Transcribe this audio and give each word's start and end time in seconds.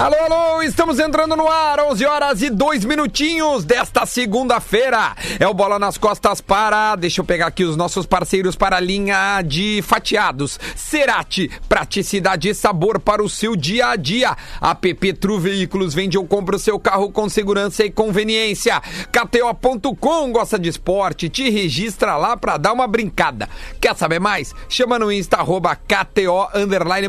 Alô, 0.00 0.16
alô, 0.16 0.62
estamos 0.62 0.98
entrando 0.98 1.36
no 1.36 1.46
ar, 1.46 1.78
11 1.78 2.06
horas 2.06 2.40
e 2.40 2.48
2 2.48 2.86
minutinhos 2.86 3.66
desta 3.66 4.06
segunda-feira. 4.06 5.14
É 5.38 5.46
o 5.46 5.52
Bola 5.52 5.78
nas 5.78 5.98
Costas 5.98 6.40
para, 6.40 6.96
deixa 6.96 7.20
eu 7.20 7.24
pegar 7.26 7.48
aqui 7.48 7.64
os 7.64 7.76
nossos 7.76 8.06
parceiros 8.06 8.56
para 8.56 8.78
a 8.78 8.80
linha 8.80 9.42
de 9.42 9.82
fatiados. 9.82 10.58
Cerati, 10.74 11.50
praticidade 11.68 12.48
e 12.48 12.54
sabor 12.54 12.98
para 12.98 13.22
o 13.22 13.28
seu 13.28 13.54
dia 13.54 13.88
a 13.88 13.96
dia. 13.96 14.34
APP 14.58 15.12
Tru 15.12 15.38
Veículos, 15.38 15.92
vende 15.92 16.16
ou 16.16 16.26
compra 16.26 16.56
o 16.56 16.58
seu 16.58 16.78
carro 16.78 17.12
com 17.12 17.28
segurança 17.28 17.84
e 17.84 17.90
conveniência. 17.90 18.80
KTO.com, 19.12 20.32
gosta 20.32 20.58
de 20.58 20.70
esporte, 20.70 21.28
te 21.28 21.50
registra 21.50 22.16
lá 22.16 22.38
para 22.38 22.56
dar 22.56 22.72
uma 22.72 22.86
brincada. 22.86 23.50
Quer 23.78 23.94
saber 23.94 24.18
mais? 24.18 24.54
Chama 24.66 24.98
no 24.98 25.12
Insta, 25.12 25.36
arroba 25.36 25.76
KTO 25.76 26.48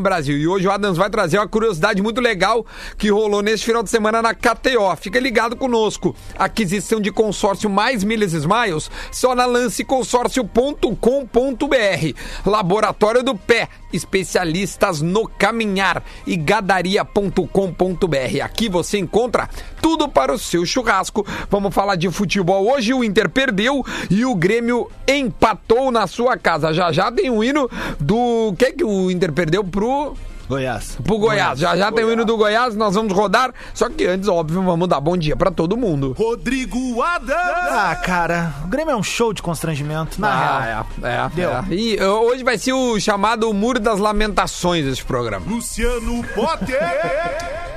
Brasil. 0.02 0.36
E 0.36 0.46
hoje 0.46 0.68
o 0.68 0.70
Adams 0.70 0.98
vai 0.98 1.08
trazer 1.08 1.38
uma 1.38 1.48
curiosidade 1.48 2.02
muito 2.02 2.20
legal 2.20 2.66
que 2.96 3.10
rolou 3.10 3.42
neste 3.42 3.66
final 3.66 3.82
de 3.82 3.90
semana 3.90 4.22
na 4.22 4.34
KTO. 4.34 4.94
Fica 4.96 5.18
ligado 5.18 5.56
conosco. 5.56 6.14
Aquisição 6.38 7.00
de 7.00 7.10
consórcio 7.10 7.68
mais 7.68 8.04
milhas 8.04 8.32
Smiles 8.32 8.90
só 9.10 9.34
na 9.34 9.46
lanceconsórcio.com.br. 9.46 12.46
Laboratório 12.46 13.22
do 13.22 13.34
Pé, 13.34 13.68
especialistas 13.92 15.00
no 15.00 15.28
caminhar 15.28 16.02
e 16.26 16.36
gadaria.com.br. 16.36 18.42
Aqui 18.42 18.68
você 18.68 18.98
encontra 18.98 19.48
tudo 19.80 20.08
para 20.08 20.32
o 20.32 20.38
seu 20.38 20.64
churrasco. 20.64 21.26
Vamos 21.50 21.74
falar 21.74 21.96
de 21.96 22.10
futebol. 22.10 22.70
Hoje 22.70 22.94
o 22.94 23.04
Inter 23.04 23.28
perdeu 23.28 23.84
e 24.10 24.24
o 24.24 24.34
Grêmio 24.34 24.90
empatou 25.06 25.90
na 25.90 26.06
sua 26.06 26.36
casa. 26.36 26.72
Já 26.72 26.92
já 26.92 27.10
tem 27.10 27.30
o 27.30 27.42
hino 27.42 27.68
do. 27.98 28.54
Que 28.58 28.66
é 28.66 28.72
que 28.72 28.84
o 28.84 29.10
Inter 29.10 29.32
perdeu 29.32 29.64
pro. 29.64 30.14
Goiás. 30.48 30.98
Pro 31.02 31.18
Goiás. 31.18 31.58
Já 31.58 31.76
já 31.76 31.90
tem 31.92 32.04
o 32.04 32.12
hino 32.12 32.24
do 32.24 32.36
Goiás, 32.36 32.74
nós 32.76 32.94
vamos 32.94 33.12
rodar. 33.12 33.52
Só 33.74 33.88
que 33.88 34.06
antes, 34.06 34.28
óbvio, 34.28 34.62
vamos 34.62 34.88
dar 34.88 35.00
bom 35.00 35.16
dia 35.16 35.36
pra 35.36 35.50
todo 35.50 35.76
mundo. 35.76 36.14
Rodrigo 36.18 37.00
Adams. 37.02 37.36
Ah, 37.70 37.96
cara, 38.02 38.54
o 38.64 38.68
Grêmio 38.68 38.92
é 38.92 38.96
um 38.96 39.02
show 39.02 39.32
de 39.32 39.40
constrangimento, 39.42 40.20
na 40.20 40.60
real. 40.62 40.86
Ah, 41.02 41.08
é, 41.08 41.12
é, 41.26 41.30
Deu. 41.34 41.50
é. 41.50 41.64
E 41.70 42.02
hoje 42.02 42.44
vai 42.44 42.58
ser 42.58 42.72
o 42.72 42.98
chamado 43.00 43.52
Muro 43.52 43.78
das 43.80 43.98
Lamentações 43.98 44.84
esse 44.86 45.02
programa. 45.04 45.46
Luciano 45.48 46.22
Potter. 46.34 46.78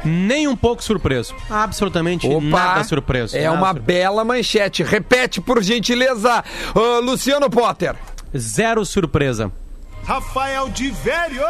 Nem 0.03 0.47
um 0.47 0.55
pouco 0.55 0.83
surpreso. 0.83 1.33
Absolutamente 1.49 2.27
nada 2.39 2.83
surpreso. 2.83 3.35
É 3.35 3.43
Nada 3.45 3.55
uma 3.57 3.67
surpreso. 3.73 3.85
bela 3.85 4.23
manchete. 4.23 4.83
Repete, 4.83 5.41
por 5.41 5.63
gentileza, 5.63 6.43
uh, 6.75 7.01
Luciano 7.03 7.49
Potter. 7.49 7.95
Zero 8.37 8.85
surpresa. 8.85 9.51
Rafael 10.05 10.69
de 10.69 10.89
Velho. 10.91 11.41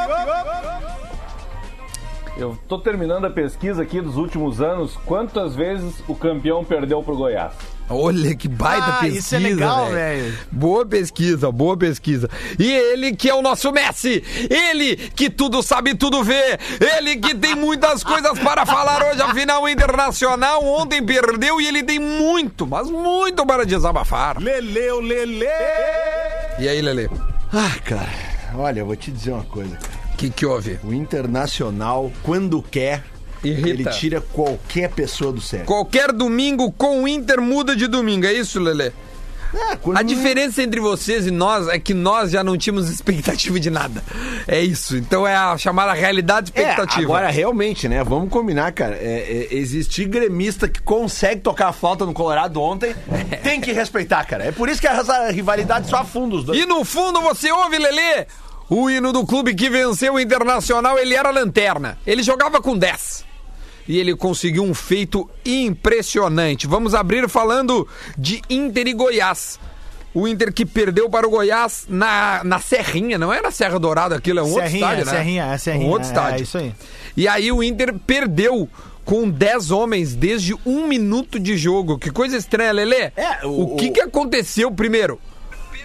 Eu 2.37 2.57
tô 2.67 2.77
terminando 2.79 3.25
a 3.25 3.29
pesquisa 3.29 3.81
aqui 3.81 4.01
dos 4.01 4.17
últimos 4.17 4.61
anos. 4.61 4.97
Quantas 5.05 5.55
vezes 5.55 5.93
o 6.07 6.13
campeão 6.15 6.63
perdeu 6.65 7.01
pro 7.01 7.15
Goiás? 7.15 7.53
Olha 7.89 8.35
que 8.35 8.47
baita 8.47 8.87
Ah, 8.87 8.99
pesquisa. 9.01 9.19
isso 9.19 9.35
é 9.35 9.39
legal, 9.39 9.85
velho. 9.91 10.23
velho. 10.23 10.37
Boa 10.51 10.85
pesquisa, 10.85 11.51
boa 11.51 11.77
pesquisa. 11.77 12.29
E 12.59 12.69
ele 12.71 13.15
que 13.15 13.29
é 13.29 13.35
o 13.35 13.41
nosso 13.41 13.71
Messi, 13.71 14.23
ele 14.49 14.95
que 15.15 15.29
tudo 15.29 15.61
sabe, 15.61 15.93
tudo 15.95 16.23
vê, 16.23 16.57
ele 16.97 17.17
que 17.17 17.35
tem 17.35 17.55
muitas 17.55 18.03
coisas 18.03 18.37
para 18.39 18.65
falar 18.65 19.03
hoje, 19.11 19.21
a 19.21 19.33
final 19.33 19.69
internacional. 19.69 20.63
Ontem 20.65 21.01
perdeu 21.05 21.61
e 21.61 21.67
ele 21.67 21.83
tem 21.83 21.99
muito, 21.99 22.65
mas 22.67 22.89
muito 22.89 23.45
para 23.45 23.65
desabafar. 23.65 24.41
Leleu 24.41 24.99
Lele. 24.99 25.45
E 26.59 26.67
aí, 26.67 26.81
Lele? 26.81 27.09
Ah, 27.53 27.75
cara, 27.85 28.09
olha, 28.57 28.79
eu 28.79 28.85
vou 28.85 28.95
te 28.95 29.11
dizer 29.11 29.31
uma 29.31 29.43
coisa, 29.43 29.75
cara. 29.75 29.93
O 30.13 30.17
que, 30.17 30.29
que 30.29 30.45
houve? 30.45 30.79
O 30.83 30.93
Internacional, 30.93 32.11
quando 32.23 32.61
quer, 32.61 33.03
Irrita. 33.43 33.69
ele 33.69 33.85
tira 33.85 34.21
qualquer 34.21 34.89
pessoa 34.91 35.31
do 35.31 35.41
sério. 35.41 35.65
Qualquer 35.65 36.11
domingo 36.11 36.71
com 36.71 37.03
o 37.03 37.07
Inter 37.07 37.41
muda 37.41 37.75
de 37.75 37.87
domingo, 37.87 38.25
é 38.25 38.33
isso, 38.33 38.59
Lele? 38.59 38.93
É, 39.53 39.77
A 39.95 40.01
diferença 40.01 40.61
entre 40.61 40.81
vocês 40.81 41.25
e 41.27 41.31
nós 41.31 41.69
é 41.69 41.79
que 41.79 41.93
nós 41.93 42.31
já 42.31 42.43
não 42.43 42.57
tínhamos 42.57 42.89
expectativa 42.91 43.57
de 43.57 43.69
nada. 43.69 44.03
É 44.47 44.59
isso. 44.61 44.97
Então 44.97 45.25
é 45.25 45.33
a 45.35 45.57
chamada 45.57 45.93
realidade 45.93 46.51
É, 46.53 46.61
expectativa. 46.61 47.03
agora 47.03 47.29
realmente, 47.29 47.87
né? 47.87 48.03
Vamos 48.03 48.29
combinar, 48.29 48.73
cara. 48.73 48.95
É, 48.95 49.47
é, 49.51 49.55
existir 49.55 50.05
gremista 50.09 50.67
que 50.67 50.81
consegue 50.81 51.39
tocar 51.41 51.69
a 51.69 51.73
falta 51.73 52.05
no 52.05 52.13
Colorado 52.13 52.59
ontem, 52.61 52.93
tem 53.43 53.61
que 53.61 53.71
respeitar, 53.71 54.25
cara. 54.25 54.43
É 54.45 54.51
por 54.51 54.67
isso 54.67 54.81
que 54.81 54.87
essa 54.87 55.29
rivalidade 55.31 55.87
só 55.89 55.97
afunda 55.97 56.35
os 56.35 56.43
dois. 56.43 56.59
E 56.59 56.65
no 56.65 56.83
fundo 56.83 57.21
você 57.21 57.49
ouve, 57.49 57.77
Lelê, 57.77 58.25
o 58.69 58.89
hino 58.89 59.11
do 59.13 59.25
clube 59.25 59.53
que 59.55 59.69
venceu 59.69 60.13
o 60.15 60.19
Internacional, 60.19 60.97
ele 60.97 61.13
era 61.15 61.29
lanterna. 61.31 61.97
Ele 62.05 62.23
jogava 62.23 62.61
com 62.61 62.77
10. 62.77 63.23
E 63.87 63.99
ele 63.99 64.15
conseguiu 64.15 64.63
um 64.63 64.73
feito 64.73 65.29
impressionante. 65.45 66.65
Vamos 66.67 66.95
abrir 66.95 67.29
falando 67.29 67.87
de 68.17 68.41
Inter 68.49 68.87
e 68.87 68.93
Goiás. 68.93 69.59
O 70.13 70.27
Inter 70.27 70.51
que 70.53 70.65
perdeu 70.65 71.09
para 71.09 71.27
o 71.27 71.29
Goiás 71.29 71.85
na, 71.89 72.41
na 72.43 72.59
Serrinha, 72.59 73.17
não 73.17 73.33
é 73.33 73.41
na 73.41 73.51
Serra 73.51 73.77
Dourada, 73.77 74.15
aquilo 74.15 74.39
é 74.39 74.43
um 74.43 74.45
outro 74.47 74.63
Serrinha, 74.63 74.79
estádio, 74.85 75.05
né? 75.05 75.11
Serrinha, 75.11 75.45
é 75.45 75.57
Serrinha. 75.57 75.85
Um 75.85 75.89
outro 75.89 76.07
é, 76.07 76.11
estádio. 76.11 76.39
É 76.39 76.41
isso 76.43 76.57
aí. 76.57 76.73
E 77.17 77.27
aí 77.27 77.51
o 77.51 77.61
Inter 77.61 77.93
perdeu 78.07 78.67
com 79.03 79.29
10 79.29 79.71
homens 79.71 80.15
desde 80.15 80.55
um 80.65 80.87
minuto 80.87 81.37
de 81.39 81.57
jogo. 81.57 81.99
Que 81.99 82.09
coisa 82.09 82.37
estranha, 82.37 82.71
Lelê. 82.71 83.11
É, 83.15 83.45
o, 83.45 83.73
o- 83.73 83.75
que, 83.75 83.89
o- 83.89 83.93
que 83.93 84.01
aconteceu 84.01 84.71
primeiro? 84.71 85.19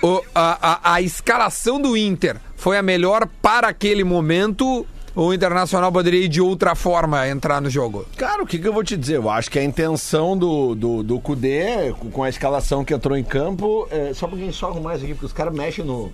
O- 0.00 0.22
a, 0.34 0.74
a- 0.90 0.94
a 0.94 1.02
escalação 1.02 1.80
do 1.80 1.96
Inter 1.96 2.36
foi 2.60 2.76
a 2.78 2.82
melhor 2.82 3.26
para 3.40 3.68
aquele 3.68 4.04
momento. 4.04 4.86
O 5.16 5.34
Internacional 5.34 5.90
poderia 5.90 6.24
ir 6.24 6.28
de 6.28 6.40
outra 6.40 6.74
forma 6.76 7.26
entrar 7.28 7.60
no 7.60 7.68
jogo. 7.68 8.06
Cara, 8.16 8.42
o 8.42 8.46
que, 8.46 8.58
que 8.58 8.68
eu 8.68 8.72
vou 8.72 8.84
te 8.84 8.96
dizer? 8.96 9.16
Eu 9.16 9.28
acho 9.28 9.50
que 9.50 9.58
a 9.58 9.64
intenção 9.64 10.36
do, 10.38 10.74
do, 10.76 11.02
do 11.02 11.18
Kudê, 11.18 11.92
com- 12.12 12.22
a 12.22 12.28
escalação 12.28 12.84
que 12.84 12.94
entrou 12.94 13.16
em 13.16 13.24
campo, 13.24 13.88
é, 13.90 14.12
só 14.14 14.26
um 14.26 14.30
pouquinho 14.30 14.52
só 14.52 14.68
arrumar 14.68 14.94
isso 14.94 15.04
aqui, 15.04 15.14
porque 15.14 15.26
os 15.26 15.32
caras 15.32 15.52
mexem 15.52 15.84
no. 15.84 16.12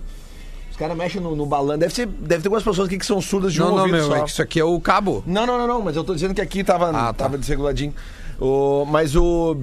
Os 0.71 0.75
caras 0.77 0.97
mexem 0.97 1.21
no, 1.21 1.35
no 1.35 1.45
balão. 1.45 1.77
Deve, 1.77 1.93
ser, 1.93 2.07
deve 2.07 2.41
ter 2.41 2.47
algumas 2.47 2.63
pessoas 2.63 2.87
aqui 2.87 2.97
que 2.97 3.05
são 3.05 3.21
surdas 3.21 3.53
de 3.53 3.61
um 3.61 3.65
não, 3.65 3.71
não, 3.75 3.79
ouvido 3.81 3.95
meu, 3.97 4.07
só. 4.07 4.15
é 4.17 4.25
isso 4.25 4.41
aqui 4.41 4.59
é 4.59 4.63
o 4.63 4.79
cabo. 4.79 5.23
Não, 5.27 5.45
não, 5.45 5.57
não, 5.59 5.67
não, 5.67 5.81
mas 5.81 5.95
eu 5.95 6.03
tô 6.03 6.13
dizendo 6.15 6.33
que 6.33 6.41
aqui 6.41 6.63
tava, 6.63 6.89
Ah, 6.89 7.13
tá. 7.13 7.13
tava 7.13 7.37
desreguladinho. 7.37 7.93
O, 8.39 8.83
mas 8.85 9.15
o. 9.15 9.57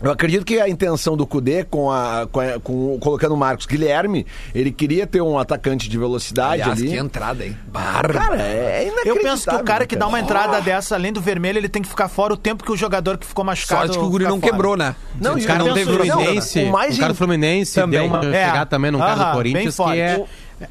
Eu 0.00 0.12
acredito 0.12 0.44
que 0.44 0.60
a 0.60 0.68
intenção 0.68 1.16
do 1.16 1.26
Cudê 1.26 1.64
com 1.64 1.90
a, 1.90 2.28
com 2.30 2.38
a- 2.40 2.60
com 2.60 2.94
o- 2.94 2.98
colocando 3.00 3.32
o 3.34 3.36
Marcos 3.36 3.66
Guilherme, 3.66 4.24
ele 4.54 4.70
queria 4.70 5.06
ter 5.08 5.20
um 5.20 5.36
atacante 5.36 5.88
de 5.88 5.98
velocidade 5.98 6.62
Aliás, 6.62 6.78
ali. 6.80 6.90
que 6.90 6.96
entrada, 6.96 7.44
hein? 7.44 7.56
Barba. 7.66 8.12
Cara, 8.14 8.40
é 8.40 8.84
inacreditável. 8.84 9.16
Eu 9.16 9.22
penso 9.22 9.50
que 9.50 9.56
o 9.56 9.64
cara 9.64 9.86
que 9.86 9.96
dá 9.96 10.06
uma 10.06 10.20
entrada 10.20 10.60
dessa, 10.60 10.94
além 10.94 11.12
do 11.12 11.20
vermelho, 11.20 11.58
ele 11.58 11.68
tem 11.68 11.82
que 11.82 11.88
ficar 11.88 12.08
fora 12.08 12.32
o 12.32 12.36
tempo 12.36 12.62
que 12.62 12.70
o 12.70 12.76
jogador 12.76 13.18
que 13.18 13.26
ficou 13.26 13.44
machucado. 13.44 13.80
Sorte 13.86 13.98
que 13.98 14.04
o 14.04 14.08
guri 14.08 14.24
fica 14.24 14.34
não 14.34 14.40
fora. 14.40 14.52
quebrou, 14.52 14.76
né? 14.76 14.94
Não, 15.20 15.34
o 15.34 15.44
cara 15.44 15.64
não 15.64 15.74
teve 15.74 15.92
Fluminense. 15.92 16.62
não, 16.62 16.68
o 16.68 16.72
mais 16.72 16.96
o 16.96 17.00
cara 17.00 17.12
do 17.12 17.16
Fluminense 17.16 17.74
Também. 17.74 17.98
deu 18.00 18.08
uma 18.08 18.24
É. 18.34 18.46
chegar 18.46 18.66
também 18.66 18.90
no 18.92 18.98
cara 18.98 19.24
do 19.24 19.32
Corinthians, 19.32 19.76
que 19.76 19.98
é. 20.00 20.24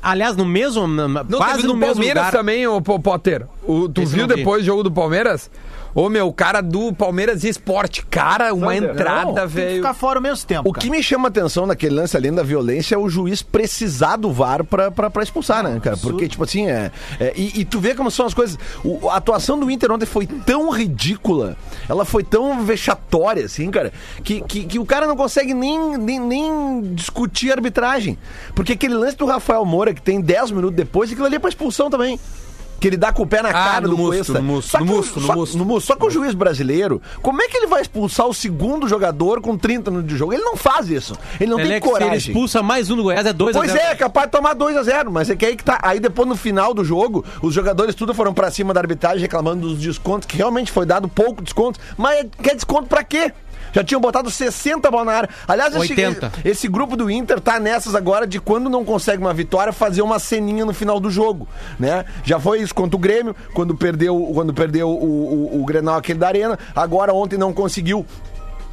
Aliás, 0.03 0.35
no 0.35 0.45
mesmo. 0.45 0.85
Não, 0.87 1.07
quase 1.37 1.55
teve 1.57 1.67
no 1.67 1.73
mesmo 1.75 1.95
Palmeiras 1.95 2.25
lugar. 2.25 2.31
também, 2.31 2.67
ô 2.67 2.81
Pô- 2.81 2.99
Potter. 2.99 3.45
O, 3.63 3.87
tu 3.87 4.01
Esse 4.01 4.13
viu 4.15 4.27
vi. 4.27 4.35
depois 4.35 4.61
do 4.61 4.65
jogo 4.65 4.83
do 4.83 4.91
Palmeiras? 4.91 5.49
Ô, 5.95 6.09
meu, 6.09 6.31
cara 6.31 6.61
do 6.61 6.93
Palmeiras 6.93 7.43
e 7.43 7.49
Esporte. 7.49 8.05
Cara, 8.05 8.53
uma 8.53 8.73
Sander, 8.73 8.91
entrada, 8.91 9.33
Tem 9.33 9.47
que 9.47 9.47
velho. 9.55 9.75
ficar 9.77 9.93
fora 9.93 10.19
ao 10.19 10.21
mesmo 10.23 10.45
tempo. 10.45 10.69
O 10.69 10.73
que 10.73 10.89
me 10.89 11.01
chama 11.01 11.27
atenção 11.27 11.65
naquele 11.65 11.95
lance 11.95 12.15
além 12.15 12.33
da 12.33 12.43
violência 12.43 12.95
é 12.95 12.97
o 12.97 13.09
juiz 13.09 13.41
precisar 13.41 14.15
do 14.17 14.31
VAR 14.31 14.63
pra, 14.63 14.91
pra, 14.91 15.09
pra 15.09 15.23
expulsar, 15.23 15.63
né, 15.63 15.79
cara? 15.81 15.97
Porque, 15.97 16.27
tipo 16.27 16.43
assim, 16.43 16.67
é. 16.67 16.91
é- 17.19 17.33
e, 17.35 17.61
e 17.61 17.65
tu 17.65 17.79
vê 17.79 17.95
como 17.95 18.11
são 18.11 18.25
as 18.25 18.33
coisas. 18.33 18.57
O- 18.83 19.09
a 19.09 19.15
atuação 19.15 19.59
do 19.59 19.69
Inter 19.71 19.91
ontem 19.91 20.05
foi 20.05 20.27
tão 20.27 20.69
ridícula, 20.69 21.57
ela 21.89 22.05
foi 22.05 22.23
tão 22.23 22.63
vexatória, 22.63 23.45
assim, 23.45 23.69
cara, 23.71 23.91
que, 24.23 24.41
que, 24.41 24.65
que 24.65 24.79
o 24.79 24.85
cara 24.85 25.07
não 25.07 25.15
consegue 25.15 25.53
nem, 25.53 25.97
nem, 25.97 26.19
nem 26.19 26.81
discutir 26.93 27.49
a 27.51 27.55
arbitragem. 27.55 28.17
Porque 28.53 28.73
aquele 28.73 28.93
lance 28.93 29.17
do 29.17 29.25
Rafael 29.25 29.65
Moura, 29.65 29.93
que 29.93 30.01
tem 30.01 30.21
10 30.21 30.51
minutos 30.51 30.75
depois, 30.75 31.11
aquilo 31.11 31.25
ali 31.25 31.35
é 31.35 31.39
pra 31.39 31.49
expulsão 31.49 31.89
também. 31.89 32.19
Que 32.79 32.87
ele 32.87 32.97
dá 32.97 33.11
com 33.11 33.23
o 33.23 33.27
pé 33.27 33.41
na 33.41 33.51
cara 33.51 33.81
no 33.81 33.89
do 33.89 33.97
musto, 33.97 34.15
Cuesta. 34.17 34.33
no 34.33 34.43
musto, 34.43 34.69
Só 34.71 34.79
no 34.79 34.85
musto, 34.85 35.19
no 35.19 35.33
musto. 35.35 35.57
no 35.57 35.65
musto. 35.65 35.87
Só 35.87 35.95
que 35.95 36.05
o 36.05 36.09
juiz 36.11 36.33
brasileiro, 36.35 37.01
como 37.23 37.41
é 37.41 37.47
que 37.47 37.57
ele 37.57 37.65
vai 37.67 37.81
expulsar 37.81 38.27
o 38.27 38.33
segundo 38.33 38.87
jogador 38.87 39.41
com 39.41 39.57
30 39.57 39.89
minutos 39.89 40.11
de 40.11 40.17
jogo? 40.17 40.31
Ele 40.33 40.43
não 40.43 40.55
faz 40.55 40.89
isso. 40.89 41.17
Ele 41.39 41.49
não 41.49 41.59
Ele 41.59 41.69
tem 41.69 41.77
é 41.77 41.79
que 41.81 41.87
se 41.87 41.93
ele 41.93 42.03
coragem. 42.05 42.17
expulsa 42.31 42.61
mais 42.61 42.89
um 42.91 42.95
do 42.95 43.03
Goiás, 43.03 43.25
é 43.25 43.33
2 43.33 43.55
a 43.55 43.59
Pois 43.59 43.71
0. 43.71 43.83
é, 43.83 43.91
é 43.91 43.95
capaz 43.95 44.27
de 44.27 44.31
tomar 44.31 44.53
2 44.53 44.77
a 44.77 44.83
0 44.83 45.11
mas 45.11 45.29
é 45.29 45.35
que 45.35 45.45
aí 45.45 45.55
que 45.55 45.63
tá. 45.63 45.79
Aí 45.81 45.99
depois 45.99 46.27
no 46.29 46.35
final 46.35 46.73
do 46.73 46.83
jogo, 46.83 47.25
os 47.41 47.53
jogadores 47.53 47.95
tudo 47.95 48.13
foram 48.13 48.33
pra 48.33 48.51
cima 48.51 48.73
da 48.73 48.79
arbitragem 48.79 49.21
reclamando 49.21 49.67
dos 49.69 49.79
descontos, 49.79 50.27
que 50.27 50.37
realmente 50.37 50.71
foi 50.71 50.85
dado 50.85 51.07
pouco 51.07 51.41
desconto. 51.41 51.79
Mas 51.97 52.27
quer 52.43 52.53
desconto 52.55 52.87
pra 52.87 53.03
quê? 53.03 53.33
Já 53.73 53.83
tinham 53.83 54.01
botado 54.01 54.29
60 54.29 54.89
bola 54.89 55.05
na 55.05 55.13
área. 55.13 55.29
Aliás, 55.47 55.75
esse, 55.75 55.91
80. 55.91 56.31
esse 56.43 56.67
grupo 56.67 56.95
do 56.95 57.09
Inter 57.09 57.39
tá 57.39 57.59
nessas 57.59 57.95
agora 57.95 58.25
de 58.25 58.39
quando 58.39 58.69
não 58.69 58.83
consegue 58.83 59.21
uma 59.21 59.33
vitória, 59.33 59.71
fazer 59.73 60.01
uma 60.01 60.19
ceninha 60.19 60.65
no 60.65 60.73
final 60.73 60.99
do 60.99 61.09
jogo, 61.09 61.47
né? 61.79 62.05
Já 62.23 62.39
foi 62.39 62.61
isso 62.61 62.73
contra 62.73 62.95
o 62.95 62.99
Grêmio, 62.99 63.35
quando 63.53 63.75
perdeu, 63.75 64.31
quando 64.33 64.53
perdeu 64.53 64.89
o, 64.89 65.55
o, 65.57 65.61
o 65.61 65.65
Grenal 65.65 65.95
aquele 65.95 66.19
da 66.19 66.27
Arena. 66.27 66.57
Agora 66.75 67.13
ontem 67.13 67.37
não 67.37 67.53
conseguiu 67.53 68.05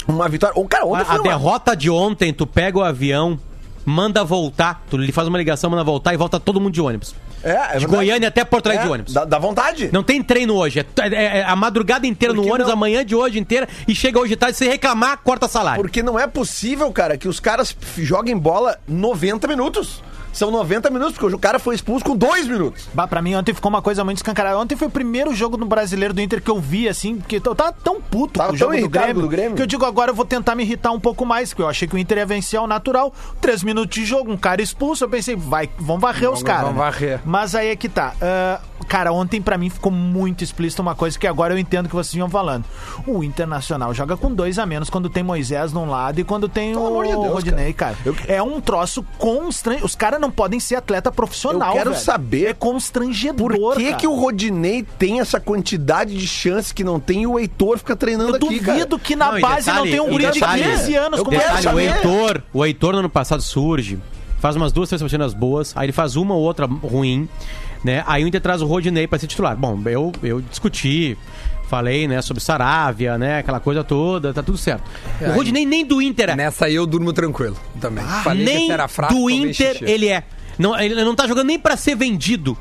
uma 0.07 0.29
vitória. 0.29 0.59
O 0.59 0.67
cara, 0.67 0.87
ontem 0.87 1.05
A, 1.09 1.13
a 1.13 1.15
uma... 1.17 1.23
derrota 1.23 1.77
de 1.77 1.91
ontem, 1.91 2.33
tu 2.33 2.47
pega 2.47 2.79
o 2.79 2.83
avião 2.83 3.39
manda 3.85 4.25
voltar, 4.25 4.83
tu 4.89 4.97
lhe 4.97 5.13
faz 5.13 5.29
uma 5.29 5.37
ligação, 5.37 5.69
manda 5.69 5.85
voltar 5.85 6.15
e 6.15 6.17
volta 6.17 6.41
todo 6.41 6.61
mundo 6.61 6.73
de 6.73 6.81
ônibus. 6.81 7.15
É, 7.45 7.77
é 7.77 7.79
de. 7.79 7.87
Goiânia 7.87 8.29
até 8.29 8.45
Porto 8.45 8.67
Alegre 8.67 8.85
É, 8.85 8.87
de 8.87 8.93
ônibus. 8.93 9.13
Dá, 9.13 9.25
dá 9.25 9.39
vontade. 9.39 9.91
Não 9.93 10.03
tem 10.03 10.23
treino 10.23 10.55
hoje. 10.55 10.81
É, 10.81 11.07
é- 11.07 11.39
é 11.41 11.45
a 11.45 11.55
madrugada 11.55 12.07
inteira 12.07 12.33
no 12.35 12.41
Porque 12.41 12.53
ônibus, 12.53 12.69
não- 12.69 12.75
a 12.75 12.81
manhã 12.81 13.05
de 13.05 13.15
hoje 13.15 13.39
inteira, 13.39 13.69
e 13.87 13.95
chega 13.95 14.19
hoje 14.19 14.31
de 14.31 14.37
tarde, 14.37 14.57
se 14.57 14.67
reclamar, 14.67 15.19
corta 15.23 15.47
salário. 15.47 15.83
Porque 15.83 16.03
não 16.03 16.19
é 16.19 16.27
possível, 16.27 16.91
cara, 16.93 17.17
que 17.19 17.29
os 17.29 17.39
caras 17.39 17.77
joguem 17.99 18.37
bola 18.37 18.79
90 18.89 19.47
minutos. 19.47 20.03
São 20.35 20.51
90 20.51 20.91
minutos, 20.91 21.15
porque 21.17 21.35
o 21.35 21.39
cara 21.39 21.59
foi 21.59 21.77
expulso 21.77 22.05
com 22.05 22.17
2 22.17 22.49
minutos. 22.49 22.89
Bah, 22.93 23.07
pra 23.07 23.23
mim, 23.23 23.35
ontem 23.37 23.55
ficou 23.55 23.71
uma 23.71 23.81
coisa 23.81 24.05
muito 24.05 24.19
escancarada. 24.19 24.59
Ontem 24.59 24.77
foi 24.77 24.89
o 24.89 24.91
primeiro 24.91 25.33
jogo 25.33 25.57
no 25.57 25.65
brasileiro 25.65 26.13
do 26.13 26.21
Inter 26.21 26.43
que 26.43 26.51
eu 26.51 26.61
vi, 26.61 26.89
assim, 26.89 27.17
porque 27.17 27.37
eu 27.37 27.55
tava 27.55 27.73
tão 27.73 28.01
puto 28.01 28.35
Tava 28.35 28.51
com 28.51 28.57
o 28.57 28.59
tão 28.59 28.73
jogo 28.73 28.83
do 28.83 28.89
Grêmio, 28.89 29.23
do 29.23 29.29
Grêmio. 29.29 29.55
que 29.55 29.63
eu 29.63 29.67
digo, 29.67 29.85
agora 29.85 30.11
eu 30.11 30.15
vou 30.15 30.25
tentar 30.25 30.57
me 30.57 30.65
irritar 30.65 30.91
um 30.91 30.99
pouco 30.99 31.25
mais, 31.25 31.51
porque 31.51 31.63
eu 31.63 31.69
achei 31.69 31.87
que 31.87 31.95
o 31.95 31.99
Inter 31.99 32.19
ia 32.19 32.27
vencer 32.27 32.59
ao 32.59 32.67
natural. 32.67 33.15
Três 33.41 33.63
minutos 33.63 33.95
de 33.95 34.05
jogo, 34.05 34.33
um 34.33 34.37
cara 34.37 34.61
expulso, 34.61 35.05
eu 35.05 35.09
pensei, 35.09 35.37
vai, 35.37 35.71
vão 35.79 35.99
varrer 35.99 36.31
os 36.31 36.43
caras. 36.43 36.65
vão 36.65 36.73
né? 36.73 36.79
varrer. 36.79 37.21
Mas 37.25 37.55
aí 37.55 37.69
é 37.69 37.77
que 37.77 37.89
tá. 37.89 38.15
Ah, 38.21 38.61
cara, 38.89 39.13
ontem 39.13 39.41
pra 39.41 39.57
mim 39.57 39.71
ficou 39.71 39.91
muito 39.91 40.43
explícito 40.45 40.83
uma 40.83 40.95
coisa 40.95 41.19
que 41.19 41.27
agora 41.27 41.55
eu 41.55 41.59
entendo 41.59 41.89
que 41.89 41.95
vocês 41.95 42.15
iam 42.15 42.29
falando. 42.29 42.65
O 43.07 43.23
Internacional 43.25 43.93
joga 43.95 44.17
com 44.17 44.33
dois 44.33 44.59
a 44.59 44.67
menos 44.67 44.91
quando 44.91 45.09
tem 45.09 45.23
Moisés 45.23 45.73
num 45.73 45.89
lado 45.89 46.21
e 46.21 46.25
quando 46.25 46.49
tem 46.49 46.73
Pelo 46.73 46.85
o 46.85 46.87
amor 46.89 47.05
de 47.07 47.13
Deus, 47.13 47.27
Rodinei, 47.33 47.73
cara. 47.73 47.97
Eu- 48.05 48.15
É 48.29 48.43
um 48.43 48.61
troço 48.61 49.05
constrange. 49.19 49.85
Os 49.85 49.95
caras 49.95 50.21
não 50.21 50.31
podem 50.31 50.59
ser 50.61 50.77
atleta 50.77 51.11
profissional, 51.11 51.71
Eu 51.71 51.75
quero 51.79 51.91
velho. 51.93 52.03
saber 52.03 52.47
É 52.47 52.55
constrangedor, 52.55 53.53
Por 53.57 53.77
que, 53.77 53.85
cara. 53.87 53.97
que 53.97 54.07
o 54.07 54.15
Rodinei 54.15 54.83
tem 54.99 55.21
essa 55.21 55.41
quantidade 55.41 56.17
de 56.17 56.27
chances 56.27 56.73
que 56.73 56.85
não 56.85 56.99
tem 57.01 57.23
e 57.23 57.27
o 57.27 57.39
Heitor 57.39 57.79
fica 57.79 57.97
treinando 57.97 58.31
Eu 58.31 58.37
aqui, 58.37 58.61
cara? 58.61 58.73
duvido 58.79 58.99
que 58.99 59.17
na 59.17 59.31
Não, 59.33 59.39
e 59.39 59.41
base 59.41 59.67
detalhe- 59.67 59.79
não 59.79 59.85
tem 59.85 60.01
um 60.01 60.09
e 60.09 60.11
guri 60.11 60.27
de 60.27 60.33
detalhe- 60.33 60.63
15 60.65 60.95
anos 60.95 61.19
eu 61.19 61.25
como 61.25 61.37
quero 61.39 61.51
é 61.53 61.57
Detalhe, 61.57 61.67
o 61.67 61.71
saber. 61.91 61.97
Heitor, 61.97 62.43
o 62.53 62.65
Heitor 62.65 62.93
no 62.93 62.99
ano 63.01 63.11
passado 63.11 63.43
surge, 63.43 63.99
faz 64.41 64.57
umas 64.57 64.73
duas, 64.73 64.89
três 64.89 65.01
partidas 65.01 65.33
boas, 65.35 65.73
aí 65.77 65.87
ele 65.87 65.93
faz 65.93 66.17
uma 66.17 66.35
ou 66.35 66.43
outra 66.43 66.67
ruim, 66.67 67.29
né? 67.85 68.03
Aí 68.07 68.25
o 68.25 68.27
Inter 68.27 68.41
traz 68.41 68.63
o 68.63 68.67
Rodinei 68.67 69.07
pra 69.07 69.19
ser 69.19 69.27
titular. 69.27 69.55
Bom, 69.57 69.81
eu, 69.87 70.11
eu 70.23 70.41
discuti, 70.41 71.17
falei, 71.69 72.09
né, 72.09 72.23
sobre 72.23 72.43
Saravia, 72.43 73.19
né, 73.19 73.39
aquela 73.39 73.61
coisa 73.61 73.85
toda, 73.85 74.33
tá 74.33 74.43
tudo 74.43 74.57
certo. 74.57 74.83
o 75.21 75.33
Rodinei 75.33 75.67
nem 75.67 75.85
do 75.85 76.01
Inter 76.01 76.31
é. 76.31 76.37
Nessa 76.37 76.65
aí 76.65 76.75
eu 76.75 76.87
durmo 76.87 77.13
tranquilo 77.13 77.57
também. 77.81 78.05
Falei 78.25 78.47
que 78.47 78.53
nem 78.53 78.73
era 78.73 78.89
fraco, 78.89 79.15
do 79.15 79.29
Inter 79.29 79.73
xixi. 79.75 79.85
ele 79.85 80.09
é. 80.09 80.25
Não, 80.59 80.79
ele 80.79 81.05
não 81.05 81.15
tá 81.15 81.27
jogando 81.27 81.49
nem 81.49 81.59
pra 81.59 81.77
ser 81.77 81.95
vendido. 81.95 82.57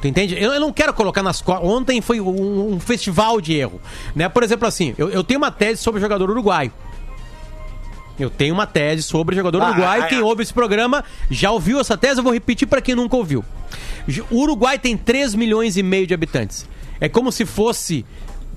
Tu 0.00 0.06
entende? 0.06 0.36
Eu, 0.40 0.52
eu 0.52 0.60
não 0.60 0.72
quero 0.72 0.92
colocar 0.92 1.22
nas 1.22 1.40
costas. 1.42 1.68
Ontem 1.68 2.00
foi 2.00 2.20
um, 2.20 2.74
um 2.74 2.80
festival 2.80 3.40
de 3.40 3.54
erro. 3.54 3.80
Né? 4.14 4.28
Por 4.28 4.42
exemplo, 4.42 4.66
assim, 4.66 4.94
eu, 4.96 5.08
eu 5.10 5.24
tenho 5.24 5.38
uma 5.38 5.50
tese 5.50 5.82
sobre 5.82 5.98
o 5.98 6.00
jogador 6.00 6.30
uruguaio. 6.30 6.72
Eu 8.18 8.28
tenho 8.30 8.52
uma 8.54 8.66
tese 8.66 9.02
sobre 9.02 9.34
o 9.34 9.38
jogador 9.38 9.62
Ah, 9.62 9.70
uruguaio. 9.70 10.02
ah, 10.02 10.06
Quem 10.06 10.18
ah. 10.18 10.24
ouve 10.24 10.42
esse 10.42 10.52
programa 10.52 11.04
já 11.30 11.50
ouviu 11.50 11.78
essa 11.80 11.96
tese, 11.96 12.18
eu 12.18 12.24
vou 12.24 12.32
repetir 12.32 12.66
pra 12.66 12.80
quem 12.80 12.94
nunca 12.94 13.16
ouviu. 13.16 13.44
O 14.30 14.40
Uruguai 14.40 14.78
tem 14.78 14.96
3 14.96 15.34
milhões 15.34 15.76
e 15.76 15.82
meio 15.82 16.06
de 16.06 16.14
habitantes. 16.14 16.66
É 17.00 17.08
como 17.08 17.30
se 17.30 17.44
fosse 17.46 18.04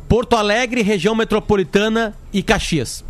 Porto 0.08 0.36
Alegre, 0.36 0.81
região 0.81 1.13
metropolitana 1.13 2.16
e 2.34 2.42
Caxias. 2.42 3.04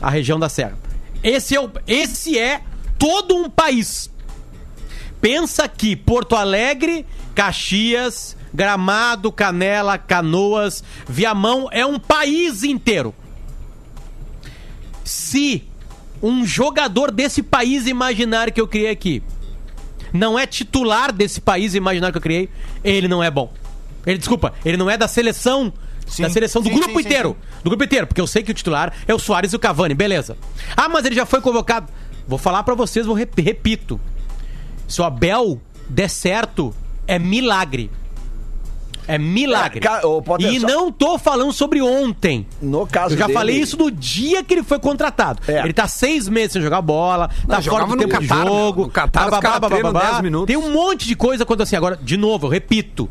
A 0.00 0.10
região 0.10 0.38
da 0.38 0.48
Serra. 0.48 0.76
Esse 1.22 1.54
é, 1.56 1.60
o, 1.60 1.70
esse 1.86 2.38
é 2.38 2.60
todo 2.98 3.34
um 3.36 3.48
país. 3.48 4.10
Pensa 5.20 5.66
que 5.68 5.96
Porto 5.96 6.36
Alegre, 6.36 7.04
Caxias, 7.34 8.36
Gramado, 8.54 9.32
Canela, 9.32 9.98
Canoas, 9.98 10.84
Viamão 11.08 11.68
é 11.72 11.84
um 11.84 11.98
país 11.98 12.62
inteiro. 12.62 13.14
Se 15.08 15.64
um 16.22 16.44
jogador 16.44 17.10
desse 17.10 17.42
país 17.42 17.86
imaginário 17.86 18.52
que 18.52 18.60
eu 18.60 18.68
criei 18.68 18.90
aqui 18.90 19.22
não 20.12 20.38
é 20.38 20.46
titular 20.46 21.12
desse 21.12 21.40
país 21.40 21.74
imaginário 21.74 22.12
que 22.12 22.18
eu 22.18 22.22
criei, 22.22 22.48
ele 22.84 23.08
não 23.08 23.22
é 23.24 23.30
bom. 23.30 23.50
Ele, 24.06 24.18
desculpa, 24.18 24.52
ele 24.64 24.76
não 24.76 24.90
é 24.90 24.96
da 24.98 25.08
seleção, 25.08 25.72
Sim. 26.06 26.22
da 26.22 26.30
seleção 26.30 26.60
do 26.60 26.68
Sim, 26.68 26.74
grupo 26.74 26.94
sim, 27.00 27.06
inteiro. 27.06 27.36
Do 27.62 27.70
grupo 27.70 27.84
inteiro, 27.84 28.06
porque 28.06 28.20
eu 28.20 28.26
sei 28.26 28.42
que 28.42 28.50
o 28.50 28.54
titular 28.54 28.92
é 29.06 29.14
o 29.14 29.18
Soares 29.18 29.52
e 29.52 29.56
o 29.56 29.58
Cavani, 29.58 29.94
beleza. 29.94 30.36
Ah, 30.76 30.88
mas 30.88 31.04
ele 31.06 31.14
já 31.14 31.24
foi 31.26 31.40
convocado. 31.40 31.90
Vou 32.26 32.38
falar 32.38 32.62
pra 32.62 32.74
vocês, 32.74 33.06
vou 33.06 33.14
rep- 33.14 33.38
repito. 33.40 33.98
Se 34.86 35.00
o 35.00 35.04
Abel 35.04 35.60
der 35.88 36.08
certo, 36.10 36.74
é 37.06 37.18
milagre. 37.18 37.90
É 39.08 39.16
milagre. 39.18 39.80
É, 39.84 40.00
Potter, 40.20 40.52
e 40.52 40.58
não 40.58 40.92
tô 40.92 41.18
falando 41.18 41.52
sobre 41.52 41.80
ontem. 41.80 42.46
No 42.60 42.86
caso 42.86 43.14
Eu 43.14 43.18
já 43.18 43.26
dele- 43.26 43.38
falei 43.38 43.56
isso 43.56 43.76
no 43.78 43.90
dia 43.90 44.44
que 44.44 44.52
ele 44.54 44.62
foi 44.62 44.78
contratado. 44.78 45.40
É. 45.48 45.60
Ele 45.64 45.72
tá 45.72 45.88
seis 45.88 46.28
meses 46.28 46.52
sem 46.52 46.62
jogar 46.62 46.82
bola, 46.82 47.30
tá 47.48 47.60
fora 47.62 47.86
do 47.86 47.96
tempo 47.96 48.20
de 48.20 48.28
Catar, 48.28 48.46
jogo. 48.46 48.82
no 48.82 48.90
Catar 48.90 49.30
babá, 49.30 49.58
babá, 49.58 49.80
babá. 49.82 50.10
10 50.10 50.20
minutos. 50.22 50.46
Tem 50.46 50.56
um 50.56 50.70
monte 50.72 51.06
de 51.08 51.16
coisa 51.16 51.44
quando 51.46 51.62
assim. 51.62 51.74
Agora, 51.74 51.98
de 52.00 52.16
novo, 52.18 52.46
eu 52.46 52.50
repito. 52.50 53.08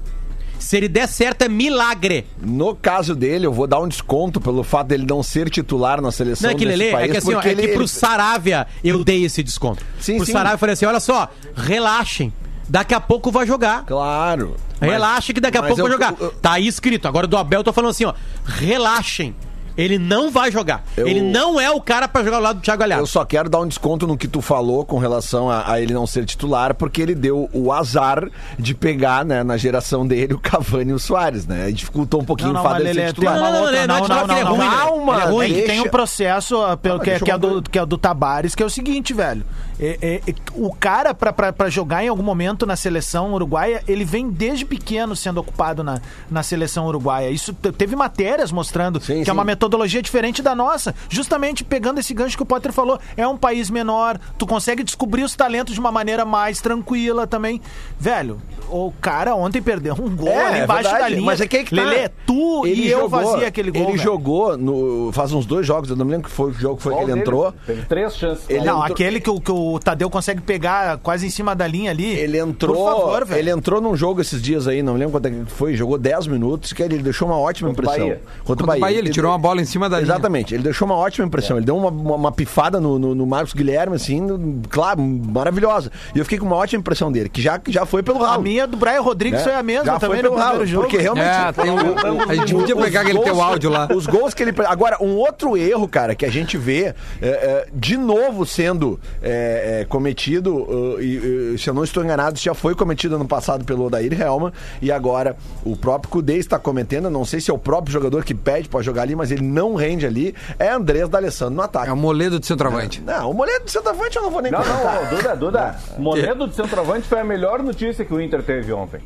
Se 0.59 0.75
ele 0.77 0.87
der 0.87 1.07
certo, 1.07 1.43
é 1.43 1.47
milagre. 1.49 2.25
No 2.41 2.75
caso 2.75 3.15
dele, 3.15 3.45
eu 3.45 3.53
vou 3.53 3.67
dar 3.67 3.79
um 3.79 3.87
desconto 3.87 4.41
pelo 4.41 4.63
fato 4.63 4.87
dele 4.87 5.05
não 5.07 5.21
ser 5.23 5.49
titular 5.49 6.01
na 6.01 6.11
seleção 6.11 6.49
Não 6.49 6.55
é 6.55 6.59
que, 6.59 6.65
desse 6.65 6.77
Lelê, 6.77 6.91
país, 6.91 7.09
é 7.09 7.11
que 7.11 7.17
assim, 7.17 7.33
ó, 7.35 7.39
é 7.39 7.41
que 7.41 7.49
ele- 7.49 7.67
pro 7.69 7.81
ele- 7.81 7.87
Saravia 7.87 8.67
eu 8.83 9.03
dei 9.03 9.23
esse 9.23 9.41
desconto. 9.43 9.83
Sim, 9.99 10.17
pro 10.17 10.25
sim. 10.25 10.31
Saravia 10.31 10.55
eu 10.55 10.59
falei 10.59 10.73
assim: 10.73 10.85
olha 10.85 10.99
só, 10.99 11.29
relaxem. 11.55 12.33
Daqui 12.69 12.93
a 12.93 12.99
pouco 12.99 13.31
vai 13.31 13.47
jogar. 13.47 13.85
Claro. 13.85 14.55
Relaxa 14.79 15.33
que 15.33 15.39
daqui 15.41 15.57
a 15.57 15.61
mas 15.61 15.69
pouco 15.69 15.81
eu- 15.81 15.85
vai 15.85 15.91
jogar. 15.93 16.13
eu- 16.19 16.31
Tá 16.41 16.53
aí 16.53 16.67
escrito. 16.67 17.07
Agora 17.07 17.25
do 17.27 17.35
Abel 17.37 17.59
eu 17.59 17.63
tô 17.63 17.73
falando 17.73 17.91
assim, 17.91 18.05
ó. 18.05 18.13
Relaxem. 18.45 19.35
Ele 19.77 19.97
não 19.99 20.31
vai 20.31 20.51
jogar. 20.51 20.83
Eu- 20.95 21.07
Ele 21.07 21.21
não 21.21 21.59
é 21.59 21.69
o 21.69 21.79
cara 21.79 22.07
pra 22.07 22.23
jogar 22.23 22.37
ao 22.37 22.43
lado 22.43 22.59
do 22.59 22.61
Thiago 22.63 22.79
Galhardo. 22.79 23.03
Eu 23.03 23.07
só 23.07 23.23
quero 23.23 23.49
dar 23.49 23.59
um 23.59 23.67
desconto 23.67 24.07
no 24.07 24.17
que 24.17 24.27
tu 24.27 24.41
falou 24.41 24.83
com 24.85 24.97
relação 24.97 25.49
a, 25.49 25.71
a 25.71 25.79
ele 25.81 25.93
não 25.93 26.07
ser 26.07 26.25
titular, 26.25 26.73
porque 26.73 27.01
ele 27.01 27.13
deu 27.13 27.49
o 27.53 27.71
azar 27.71 28.27
de 28.57 28.73
pegar, 28.73 29.23
né, 29.23 29.43
na 29.43 29.55
geração 29.57 30.05
dele, 30.07 30.33
o 30.33 30.39
Cavani 30.39 30.91
e 30.91 30.93
o 30.93 30.99
Soares, 30.99 31.45
né? 31.45 31.71
Dificultou 31.71 32.21
um 32.21 32.25
pouquinho 32.25 32.53
Não, 32.53 32.55
não, 32.55 32.61
o 32.61 32.63
fato 32.63 32.77
dele 32.77 32.93
ser 32.93 32.99
Lelê, 32.99 33.13
titular. 33.13 33.35
Não, 33.39 33.51
não, 33.51 33.61
outra- 33.61 33.87
não, 33.87 33.87
não 33.87 33.95
é 33.97 34.01
titular 34.01 34.19
porque 34.25 34.33
ele 34.33 34.41
é 34.41 34.43
ruim, 34.49 34.57
né? 34.69 34.75
Calma, 34.77 35.13
Ele 35.13 35.21
é 35.21 35.25
ruim. 35.29 35.53
deixa- 35.53 35.67
Tem 35.67 35.81
um 35.81 35.89
processo 35.89 36.77
pelo, 36.81 36.95
Ah, 36.95 37.03
que, 37.03 37.09
é- 37.11 37.19
que, 37.19 37.31
é 37.31 37.37
do, 37.37 37.61
que 37.61 37.77
é 37.79 37.85
Tabares, 38.01 38.55
que 38.55 38.63
é 38.63 38.65
o 38.65 38.69
seguinte, 38.69 39.13
velho. 39.13 39.43
É- 39.79 39.97
é- 40.01 40.21
é- 40.27 40.33
o 40.55 40.73
cara, 40.73 41.13
pra, 41.13 41.31
pra, 41.31 41.53
pra 41.53 41.69
jogar 41.69 42.03
em 42.03 42.07
algum 42.07 42.23
momento 42.23 42.65
na 42.65 42.75
seleção 42.75 43.33
uruguaia, 43.33 43.83
ele 43.87 44.03
vem 44.05 44.27
desde 44.29 44.65
pequeno 44.65 45.15
sendo 45.15 45.39
ocupado 45.39 45.83
na, 45.83 46.01
na 46.31 46.41
seleção 46.41 46.87
uruguaia. 46.87 47.29
Isso 47.29 47.53
te- 47.53 47.71
teve 47.71 47.95
matérias 47.95 48.51
mostrando 48.51 48.99
Sim, 48.99 49.19
que 49.19 49.25
sim. 49.25 49.29
é 49.29 49.33
uma 49.33 49.43
metodologia 49.43 49.66
diferente 49.69 50.41
da 50.41 50.55
nossa. 50.55 50.93
Justamente 51.09 51.63
pegando 51.63 51.99
esse 51.99 52.13
gancho 52.13 52.37
que 52.37 52.43
o 52.43 52.45
Potter 52.45 52.71
falou. 52.71 52.99
É 53.15 53.27
um 53.27 53.37
país 53.37 53.69
menor, 53.69 54.19
tu 54.37 54.45
consegue 54.47 54.83
descobrir 54.83 55.23
os 55.23 55.35
talentos 55.35 55.73
de 55.73 55.79
uma 55.79 55.91
maneira 55.91 56.25
mais 56.25 56.61
tranquila 56.61 57.25
também. 57.27 57.61
Velho, 57.99 58.39
o 58.69 58.91
cara 59.01 59.35
ontem 59.35 59.61
perdeu 59.61 59.93
um 59.99 60.15
gol 60.15 60.29
É, 60.29 60.45
ali 60.45 60.59
é 60.59 60.63
embaixo 60.63 60.83
verdade, 60.83 61.03
da 61.03 61.09
linha. 61.09 61.21
Mas 61.25 61.41
é 61.41 61.47
que, 61.47 61.57
é 61.57 61.63
que 61.63 61.75
tá. 61.75 61.83
Lelê, 61.83 62.09
tu 62.25 62.65
e 62.67 62.87
eu 62.89 63.09
fazia 63.09 63.47
aquele 63.47 63.71
gol. 63.71 63.81
Ele 63.81 63.91
velho. 63.93 64.03
jogou 64.03 64.57
no, 64.57 65.11
faz 65.11 65.31
uns 65.33 65.45
dois 65.45 65.65
jogos, 65.65 65.89
eu 65.89 65.95
não 65.95 66.05
me 66.05 66.11
lembro 66.11 66.27
que 66.29 66.33
foi 66.35 66.51
o 66.51 66.53
jogo 66.53 66.77
que 66.77 66.83
foi 66.83 66.93
Qual 66.93 67.05
que 67.05 67.11
ele 67.11 67.13
deles? 67.21 67.27
entrou. 67.27 67.53
Teve 67.65 67.81
três 67.85 68.15
chances. 68.15 68.45
Ele 68.49 68.59
não, 68.65 68.79
entrou- 68.79 68.83
aquele 68.93 69.19
que 69.19 69.29
o, 69.29 69.39
que 69.39 69.51
o 69.51 69.79
Tadeu 69.79 70.09
consegue 70.09 70.41
pegar 70.41 70.97
quase 70.97 71.25
em 71.25 71.29
cima 71.29 71.55
da 71.55 71.65
linha 71.67 71.91
ali. 71.91 72.05
Ele 72.15 72.37
entrou, 72.39 72.75
Por 72.75 72.85
favor, 72.85 73.25
velho. 73.25 73.39
ele 73.39 73.49
entrou 73.51 73.81
num 73.81 73.95
jogo 73.95 74.21
esses 74.21 74.41
dias 74.41 74.67
aí, 74.67 74.81
não 74.83 74.93
me 74.93 74.99
lembro 74.99 75.13
quanto 75.13 75.25
é 75.27 75.31
que 75.31 75.45
foi, 75.51 75.75
jogou 75.75 75.97
10 75.97 76.27
minutos, 76.27 76.73
que 76.73 76.81
ele 76.83 76.97
deixou 76.99 77.27
uma 77.27 77.37
ótima 77.37 77.69
Contra 77.69 77.85
impressão. 77.85 78.07
Bahia. 78.07 78.21
Contra 78.43 78.65
Contra 78.65 78.77
o 78.77 78.79
Bahia, 78.79 78.97
ele 78.97 79.09
tirou 79.09 79.31
uma 79.31 79.37
bola 79.37 79.56
em 79.61 79.65
cima 79.65 79.89
da 79.89 79.97
linha. 79.99 80.07
Exatamente, 80.07 80.53
ele 80.53 80.63
deixou 80.63 80.85
uma 80.85 80.95
ótima 80.95 81.25
impressão. 81.27 81.57
Ele 81.57 81.65
deu 81.65 81.75
uma, 81.77 81.89
uma, 81.89 82.15
uma 82.15 82.31
pifada 82.31 82.79
no, 82.79 82.97
no, 82.99 83.15
no 83.15 83.25
Marcos 83.25 83.53
Guilherme, 83.53 83.95
assim, 83.95 84.21
no- 84.21 84.61
claro, 84.69 85.01
maravilhosa. 85.01 85.91
E 86.15 86.19
eu 86.19 86.25
fiquei 86.25 86.37
com 86.39 86.45
uma 86.45 86.55
ótima 86.55 86.79
impressão 86.79 87.11
dele, 87.11 87.29
que 87.29 87.41
já, 87.41 87.59
já 87.67 87.85
foi 87.85 88.01
pelo 88.03 88.23
A 88.23 88.29
ralo. 88.31 88.43
minha 88.43 88.65
do 88.67 88.77
Brian 88.77 89.01
Rodrigues 89.01 89.39
né? 89.39 89.43
foi 89.43 89.53
a 89.53 89.63
mesma 89.63 89.85
já 89.85 89.99
também 89.99 90.19
foi 90.21 90.29
no 90.29 90.35
pelo 90.35 90.41
ralo, 90.43 90.65
jogo. 90.65 90.83
porque 90.83 90.97
realmente... 90.97 91.27
É, 91.27 91.51
tem 91.51 91.71
um- 91.71 92.21
a 92.29 92.35
gente 92.35 92.53
podia 92.53 92.75
pegar 92.75 93.01
aquele 93.01 93.19
teu 93.19 93.41
áudio 93.41 93.69
lá. 93.69 93.87
Os 93.93 94.05
gols 94.05 94.33
que 94.33 94.43
ele. 94.43 94.53
Agora, 94.67 94.97
um 95.01 95.15
outro 95.15 95.55
erro, 95.57 95.87
cara, 95.87 96.15
que 96.15 96.25
a 96.25 96.29
gente 96.31 96.57
vê 96.57 96.93
é, 97.21 97.27
é, 97.27 97.67
de 97.73 97.97
novo 97.97 98.45
sendo 98.45 98.99
é, 99.21 99.81
é, 99.81 99.85
cometido, 99.85 100.55
uh, 100.55 101.01
e, 101.01 101.53
uh, 101.53 101.57
se 101.57 101.69
eu 101.69 101.73
não 101.73 101.83
estou 101.83 102.03
enganado, 102.03 102.37
já 102.39 102.53
foi 102.53 102.75
cometido 102.75 103.15
ano 103.15 103.27
passado 103.27 103.63
pelo 103.65 103.85
Odair 103.85 104.19
Helma, 104.19 104.53
e 104.81 104.91
agora 104.91 105.35
o 105.63 105.75
próprio 105.75 106.09
Cudê 106.11 106.37
está 106.37 106.57
cometendo. 106.59 107.05
eu 107.05 107.11
Não 107.11 107.25
sei 107.25 107.39
se 107.39 107.49
é 107.51 107.53
o 107.53 107.57
próprio 107.57 107.91
jogador 107.93 108.23
que 108.23 108.33
pede 108.33 108.67
pra 108.69 108.81
jogar 108.81 109.03
ali, 109.03 109.15
mas 109.15 109.31
ele 109.31 109.43
não 109.47 109.75
rende 109.75 110.05
ali. 110.05 110.35
É 110.59 110.69
Andrés 110.69 111.07
D'Alessandro 111.09 111.55
no 111.55 111.61
ataque. 111.61 111.89
É 111.89 111.93
o 111.93 111.97
moledo 111.97 112.39
de 112.39 112.45
centroavante. 112.45 113.01
Não, 113.01 113.31
o 113.31 113.33
moledo 113.33 113.65
de 113.65 113.71
centroavante 113.71 114.15
eu 114.17 114.23
não 114.23 114.29
vou 114.31 114.41
nem 114.41 114.51
Não, 114.51 114.61
comentar. 114.61 115.01
não, 115.03 115.17
Duda, 115.17 115.35
Duda. 115.35 115.75
Moledo 115.97 116.47
de 116.47 116.55
centroavante 116.55 117.07
foi 117.07 117.19
a 117.19 117.23
melhor 117.23 117.63
notícia 117.63 118.03
que 118.05 118.13
o 118.13 118.21
Inter 118.21 118.43
teve 118.43 118.71
ontem. 118.73 118.99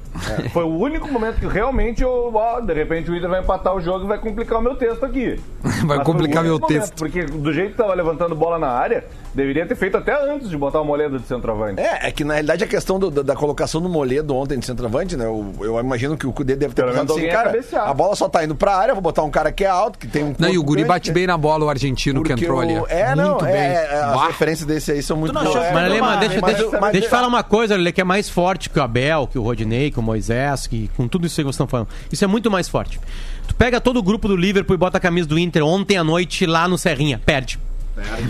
Foi 0.51 0.63
o 0.63 0.77
único 0.77 1.07
momento 1.07 1.39
que 1.39 1.47
realmente 1.47 2.01
eu, 2.03 2.31
ó, 2.33 2.59
de 2.59 2.73
repente 2.73 3.09
o 3.09 3.15
Inter 3.15 3.29
vai 3.29 3.39
empatar 3.41 3.75
o 3.75 3.81
jogo 3.81 4.05
e 4.05 4.07
vai 4.07 4.17
complicar 4.19 4.59
o 4.59 4.61
meu 4.61 4.75
texto 4.75 5.05
aqui. 5.05 5.39
Vai 5.85 5.97
Mas 5.97 6.05
complicar 6.05 6.43
meu 6.43 6.59
momento, 6.59 6.67
texto. 6.67 6.95
Porque 6.95 7.23
do 7.23 7.51
jeito 7.51 7.71
que 7.71 7.77
tava 7.77 7.93
levantando 7.95 8.35
bola 8.35 8.59
na 8.59 8.67
área, 8.69 9.03
deveria 9.33 9.65
ter 9.65 9.75
feito 9.75 9.97
até 9.97 10.13
antes 10.31 10.47
de 10.49 10.55
botar 10.55 10.79
o 10.79 10.85
Moledo 10.85 11.17
de 11.19 11.25
centroavante. 11.27 11.79
É, 11.81 12.07
é 12.07 12.11
que 12.11 12.23
na 12.23 12.33
realidade 12.35 12.63
a 12.63 12.67
questão 12.67 12.99
do- 12.99 13.09
da, 13.09 13.21
da 13.23 13.35
colocação 13.35 13.81
do 13.81 13.89
Moledo 13.89 14.35
ontem 14.35 14.59
de 14.59 14.65
centroavante, 14.65 15.17
né? 15.17 15.25
Eu, 15.25 15.53
eu 15.61 15.79
imagino 15.79 16.15
que 16.15 16.27
o 16.27 16.31
Cudê 16.31 16.55
deve 16.55 16.73
ter 16.75 16.85
pensado 16.85 17.13
assim, 17.13 17.27
cara, 17.29 17.49
cabecear. 17.51 17.89
a 17.89 17.93
bola 17.93 18.15
só 18.15 18.29
tá 18.29 18.43
indo 18.43 18.55
pra 18.55 18.75
área, 18.75 18.93
vou 18.93 19.01
botar 19.01 19.23
um 19.23 19.31
cara 19.31 19.51
que 19.51 19.63
é 19.65 19.67
alto, 19.67 19.97
que 19.97 20.07
tem 20.07 20.30
Não, 20.39 20.49
e 20.49 20.57
o 20.57 20.63
Guri 20.63 20.83
bate 20.83 21.09
né? 21.09 21.13
bem 21.13 21.27
na 21.27 21.37
bola, 21.37 21.65
o 21.65 21.69
argentino 21.69 22.23
que 22.23 22.31
entrou 22.33 22.57
o- 22.57 22.61
ali. 22.61 22.73
É, 22.89 23.15
não, 23.15 23.31
Muito 23.31 23.45
é, 23.45 23.51
bem. 23.51 23.61
é, 23.61 24.01
as 24.03 24.15
Bah. 24.15 24.27
referências 24.27 24.67
desse 24.67 24.91
aí 24.91 25.01
são 25.03 25.17
muito 25.17 25.33
boas. 25.33 25.55
É, 25.55 25.71
Mas, 25.73 26.19
deixa, 26.19 26.41
deixa, 26.41 26.79
deixa 26.91 27.05
eu 27.07 27.09
falar 27.09 27.27
uma 27.27 27.43
coisa, 27.43 27.73
Ale, 27.75 27.91
que 27.91 28.01
é 28.01 28.03
mais 28.03 28.29
forte 28.29 28.69
que 28.69 28.79
o 28.79 28.83
Abel, 28.83 29.27
que 29.27 29.37
o 29.37 29.43
Rodinei, 29.43 29.91
que 29.91 29.99
o 29.99 30.03
Moisés, 30.03 30.67
que 30.67 30.89
com 30.97 31.07
tudo 31.07 31.25
isso 31.27 31.35
que 31.35 31.43
vocês 31.43 31.53
estão 31.55 31.67
falando. 31.67 31.87
Isso 32.11 32.23
é 32.23 32.27
muito 32.27 32.49
mais 32.51 32.67
forte. 32.69 32.99
Tu 33.47 33.55
pega 33.55 33.81
todo 33.81 33.97
o 33.97 34.03
grupo 34.03 34.27
do 34.27 34.35
Liverpool 34.35 34.73
e 34.75 34.77
bota 34.77 34.97
a 34.97 35.01
camisa 35.01 35.27
do 35.27 35.37
Inter 35.37 35.63
ontem 35.65 35.97
à 35.97 36.03
noite 36.03 36.45
lá 36.45 36.67
no 36.67 36.77
Serrinha, 36.77 37.21
perde. 37.25 37.59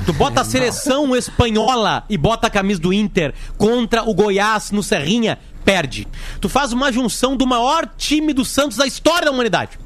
Tu 0.05 0.13
bota 0.13 0.41
a 0.41 0.43
seleção 0.43 1.15
espanhola 1.15 2.03
e 2.09 2.17
bota 2.17 2.47
a 2.47 2.49
camisa 2.49 2.81
do 2.81 2.91
Inter 2.91 3.33
contra 3.57 4.03
o 4.03 4.13
Goiás 4.13 4.71
no 4.71 4.81
Serrinha, 4.81 5.37
perde. 5.63 6.07
Tu 6.41 6.49
faz 6.49 6.73
uma 6.73 6.91
junção 6.91 7.37
do 7.37 7.45
maior 7.45 7.87
time 7.97 8.33
do 8.33 8.43
Santos 8.43 8.77
da 8.77 8.87
história 8.87 9.25
da 9.25 9.31
humanidade. 9.31 9.79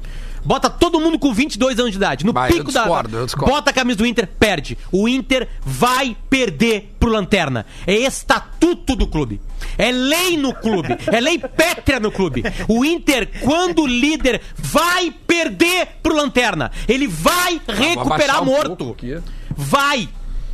Bota 0.46 0.70
todo 0.70 1.00
mundo 1.00 1.18
com 1.18 1.34
22 1.34 1.80
anos 1.80 1.90
de 1.90 1.96
idade. 1.96 2.24
No 2.24 2.32
Vai, 2.32 2.50
eu 2.50 2.54
pico 2.54 2.70
da. 2.70 2.82
discordo, 2.82 3.16
eu 3.16 3.24
discordo. 3.26 3.52
Bota 3.52 3.70
a 3.70 3.72
camisa 3.72 3.98
do 3.98 4.06
Inter, 4.06 4.28
perde. 4.38 4.78
O 4.92 5.08
Inter 5.08 5.48
vai 5.60 6.16
perder 6.30 6.94
pro 7.00 7.10
Lanterna. 7.10 7.66
É 7.84 7.94
estatuto 7.94 8.94
do 8.94 9.08
clube. 9.08 9.40
É 9.76 9.90
lei 9.90 10.36
no 10.36 10.54
clube. 10.54 10.96
É 11.12 11.20
lei 11.20 11.36
pétrea 11.38 11.98
no 11.98 12.12
clube. 12.12 12.44
O 12.68 12.84
Inter, 12.84 13.28
quando 13.40 13.84
líder, 13.86 14.40
vai 14.56 15.10
perder 15.26 15.98
pro 16.00 16.14
Lanterna. 16.14 16.70
Ele 16.88 17.08
vai 17.08 17.60
Vou 17.66 17.74
recuperar 17.74 18.40
um 18.42 18.46
morto. 18.46 18.96
Vai! 19.56 20.08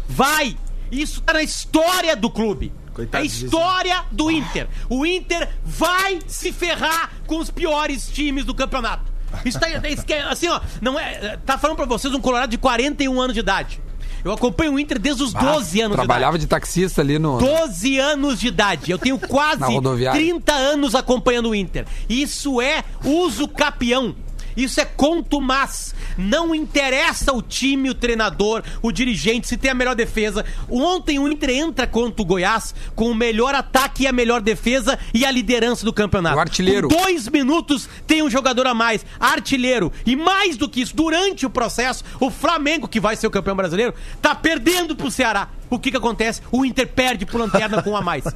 Vai! 0.09 0.57
Isso 0.91 1.21
tá 1.21 1.35
na 1.35 1.43
história 1.43 2.17
do 2.17 2.31
clube. 2.31 2.73
É 3.13 3.17
a 3.19 3.23
história 3.23 4.05
do 4.11 4.31
Inter. 4.31 4.69
O 4.89 5.05
Inter 5.05 5.49
vai 5.65 6.19
se 6.27 6.51
ferrar 6.51 7.11
com 7.27 7.39
os 7.39 7.51
piores 7.51 8.09
times 8.09 8.45
do 8.45 8.55
campeonato. 8.55 9.12
Isso 9.45 9.59
tá, 9.59 9.69
isso 9.89 10.05
que 10.05 10.13
é, 10.13 10.23
assim, 10.23 10.49
ó, 10.49 10.61
não 10.81 10.99
é, 10.99 11.37
tá 11.45 11.59
falando 11.59 11.77
pra 11.77 11.87
vocês 11.87 12.13
um 12.15 12.21
colorado 12.21 12.51
de 12.51 12.59
41 12.59 13.21
anos 13.21 13.35
de 13.35 13.41
idade. 13.41 13.81
Eu 14.25 14.33
acompanho 14.33 14.75
o 14.75 14.79
Inter 14.79 15.01
desde 15.01 15.23
os 15.23 15.33
12 15.33 15.81
anos 15.81 15.97
Trabalhava 15.97 16.39
de 16.39 16.45
de 16.45 16.49
taxista 16.49 17.01
ali 17.03 17.19
no. 17.19 17.41
idade. 17.41 17.61
12 17.61 17.99
anos 17.99 18.41
de 18.41 18.47
idade. 18.47 18.91
Eu 18.91 18.99
tenho 18.99 19.19
quase 19.27 19.61
Na 19.61 19.67
rodoviária. 19.67 20.21
30 20.21 20.53
anos 20.53 20.95
acompanhando 20.95 21.49
o 21.51 21.55
Inter. 21.55 21.87
Isso 22.09 22.61
é 22.61 22.85
uso 23.05 23.49
capião. 23.49 24.15
Isso 24.57 24.81
é 24.81 24.85
contumaz. 24.85 25.95
Não 26.17 26.55
interessa 26.55 27.33
o 27.33 27.43
time, 27.43 27.91
o 27.91 27.95
treinador, 27.95 28.63
o 28.81 28.93
dirigente, 28.93 29.49
se 29.49 29.57
tem 29.57 29.71
a 29.71 29.75
melhor 29.75 29.95
defesa. 29.95 30.45
Ontem 30.71 31.19
o 31.19 31.31
Inter 31.31 31.51
entra 31.51 31.87
contra 31.87 32.23
o 32.23 32.25
Goiás 32.25 32.75
com 32.95 33.11
o 33.11 33.15
melhor 33.15 33.55
ataque 33.55 34.05
e 34.05 34.07
a 34.07 34.13
melhor 34.13 34.41
defesa 34.41 34.99
e 35.13 35.25
a 35.25 35.31
liderança 35.31 35.85
do 35.85 35.93
campeonato. 35.93 36.37
O 36.37 36.41
artilheiro. 36.41 36.89
Com 36.89 36.97
dois 36.97 37.29
minutos 37.29 37.89
tem 38.07 38.23
um 38.23 38.31
jogador 38.31 38.67
a 38.67 38.75
mais, 38.75 39.05
artilheiro. 39.19 39.93
E 40.05 40.17
mais 40.17 40.57
do 40.57 40.69
que 40.69 40.81
isso, 40.81 40.95
durante 40.95 41.47
o 41.47 41.51
processo, 41.51 42.05
o 42.21 42.31
Flamengo, 42.31 42.89
que 42.89 43.01
vai 43.01 43.17
ser 43.17 43.27
o 43.27 43.31
campeão 43.31 43.57
brasileiro, 43.57 43.95
tá 44.21 44.35
perdendo 44.35 44.97
pro 44.97 45.11
Ceará. 45.11 45.49
O 45.71 45.79
que 45.79 45.91
que 45.91 45.97
acontece? 45.97 46.43
O 46.51 46.65
Inter 46.65 46.87
perde 46.89 47.25
pro 47.25 47.39
Lanterna 47.39 47.83
com 47.83 47.91
um 47.91 47.97
a 47.97 48.03
mais. 48.03 48.25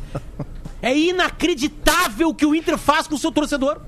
É 0.83 0.97
inacreditável 0.97 2.29
o 2.29 2.35
que 2.35 2.45
o 2.45 2.55
Inter 2.55 2.77
faz 2.79 3.09
com 3.09 3.15
o 3.15 3.19
seu 3.19 3.33
torcedor. 3.33 3.81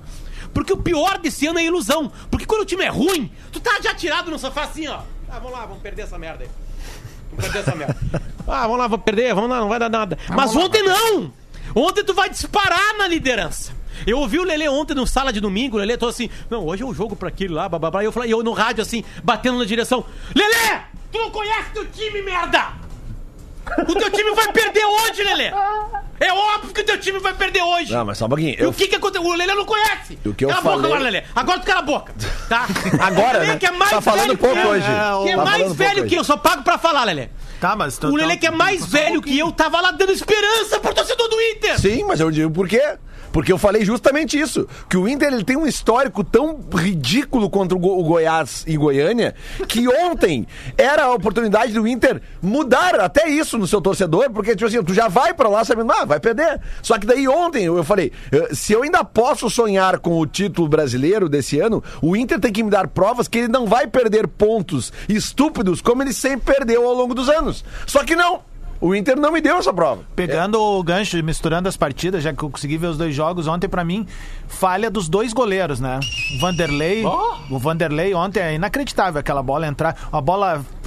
Porque 0.59 0.73
o 0.73 0.77
pior 0.77 1.19
desse 1.19 1.47
ano 1.47 1.61
é 1.61 1.62
a 1.62 1.67
ilusão. 1.67 2.11
Porque 2.29 2.45
quando 2.45 2.62
o 2.62 2.65
time 2.65 2.83
é 2.83 2.88
ruim, 2.88 3.31
tu 3.53 3.61
tá 3.61 3.79
já 3.81 3.95
tirado 3.95 4.29
no 4.29 4.37
sofá 4.41 4.65
assim, 4.65 4.88
ó. 4.88 5.03
Ah, 5.31 5.38
vamos 5.38 5.53
lá, 5.53 5.65
vamos 5.65 5.81
perder 5.81 6.03
essa 6.03 6.19
merda 6.19 6.43
aí. 6.43 6.50
Vamos 7.31 7.45
perder 7.45 7.61
essa 7.61 7.77
merda. 7.77 7.97
Ah, 8.50 8.62
vamos 8.62 8.79
lá, 8.79 8.87
vamos 8.88 9.05
perder, 9.05 9.35
vamos 9.35 9.50
lá, 9.50 9.61
não 9.61 9.69
vai 9.69 9.79
dar 9.79 9.91
nada. 9.91 10.19
Mas 10.31 10.57
ontem 10.57 10.83
não! 10.83 11.31
Ontem 11.77 12.03
tu 12.03 12.15
vai 12.15 12.31
disparar 12.31 12.97
na 12.97 13.07
liderança. 13.07 13.73
Eu 14.07 14.21
ouvi 14.21 14.38
o 14.38 14.43
Lele 14.43 14.67
ontem 14.71 14.95
no 14.95 15.07
sala 15.07 15.31
de 15.31 15.38
domingo, 15.38 15.77
o 15.77 15.79
Lele 15.79 15.99
tô 15.99 16.09
assim, 16.09 16.31
não, 16.49 16.65
hoje 16.67 16.83
é 16.83 16.87
o 16.87 16.95
jogo 16.95 17.15
pra 17.15 17.29
aquele 17.29 17.53
lá, 17.53 17.69
bababá. 17.69 18.03
E 18.03 18.07
eu 18.07 18.12
falei, 18.12 18.33
eu 18.33 18.43
no 18.43 18.53
rádio 18.53 18.81
assim, 18.81 19.05
batendo 19.23 19.59
na 19.59 19.67
direção, 19.67 20.03
Lele! 20.35 20.81
Tu 21.12 21.19
não 21.19 21.31
conhece 21.31 21.71
teu 21.75 21.87
time, 21.88 22.23
merda! 22.23 22.73
O 23.89 23.95
teu 23.95 24.11
time 24.11 24.35
vai 24.35 24.53
perder 24.53 24.85
hoje, 24.85 25.25
Lele! 25.25 25.53
É 26.21 26.33
óbvio 26.33 26.75
que 26.75 26.81
o 26.81 26.85
teu 26.85 26.99
time 26.99 27.19
vai 27.21 27.33
perder 27.33 27.63
hoje! 27.63 27.93
Não, 27.93 28.05
mas 28.05 28.19
só 28.19 28.27
um 28.27 28.29
pouquinho. 28.29 28.51
E 28.59 28.61
Eu, 28.61 28.71
o 28.71 28.75
que 28.75 28.89
que 28.89 28.97
aconteceu? 28.97 29.25
O 29.27 29.35
Lelê 29.35 29.55
não 29.55 29.65
conhece! 29.65 30.19
O 30.27 30.35
que 30.35 30.45
eu 30.45 30.49
cala 30.49 30.61
a 30.61 30.63
boca 30.63 30.77
falei- 30.77 30.91
agora, 30.93 31.05
Lelê! 31.05 31.23
Agora 31.35 31.59
tu 31.61 31.67
cala 31.67 31.79
a 31.79 31.83
boca! 31.83 32.15
Tá? 32.49 32.67
Agora, 33.01 33.39
o 33.39 33.41
Lelê 33.41 33.53
né? 33.53 33.59
que 33.59 33.67
é 33.67 33.71
mais 33.71 33.91
Tá 33.91 34.01
falando 34.01 34.27
velho 34.27 34.39
pouco 34.39 34.57
que 34.57 34.63
eu, 34.63 34.71
hoje. 34.71 34.87
Que 35.23 35.29
é 35.31 35.37
Tá 35.37 35.45
mais 35.45 35.73
velho 35.75 36.07
que 36.07 36.15
eu, 36.17 36.25
só 36.25 36.37
pago 36.37 36.63
pra 36.65 36.77
falar, 36.77 37.05
Lelê. 37.05 37.29
Tá, 37.61 37.77
mas... 37.77 37.99
O 37.99 38.17
Lelê 38.17 38.37
que 38.37 38.47
é 38.47 38.51
mais 38.51 38.85
velho 38.87 39.23
que 39.23 39.39
eu 39.39 39.51
tava 39.53 39.81
lá 39.81 39.91
dando 39.93 40.13
esperança 40.13 40.81
pro 40.81 40.93
torcedor 40.95 41.29
do 41.29 41.41
Inter! 41.41 41.79
Sim, 41.79 42.05
mas 42.05 42.21
eu 42.21 42.31
digo 42.31 42.51
por 42.51 42.69
quê? 42.69 42.97
Porque 43.33 43.53
eu 43.53 43.59
falei 43.59 43.85
justamente 43.85 44.39
isso. 44.39 44.67
Que 44.89 44.97
o 44.97 45.09
Inter 45.09 45.33
ele 45.33 45.45
tem 45.45 45.57
um 45.57 45.67
histórico 45.67 46.25
tão 46.25 46.59
ridículo 46.75 47.49
contra 47.51 47.77
o, 47.77 47.81
Go- 47.81 47.99
o 47.99 48.05
Goiás 48.05 48.65
e 48.67 48.77
Goiânia 48.77 49.35
que 49.69 49.87
ontem 49.89 50.47
era 50.77 51.05
a 51.05 51.15
oportunidade 51.15 51.73
do 51.73 51.87
Inter 51.87 52.21
mudar 52.43 52.99
até 53.01 53.29
isso 53.29 53.59
no 53.59 53.67
seu 53.67 53.81
torcedor, 53.81 54.31
porque, 54.31 54.55
tipo 54.57 54.67
assim, 54.67 54.83
tu 54.83 54.95
já 54.95 55.09
vai 55.09 55.35
pra 55.35 55.49
lá 55.49 55.65
sabendo, 55.65 55.93
ah, 55.93 56.05
vai 56.05 56.19
perder. 56.21 56.61
Só 56.83 56.99
que 56.99 57.07
daí 57.07 57.29
ontem 57.29 57.65
eu 57.65 57.85
falei, 57.85 58.13
se 58.53 58.73
eu 58.73 58.83
ainda 58.83 59.05
posso 59.05 59.49
sonhar 59.51 59.99
com 59.99 60.19
o 60.19 60.27
título 60.27 60.69
brasileiro 60.69 61.29
desse 61.29 61.59
ano, 61.61 61.83
o 62.01 62.17
Inter 62.17 62.41
tem 62.41 62.53
que 62.53 62.63
me 62.63 62.71
dar 62.71 62.89
provas 62.89 63.29
que 63.29 63.39
ele 63.39 63.49
não 63.49 63.67
vai 63.67 63.87
perder 63.87 64.27
pontos 64.27 64.93
estúpidos 65.09 65.81
como 65.81 66.03
ele 66.03 66.13
sempre 66.13 66.55
perdeu 66.55 66.87
ao 66.87 66.95
longo 66.95 67.15
dos 67.15 67.29
anos. 67.29 67.65
Só 67.87 68.03
que 68.05 68.17
não. 68.17 68.41
O 68.81 68.95
Inter 68.95 69.17
não 69.19 69.33
me 69.33 69.41
deu 69.41 69.57
essa 69.57 69.73
prova. 69.73 70.03
Pegando 70.15 70.61
o 70.61 70.83
gancho 70.83 71.19
e 71.19 71.23
misturando 71.23 71.69
as 71.69 71.77
partidas, 71.77 72.23
já 72.23 72.33
que 72.33 72.43
eu 72.43 72.49
consegui 72.51 72.77
ver 72.77 72.87
os 72.87 72.97
dois 72.97 73.15
jogos, 73.15 73.49
ontem 73.49 73.69
pra 73.69 73.83
mim, 73.83 74.07
falha 74.47 74.89
dos 74.89 75.09
dois 75.09 75.33
goleiros, 75.33 75.81
né? 75.81 75.99
O 76.37 76.41
Vanderlei, 76.41 77.05
o 77.05 77.59
Vanderlei 77.59 78.15
ontem 78.15 78.41
é 78.41 78.55
inacreditável 78.55 79.19
aquela 79.19 79.43
bola 79.43 79.67
entrar, 79.67 79.97
a 80.13 80.21
bola 80.21 80.55
é, 80.55 80.78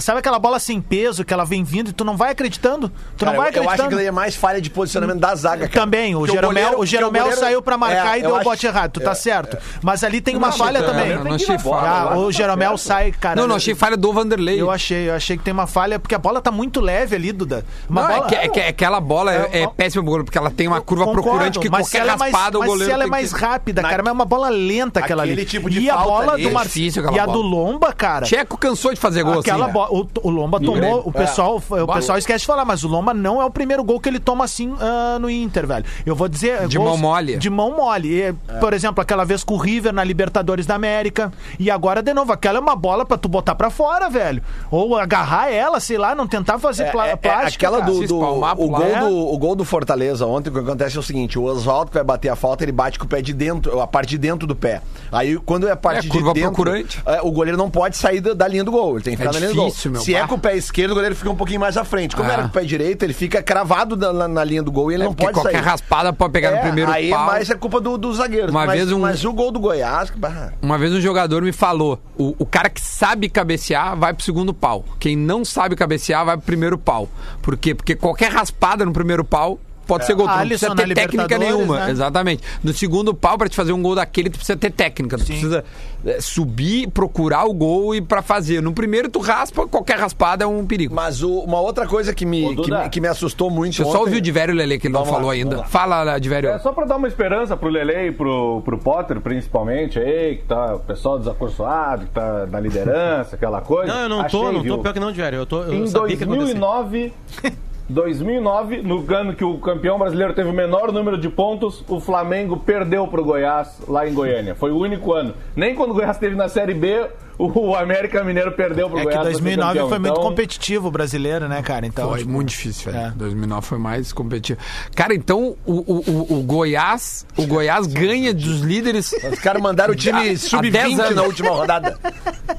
sabe 0.00 0.18
aquela 0.18 0.38
bola 0.38 0.58
sem 0.58 0.80
peso 0.80 1.24
que 1.24 1.32
ela 1.32 1.44
vem 1.44 1.64
vindo 1.64 1.90
e 1.90 1.92
tu 1.92 2.04
não 2.04 2.16
vai 2.16 2.30
acreditando? 2.32 2.88
Tu 3.16 3.24
Cara, 3.24 3.32
não 3.36 3.42
vai 3.42 3.50
eu, 3.50 3.54
eu 3.54 3.60
acho 3.62 3.68
acreditando. 3.70 3.88
que 3.88 3.94
ele 4.02 4.08
é 4.08 4.10
mais 4.10 4.34
falha 4.36 4.60
de 4.60 4.68
posicionamento 4.70 5.18
da 5.18 5.34
zaga. 5.34 5.68
cara. 5.68 5.80
Também, 5.80 6.14
o 6.14 6.26
Jeromel, 6.26 6.78
o 6.78 6.84
Jeromel 6.86 7.32
saiu 7.32 7.62
pra 7.62 7.76
marcar 7.78 8.16
É, 8.16 8.20
e 8.20 8.22
eu 8.22 8.26
deu 8.28 8.30
o 8.32 8.34
acho- 8.36 8.44
bote 8.44 8.66
errado, 8.66 8.92
tu 8.92 9.00
tá 9.00 9.12
é. 9.12 9.14
certo. 9.14 9.56
Mas 9.82 10.04
ali 10.04 10.20
tem 10.20 10.36
uma 10.36 10.48
achei 10.48 10.58
falha 10.58 10.80
que- 10.80 10.86
também. 10.86 11.16
não 11.18 11.34
achei 11.34 11.58
falha. 11.58 11.88
Ah, 12.12 12.18
o 12.18 12.30
Jeromel 12.32 12.76
sai, 12.76 13.10
cara. 13.12 13.40
Não, 13.40 13.48
não 13.48 13.56
achei 13.56 13.74
falha 13.74 13.96
do 13.96 14.12
Vanderlei. 14.12 14.60
Eu 14.60 14.70
achei, 14.70 15.08
eu 15.08 15.14
achei 15.14 15.36
que 15.38 15.42
tem 15.44 15.52
uma 15.52 15.66
falha, 15.66 15.98
porque 15.98 16.14
a 16.14 16.18
bola 16.18 16.40
tá 16.40 16.50
muito 16.50 16.80
leve 16.80 17.16
ali, 17.16 17.32
Duda. 17.32 17.64
Uma 17.88 18.02
Não, 18.02 18.08
bola... 18.08 18.26
é, 18.26 18.28
que, 18.28 18.34
é 18.34 18.48
que 18.48 18.60
aquela 18.60 19.00
bola 19.00 19.32
é, 19.34 19.48
É, 19.52 19.62
é 19.62 19.66
péssima 19.66 20.02
pro 20.02 20.10
goleiro, 20.10 20.24
porque 20.24 20.38
ela 20.38 20.50
tem 20.50 20.68
uma 20.68 20.80
curva 20.80 21.04
Concordo, 21.04 21.22
procurante 21.28 21.58
que 21.58 21.70
mas 21.70 21.88
qualquer 21.88 22.06
é 22.06 22.10
raspada 22.10 22.58
o 22.58 22.60
mas 22.60 22.68
goleiro 22.68 22.90
se 22.90 22.94
ela 22.94 23.04
é 23.04 23.06
mais 23.06 23.32
rápida, 23.32 23.82
cara, 23.82 24.02
mas 24.02 24.10
é 24.10 24.12
uma 24.12 24.24
bola 24.24 24.48
lenta 24.50 25.00
aquela 25.00 25.22
ali. 25.22 25.32
Aquele 25.32 25.46
tipo 25.46 25.70
de 25.70 25.80
e 25.80 25.88
a 25.90 25.96
bola 25.96 26.36
do 26.36 26.48
é 26.48 26.50
Mar... 26.50 26.64
difícil 26.64 27.02
aquela 27.02 27.16
E 27.16 27.20
a 27.20 27.26
do 27.26 27.40
Lomba, 27.40 27.92
cara. 27.92 28.26
Checo 28.26 28.56
cansou 28.58 28.92
de 28.92 29.00
fazer 29.00 29.22
gol 29.22 29.39
Aquela 29.40 29.64
assim, 29.66 29.72
bola, 29.74 29.88
o, 29.92 30.06
o 30.22 30.30
Lomba 30.30 30.60
tomou, 30.60 31.02
o 31.04 31.12
pessoal, 31.12 31.62
o 31.70 31.86
Bah. 31.86 31.94
pessoal 31.94 32.18
esquece 32.18 32.40
de 32.40 32.46
falar, 32.46 32.64
mas 32.64 32.84
o 32.84 32.88
Lomba 32.88 33.12
não 33.14 33.40
é 33.40 33.44
o 33.44 33.50
primeiro 33.50 33.82
gol 33.84 34.00
que 34.00 34.08
ele 34.08 34.18
toma 34.20 34.44
assim 34.44 34.74
ah, 34.80 35.18
no 35.20 35.28
Inter, 35.30 35.66
velho. 35.66 35.84
Eu 36.06 36.14
vou 36.14 36.28
dizer, 36.28 36.66
De 36.68 36.78
mão 36.78 36.96
mole. 36.96 37.36
De 37.36 37.50
mão 37.50 37.76
mole. 37.76 38.08
E, 38.22 38.32
Por 38.60 38.72
exemplo, 38.72 39.00
aquela 39.02 39.24
vez 39.24 39.42
com 39.44 39.54
o 39.54 39.58
River 39.58 39.92
na 39.92 40.04
Libertadores 40.04 40.66
da 40.66 40.74
América, 40.74 41.32
e 41.58 41.70
agora 41.70 42.02
de 42.02 42.12
novo, 42.14 42.32
aquela 42.32 42.58
é 42.58 42.60
uma 42.60 42.76
bola 42.76 43.04
pra 43.04 43.16
tu 43.18 43.28
botar 43.28 43.54
pra 43.54 43.70
fora, 43.70 44.08
velho. 44.08 44.42
Ou 44.70 44.96
agarrar 44.96 45.50
ela, 45.52 45.80
sei 45.80 45.98
lá, 45.98 46.14
não 46.14 46.26
tentar 46.26 46.58
fazer 46.58 46.84
É, 46.84 46.86
é, 46.86 47.10
é 47.10 47.16
plástica. 47.16 47.66
aquela 47.66 47.80
cara. 47.80 47.90
do, 47.92 47.98
Se 47.98 48.06
do- 48.06 48.16
o, 48.18 48.68
gol 48.68 48.98
do, 49.08 49.32
o 49.34 49.38
gol 49.38 49.54
do 49.56 49.64
Fortaleza 49.64 50.26
ontem, 50.26 50.50
o 50.50 50.52
que 50.52 50.58
acontece 50.58 50.96
é 50.96 51.00
o 51.00 51.02
seguinte: 51.02 51.38
o 51.38 51.44
Oswaldo 51.44 51.90
vai 51.92 52.04
bater 52.04 52.28
a 52.28 52.36
falta, 52.36 52.64
ele 52.64 52.72
bate 52.72 52.98
com 52.98 53.04
o 53.04 53.08
pé 53.08 53.20
de 53.22 53.32
dentro, 53.32 53.80
a 53.80 53.86
parte 53.86 54.10
de 54.10 54.18
dentro 54.18 54.46
do 54.46 54.54
pé. 54.54 54.82
Aí 55.12 55.36
quando 55.38 55.66
é 55.68 55.72
a 55.72 55.76
parte 55.76 55.98
É, 55.98 56.00
de 56.02 56.08
curva 56.08 56.32
dentro, 56.32 56.50
procurante. 56.52 57.02
é, 57.06 57.20
o 57.22 57.30
goleiro 57.30 57.56
não 57.58 57.70
pode 57.70 57.96
sair 57.96 58.20
da, 58.20 58.34
da 58.34 58.46
linha 58.48 58.64
do 58.64 58.70
gol, 58.70 58.94
ele 58.96 59.02
tem 59.04 59.16
que 59.16 59.22
É 59.22 59.26
ficar 59.26 59.29
do 59.38 59.54
gol. 59.54 59.66
difícil, 59.68 59.90
meu, 59.92 60.00
Se 60.00 60.14
é 60.14 60.26
com 60.26 60.34
o 60.34 60.38
pé 60.38 60.56
esquerdo, 60.56 60.90
o 60.90 60.94
goleiro 60.94 61.14
fica 61.14 61.30
um 61.30 61.36
pouquinho 61.36 61.60
mais 61.60 61.76
à 61.76 61.84
frente. 61.84 62.16
Como 62.16 62.28
Ah. 62.28 62.32
era 62.32 62.42
com 62.42 62.48
o 62.48 62.52
pé 62.52 62.62
direito, 62.64 63.02
ele 63.04 63.12
fica 63.12 63.42
cravado 63.42 63.96
na, 63.96 64.26
na- 64.28 64.44
linha 64.44 64.62
do 64.62 64.72
gol 64.72 64.90
e 64.90 64.94
ele 64.94 65.02
É 65.02 65.06
não 65.06 65.12
porque 65.14 65.24
pode 65.26 65.34
qualquer 65.36 65.52
sair. 65.62 65.64
raspada 65.64 66.12
pode 66.12 66.32
pegar 66.32 66.50
no 66.50 66.56
É, 66.56 66.60
primeiro 66.60 66.90
aí 66.90 67.10
pau. 67.10 67.26
mais 67.26 67.48
é 67.50 67.54
culpa 67.54 67.80
do, 67.80 67.96
dos 67.96 68.16
zagueiros. 68.16 68.50
Uma 68.50 68.66
mas, 68.66 68.76
vez 68.78 68.92
um- 68.92 68.98
mas 69.00 69.24
o 69.24 69.32
gol 69.32 69.52
do 69.52 69.60
Goiás, 69.60 70.10
bah, 70.16 70.52
Uma 70.60 70.76
vez 70.78 70.92
um 70.92 71.00
jogador 71.00 71.42
me 71.42 71.52
falou: 71.52 72.00
o, 72.18 72.34
o 72.38 72.46
cara 72.46 72.68
que 72.68 72.80
sabe 72.80 73.28
cabecear 73.28 73.96
vai 73.96 74.12
pro 74.14 74.24
segundo 74.24 74.52
pau. 74.52 74.84
Quem 74.98 75.16
não 75.16 75.44
sabe 75.44 75.76
cabecear 75.76 76.24
vai 76.24 76.36
pro 76.36 76.46
primeiro 76.46 76.76
pau. 76.78 77.08
Por 77.42 77.56
quê? 77.56 77.74
Porque 77.74 77.94
qualquer 77.94 78.32
raspada 78.32 78.84
no 78.84 78.92
primeiro 78.92 79.24
pau. 79.24 79.58
Pode 79.90 80.06
ser 80.06 80.14
gol, 80.14 80.26
tu 80.26 80.30
não 80.30 80.38
Alisson 80.38 80.66
precisa 80.74 80.88
ter 80.88 80.94
técnica 80.94 81.38
nenhuma. 81.38 81.80
né? 81.86 81.90
Exatamente. 81.90 82.42
No 82.62 82.72
segundo 82.72 83.12
pau, 83.12 83.36
pra 83.36 83.48
te 83.48 83.56
fazer 83.56 83.72
um 83.72 83.82
gol 83.82 83.94
daquele, 83.96 84.30
tu 84.30 84.36
precisa 84.38 84.56
ter 84.56 84.70
técnica. 84.70 85.18
Tu 85.18 85.24
precisa 85.26 85.64
é, 86.06 86.20
subir, 86.20 86.88
procurar 86.90 87.44
o 87.44 87.52
gol 87.52 87.94
e 87.94 88.00
pra 88.00 88.22
fazer. 88.22 88.62
No 88.62 88.72
primeiro, 88.72 89.08
tu 89.08 89.18
raspa, 89.18 89.66
qualquer 89.66 89.98
raspada 89.98 90.44
é 90.44 90.46
um 90.46 90.64
perigo. 90.64 90.94
Mas 90.94 91.22
o- 91.22 91.40
uma 91.40 91.60
outra 91.60 91.86
coisa 91.86 92.14
que 92.14 92.24
me, 92.24 92.54
que, 92.56 92.70
me, 92.70 92.88
que 92.88 93.00
me 93.00 93.08
assustou 93.08 93.50
muito 93.50 93.70
Deixa 93.76 93.82
eu 93.82 93.86
só 93.86 93.92
ontem- 93.98 94.00
ouvir 94.04 94.16
o 94.18 94.20
Divério 94.20 94.54
Lele, 94.54 94.78
que 94.78 94.86
ele 94.86 94.94
não 94.94 95.00
Vamos 95.00 95.12
lá, 95.14 95.18
falou 95.20 95.30
vamos 95.36 95.44
ainda. 95.52 95.56
lá. 95.62 95.64
Fala, 95.68 96.18
Divério. 96.18 96.50
É 96.50 96.58
só 96.60 96.72
pra 96.72 96.84
dar 96.84 96.96
uma 96.96 97.08
esperança 97.08 97.56
pro 97.56 97.68
Lele 97.68 98.08
e 98.08 98.12
pro, 98.12 98.62
pro 98.64 98.78
Potter, 98.78 99.20
principalmente, 99.20 99.98
aí, 99.98 100.36
que 100.36 100.44
tá 100.44 100.76
o 100.76 100.80
pessoal 100.80 101.18
desacorçoado, 101.18 102.06
que 102.06 102.12
tá 102.12 102.46
na 102.46 102.60
liderança, 102.60 103.34
aquela 103.36 103.60
coisa. 103.60 103.92
Não, 103.92 104.00
eu 104.02 104.08
não 104.08 104.18
tô, 104.20 104.24
Achei, 104.26 104.42
não 104.42 104.52
tô 104.54 104.62
viu? 104.62 104.78
pior 104.78 104.92
que 104.92 105.00
não, 105.00 105.10
Diário. 105.12 105.38
Eu, 105.38 105.46
tô, 105.46 105.62
eu 105.64 105.74
Em 105.74 105.86
sabia 105.86 106.16
que 106.16 106.22
ia 106.22 106.26
acontecer. 106.32 106.54
2009, 106.58 107.12
2009, 107.90 108.82
no 108.82 109.04
ano 109.14 109.34
que 109.34 109.44
o 109.44 109.58
campeão 109.58 109.98
brasileiro 109.98 110.32
teve 110.32 110.48
o 110.48 110.52
menor 110.52 110.92
número 110.92 111.18
de 111.18 111.28
pontos, 111.28 111.84
o 111.88 112.00
Flamengo 112.00 112.56
perdeu 112.56 113.06
pro 113.08 113.24
Goiás 113.24 113.80
lá 113.88 114.08
em 114.08 114.14
Goiânia. 114.14 114.54
Foi 114.54 114.70
o 114.70 114.78
único 114.78 115.12
ano. 115.12 115.34
Nem 115.56 115.74
quando 115.74 115.90
o 115.90 115.94
Goiás 115.94 116.16
esteve 116.16 116.36
na 116.36 116.48
Série 116.48 116.72
B, 116.74 117.06
o 117.38 117.74
América 117.74 118.22
Mineiro 118.22 118.52
perdeu 118.52 118.88
pro 118.88 118.98
É 118.98 119.00
que 119.00 119.06
Goiás. 119.06 119.22
ser 119.26 119.32
2009 119.32 119.68
campeão. 119.72 119.88
foi 119.88 119.98
muito 119.98 120.12
Então, 120.12 120.22
competitivo 120.22 120.88
o 120.88 120.90
brasileiro, 120.90 121.48
né, 121.48 121.62
cara? 121.62 121.86
Então, 121.86 122.08
Foi 122.10 122.18
tipo, 122.18 122.30
muito 122.30 122.48
difícil, 122.50 122.92
velho. 122.92 123.06
é. 123.06 123.10
2009 123.16 123.66
foi 123.66 123.78
mais 123.78 124.12
competitivo. 124.12 124.60
Cara, 124.94 125.14
então 125.14 125.56
o, 125.66 125.72
o, 125.72 126.04
o, 126.34 126.38
o 126.38 126.42
Goiás, 126.42 127.26
o 127.36 127.46
Goiás 127.46 127.86
ganha 127.86 128.32
dos 128.32 128.60
líderes. 128.60 129.12
Os 129.12 129.38
caras 129.40 129.60
mandaram 129.62 129.92
o 129.94 129.96
time 129.96 130.18
há 130.18 130.22
10 130.22 130.40
sub-20 130.42 131.00
anos. 131.00 131.16
na 131.16 131.22
última 131.22 131.50
rodada. 131.50 131.98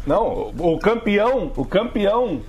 Não, 0.06 0.52
o 0.58 0.72
o 0.72 0.80
campeão, 0.80 1.52
o 1.56 1.64
campeão 1.66 2.42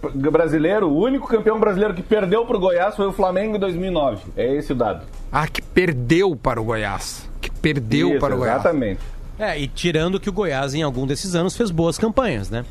p- 0.00 0.30
brasileiro, 0.30 0.88
o 0.88 0.98
único 0.98 1.28
campeão 1.28 1.60
brasileiro 1.60 1.94
que 1.94 2.02
perdeu 2.02 2.44
pro 2.46 2.58
Goiás 2.58 2.96
foi 2.96 3.06
o 3.06 3.12
Flamengo 3.12 3.56
em 3.56 3.58
2009. 3.60 4.22
É 4.36 4.54
esse 4.56 4.72
o 4.72 4.74
dado. 4.74 5.04
Ah, 5.30 5.46
que 5.46 5.60
perdeu 5.60 6.34
para 6.34 6.60
o 6.60 6.64
Goiás. 6.64 7.28
Que 7.40 7.50
perdeu 7.50 8.10
Isso, 8.12 8.20
para 8.20 8.34
o 8.34 8.38
Goiás. 8.38 8.60
Exatamente. 8.60 9.00
É, 9.38 9.58
e 9.58 9.66
tirando 9.66 10.20
que 10.20 10.28
o 10.28 10.32
Goiás, 10.32 10.74
em 10.74 10.82
algum 10.82 11.06
desses 11.06 11.34
anos, 11.34 11.56
fez 11.56 11.70
boas 11.70 11.98
campanhas, 11.98 12.48
né? 12.50 12.64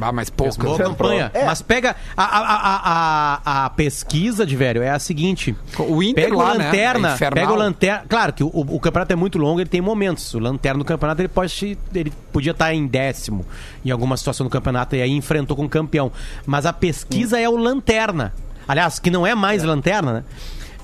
Ah, 0.00 0.12
mas 0.12 0.30
boa 0.30 0.50
campanha. 0.76 1.30
É. 1.34 1.44
Mas 1.44 1.62
pega. 1.62 1.94
A, 2.16 2.24
a, 2.24 3.40
a, 3.44 3.64
a, 3.66 3.70
pesquisa 3.70 4.44
de 4.44 4.56
velho 4.56 4.82
é 4.82 4.90
a 4.90 4.98
seguinte: 4.98 5.56
O 5.78 6.02
Inter 6.02 6.24
pega 6.24 6.36
lá, 6.36 6.52
o 6.52 6.58
né? 6.58 6.64
lanterna. 6.64 7.10
É 7.10 7.14
infernal. 7.14 7.44
pega 7.44 7.52
o 7.52 7.56
lanterna. 7.56 8.04
Claro 8.08 8.32
que 8.32 8.42
o, 8.44 8.50
o 8.52 8.80
campeonato 8.80 9.12
é 9.12 9.16
muito 9.16 9.38
longo, 9.38 9.60
ele 9.60 9.68
tem 9.68 9.80
momentos. 9.80 10.34
O 10.34 10.38
lanterna 10.38 10.78
do 10.78 10.84
campeonato 10.84 11.20
ele 11.20 11.28
pode. 11.28 11.78
Ele 11.94 12.12
podia 12.32 12.52
estar 12.52 12.74
em 12.74 12.86
décimo 12.86 13.46
em 13.84 13.90
alguma 13.90 14.16
situação 14.16 14.44
do 14.46 14.50
campeonato 14.50 14.96
e 14.96 15.02
aí 15.02 15.10
enfrentou 15.12 15.56
com 15.56 15.64
o 15.64 15.68
campeão. 15.68 16.10
Mas 16.44 16.66
a 16.66 16.72
pesquisa 16.72 17.38
é 17.38 17.48
o 17.48 17.56
lanterna. 17.56 18.32
Aliás, 18.66 18.98
que 18.98 19.10
não 19.10 19.26
é 19.26 19.34
mais 19.34 19.62
lanterna, 19.62 20.12
né? 20.12 20.24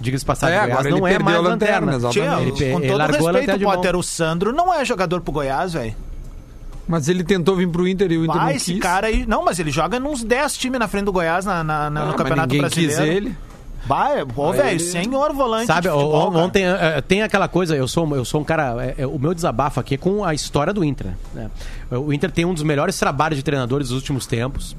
Diga-se 0.01 0.25
passagem, 0.25 0.57
É, 0.57 0.63
o 0.63 0.67
Goiás 0.67 0.87
não 0.87 1.07
é 1.07 1.19
mais 1.19 1.37
a 1.37 1.41
lanterna, 1.41 1.93
lanterna. 1.93 2.11
Tinha, 2.11 2.41
Ele- 2.41 2.53
com 2.53 2.79
ele 2.79 2.89
todo 2.89 2.99
largou 2.99 3.29
a 3.29 3.33
lanterna 3.33 3.53
respeito. 3.53 3.77
Potter, 3.77 3.97
o 3.97 4.03
Sandro 4.03 4.53
não 4.53 4.73
é 4.73 4.83
jogador 4.85 5.21
pro 5.21 5.33
Goiás, 5.33 5.75
velho. 5.75 5.95
Mas 6.89 7.09
ele 7.09 7.23
tentou 7.23 7.55
vir 7.57 7.69
pro 7.69 7.87
Inter 7.87 8.11
e 8.11 8.19
o 8.19 8.25
Inter 8.25 8.37
Vai, 8.37 8.45
não 8.51 8.57
esse 8.57 8.73
quis. 8.73 8.83
cara 8.83 9.07
aí. 9.07 9.25
Não, 9.27 9.45
mas 9.45 9.59
ele 9.59 9.71
joga 9.71 10.01
nos 10.01 10.25
10 10.25 10.57
times 10.57 10.79
na 10.81 10.89
frente 10.89 11.05
do 11.05 11.13
Goiás 11.13 11.45
na, 11.45 11.63
na- 11.63 11.89
na- 11.91 12.03
Ah, 12.03 12.07
no 12.07 12.15
Campeonato 12.15 12.49
ninguém 12.49 12.61
Brasileiro. 12.63 12.93
quis 13.03 13.09
ele. 13.17 13.37
Vai, 13.87 14.23
ô, 14.37 14.53
velho, 14.53 14.79
senhor 14.79 15.33
volante. 15.33 15.67
Sabe, 15.67 15.89
futebol, 15.89 16.37
ontem 16.37 16.65
eh, 16.65 16.79
eh, 16.99 17.01
tem 17.01 17.23
aquela 17.23 17.49
coisa, 17.49 17.75
eu 17.75 17.89
sou, 17.89 18.15
eu 18.15 18.25
sou 18.27 18.41
um 18.43 18.45
cara. 18.45 18.95
eh, 18.99 19.07
o 19.07 19.19
meu 19.19 19.33
desabafo 19.33 19.81
aqui 19.81 19.95
é 19.95 19.99
com 19.99 20.23
a 20.25 20.35
história 20.35 20.73
do 20.73 20.85
Inter. 20.85 21.13
né? 21.35 21.51
O 21.91 22.13
Inter 22.13 22.31
tem 22.31 22.45
um 22.45 22.53
dos 22.53 22.63
melhores 22.63 22.99
trabalhos 22.99 23.39
de 23.39 23.43
treinadores 23.43 23.89
dos 23.89 23.97
últimos 23.97 24.27
tempos. 24.27 24.77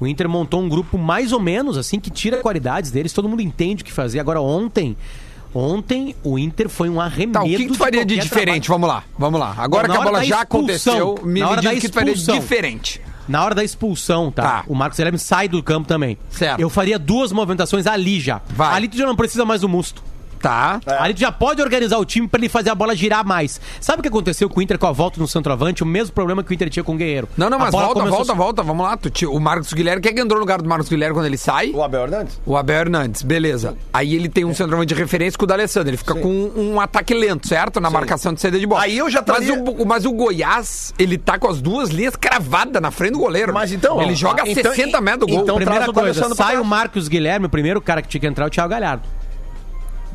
O 0.00 0.06
Inter 0.06 0.28
montou 0.28 0.60
um 0.60 0.68
grupo 0.68 0.98
mais 0.98 1.30
ou 1.32 1.38
menos 1.38 1.76
assim 1.78 2.00
que 2.00 2.10
tira 2.10 2.38
qualidades 2.38 2.90
deles, 2.90 3.12
todo 3.12 3.28
mundo 3.28 3.40
entende 3.42 3.82
o 3.82 3.84
que 3.86 3.92
fazer. 3.92 4.18
Agora, 4.18 4.40
ontem. 4.40 4.96
Ontem 5.54 6.14
o 6.22 6.38
Inter 6.38 6.68
foi 6.68 6.88
um 6.88 7.00
arremedo. 7.00 7.32
Tá, 7.32 7.42
o 7.42 7.46
que, 7.46 7.56
que 7.56 7.66
tu 7.66 7.74
faria 7.74 8.04
de 8.04 8.14
qualquer 8.14 8.28
diferente? 8.28 8.66
trabalho. 8.66 8.80
Vamos 8.82 8.88
lá, 8.88 9.04
vamos 9.18 9.40
lá. 9.40 9.54
Agora 9.58 9.88
que 9.88 9.96
a 9.96 10.00
bola 10.00 10.24
já 10.24 10.40
aconteceu, 10.42 11.18
me 11.24 11.42
hora 11.42 11.60
diz 11.60 11.70
o 11.72 11.80
que 11.80 11.88
tu 11.88 11.94
faria 11.94 12.14
de 12.14 12.32
diferente. 12.32 13.00
Na 13.28 13.44
hora 13.44 13.54
da 13.54 13.62
expulsão, 13.62 14.30
tá? 14.32 14.42
Tá. 14.42 14.64
O 14.66 14.74
Marcos 14.74 14.96
Guilherme 14.96 15.18
sai 15.18 15.48
do 15.48 15.62
campo 15.62 15.86
também. 15.86 16.18
Certo. 16.30 16.58
Eu 16.58 16.68
faria 16.68 16.98
duas 16.98 17.30
movimentações 17.30 17.86
ali 17.86 18.18
já. 18.18 18.40
Vai. 18.48 18.74
Ali 18.74 18.88
tu 18.88 18.96
já 18.96 19.06
não 19.06 19.14
precisa 19.14 19.44
mais 19.44 19.60
do 19.60 19.68
Musto. 19.68 20.02
Tá. 20.40 20.80
Ali 20.86 21.14
tu 21.14 21.20
já 21.20 21.30
pode 21.30 21.60
organizar 21.62 21.98
o 21.98 22.04
time 22.04 22.26
pra 22.26 22.40
ele 22.40 22.48
fazer 22.48 22.70
a 22.70 22.74
bola 22.74 22.94
girar 22.96 23.24
mais. 23.26 23.60
Sabe 23.80 24.00
o 24.00 24.02
que 24.02 24.08
aconteceu 24.08 24.48
com 24.48 24.60
o 24.60 24.62
Inter 24.62 24.78
com 24.78 24.86
a 24.86 24.92
volta 24.92 25.20
no 25.20 25.28
centroavante? 25.28 25.82
O 25.82 25.86
mesmo 25.86 26.12
problema 26.14 26.42
que 26.42 26.50
o 26.50 26.54
Inter 26.54 26.70
tinha 26.70 26.82
com 26.82 26.94
o 26.94 26.96
Guerreiro. 26.96 27.28
Não, 27.36 27.50
não, 27.50 27.58
mas 27.58 27.70
volta, 27.70 27.94
começou- 27.94 28.16
volta, 28.18 28.34
volta. 28.34 28.62
Vamos 28.62 28.84
lá. 28.84 28.96
Tu, 28.96 29.30
o 29.30 29.38
Marcos 29.40 29.72
Guilherme, 29.72 30.00
quem 30.02 30.12
é 30.12 30.14
que 30.14 30.20
entrou 30.20 30.36
no 30.38 30.40
lugar 30.40 30.60
do 30.62 30.68
Marcos 30.68 30.88
Guilherme 30.88 31.14
quando 31.14 31.26
ele 31.26 31.36
sai? 31.36 31.70
O 31.70 31.82
Abel 31.82 32.02
Hernandes? 32.04 32.40
O 32.46 32.56
Abel 32.56 32.76
Hernandes, 32.80 33.22
beleza. 33.22 33.76
Aí 33.92 34.14
ele 34.14 34.28
tem 34.28 34.44
um 34.44 34.54
centroavante 34.54 34.94
de 34.94 35.00
referência 35.00 35.38
com 35.38 35.44
o 35.44 35.48
D'Alessandro. 35.48 35.90
Ele 35.90 35.96
fica 35.96 36.14
com 36.14 36.50
um 36.56 36.80
ataque 36.80 37.14
lento, 37.14 37.46
certo? 37.46 37.80
Na 37.80 37.90
marcação 37.90 38.32
de 38.32 38.40
saída 38.40 38.58
de 38.58 38.66
bola. 38.66 38.82
Aí 38.82 38.96
eu 38.96 39.10
já 39.10 39.22
mas 39.26 39.46
traria- 39.46 39.62
o, 39.62 39.84
mas 39.86 40.04
o 40.04 40.12
Goiás, 40.12 40.94
ele 40.98 41.18
tá 41.18 41.38
com 41.38 41.48
as 41.48 41.60
duas 41.60 41.90
linhas 41.90 42.16
cravadas 42.16 42.80
na 42.80 42.90
frente 42.90 43.12
do 43.12 43.18
goleiro. 43.18 43.52
Mas 43.52 43.72
então, 43.72 44.00
Ele 44.00 44.12
ó, 44.12 44.14
joga 44.14 44.42
a 44.44 44.48
então- 44.48 44.72
60 44.72 45.00
metros 45.00 45.20
do 45.20 45.26
gol. 45.34 45.42
então 45.42 45.56
Primeira 45.56 45.92
coisa, 45.92 46.34
sai 46.34 46.56
o 46.58 46.64
Marcos 46.64 47.08
Guilherme, 47.08 47.46
o 47.46 47.48
primeiro 47.50 47.80
cara 47.80 48.00
que 48.02 48.08
tinha 48.08 48.20
que 48.20 48.26
entrar 48.26 48.44
é 48.44 48.48
o 48.48 48.50
Thiago 48.50 48.70
Galhardo. 48.70 49.02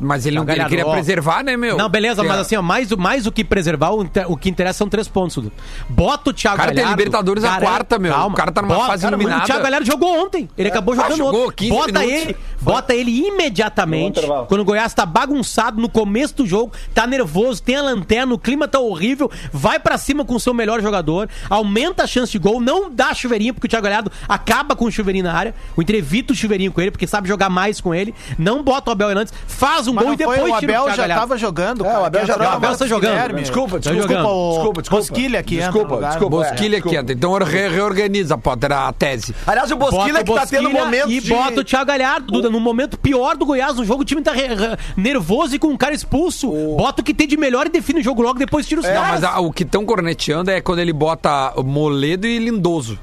Mas 0.00 0.26
ele 0.26 0.36
não 0.36 0.44
ele 0.48 0.64
queria 0.66 0.84
preservar, 0.84 1.42
né, 1.42 1.56
meu? 1.56 1.76
Não, 1.76 1.88
beleza, 1.88 2.22
Que 2.22 2.28
mas 2.28 2.38
é- 2.38 2.40
assim, 2.40 2.56
ó, 2.56 2.62
mais, 2.62 2.90
o- 2.92 2.98
mais 2.98 3.26
o 3.26 3.32
que 3.32 3.44
preservar, 3.44 3.90
o, 3.90 4.02
inter- 4.04 4.30
o 4.30 4.36
que 4.36 4.48
interessa 4.48 4.78
são 4.78 4.88
três 4.88 5.08
pontos. 5.08 5.36
Dudu. 5.36 5.52
Bota 5.88 6.30
o 6.30 6.32
Thiago 6.32 6.56
Cara, 6.56 6.68
tem 6.68 6.76
Galhardo. 6.82 6.98
Libertadores 6.98 7.44
a 7.44 7.58
quarta, 7.58 7.98
meu. 7.98 8.14
O 8.14 8.32
cara 8.32 8.52
tá 8.52 8.62
numa 8.62 8.86
fase 8.86 9.02
cara, 9.02 9.14
iluminada. 9.16 9.42
O 9.42 9.46
Thiago 9.46 9.62
Galhardo 9.62 9.86
jogou 9.86 10.24
ontem. 10.24 10.48
Ele 10.56 10.68
acabou 10.68 10.94
Ah, 10.94 10.96
jogando 10.96 11.16
jogou 11.16 11.46
ontem. 11.48 11.56
15 11.56 11.70
Bota 11.70 12.00
minutos. 12.00 12.22
ele, 12.22 12.36
bota 12.60 12.94
ele 12.94 13.26
imediatamente. 13.26 14.20
Quando 14.48 14.60
o 14.60 14.64
Goiás 14.64 14.92
tá 14.94 15.06
bagunçado 15.06 15.80
no 15.80 15.88
começo 15.88 16.34
do 16.36 16.46
jogo, 16.46 16.72
tá 16.94 17.06
nervoso, 17.06 17.62
tem 17.62 17.76
a 17.76 17.82
lanterna, 17.82 18.34
o 18.34 18.38
clima 18.38 18.66
tá 18.68 18.78
horrível, 18.78 19.30
vai 19.52 19.78
pra 19.78 19.96
cima 19.98 20.24
com 20.24 20.34
o 20.34 20.40
seu 20.40 20.52
melhor 20.54 20.80
jogador, 20.82 21.28
aumenta 21.48 22.04
a 22.04 22.06
chance 22.06 22.32
de 22.32 22.38
gol, 22.38 22.60
não 22.60 22.90
dá 22.90 23.12
chuveirinho, 23.14 23.54
porque 23.54 23.66
o 23.66 23.70
Thiago 23.70 23.84
Galhardo 23.84 24.10
acaba 24.28 24.74
com 24.76 24.84
o 24.86 24.90
chuveirinho 24.90 25.24
na 25.24 25.32
área. 25.34 25.54
O 25.76 25.82
Inter 25.82 25.96
evita 25.96 26.32
o 26.32 26.36
chuveirinho 26.36 26.72
com 26.72 26.80
ele, 26.80 26.90
porque 26.90 27.06
sabe 27.06 27.28
jogar 27.28 27.48
mais 27.48 27.80
com 27.80 27.94
ele. 27.94 28.14
Não 28.38 28.62
bota 28.62 28.90
o 28.90 28.92
Abel 28.92 29.10
Hernandes, 29.10 29.32
faz 29.46 29.85
um 29.86 29.92
Mas 29.94 30.04
gol 30.04 30.12
e 30.14 30.16
depois 30.16 30.40
foi, 30.40 30.50
o 30.50 30.58
tira 30.58 30.72
o 30.72 30.76
Abel 30.76 30.90
já 30.90 30.96
Galhardo. 31.02 31.20
tava 31.22 31.38
jogando. 31.38 31.86
É, 31.86 31.98
o 31.98 32.04
Abel 32.04 32.26
já 32.26 32.32
Entrou 32.34 32.48
tava. 32.48 32.52
o 32.52 32.66
Abel 32.66 32.78
tá 32.78 32.86
jogando. 32.86 33.10
Guilherme. 33.12 33.40
Desculpa, 33.42 33.70
Tá 33.80 33.90
desculpa, 33.90 34.02
jogando. 34.02 34.26
o 34.28 34.50
desculpa, 34.54 34.82
desculpa. 34.82 35.02
Bosquilha 35.06 35.42
que 35.42 35.54
entra 35.56 35.66
Desculpa, 35.70 35.94
lugar. 35.94 36.10
desculpa. 36.10 36.36
Bosquilha 36.36 36.80
que 36.80 36.96
entra. 36.96 37.12
Então 37.14 37.32
re- 37.38 37.68
reorganiza, 37.68 38.38
Potter, 38.38 38.72
a 38.72 38.92
tese. 38.92 39.34
Aliás, 39.46 39.70
o 39.70 39.76
Bosquilha 39.76 40.22
Bota 40.22 40.24
que 40.24 40.30
o 40.30 40.34
tá 40.34 40.46
tendo 40.46 40.70
momentos 40.70 41.12
E 41.12 41.20
de... 41.20 41.28
bota 41.28 41.60
o 41.60 41.64
Thiago 41.64 41.86
Galhardo, 41.86 42.32
Duda, 42.32 42.50
no 42.50 42.60
momento 42.60 42.98
pior 42.98 43.36
do 43.36 43.44
Goiás 43.46 43.76
no 43.76 43.84
jogo, 43.84 44.02
o 44.02 44.04
time 44.04 44.22
tá 44.22 44.32
re- 44.32 44.48
nervoso 44.96 45.54
e 45.54 45.58
com 45.58 45.68
um 45.68 45.76
cara 45.76 45.94
expulso. 45.94 46.50
Bota 46.76 47.00
o 47.02 47.04
que 47.04 47.14
tem 47.14 47.26
de 47.26 47.36
melhor 47.36 47.66
e 47.66 47.70
define 47.70 48.00
o 48.00 48.02
jogo 48.02 48.22
logo, 48.22 48.38
depois 48.38 48.66
tira 48.66 48.80
os 48.80 48.86
Não, 48.86 48.92
caras. 48.94 49.10
mas 49.20 49.24
a- 49.24 49.40
o 49.40 49.52
que 49.52 49.62
estão 49.62 49.84
corneteando 49.84 50.50
é 50.50 50.60
quando 50.60 50.78
ele 50.80 50.92
bota 50.92 51.52
Moledo 51.64 52.26
e 52.26 52.38
Lindoso. 52.38 52.98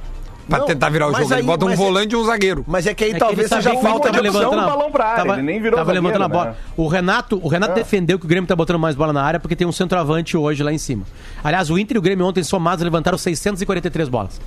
Pra 0.47 0.59
Não, 0.59 0.65
tentar 0.65 0.89
virar 0.89 1.07
o 1.07 1.11
jogo. 1.13 1.23
ele 1.23 1.33
aí- 1.35 1.43
bota 1.43 1.65
um 1.65 1.69
é- 1.69 1.75
volante 1.75 2.13
e 2.13 2.17
um 2.17 2.25
zagueiro. 2.25 2.65
Mas 2.67 2.85
é 2.85 2.93
que 2.93 3.03
aí 3.05 3.11
É 3.11 3.13
que 3.13 3.19
talvez 3.19 3.39
ele 3.39 3.47
sabia 3.47 3.63
seja 3.63 3.75
que 3.77 3.81
falta 3.81 4.11
de 4.11 4.19
opção. 4.27 4.51
balão 4.51 4.91
pra 4.91 5.05
área, 5.05 5.23
tava, 5.23 5.33
ele 5.35 5.41
nem 5.43 5.61
virou 5.61 5.77
tava 5.77 5.87
zagueiro, 5.93 6.05
levantando 6.07 6.25
a 6.25 6.27
bola. 6.27 6.51
né? 6.51 6.55
O 6.75 6.87
Renato, 6.87 7.39
o 7.41 7.47
Renato 7.47 7.73
defendeu 7.75 8.19
que 8.19 8.25
o 8.25 8.27
Grêmio 8.27 8.45
tá 8.47 8.55
botando 8.55 8.77
mais 8.77 8.93
bola 8.95 9.13
na 9.13 9.23
área 9.23 9.39
porque 9.39 9.55
tem 9.55 9.65
um 9.65 9.71
centroavante 9.71 10.35
hoje 10.35 10.61
lá 10.61 10.73
em 10.73 10.77
cima. 10.77 11.05
Aliás, 11.43 11.69
o 11.69 11.77
Inter 11.77 11.95
e 11.95 11.97
o 11.97 12.01
Grêmio 12.01 12.25
ontem 12.25 12.43
somados 12.43 12.83
levantaram 12.83 13.17
643 13.17 14.09
bolas. 14.09 14.41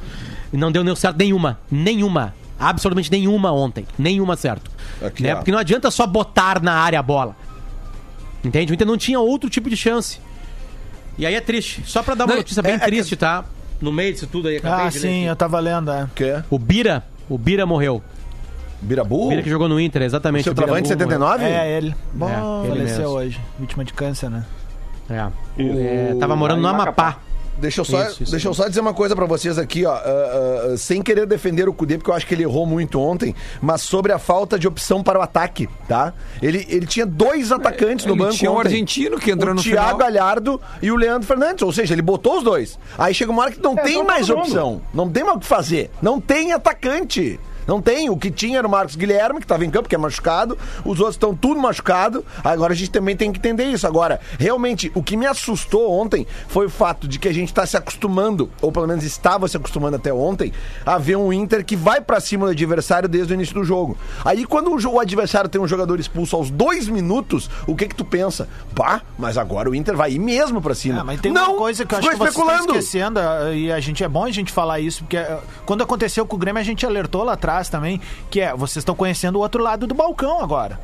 E 0.52 0.56
não 0.58 0.70
deu 0.70 0.84
nem 0.84 0.94
certo 0.94 1.16
nenhuma. 1.16 1.58
Nenhuma. 1.70 2.34
Absolutamente 2.60 3.10
nenhuma 3.10 3.50
ontem. 3.52 3.86
Nenhuma 3.98 4.36
certo. 4.36 4.70
Aqui, 5.02 5.22
né? 5.22 5.34
Porque 5.34 5.50
não 5.50 5.58
adianta 5.58 5.90
só 5.90 6.06
botar 6.06 6.62
na 6.62 6.72
área 6.74 6.98
a 6.98 7.02
bola. 7.02 7.34
Entende? 8.44 8.72
O 8.72 8.74
Inter 8.74 8.86
não 8.86 8.96
tinha 8.98 9.18
outro 9.18 9.48
tipo 9.50 9.68
de 9.70 9.76
chance. 9.76 10.20
E 11.18 11.24
aí 11.26 11.34
é 11.34 11.40
triste. 11.40 11.82
Só 11.86 12.02
pra 12.02 12.14
dar 12.14 12.24
uma 12.24 12.32
Não, 12.34 12.36
notícia 12.36 12.62
bem 12.62 12.72
é- 12.72 12.74
é 12.76 12.78
que- 12.78 12.84
triste, 12.86 13.16
tá? 13.16 13.44
No 13.80 13.92
meio 13.92 14.12
disso 14.12 14.26
tudo 14.26 14.48
aí, 14.48 14.56
acabei 14.56 14.86
Ah, 14.86 14.88
de 14.88 14.94
ler 14.98 15.00
sim, 15.00 15.20
aqui. 15.20 15.24
eu 15.30 15.36
tava 15.36 15.60
lendo, 15.60 15.90
é. 15.90 16.06
Que 16.14 16.24
é? 16.24 16.44
O 16.50 16.58
Bira, 16.58 17.04
o 17.28 17.36
Bira 17.36 17.66
morreu. 17.66 18.02
O 18.82 18.84
Birabu? 18.86 19.28
Bira 19.30 19.42
que 19.42 19.48
jogou 19.50 19.68
no 19.68 19.80
Inter, 19.80 20.02
exatamente. 20.02 20.44
Seu 20.44 20.52
o 20.52 20.54
Bira 20.54 20.66
travante 20.66 20.84
morreu. 20.88 20.98
79? 20.98 21.44
É, 21.44 21.76
ele. 21.76 21.94
Bom, 22.12 22.60
ele 22.64 22.68
faleceu 22.74 22.98
mesmo. 22.98 23.14
hoje. 23.14 23.40
Vítima 23.58 23.84
de 23.84 23.92
câncer, 23.92 24.30
né? 24.30 24.44
É. 25.08 25.26
É, 25.58 26.16
tava 26.18 26.34
morando 26.36 26.60
no 26.60 26.68
Amapá. 26.68 27.18
Deixa 27.58 27.80
eu 27.80 27.84
só, 27.84 28.02
Isso, 28.02 28.22
isso 28.22 28.32
deixa 28.32 28.48
eu 28.48 28.54
só 28.54 28.68
dizer 28.68 28.80
uma 28.80 28.92
coisa 28.92 29.16
pra 29.16 29.24
vocês 29.24 29.58
aqui, 29.58 29.84
ó. 29.86 29.92
ah, 29.94 30.02
ah, 30.72 30.76
sem 30.76 31.00
querer 31.02 31.26
defender 31.26 31.68
o 31.68 31.72
Cudê, 31.72 31.96
porque 31.96 32.10
eu 32.10 32.14
acho 32.14 32.26
que 32.26 32.34
ele 32.34 32.42
errou 32.42 32.66
muito 32.66 33.00
ontem, 33.00 33.34
mas 33.62 33.80
sobre 33.82 34.12
a 34.12 34.18
falta 34.18 34.58
de 34.58 34.68
opção 34.68 35.02
para 35.02 35.18
o 35.18 35.22
ataque, 35.22 35.68
tá? 35.88 36.12
Ele, 36.42 36.66
ele 36.68 36.86
tinha 36.86 37.06
dois 37.06 37.50
atacantes 37.52 38.04
no 38.06 38.12
ele 38.12 38.20
banco 38.22 38.34
tinha 38.34 38.50
um 38.50 38.56
ontem. 38.56 38.68
argentino 38.68 39.18
que 39.18 39.30
entrou 39.30 39.52
o 39.52 39.54
no 39.56 39.62
Thiago 39.62 39.82
final. 39.82 39.98
Galhardo 39.98 40.60
e 40.82 40.90
o 40.90 40.96
Leandro 40.96 41.26
Fernandes, 41.26 41.62
ou 41.62 41.72
seja, 41.72 41.94
ele 41.94 42.02
botou 42.02 42.38
os 42.38 42.44
dois. 42.44 42.78
Aí 42.98 43.14
chega 43.14 43.30
uma 43.32 43.42
hora 43.42 43.52
que 43.52 43.62
não 43.62 43.74
tem 43.74 43.92
entrou 43.92 44.04
mais 44.04 44.26
todo 44.26 44.36
mundo. 44.36 44.46
opção, 44.48 44.82
não 44.92 45.08
tem 45.08 45.24
mais 45.24 45.36
o 45.36 45.40
que 45.40 45.46
fazer, 45.46 45.90
não 46.02 46.20
tem 46.20 46.52
atacante. 46.52 47.40
Não 47.66 47.80
tem. 47.82 48.08
O 48.08 48.16
que 48.16 48.30
tinha 48.30 48.58
era 48.58 48.66
o 48.66 48.70
Marcos 48.70 48.96
Guilherme, 48.96 49.40
que 49.40 49.44
estava 49.44 49.64
em 49.64 49.70
campo, 49.70 49.88
que 49.88 49.94
é 49.94 49.98
machucado. 49.98 50.56
Os 50.84 50.98
outros 50.98 51.16
estão 51.16 51.34
tudo 51.34 51.60
machucado. 51.60 52.24
Agora 52.44 52.72
a 52.72 52.76
gente 52.76 52.90
também 52.90 53.16
tem 53.16 53.32
que 53.32 53.38
entender 53.38 53.64
isso. 53.64 53.86
Agora, 53.86 54.20
realmente, 54.38 54.90
o 54.94 55.02
que 55.02 55.16
me 55.16 55.26
assustou 55.26 55.90
ontem 55.90 56.26
foi 56.48 56.66
o 56.66 56.70
fato 56.70 57.08
de 57.08 57.18
que 57.18 57.28
a 57.28 57.34
gente 57.34 57.48
está 57.48 57.66
se 57.66 57.76
acostumando, 57.76 58.50
ou 58.62 58.70
pelo 58.70 58.86
menos 58.86 59.04
estava 59.04 59.48
se 59.48 59.56
acostumando 59.56 59.96
até 59.96 60.12
ontem, 60.12 60.52
a 60.84 60.98
ver 60.98 61.16
um 61.16 61.32
Inter 61.32 61.64
que 61.64 61.76
vai 61.76 62.00
para 62.00 62.20
cima 62.20 62.46
do 62.46 62.52
adversário 62.52 63.08
desde 63.08 63.32
o 63.32 63.34
início 63.34 63.54
do 63.54 63.64
jogo. 63.64 63.96
Aí, 64.24 64.44
quando 64.44 64.70
o, 64.70 65.00
adversário 65.00 65.48
tem 65.50 65.60
um 65.60 65.68
jogador 65.68 65.98
expulso 65.98 66.36
aos 66.36 66.50
dois 66.50 66.88
minutos, 66.88 67.50
o 67.66 67.74
que 67.74 67.88
que 67.88 67.94
tu 67.94 68.04
pensa? 68.04 68.48
Bah, 68.74 69.02
mas 69.18 69.36
agora 69.36 69.68
o 69.68 69.74
Inter 69.74 69.96
vai 69.96 70.12
ir 70.12 70.18
mesmo 70.18 70.60
para 70.60 70.74
cima. 70.74 71.00
Ah, 71.00 71.04
mas 71.04 71.20
tem 71.20 71.32
não, 71.32 71.50
uma 71.50 71.58
coisa 71.58 71.84
que 71.84 71.94
eu 71.94 71.98
acho 71.98 72.10
que 72.10 72.16
vocês 72.16 72.36
estão 72.36 72.58
esquecendo, 72.60 73.20
e 73.54 73.72
a 73.72 73.80
gente 73.80 74.04
é 74.04 74.08
bom 74.08 74.24
a 74.24 74.30
gente 74.30 74.52
falar 74.52 74.80
isso, 74.80 75.02
porque 75.02 75.16
ah, 75.16 75.40
quando 75.64 75.82
aconteceu 75.82 76.24
com 76.26 76.36
o 76.36 76.38
Grêmio, 76.38 76.60
a 76.60 76.64
gente 76.64 76.84
alertou 76.86 77.24
lá 77.24 77.32
atrás 77.32 77.55
também, 77.68 78.00
que 78.30 78.40
é, 78.40 78.54
vocês 78.54 78.78
estão 78.82 78.94
conhecendo 78.94 79.36
o 79.36 79.40
outro 79.40 79.62
lado 79.62 79.86
do 79.86 79.94
balcão 79.94 80.40
agora. 80.42 80.78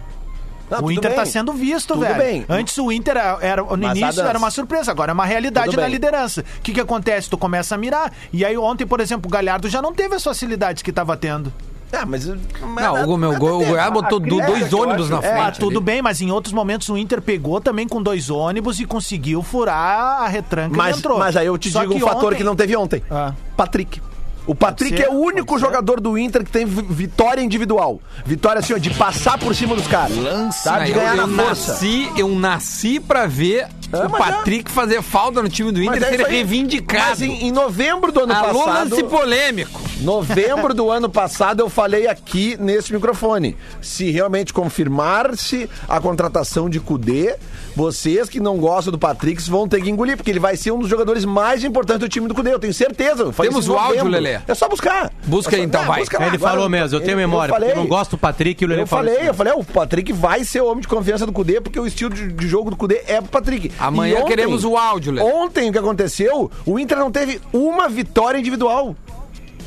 Não, 0.70 0.84
o 0.84 0.90
Inter 0.90 1.10
bem. 1.10 1.18
tá 1.18 1.26
sendo 1.26 1.52
visto, 1.52 1.88
Tudo 1.92 2.00
velho. 2.00 2.16
bem. 2.16 2.46
Antes 2.48 2.78
o 2.78 2.90
Inter 2.90 3.14
era, 3.18 3.38
era- 3.42 3.62
no 3.62 3.76
Mas 3.76 3.90
a 3.90 4.00
início 4.06 4.22
era 4.22 4.38
uma 4.38 4.50
surpresa, 4.50 4.90
agora 4.90 5.12
é 5.12 5.14
uma 5.14 5.26
realidade 5.26 5.76
bem. 5.76 5.88
liderança. 5.90 6.40
O 6.40 6.62
que 6.62 6.72
que 6.72 6.80
acontece? 6.80 7.28
Tu 7.28 7.36
começa 7.36 7.74
a 7.74 7.78
mirar. 7.78 8.10
E 8.32 8.42
aí 8.42 8.56
ontem, 8.56 8.86
por 8.86 8.98
exemplo, 9.00 9.28
o 9.28 9.30
Galhardo 9.30 9.68
já 9.68 9.82
não 9.82 9.92
teve 9.92 10.14
as 10.14 10.24
facilidades 10.24 10.82
que 10.82 10.90
tava 10.90 11.14
tendo. 11.14 11.52
É, 11.92 12.06
mas. 12.06 12.24
Não, 12.26 13.06
o, 13.06 13.18
meu, 13.18 13.32
o 13.32 13.38
Goiás 13.38 13.92
botou 13.92 14.18
dois 14.18 14.72
ônibus 14.72 15.02
acho- 15.02 15.10
na 15.12 15.18
é, 15.18 15.20
frente. 15.20 15.40
Ah, 15.42 15.46
ali. 15.48 15.58
tudo 15.58 15.78
bem, 15.78 16.00
mas 16.00 16.22
em 16.22 16.30
outros 16.30 16.54
momentos 16.54 16.88
o 16.88 16.96
Inter 16.96 17.20
pegou 17.20 17.60
também 17.60 17.86
com 17.86 18.02
dois 18.02 18.30
ônibus 18.30 18.80
e 18.80 18.86
conseguiu 18.86 19.42
furar 19.42 20.22
a 20.22 20.26
retranca 20.26 20.74
e 20.74 20.78
Mas, 20.78 20.96
entrou. 20.96 21.18
mas 21.18 21.36
aí 21.36 21.46
eu 21.48 21.58
te 21.58 21.70
Só 21.70 21.80
digo 21.82 21.94
um 21.96 22.00
fator 22.00 22.28
ontem- 22.28 22.36
que 22.38 22.44
não 22.44 22.56
teve 22.56 22.74
ontem. 22.74 23.02
Ah. 23.10 23.34
Patrick. 23.58 24.00
O 24.46 24.54
Patrick 24.54 24.96
ser, 24.96 25.04
é 25.04 25.08
o 25.08 25.12
único 25.14 25.58
jogador 25.58 26.00
do 26.00 26.18
Inter 26.18 26.44
que 26.44 26.50
tem 26.50 26.64
vi- 26.66 26.82
vitória 26.82 27.40
individual. 27.40 28.00
Vitória 28.26 28.58
assim, 28.58 28.74
ó, 28.74 28.78
de 28.78 28.90
passar 28.90 29.38
por 29.38 29.54
cima 29.54 29.74
dos 29.76 29.86
caras. 29.86 30.16
Sabe? 30.56 30.86
De 30.86 30.90
eu, 30.92 30.96
ganhar 30.96 31.16
eu 31.16 31.26
na 31.26 31.44
força. 31.44 31.72
nasci, 31.72 32.10
eu 32.16 32.28
nasci 32.28 32.98
pra 32.98 33.26
ver 33.26 33.68
É, 33.92 33.96
o 33.98 34.04
é. 34.04 34.18
Patrick 34.18 34.70
fazer 34.70 35.00
falta 35.02 35.40
no 35.42 35.48
time 35.48 35.70
do 35.70 35.80
Inter 35.82 36.00
Mas 36.00 36.10
e 36.10 36.14
é 36.14 36.16
ser 36.18 36.26
reivindicado. 36.26 37.10
Mas 37.10 37.22
em, 37.22 37.46
em 37.46 37.52
novembro 37.52 38.10
do 38.10 38.20
ano 38.20 38.32
Alô, 38.32 38.64
passado. 38.64 38.90
lance 38.90 39.02
polêmico. 39.04 39.80
Novembro 40.00 40.74
do 40.74 40.90
ano 40.90 41.08
passado 41.08 41.60
eu 41.60 41.68
falei 41.70 42.08
aqui 42.08 42.56
nesse 42.58 42.92
microfone. 42.92 43.56
Se 43.80 44.10
realmente 44.10 44.52
confirmar-se 44.52 45.70
a 45.88 46.00
contratação 46.00 46.68
de 46.68 46.80
Cudê, 46.80 47.36
vocês 47.74 48.28
que 48.28 48.38
não 48.40 48.56
gostam 48.58 48.92
do 48.92 48.98
Patrick 48.98 49.42
vão 49.50 49.66
ter 49.68 49.80
que 49.82 49.90
engolir, 49.90 50.16
porque 50.16 50.30
ele 50.30 50.38
vai 50.40 50.56
ser 50.56 50.70
um 50.72 50.78
dos 50.78 50.88
jogadores 50.88 51.24
mais 51.24 51.64
importantes 51.64 52.00
do 52.00 52.08
time 52.08 52.28
do 52.28 52.34
Cudê, 52.34 52.52
eu 52.52 52.58
tenho 52.58 52.74
certeza. 52.74 53.22
Eu 53.24 53.32
falei 53.32 53.50
Temos 53.50 53.68
o 53.68 53.74
áudio. 53.76 54.06
Lelê? 54.08 54.38
É 54.46 54.54
só 54.54 54.68
buscar. 54.68 55.10
Busca 55.24 55.50
É 55.54 55.58
só- 55.58 55.60
aí, 55.62 55.66
então, 55.66 55.84
vai. 55.84 56.00
busca 56.00 56.18
lá. 56.18 56.26
Ele 56.26 56.36
Agora, 56.36 56.52
falou 56.52 56.68
mesmo, 56.68 56.96
eu 56.96 57.00
tenho 57.00 57.16
memória, 57.16 57.52
falei, 57.52 57.72
eu 57.72 57.76
não 57.76 57.86
gosto 57.86 58.12
do 58.12 58.18
Patrick 58.18 58.62
e 58.62 58.66
o 58.66 58.68
Lelê 58.68 58.82
Eu 58.82 58.86
fala 58.86 59.02
falei, 59.04 59.20
isso. 59.20 59.26
eu 59.30 59.34
falei, 59.34 59.52
o 59.54 59.64
Patrick 59.64 60.12
vai 60.12 60.44
ser 60.44 60.60
o 60.62 60.66
homem 60.66 60.80
de 60.82 60.88
confiança 60.88 61.24
do 61.26 61.32
Cudê, 61.32 61.60
porque 61.60 61.78
o 61.80 61.86
estilo 61.86 62.12
de, 62.14 62.32
de 62.32 62.46
jogo 62.48 62.70
do 62.70 62.76
Cudê 62.76 63.02
é 63.06 63.20
pro 63.20 63.30
Patrick. 63.30 63.70
Amanhã 63.78 64.20
E 64.20 64.24
queremos 64.24 64.64
o 64.64 64.76
áudio, 64.76 65.12
Lelê. 65.12 65.30
Ontem 65.32 65.68
o 65.68 65.72
que 65.72 65.78
aconteceu, 65.78 66.50
o 66.66 66.78
Inter 66.78 66.98
não 66.98 67.10
teve 67.10 67.40
uma 67.52 67.88
vitória 67.88 68.38
individual. 68.38 68.94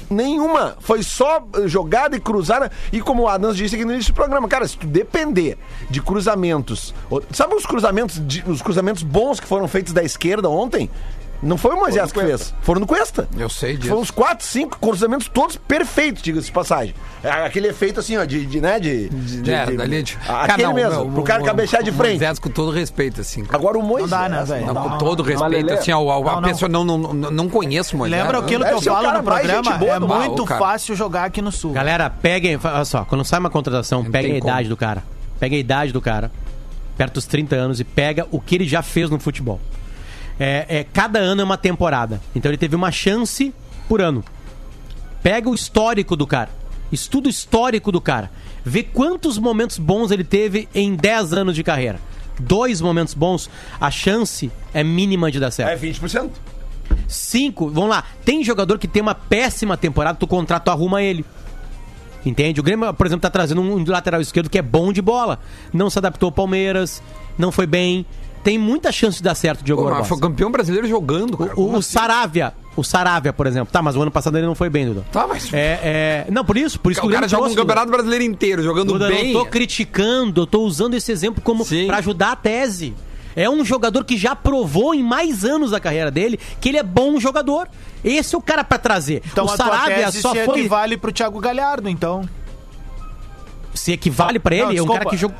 Nenhuma. 0.09 0.75
Foi 0.79 1.01
só 1.03 1.43
jogada 1.65 2.15
e 2.15 2.19
cruzada. 2.19 2.71
E 2.91 3.01
como 3.01 3.23
o 3.23 3.27
Adams 3.27 3.57
disse 3.57 3.75
aqui 3.75 3.85
no 3.85 3.93
início 3.93 4.13
do 4.13 4.15
programa, 4.15 4.47
cara, 4.47 4.67
se 4.67 4.77
tu 4.77 4.85
depender 4.87 5.57
de 5.89 6.01
cruzamentos. 6.01 6.93
Sabe 7.31 7.55
os 7.55 7.65
cruzamentos, 7.65 8.21
de- 8.25 8.43
os 8.47 8.61
cruzamentos 8.61 9.03
bons 9.03 9.39
que 9.39 9.47
foram 9.47 9.67
feitos 9.67 9.93
da 9.93 10.03
esquerda 10.03 10.49
ontem? 10.49 10.89
Não 11.43 11.57
foi 11.57 11.75
o 11.75 11.79
Moisés 11.79 12.11
que 12.11 12.19
fez. 12.19 12.53
Foram 12.61 12.81
no 12.81 12.87
Cuesta. 12.87 13.27
Eu 13.37 13.49
sei 13.49 13.75
disso. 13.75 13.89
Foram 13.89 14.01
uns 14.01 14.09
4, 14.09 14.45
5 14.45 14.79
cruzamentos 14.79 15.27
todos 15.27 15.57
perfeitos, 15.57 16.21
diga-se 16.23 16.47
de 16.47 16.51
passagem. 16.51 16.95
É 17.23 17.29
aquele 17.29 17.67
efeito 17.67 17.99
assim, 17.99 18.17
ó, 18.17 18.23
de, 18.25 18.45
de 18.45 18.61
né, 18.61 18.79
de... 18.79 19.09
de- 19.09 19.51
É, 19.51 19.65
de- 19.65 19.77
dali 19.77 20.01
de- 20.03 20.17
Aquele 20.27 20.47
Cara, 20.47 20.63
não, 20.63 20.73
mesmo, 20.73 21.11
pro 21.11 21.23
cara 21.23 21.43
o- 21.43 21.45
cabecear 21.45 21.83
de 21.83 21.89
o 21.89 21.93
frente. 21.93 22.11
Moisés, 22.11 22.39
com 22.39 22.49
todo 22.49 22.71
respeito, 22.71 23.21
assim. 23.21 23.43
Agora 23.49 23.77
o 23.77 23.83
Moisés... 23.83 24.09
dá, 24.09 24.27
né, 24.29 24.43
velho? 24.43 24.65
não 24.65 24.73
Não, 24.73 24.89
com 24.89 24.97
todo 24.97 25.21
respeito, 25.23 25.73
assim, 25.73 25.91
a, 25.91 25.95
Não, 25.95 26.23
não. 26.23 26.41
pessoa 26.41 26.69
não, 26.69 26.83
não, 26.83 26.97
não, 26.97 27.31
não 27.31 27.49
conhece 27.49 27.93
o 27.93 27.97
Moisés. 27.97 28.19
Lembra 28.21 28.39
né? 28.39 28.43
aquilo 28.45 28.63
que 28.63 28.71
Deve 28.73 28.87
eu 28.87 28.91
o 28.91 28.95
falo 28.95 29.11
no 29.17 29.23
programa? 29.23 29.75
É 29.85 29.99
muito 29.99 30.45
fácil 30.47 30.95
jogar 30.95 31.25
aqui 31.25 31.41
no 31.41 31.51
Sul. 31.51 31.73
Galera, 31.73 32.09
peguem, 32.09 32.57
olha 32.63 32.85
só, 32.85 33.03
quando 33.05 33.23
sai 33.25 33.39
uma 33.39 33.49
contratação, 33.49 34.03
Não 34.03 34.11
pega 34.11 34.27
a 34.33 34.37
idade 34.37 34.57
como. 34.63 34.69
do 34.69 34.77
cara. 34.77 35.03
Pega 35.39 35.55
a 35.55 35.59
idade 35.59 35.91
do 35.91 36.01
cara, 36.01 36.31
perto 36.97 37.15
dos 37.15 37.25
30 37.25 37.55
anos, 37.55 37.79
e 37.79 37.83
pega 37.83 38.25
o 38.31 38.39
que 38.39 38.55
ele 38.55 38.65
já 38.67 38.81
fez 38.81 39.09
no 39.09 39.19
futebol. 39.19 39.59
É, 40.39 40.65
é, 40.67 40.83
cada 40.83 41.19
ano 41.19 41.41
é 41.41 41.43
uma 41.43 41.57
temporada. 41.57 42.21
Então 42.35 42.49
ele 42.51 42.57
teve 42.57 42.75
uma 42.75 42.91
chance 42.91 43.53
por 43.87 44.01
ano. 44.01 44.23
Pega 45.23 45.49
o 45.49 45.55
histórico 45.55 46.15
do 46.15 46.27
cara. 46.27 46.49
Estuda 46.91 47.27
o 47.27 47.29
histórico 47.29 47.91
do 47.91 47.99
cara. 47.99 48.29
Vê 48.63 48.83
quantos 48.83 49.37
momentos 49.37 49.77
bons 49.77 50.11
ele 50.11 50.23
teve 50.23 50.67
em 50.73 50.95
10 50.95 51.33
anos 51.33 51.55
de 51.55 51.63
carreira. 51.63 51.99
Dois 52.39 52.81
momentos 52.81 53.13
bons, 53.13 53.49
a 53.79 53.89
chance 53.89 54.51
é 54.73 54.83
mínima 54.83 55.31
de 55.31 55.39
dar 55.39 55.51
certo. 55.51 55.71
É 55.71 55.91
20%. 55.91 56.29
Cinco, 57.07 57.69
vamos 57.69 57.89
lá. 57.89 58.03
Tem 58.23 58.43
jogador 58.43 58.77
que 58.77 58.87
tem 58.87 59.01
uma 59.01 59.15
péssima 59.15 59.77
temporada, 59.77 60.17
tu 60.17 60.27
contrato 60.27 60.69
arruma 60.69 61.01
ele. 61.01 61.25
Entende? 62.25 62.59
O 62.59 62.63
Grêmio, 62.63 62.91
por 62.93 63.05
exemplo, 63.05 63.21
tá 63.21 63.29
trazendo 63.29 63.61
um 63.61 63.83
lateral 63.87 64.19
esquerdo 64.19 64.49
que 64.49 64.57
é 64.57 64.61
bom 64.61 64.91
de 64.91 65.01
bola. 65.01 65.39
Não 65.71 65.89
se 65.89 65.99
adaptou 65.99 66.27
ao 66.27 66.31
Palmeiras, 66.31 67.01
não 67.37 67.51
foi 67.51 67.67
bem. 67.67 68.05
Tem 68.45 68.59
muita 68.59 68.91
chance 68.91 69.17
de 69.17 69.23
dar 69.23 69.33
certo, 69.33 69.63
Diogo 69.63 69.81
Pô, 69.81 69.89
mas 69.89 69.97
Barbosa. 70.01 70.21
foi 70.21 70.29
campeão 70.29 70.51
brasileiro 70.51 70.87
jogando, 70.87 71.35
cara. 71.35 71.53
O, 71.55 71.71
o 71.71 71.77
assim? 71.77 71.81
Saravia, 71.93 72.53
o 72.75 72.83
Saravia, 72.83 73.33
por 73.33 73.47
exemplo. 73.47 73.73
Tá, 73.73 73.81
mas 73.81 73.95
o 73.95 74.01
ano 74.03 74.11
passado 74.11 74.37
ele 74.37 74.45
não 74.45 74.53
foi 74.53 74.69
bem, 74.69 74.85
Duda. 74.85 75.03
Tá, 75.11 75.25
mas... 75.25 75.51
É, 75.51 75.79
é... 76.27 76.27
Não, 76.29 76.45
por 76.45 76.55
isso, 76.55 76.79
por 76.79 76.91
isso 76.91 77.01
que 77.01 77.07
o 77.07 77.09
cara 77.09 77.27
joga 77.27 77.49
um 77.49 77.55
campeonato 77.55 77.89
brasileiro 77.89 78.23
inteiro, 78.23 78.61
jogando 78.61 78.93
Duda, 78.93 79.07
bem. 79.07 79.33
não 79.33 79.41
tô 79.41 79.49
criticando, 79.49 80.41
eu 80.41 80.45
tô 80.45 80.61
usando 80.61 80.93
esse 80.93 81.11
exemplo 81.11 81.41
como 81.41 81.65
pra 81.87 81.97
ajudar 81.97 82.33
a 82.33 82.35
tese. 82.35 82.93
É 83.35 83.49
um 83.49 83.65
jogador 83.65 84.05
que 84.05 84.15
já 84.15 84.35
provou 84.35 84.93
em 84.93 85.01
mais 85.01 85.43
anos 85.43 85.71
da 85.71 85.79
carreira 85.79 86.11
dele 86.11 86.39
que 86.61 86.69
ele 86.69 86.77
é 86.77 86.83
bom 86.83 87.19
jogador. 87.19 87.67
Esse 88.03 88.35
é 88.35 88.37
o 88.37 88.41
cara 88.41 88.63
pra 88.63 88.77
trazer. 88.77 89.23
Então 89.25 89.45
o 89.45 89.49
a 89.49 89.55
tua 89.55 89.65
Saravia 89.65 90.05
tese 90.05 90.21
só 90.21 90.35
foi 90.35 90.59
equivale 90.59 90.97
pro 90.97 91.11
Thiago 91.11 91.39
Galhardo, 91.39 91.89
então. 91.89 92.29
Se 93.85 93.91
equivale 93.91 94.39
pra 94.39 94.55
ele, 94.55 94.63
Não, 94.63 94.69
é 94.69 94.71
um 94.71 94.75
desculpa, 94.77 94.97
cara 94.99 95.09
que 95.11 95.17
jogou 95.17 95.37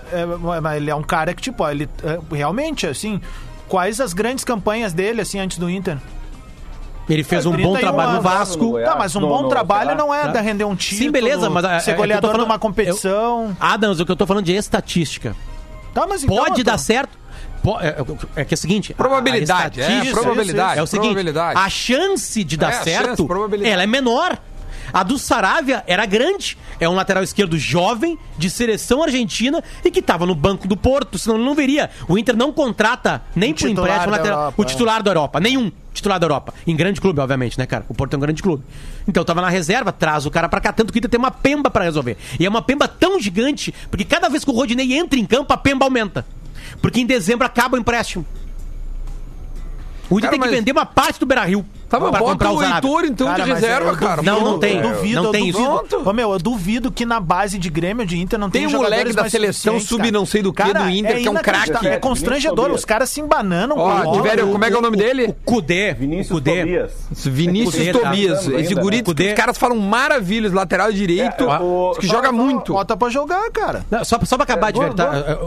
é, 0.53 0.61
mas 0.61 0.77
ele 0.77 0.91
é 0.91 0.95
um 0.95 1.01
cara 1.01 1.33
que, 1.33 1.41
tipo, 1.41 1.67
ele 1.67 1.89
é, 2.03 2.35
realmente, 2.35 2.85
assim, 2.85 3.19
quais 3.67 3.99
as 3.99 4.13
grandes 4.13 4.43
campanhas 4.45 4.93
dele, 4.93 5.19
assim, 5.21 5.39
antes 5.39 5.57
do 5.57 5.67
Inter? 5.67 5.97
Ele 7.09 7.23
fez 7.23 7.45
um 7.47 7.51
bom 7.51 7.73
31 7.73 7.79
trabalho 7.79 8.09
no 8.09 8.17
anos. 8.17 8.23
Vasco. 8.23 8.69
Goiás, 8.71 8.91
tá, 8.91 8.95
mas 8.99 9.15
um 9.15 9.19
no- 9.21 9.27
bom 9.29 9.41
no- 9.43 9.49
trabalho 9.49 9.89
será? 9.91 9.95
não 9.95 10.13
é 10.13 10.21
Tá. 10.25 10.27
da 10.27 10.41
render 10.41 10.63
um 10.63 10.75
título. 10.75 11.01
Sim, 11.01 11.11
beleza, 11.11 11.49
mas 11.49 11.63
é- 11.65 11.75
é 11.75 11.79
ser 11.79 11.91
eu 11.91 11.95
tô 11.95 12.01
goleador 12.01 12.31
falando- 12.31 12.47
numa 12.47 12.59
competição. 12.59 13.57
Adams, 13.59 13.99
o 13.99 14.05
que 14.05 14.11
eu 14.11 14.15
tô 14.15 14.27
falando 14.27 14.45
de 14.45 14.53
estatística. 14.53 15.35
Tá, 15.91 16.05
mas 16.07 16.23
então, 16.23 16.35
Pode 16.35 16.51
eu 16.51 16.55
tô- 16.57 16.63
dar 16.71 16.77
certo. 16.77 17.17
É, 17.81 18.41
é 18.41 18.45
que 18.45 18.53
é 18.53 18.55
o 18.55 18.57
seguinte. 18.57 18.93
Probabilidade, 18.93 19.81
a 19.81 19.85
é, 19.85 20.11
probabilidade. 20.11 20.79
É 20.79 20.83
o 20.83 20.85
seguinte, 20.85 21.07
probabilidade. 21.15 21.59
a 21.59 21.67
chance 21.69 22.43
de 22.43 22.57
dar 22.57 22.69
É, 22.69 22.83
certo, 22.83 23.25
chance, 23.27 23.65
ela 23.67 23.81
é 23.81 23.87
menor. 23.87 24.37
A 24.95 25.03
do 25.03 25.19
Saravia 25.19 25.83
era 25.87 26.05
grande. 26.05 26.57
É 26.79 26.87
um 26.87 26.93
lateral 26.95 27.21
esquerdo 27.21 27.57
jovem, 27.57 28.17
de 28.37 28.49
seleção 28.49 29.03
argentina 29.03 29.61
e 29.83 29.91
que 29.91 30.01
tava 30.01 30.25
no 30.25 30.33
banco 30.33 30.69
do 30.69 30.77
Porto, 30.77 31.17
senão 31.17 31.35
ele 31.35 31.43
não 31.43 31.53
veria. 31.53 31.89
O 32.07 32.17
Inter 32.17 32.33
não 32.37 32.53
contrata 32.53 33.21
nem 33.35 33.53
por 33.53 33.67
empréstimo 33.69 34.11
lateral. 34.11 34.39
Europa, 34.39 34.61
o 34.61 34.63
titular 34.63 35.03
da 35.03 35.11
Europa. 35.11 35.39
Nenhum 35.41 35.69
titular 35.93 36.17
da 36.17 36.25
Europa. 36.25 36.53
Em 36.65 36.73
grande 36.77 37.01
clube, 37.01 37.19
obviamente, 37.19 37.57
né, 37.59 37.65
cara? 37.65 37.85
O 37.89 37.93
Porto 37.93 38.13
é 38.13 38.17
um 38.17 38.21
grande 38.21 38.41
clube. 38.41 38.63
Então 39.05 39.21
tava 39.25 39.41
na 39.41 39.49
reserva, 39.49 39.91
traz 39.91 40.25
o 40.25 40.31
cara 40.31 40.47
pra 40.47 40.61
cá. 40.61 40.71
Tanto 40.71 40.93
que 40.93 40.97
o 40.97 40.99
Inter 40.99 41.11
tem 41.11 41.19
uma 41.19 41.31
pemba 41.31 41.69
pra 41.69 41.83
resolver. 41.83 42.15
E 42.39 42.45
é 42.45 42.49
uma 42.49 42.61
pemba 42.61 42.87
tão 42.87 43.19
gigante, 43.19 43.73
porque 43.91 44.05
cada 44.05 44.29
vez 44.29 44.45
que 44.45 44.49
o 44.49 44.53
Rodinei 44.53 44.93
entra 44.97 45.19
em 45.19 45.25
campo, 45.25 45.51
a 45.51 45.57
pemba 45.57 45.83
aumenta. 45.85 46.25
Porque 46.81 47.01
em 47.01 47.05
dezembro 47.05 47.45
acaba 47.45 47.75
o 47.75 47.79
empréstimo. 47.81 48.25
O 50.09 50.19
Inter 50.19 50.29
Cara, 50.29 50.31
tem 50.31 50.39
que 50.39 50.45
mas- 50.47 50.55
vender 50.55 50.71
uma 50.71 50.85
parte 50.85 51.19
do 51.19 51.25
Beira-Rio 51.25 51.65
Tá, 51.89 51.99
mas 51.99 52.11
bota 52.17 52.49
o. 52.51 52.63
Heitor, 52.63 53.05
então, 53.05 53.27
Cara, 53.27 53.43
de 53.43 53.53
reserva, 53.53 53.89
eu 53.91 53.97
cara. 53.97 54.21
Não, 54.23 54.41
não 54.41 54.59
tem. 54.59 54.77
Eu 54.77 54.91
duvido, 54.93 55.15
Não 55.15 55.25
eu 55.25 55.31
tem 55.31 55.49
isso. 55.49 55.59
duvido. 55.59 56.09
Ô, 56.09 56.13
meu, 56.13 56.31
eu 56.33 56.39
duvido 56.39 56.91
que 56.91 57.05
na 57.05 57.19
base 57.19 57.57
de 57.59 57.69
Grêmio 57.69 58.05
de 58.05 58.17
Inter 58.19 58.39
não 58.39 58.49
Tem 58.49 58.61
tem 58.61 58.67
um 58.67 58.71
jogadores 58.71 58.99
moleque 58.99 59.15
da 59.15 59.21
mais 59.23 59.31
seleção 59.31 59.79
sub 59.79 59.99
cara. 59.99 60.11
não 60.11 60.25
sei 60.25 60.41
do 60.41 60.51
que 60.51 60.63
Cara, 60.63 60.79
do 60.83 60.89
Inter, 60.89 61.21
que 61.21 61.27
é 61.27 61.31
um 61.31 61.35
craque. 61.35 61.87
É 61.87 61.97
constrangedor, 61.97 62.71
os 62.71 62.83
caras 62.85 63.09
se 63.09 63.21
embananam. 63.21 63.77
Ó. 63.77 64.13
Tiverio, 64.15 64.51
como 64.51 64.65
é 64.65 64.69
que 64.69 64.75
é 64.75 64.79
o 64.79 64.81
nome 64.81 64.97
dele? 64.97 65.25
O 65.25 65.33
Kudê. 65.33 65.91
o 65.91 65.95
Vinícius. 65.95 66.41
Tobias. 66.43 66.91
Vinícius 67.11 67.75
Cudê, 67.75 67.91
tá 67.93 67.99
Tobias. 67.99 68.43
jogando 68.45 68.59
Esse 68.59 68.75
guri, 68.75 69.03
Cudê. 69.03 69.27
os 69.29 69.33
caras 69.33 69.57
falam 69.57 69.77
maravilhas, 69.77 70.51
lateral 70.51 70.91
direito, 70.91 71.43
É, 71.49 71.99
que 71.99 72.07
joga 72.07 72.31
muito. 72.31 72.73
Bota 72.73 72.97
pra 72.97 73.09
jogar, 73.09 73.49
cara. 73.51 73.85
Só, 74.03 74.19
só 74.23 74.35
pra 74.37 74.43
acabar 74.43 74.71
de 74.71 74.79
É, 74.81 75.37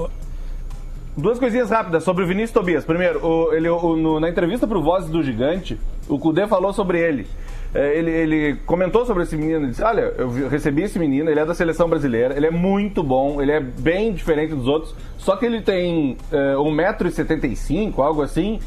Duas 1.18 1.38
coisinhas 1.38 1.68
rápidas 1.70 2.04
sobre 2.04 2.22
o 2.22 2.26
Vinícius 2.26 2.52
Tobias. 2.52 2.84
Primeiro, 2.84 3.24
o- 3.26 3.52
ele, 3.52 3.68
o- 3.68 3.96
no- 3.96 4.20
na 4.20 4.28
entrevista 4.28 4.66
pro 4.68 4.80
Vozes 4.80 5.10
do 5.10 5.20
Gigante, 5.22 5.78
o 6.08 6.16
Cudê 6.18 6.46
falou 6.46 6.72
sobre 6.72 7.00
ele. 7.00 7.26
É, 7.74 7.98
ele. 7.98 8.10
ele 8.10 8.56
comentou 8.64 9.04
sobre 9.04 9.24
esse 9.24 9.36
menino. 9.36 9.58
Ele 9.60 9.70
disse: 9.70 9.82
Olha, 9.82 10.12
eu 10.16 10.48
recebi 10.48 10.82
esse 10.84 10.98
menino, 10.98 11.28
ele 11.28 11.40
é 11.40 11.44
da 11.44 11.54
seleção 11.54 11.88
brasileira, 11.88 12.34
ele 12.36 12.46
é 12.46 12.50
muito 12.50 13.02
bom, 13.02 13.42
ele 13.42 13.50
é 13.52 13.60
bem 13.60 14.12
diferente 14.12 14.54
dos 14.54 14.66
outros. 14.66 14.94
Só 15.18 15.36
que 15.36 15.44
ele 15.44 15.60
tem 15.60 16.16
é, 16.32 16.54
1,75m, 16.54 17.98
algo 17.98 18.22
assim, 18.22 18.58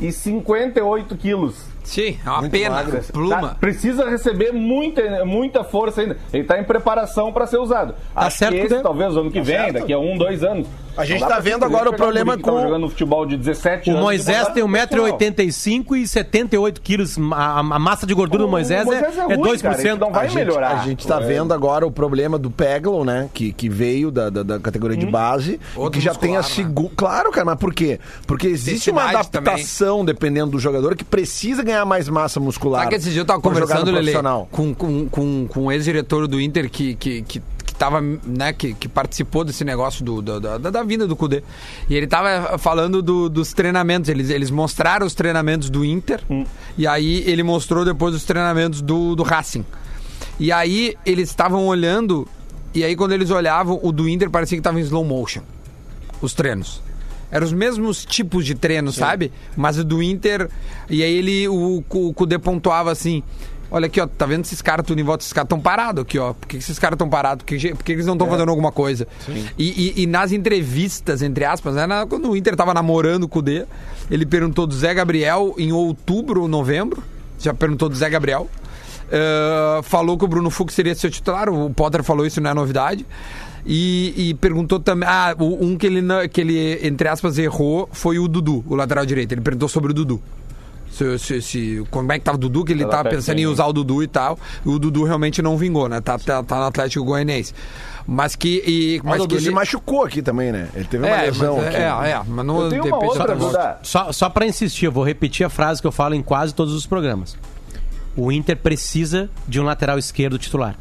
e 0.00 0.10
58 0.10 1.16
quilos. 1.16 1.66
Sim, 1.84 2.18
é 2.24 2.30
uma 2.30 2.48
pena. 2.48 2.70
magro. 2.76 3.00
Pluma. 3.12 3.40
Tá? 3.50 3.54
Precisa 3.60 4.08
receber 4.10 4.52
muita, 4.52 5.24
muita 5.24 5.62
força 5.64 6.00
ainda. 6.02 6.16
Ele 6.32 6.44
tá 6.44 6.58
em 6.58 6.64
preparação 6.64 7.32
para 7.32 7.46
ser 7.46 7.58
usado. 7.58 7.94
Acho 8.14 8.38
certo, 8.38 8.54
que 8.54 8.60
esse, 8.60 8.74
né? 8.74 8.80
talvez, 8.82 9.16
ano 9.16 9.30
que 9.30 9.40
vem, 9.40 9.56
certo. 9.56 9.72
daqui 9.74 9.92
a 9.92 9.98
um, 9.98 10.16
dois 10.18 10.42
anos. 10.42 10.66
A 10.98 11.04
gente 11.04 11.20
tá 11.20 11.26
pra 11.26 11.40
vendo 11.40 11.64
agora 11.64 11.88
o 11.90 11.92
um 11.92 11.96
problema 11.96 12.36
com- 12.36 12.60
jogando 12.62 12.88
futebol 12.88 13.24
de 13.24 13.36
17 13.36 13.88
O 13.88 13.92
anos. 13.92 14.00
e 14.00 14.04
Moisés 14.04 14.48
tem 14.48 14.62
no 14.64 14.68
profissional. 14.70 15.18
1,85m 15.18 15.96
e 15.96 16.08
78 16.08 16.80
quilos. 16.80 17.16
A, 17.32 17.60
a 17.60 17.62
massa 17.78 18.06
de 18.06 18.14
gordura 18.14 18.42
do 18.42 18.48
O 18.48 18.50
Moisés, 18.50 18.84
Moisés 18.84 19.16
é, 19.16 19.20
é 19.20 19.22
é 19.32 19.36
ruim, 19.36 19.48
2%. 19.48 19.62
cara, 19.62 19.96
não 19.96 20.10
vai 20.12 20.24
a 20.24 20.28
gente, 20.28 20.38
melhorar. 20.38 20.80
A 20.80 20.84
gente 20.84 21.06
tá 21.06 21.20
É. 21.20 21.24
vendo 21.26 21.54
agora 21.54 21.86
o 21.86 21.90
problema 21.90 22.38
do 22.38 22.50
Peglow, 22.50 23.04
né? 23.04 23.28
Que, 23.32 23.52
que 23.52 23.68
veio 23.68 24.10
da, 24.10 24.28
da, 24.30 24.42
da 24.42 24.58
categoria 24.58 24.96
de 24.96 25.06
base. 25.06 25.60
e 25.74 25.78
Outro 25.78 25.98
que 25.98 26.04
já 26.04 26.14
tem 26.14 26.34
a 26.36 26.38
muscular, 26.40 26.58
né? 26.66 26.68
segunda. 26.74 26.92
Claro, 26.96 27.30
cara, 27.30 27.44
mas 27.46 27.58
por 27.58 27.72
quê? 27.72 28.00
Porque 28.26 28.46
existe 28.48 28.90
uma 28.90 29.02
Intensidade 29.02 29.30
também. 29.30 29.52
adaptação, 29.52 30.04
dependendo 30.04 30.50
do 30.52 30.58
jogador, 30.58 30.96
que 30.96 31.04
precisa 31.04 31.62
ganhar 31.62 31.84
mais 31.84 32.08
massa 32.08 32.40
muscular. 32.40 32.80
Sabe 32.82 32.90
que 32.94 33.00
esse 33.00 33.10
dia 33.10 33.20
eu 33.20 33.24
tava 33.24 33.40
conversando, 33.40 33.90
Lele, 33.90 34.12
com, 34.50 34.74
com, 34.74 35.08
com, 35.08 35.46
com 35.48 35.60
o 35.66 35.72
ex-diretor 35.72 36.26
do 36.26 36.40
Inter 36.40 36.68
que, 36.70 36.94
que, 36.96 37.22
que 37.22 37.42
tava, 37.78 38.00
né, 38.00 38.52
que, 38.52 38.74
que 38.74 38.88
participou 38.88 39.44
desse 39.44 39.64
negócio 39.64 40.04
do, 40.04 40.20
do- 40.20 40.40
da, 40.40 40.58
da, 40.58 40.70
da 40.70 40.82
vinda 40.82 41.06
do 41.06 41.14
Cudê. 41.16 41.42
E 41.88 41.94
ele 41.94 42.06
tava 42.06 42.58
falando 42.58 43.00
do- 43.02 43.28
dos 43.28 43.52
treinamentos. 43.52 44.10
Eles, 44.10 44.28
eles 44.30 44.50
mostraram 44.50 45.06
os 45.06 45.14
treinamentos 45.14 45.70
do 45.70 45.84
Inter 45.84 46.20
Hum. 46.28 46.44
e 46.76 46.86
aí 46.86 47.22
ele 47.26 47.42
mostrou 47.42 47.84
depois 47.84 48.14
os 48.14 48.24
treinamentos 48.24 48.80
do, 48.82 49.14
do 49.14 49.22
Racing. 49.22 49.64
E 50.40 50.50
aí 50.52 50.94
eles 51.06 51.28
estavam 51.30 51.66
olhando, 51.66 52.26
e 52.74 52.82
aí 52.84 52.94
quando 52.96 53.12
eles 53.12 53.30
olhavam, 53.30 53.78
o 53.82 53.90
do 53.92 54.08
Inter 54.08 54.28
parecia 54.30 54.56
que 54.58 54.62
tava 54.62 54.78
em 54.78 54.82
slow 54.82 55.04
motion. 55.04 55.42
Os 56.20 56.32
treinos. 56.34 56.82
Eram 57.30 57.44
os 57.46 57.52
mesmos 57.52 58.04
tipos 58.06 58.44
de 58.46 58.54
treinos, 58.54 58.94
sabe? 58.94 59.30
Mas 59.56 59.76
o 59.78 59.84
do 59.84 60.02
Inter. 60.02 60.48
E 60.88 61.02
aí 61.02 61.12
ele, 61.14 61.46
o, 61.46 61.84
o 61.88 62.12
Kudê 62.14 62.38
pontuava 62.38 62.90
assim. 62.90 63.22
Olha 63.70 63.86
aqui, 63.86 64.00
ó, 64.00 64.06
tá 64.06 64.24
vendo 64.24 64.44
esses 64.44 64.62
caras 64.62 64.86
tudo 64.86 64.98
em 65.00 65.04
volta? 65.04 65.22
Esses 65.22 65.32
caras 65.32 65.44
estão 65.46 65.60
parados 65.60 66.02
aqui, 66.02 66.18
ó. 66.18 66.32
Por 66.32 66.46
que 66.48 66.56
esses 66.56 66.78
caras 66.78 66.94
estão 66.94 67.08
parados? 67.08 67.44
Por 67.44 67.56
que, 67.56 67.74
por 67.74 67.84
que 67.84 67.92
eles 67.92 68.06
não 68.06 68.14
estão 68.14 68.26
fazendo 68.28 68.48
alguma 68.48 68.72
coisa? 68.72 69.06
E, 69.58 69.92
e- 69.98 70.02
e 70.02 70.06
nas 70.06 70.32
entrevistas, 70.32 71.20
entre 71.22 71.44
aspas, 71.44 71.74
né, 71.74 71.86
na- 71.86 72.06
quando 72.06 72.30
o 72.30 72.36
Inter 72.36 72.56
tava 72.56 72.72
namorando 72.72 73.24
o 73.24 73.28
Kudê, 73.28 73.66
ele 74.10 74.24
perguntou 74.24 74.66
do 74.66 74.74
Zé 74.74 74.94
Gabriel 74.94 75.54
em 75.58 75.70
outubro 75.72 76.40
ou 76.42 76.48
novembro. 76.48 77.02
Já 77.38 77.52
perguntou 77.52 77.88
do 77.90 77.94
Zé 77.94 78.08
Gabriel. 78.08 78.48
Uh, 79.08 79.82
falou 79.84 80.18
que 80.18 80.24
o 80.24 80.28
Bruno 80.28 80.50
Fux 80.50 80.74
seria 80.74 80.94
seu 80.94 81.10
titular. 81.10 81.48
O 81.48 81.70
Potter 81.72 82.02
falou 82.02 82.26
isso, 82.26 82.40
não 82.40 82.50
é 82.50 82.54
novidade. 82.54 83.06
E, 83.66 84.14
e 84.30 84.34
perguntou 84.34 84.78
também. 84.80 85.08
Ah, 85.08 85.34
um 85.38 85.76
que 85.76 85.86
ele, 85.86 86.02
que 86.28 86.40
ele, 86.40 86.86
entre 86.86 87.08
aspas, 87.08 87.38
errou 87.38 87.88
foi 87.92 88.18
o 88.18 88.26
Dudu, 88.28 88.64
o 88.66 88.74
lateral 88.74 89.04
direito. 89.06 89.32
Ele 89.32 89.40
perguntou 89.40 89.68
sobre 89.68 89.90
o 89.92 89.94
Dudu. 89.94 90.22
Se, 90.90 91.18
se- 91.18 91.42
se- 91.42 91.84
como 91.90 92.10
é 92.12 92.18
que 92.18 92.24
tava 92.24 92.36
o 92.36 92.40
Dudu, 92.40 92.64
que 92.64 92.72
ele 92.72 92.84
tava 92.84 93.04
pega 93.04 93.16
pensando 93.16 93.38
em 93.38 93.46
usar 93.46 93.66
o 93.66 93.72
Dudu 93.72 94.02
e 94.02 94.06
tal. 94.06 94.38
E 94.64 94.68
o 94.68 94.78
Dudu 94.78 95.04
realmente 95.04 95.40
não 95.42 95.56
vingou, 95.56 95.88
né? 95.88 96.00
Tá, 96.00 96.18
tá, 96.18 96.42
tá 96.42 96.56
no 96.56 96.64
Atlético 96.64 97.04
Goianiense. 97.04 97.54
Mas 98.06 98.34
que. 98.34 98.62
E, 98.66 99.00
Mas 99.04 99.12
mas 99.12 99.20
o 99.20 99.22
que 99.24 99.28
Dudu 99.28 99.40
se 99.42 99.48
ele. 99.48 99.54
mação 99.54 99.82
aqui 100.04 100.22
também, 100.22 100.50
né? 100.50 100.68
Ele 100.74 100.84
teve 100.86 101.04
uma 101.04 101.14
É, 101.14 101.22
lesão 101.26 101.56
mas, 101.58 101.66
aqui. 101.66 101.76
é, 101.76 101.80
é, 101.82 102.22
mas 102.26 102.46
não 102.46 102.62
Eu 102.62 102.84
uma 102.84 103.04
outra, 103.04 103.36
Duda. 103.36 103.78
Só, 103.82 104.10
só 104.12 104.30
pra 104.30 104.46
insistir, 104.46 104.86
eu 104.86 104.92
vou 104.92 105.04
repetir 105.04 105.44
a 105.44 105.50
frase 105.50 105.80
que 105.80 105.86
eu 105.86 105.92
falo 105.92 106.14
em 106.14 106.22
quase 106.22 106.54
todos 106.54 106.72
os 106.72 106.86
programas. 106.86 107.36
O 108.16 108.32
Inter 108.32 108.56
precisa 108.56 109.30
de 109.46 109.60
um 109.60 109.64
lateral 109.64 109.98
esquerdo 109.98 110.38
titular. 110.38 110.74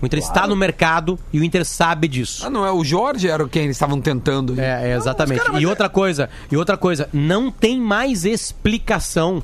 O 0.00 0.06
Inter 0.06 0.18
está 0.18 0.46
no 0.46 0.56
mercado 0.56 1.18
e 1.32 1.38
o 1.38 1.44
Inter 1.44 1.64
sabe 1.64 2.08
disso. 2.08 2.46
Ah, 2.46 2.50
não, 2.50 2.64
é 2.64 2.72
o 2.72 2.82
Jorge 2.82 3.28
era 3.28 3.46
quem 3.46 3.64
eles 3.64 3.76
estavam 3.76 4.00
tentando. 4.00 4.58
É, 4.58 4.90
é, 4.90 4.96
exatamente. 4.96 5.42
e 5.58 5.66
outra 5.66 5.88
coisa, 5.88 6.30
e 6.50 6.56
outra 6.56 6.76
coisa, 6.76 7.08
não 7.12 7.50
tem 7.50 7.78
mais 7.78 8.24
explicação, 8.24 9.42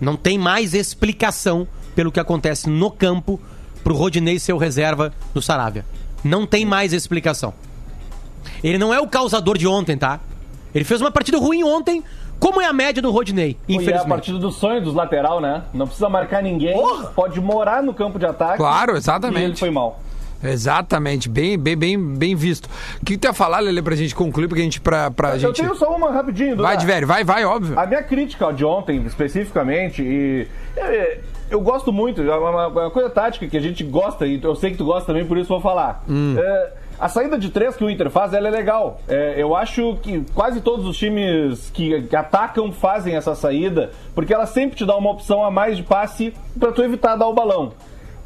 não 0.00 0.16
tem 0.16 0.38
mais 0.38 0.72
explicação 0.72 1.68
pelo 1.94 2.10
que 2.10 2.18
acontece 2.18 2.68
no 2.68 2.90
campo 2.90 3.38
pro 3.84 3.94
Rodinei 3.94 4.38
ser 4.38 4.54
o 4.54 4.58
reserva 4.58 5.12
do 5.34 5.42
Saravia. 5.42 5.84
Não 6.24 6.46
tem 6.46 6.64
mais 6.64 6.92
explicação. 6.92 7.52
Ele 8.62 8.78
não 8.78 8.92
é 8.92 9.00
o 9.00 9.06
causador 9.06 9.58
de 9.58 9.66
ontem, 9.66 9.96
tá? 9.96 10.20
Ele 10.74 10.84
fez 10.84 11.00
uma 11.00 11.10
partida 11.10 11.38
ruim 11.38 11.62
ontem, 11.62 12.02
como 12.40 12.60
é 12.60 12.66
a 12.66 12.72
média 12.72 13.00
do 13.02 13.10
Rodinei, 13.12 13.56
E 13.68 13.74
é 13.74 13.78
a 13.78 13.82
infelizmente. 13.82 14.08
partida 14.08 14.38
do 14.38 14.50
sonho 14.50 14.82
dos 14.82 14.94
lateral, 14.94 15.40
né? 15.40 15.62
Não 15.72 15.86
precisa 15.86 16.08
marcar 16.08 16.42
ninguém, 16.42 16.74
pode 17.14 17.40
morar 17.40 17.82
no 17.82 17.94
campo 17.94 18.18
de 18.18 18.26
ataque. 18.26 18.56
Claro, 18.56 18.90
E 18.90 18.94
ele 18.94 18.98
exatamente. 18.98 19.60
foi 19.60 19.70
mal. 19.70 20.00
Exatamente, 20.42 21.28
bem, 21.28 21.58
bem, 21.58 21.76
bem, 21.76 21.98
bem 21.98 22.34
visto. 22.34 22.66
O 23.00 23.04
que 23.04 23.18
tu 23.18 23.26
ia 23.26 23.34
falar, 23.34 23.60
Lele, 23.60 23.82
pra 23.82 23.94
gente 23.94 24.14
concluir, 24.14 24.48
porque 24.48 24.62
a 24.62 24.64
gente, 24.64 24.80
pra, 24.80 25.10
pra 25.10 25.34
Eu 25.34 25.38
gente... 25.38 25.56
tenho 25.60 25.74
só 25.74 25.94
uma 25.94 26.10
rapidinho, 26.10 26.56
Duda. 26.56 26.62
Vai, 26.62 26.76
de 26.78 26.86
velho, 26.86 27.06
vai, 27.06 27.22
vai, 27.22 27.44
óbvio. 27.44 27.78
A 27.78 27.84
minha 27.86 28.02
crítica 28.02 28.50
de 28.50 28.64
ontem, 28.64 29.04
especificamente, 29.04 30.02
e 30.02 30.48
é, 30.76 31.18
eu 31.50 31.60
gosto 31.60 31.92
muito, 31.92 32.22
é 32.22 32.34
uma, 32.36 32.68
uma 32.68 32.90
coisa 32.90 33.10
tática 33.10 33.46
que 33.46 33.56
a 33.56 33.60
gente 33.60 33.84
gosta, 33.84 34.26
e 34.26 34.40
eu 34.42 34.56
sei 34.56 34.70
que 34.70 34.78
tu 34.78 34.84
gosta 34.86 35.06
também, 35.06 35.26
por 35.26 35.36
isso 35.36 35.48
vou 35.50 35.60
falar. 35.60 36.02
É, 36.08 36.72
a 37.00 37.08
saída 37.08 37.38
de 37.38 37.48
três 37.48 37.76
que 37.76 37.82
o 37.82 37.88
Inter 37.88 38.10
faz, 38.10 38.34
ela 38.34 38.48
é 38.48 38.50
legal. 38.50 39.00
É, 39.08 39.34
eu 39.38 39.56
acho 39.56 39.96
que 40.02 40.22
quase 40.34 40.60
todos 40.60 40.86
os 40.86 40.98
times 40.98 41.70
que, 41.70 42.02
que 42.02 42.14
atacam 42.14 42.70
fazem 42.70 43.16
essa 43.16 43.34
saída, 43.34 43.90
porque 44.14 44.34
ela 44.34 44.44
sempre 44.44 44.76
te 44.76 44.84
dá 44.84 44.94
uma 44.96 45.10
opção 45.10 45.42
a 45.42 45.50
mais 45.50 45.78
de 45.78 45.82
passe 45.82 46.34
pra 46.58 46.70
tu 46.70 46.82
evitar 46.82 47.16
dar 47.16 47.26
o 47.26 47.32
balão. 47.32 47.72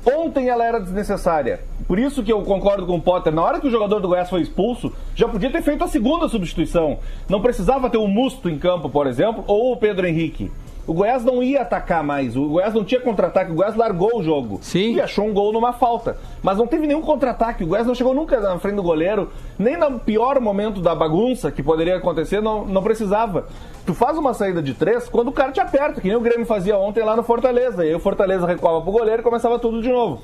Ontem 0.04 0.48
ela 0.48 0.64
era 0.64 0.80
desnecessária. 0.80 1.60
Por 1.87 1.98
isso 2.00 2.22
que 2.22 2.32
eu 2.32 2.42
concordo 2.42 2.84
com 2.84 2.96
o 2.96 3.00
Potter. 3.00 3.32
Na 3.32 3.42
hora 3.42 3.60
que 3.60 3.68
o 3.68 3.70
jogador 3.70 4.00
do 4.00 4.08
Goiás 4.08 4.28
foi 4.28 4.42
expulso, 4.42 4.92
já 5.14 5.28
podia 5.28 5.50
ter 5.50 5.62
feito 5.62 5.84
a 5.84 5.88
segunda 5.88 6.28
substituição. 6.28 6.98
Não 7.28 7.40
precisava 7.40 7.88
ter 7.88 7.96
o 7.96 8.08
Musto 8.08 8.50
em 8.50 8.58
campo, 8.58 8.90
por 8.90 9.06
exemplo, 9.06 9.44
ou 9.46 9.72
o 9.72 9.76
Pedro 9.76 10.06
Henrique. 10.06 10.50
O 10.87 10.92
Goiás 10.92 11.25
não 11.25 11.42
ia 11.42 11.62
atacar 11.62 12.05
mais. 12.05 12.37
O 12.37 12.47
Goiás 12.49 12.75
não 12.75 12.85
tinha 12.85 13.01
contra-ataque. 13.01 13.51
O 13.51 13.55
Goiás 13.55 13.75
largou 13.75 14.18
o 14.18 14.23
jogo. 14.23 14.59
Sim. 14.61 14.94
E 14.94 15.01
achou 15.01 15.27
um 15.27 15.33
gol 15.33 15.53
numa 15.53 15.73
falta. 15.73 16.18
Mas 16.42 16.59
não 16.59 16.66
teve 16.66 16.87
nenhum 16.87 17.01
contra-ataque. 17.01 17.64
O 17.64 17.66
Goiás 17.66 17.87
não 17.87 17.94
chegou 17.94 18.14
nunca 18.14 18.38
na 18.38 18.59
frente 18.59 18.77
do 18.77 18.83
goleiro. 18.83 19.31
Nem 19.59 19.79
no 19.79 19.99
pior 19.99 20.38
momento 20.40 20.81
da 20.81 20.94
bagunça 20.94 21.51
que 21.51 21.62
poderia 21.62 21.97
acontecer, 21.97 22.42
não, 22.42 22.66
não 22.66 22.83
precisava. 22.83 23.47
Tu 23.87 23.94
faz 23.94 24.18
uma 24.18 24.35
saída 24.35 24.62
de 24.62 24.75
três 24.75 25.09
quando 25.09 25.29
o 25.29 25.33
cara 25.33 25.53
te 25.53 25.61
aperta, 25.61 26.01
que 26.01 26.09
nem 26.09 26.16
o 26.16 26.20
Grêmio 26.20 26.47
fazia 26.47 26.77
ontem 26.77 27.03
lá 27.03 27.16
no 27.16 27.23
Fortaleza. 27.23 27.85
E 27.85 27.88
aí 27.88 27.94
o 27.94 28.01
Fortaleza 28.01 28.47
recuava 28.47 28.83
pro 28.83 28.92
goleiro 28.92 29.20
e 29.20 29.25
começava 29.25 29.59
tudo 29.59 29.81
de 29.81 29.88
novo. 29.88 30.23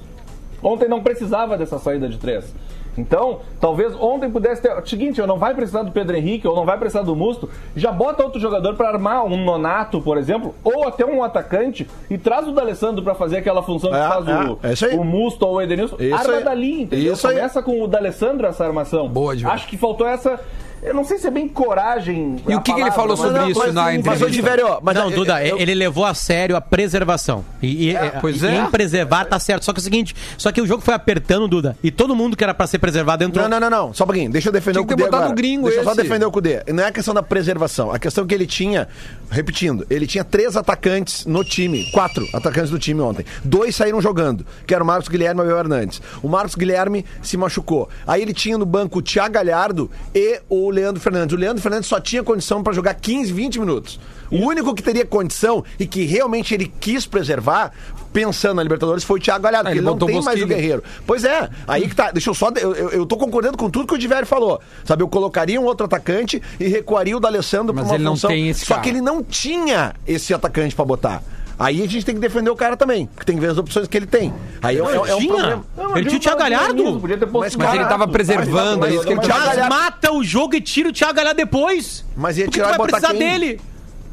Ontem 0.62 0.88
não 0.88 1.02
precisava 1.02 1.56
dessa 1.56 1.78
saída 1.78 2.06
de 2.06 2.18
três. 2.18 2.54
Então, 2.98 3.40
talvez 3.60 3.94
ontem 3.98 4.30
pudesse 4.30 4.60
ter. 4.62 4.70
Seguinte, 4.86 5.20
eu 5.20 5.26
não 5.26 5.38
vai 5.38 5.54
precisar 5.54 5.82
do 5.82 5.90
Pedro 5.92 6.16
Henrique, 6.16 6.46
ou 6.46 6.54
não 6.56 6.64
vai 6.64 6.76
precisar 6.78 7.02
do 7.02 7.14
Musto, 7.14 7.48
já 7.76 7.90
bota 7.92 8.22
outro 8.22 8.40
jogador 8.40 8.74
para 8.74 8.88
armar 8.88 9.24
um 9.24 9.36
Nonato, 9.44 10.00
por 10.00 10.18
exemplo, 10.18 10.54
ou 10.64 10.86
até 10.86 11.04
um 11.06 11.22
atacante 11.22 11.88
e 12.10 12.18
traz 12.18 12.46
o 12.48 12.52
D'Alessandro 12.52 13.02
para 13.02 13.14
fazer 13.14 13.38
aquela 13.38 13.62
função 13.62 13.90
que 13.90 13.96
É, 13.96 14.08
faz 14.08 14.26
o, 14.26 14.58
é, 14.62 14.70
é 14.70 14.72
isso 14.72 14.84
aí. 14.86 14.96
o 14.96 15.04
Musto 15.04 15.46
ou 15.46 15.54
o 15.54 15.62
Edenilson. 15.62 15.96
Isso 15.98 16.14
Arma 16.14 16.34
aí. 16.34 16.44
dali, 16.44 16.82
entendeu? 16.82 17.12
Isso 17.12 17.26
aí. 17.28 17.36
Começa 17.36 17.62
com 17.62 17.82
o 17.82 17.86
D'Alessandro 17.86 18.46
essa 18.46 18.64
armação. 18.64 19.08
Boa. 19.08 19.34
Acho 19.44 19.66
que 19.68 19.76
faltou 19.76 20.06
essa. 20.06 20.40
Eu 20.82 20.94
não 20.94 21.04
sei 21.04 21.18
se 21.18 21.26
é 21.26 21.30
bem 21.30 21.46
coragem. 21.46 22.36
E 22.48 22.54
o 22.54 22.60
que 22.62 22.72
que 22.72 22.80
ele 22.80 22.90
falou 22.90 23.10
mas- 23.16 23.18
sobre 23.26 23.38
Não, 23.38 23.50
isso 23.50 23.58
mas 23.60 23.74
na 23.74 23.90
sim, 23.90 23.96
entrevista? 23.98 24.42
Mas, 24.42 24.62
ó, 24.64 24.80
mas 24.82 24.94
não, 24.96 25.10
eu- 25.10 25.16
Duda, 25.16 25.44
eu- 25.46 25.58
ele 25.58 25.74
levou 25.74 26.06
a 26.06 26.14
sério 26.14 26.56
a 26.56 26.60
preservação. 26.60 27.44
E, 27.62 27.90
e- 27.90 27.96
pois 28.20 28.42
e- 28.42 28.46
é. 28.46 28.56
em 28.56 28.66
preservar 28.70 29.26
tá 29.26 29.38
certo. 29.38 29.64
Só 29.64 29.72
que 29.74 29.78
é 29.78 29.82
o 29.82 29.84
seguinte, 29.84 30.16
só 30.38 30.50
que 30.50 30.60
o 30.60 30.66
jogo 30.66 30.82
foi 30.82 30.94
apertando, 30.94 31.46
Duda, 31.46 31.76
e 31.82 31.90
todo 31.90 32.16
mundo 32.16 32.34
que 32.36 32.42
era 32.42 32.54
pra 32.54 32.66
ser 32.66 32.78
preservado 32.78 33.22
entrou. 33.22 33.46
Não, 33.48 33.60
não, 33.60 33.68
não, 33.70 33.86
não. 33.88 33.94
Só 33.94 34.04
um 34.04 34.06
pouquinho. 34.06 34.30
Deixa 34.30 34.48
eu 34.48 34.52
defender 34.52 34.72
Tinha 34.78 34.82
o 34.82 34.86
que 34.86 34.94
ter 34.94 35.02
Cudê 35.02 35.04
botado 35.04 35.24
agora. 35.24 35.32
o 35.32 35.36
gringo 35.36 35.64
Deixa 35.66 35.80
eu 35.80 35.84
só 35.84 35.94
defender 35.94 36.24
o 36.24 36.30
Cudê. 36.30 36.62
Não 36.72 36.82
é 36.82 36.86
a 36.86 36.92
questão 36.92 37.12
da 37.12 37.22
preservação. 37.22 37.92
A 37.92 37.98
questão 37.98 38.26
que 38.26 38.34
ele 38.34 38.46
tinha, 38.46 38.88
repetindo, 39.30 39.86
ele 39.88 40.06
tinha 40.06 40.24
três 40.24 40.56
atacantes 40.56 41.24
no 41.24 41.44
time. 41.44 41.90
Quatro 41.92 42.26
atacantes 42.32 42.70
do 42.70 42.78
time 42.78 43.00
ontem. 43.00 43.24
Dois 43.44 43.76
saíram 43.76 44.00
jogando, 44.00 44.44
que 44.66 44.74
era 44.74 44.82
o 44.82 44.86
Marcos 44.86 45.08
Guilherme 45.08 45.40
e 45.40 45.42
o 45.42 45.46
Abel 45.46 45.58
Hernandes. 45.58 46.02
O 46.22 46.28
Marcos 46.28 46.54
Guilherme 46.54 47.04
se 47.22 47.36
machucou. 47.36 47.88
Aí 48.06 48.22
ele 48.22 48.34
tinha 48.34 48.58
no 48.58 48.66
banco 48.66 48.98
o 48.98 49.02
Thiago 49.02 49.34
Galhardo 49.34 49.90
e 50.14 50.40
o 50.48 50.70
Leandro 50.70 51.00
Fernandes. 51.00 51.34
O 51.34 51.38
Leandro 51.38 51.62
Fernandes 51.62 51.88
só 51.88 52.00
tinha 52.00 52.22
condição 52.22 52.62
pra 52.62 52.72
jogar 52.72 52.94
15, 52.94 53.32
20 53.32 53.60
minutos. 53.60 54.00
O 54.30 54.36
único 54.46 54.74
que 54.74 54.82
teria 54.82 55.04
condição 55.04 55.64
e 55.78 55.86
que 55.86 56.04
realmente 56.04 56.54
ele 56.54 56.72
quis 56.80 57.04
preservar, 57.06 57.72
pensando 58.12 58.54
na 58.56 58.62
Libertadores, 58.62 59.02
foi 59.04 59.18
o 59.18 59.22
Thiago 59.22 59.42
Galhardo, 59.42 59.68
Ah, 59.68 59.72
ele 59.72 59.80
não 59.80 59.98
tem 59.98 60.22
mais 60.22 60.40
o. 60.42 60.46
Guerreiro. 60.46 60.82
Pois 61.06 61.24
é, 61.24 61.48
aí 61.66 61.88
que 61.88 61.94
tá. 61.94 62.10
Deixa 62.10 62.30
eu 62.30 62.34
só. 62.34 62.50
Eu, 62.56 62.74
eu, 62.74 62.88
eu 62.90 63.06
tô 63.06 63.16
concordando 63.16 63.56
com 63.58 63.68
tudo 63.68 63.86
que 63.86 63.94
o 63.94 63.98
Diverio 63.98 64.26
falou. 64.26 64.60
Sabe, 64.84 65.02
eu 65.02 65.08
colocaria 65.08 65.60
um 65.60 65.64
outro 65.64 65.86
atacante 65.86 66.40
e 66.58 66.68
recuaria 66.68 67.16
o 67.16 67.20
D'Alessandro 67.20 67.72
pra 67.74 67.82
Mas 67.82 67.90
uma 67.90 67.96
ele 67.96 68.04
não 68.04 68.12
função. 68.12 68.30
tem 68.30 68.48
esse 68.48 68.64
Só 68.64 68.74
cara. 68.74 68.82
que 68.84 68.88
ele 68.90 69.00
não 69.00 69.22
tinha 69.22 69.94
esse 70.06 70.32
atacante 70.32 70.74
pra 70.74 70.84
botar. 70.84 71.22
Aí 71.58 71.82
a 71.82 71.86
gente 71.86 72.06
tem 72.06 72.14
que 72.14 72.20
defender 72.22 72.48
o 72.48 72.56
cara 72.56 72.74
também, 72.74 73.04
porque 73.06 73.26
tem 73.26 73.34
que 73.34 73.40
ver 73.42 73.50
as 73.50 73.58
opções 73.58 73.86
que 73.86 73.94
ele 73.94 74.06
tem. 74.06 74.32
Aí 74.62 74.78
é, 74.78 74.80
é- 74.80 74.82
é 74.82 75.14
um 75.14 75.18
tinha. 75.18 75.34
problema. 75.34 75.64
Não, 75.76 75.96
Ele 75.98 76.06
tinha 76.08 76.16
o 76.18 76.20
Thiago 76.22 76.38
Galhardo? 76.38 77.00
Mas, 77.38 77.54
Mas 77.54 77.74
ele 77.74 77.84
tava 77.84 78.08
preservando, 78.08 78.86
é 78.86 78.90
Mas-. 78.92 79.00
Thiago 79.04 79.16
Mas 79.16 79.28
Galhardo- 79.28 79.68
mata 79.74 80.10
o 80.12 80.24
jogo 80.24 80.54
e 80.56 80.60
tira 80.62 80.88
o 80.88 80.92
Thiago 80.92 81.12
Galhardo 81.12 81.36
depois. 81.36 82.02
Mas 82.16 82.38
ia 82.38 82.48
tirar 82.48 82.78
vai 82.78 82.88
precisar 82.88 83.08
quem? 83.10 83.18
dele. 83.18 83.60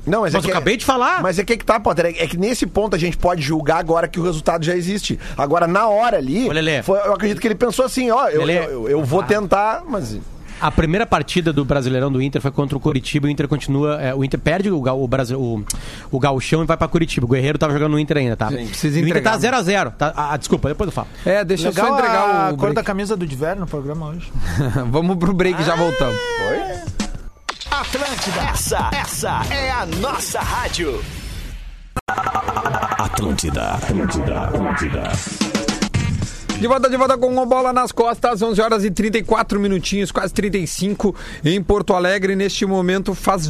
Não, 0.07 0.21
mas, 0.21 0.33
Mas 0.33 0.35
é 0.35 0.37
eu 0.37 0.41
que, 0.41 0.51
acabei 0.51 0.77
de 0.77 0.85
falar. 0.85 1.21
Mas 1.21 1.37
é 1.37 1.43
que, 1.43 1.53
é 1.53 1.57
que 1.57 1.65
tá, 1.65 1.79
Potter. 1.79 2.05
É, 2.05 2.23
é 2.23 2.27
que 2.27 2.37
nesse 2.37 2.65
ponto 2.65 2.95
a 2.95 2.99
gente 2.99 3.17
pode 3.17 3.41
julgar 3.41 3.77
agora 3.79 4.07
que 4.07 4.19
o 4.19 4.23
resultado 4.23 4.63
já 4.65 4.75
existe. 4.75 5.19
Agora, 5.37 5.67
na 5.67 5.87
hora 5.87 6.17
ali, 6.17 6.47
Ô, 6.47 6.51
Lelê. 6.53 6.81
foi- 6.81 6.97
eu 6.99 7.13
acredito 7.13 7.41
que 7.41 7.47
ele 7.47 7.55
pensou 7.55 7.85
assim, 7.85 8.09
ó, 8.09 8.27
eu, 8.29 8.43
Lelê. 8.45 8.59
eu, 8.65 8.71
eu- 8.71 8.89
eu 8.89 9.03
vou 9.03 9.21
tentar, 9.21 9.83
mas. 9.87 10.17
A 10.59 10.71
primeira 10.71 11.05
partida 11.05 11.53
do 11.53 11.63
Brasileirão 11.63 12.11
do 12.11 12.19
Inter 12.19 12.41
foi 12.41 12.49
contra 12.49 12.75
o 12.75 12.79
Curitiba. 12.81 13.27
O 13.27 13.29
Inter 13.29 13.47
continua. 13.47 14.01
é, 14.01 14.15
o 14.15 14.23
Inter 14.23 14.39
perde 14.39 14.71
o, 14.71 14.81
o, 14.81 15.07
Brasil, 15.07 15.39
o, 15.39 15.63
o 16.09 16.19
Gauchão 16.19 16.63
e 16.63 16.65
vai 16.65 16.75
pra 16.75 16.87
Curitiba. 16.87 17.27
O 17.27 17.29
Guerreiro 17.29 17.59
tava 17.59 17.73
jogando 17.73 17.91
no 17.91 17.99
Inter 17.99 18.17
ainda, 18.17 18.35
tá? 18.35 18.47
precisa 18.47 18.99
E 18.99 19.03
o 19.03 19.07
Inter 19.07 19.21
tá 19.21 19.37
0x0. 19.37 19.91
Tá, 19.95 20.13
ah, 20.15 20.35
desculpa, 20.35 20.69
depois 20.69 20.87
eu 20.87 20.91
falo. 20.91 21.07
É, 21.23 21.43
deixa 21.45 21.67
eu 21.67 21.69
Legal 21.69 21.87
só 21.87 21.93
entregar 21.93 22.47
a 22.47 22.51
o 22.53 22.57
cor 22.57 22.73
da 22.73 22.81
camisa 22.81 23.15
do 23.15 23.27
Diver 23.27 23.55
no 23.55 23.67
programa 23.67 24.07
hoje. 24.07 24.31
Vamos 24.89 25.17
pro 25.17 25.31
break 25.31 25.61
e 25.61 25.63
já 25.63 25.75
voltamos. 25.75 26.17
Atlântida. 28.27 28.49
Essa, 28.49 28.89
essa 28.93 29.53
é 29.53 29.71
a 29.71 29.85
nossa 29.85 30.39
rádio. 30.39 31.01
Atlântida, 32.07 33.71
Atlântida, 33.71 34.41
Atlântida. 34.41 35.03
De 36.59 36.67
volta, 36.67 36.89
de 36.89 36.97
volta 36.97 37.17
com 37.17 37.27
uma 37.27 37.45
bola 37.45 37.71
nas 37.71 37.91
costas, 37.91 38.41
11 38.41 38.61
horas 38.61 38.83
e 38.83 38.91
34 38.91 39.59
minutinhos, 39.59 40.11
quase 40.11 40.33
35 40.33 41.15
em 41.45 41.61
Porto 41.63 41.93
Alegre. 41.93 42.35
Neste 42.35 42.65
momento 42.65 43.15
faz 43.15 43.49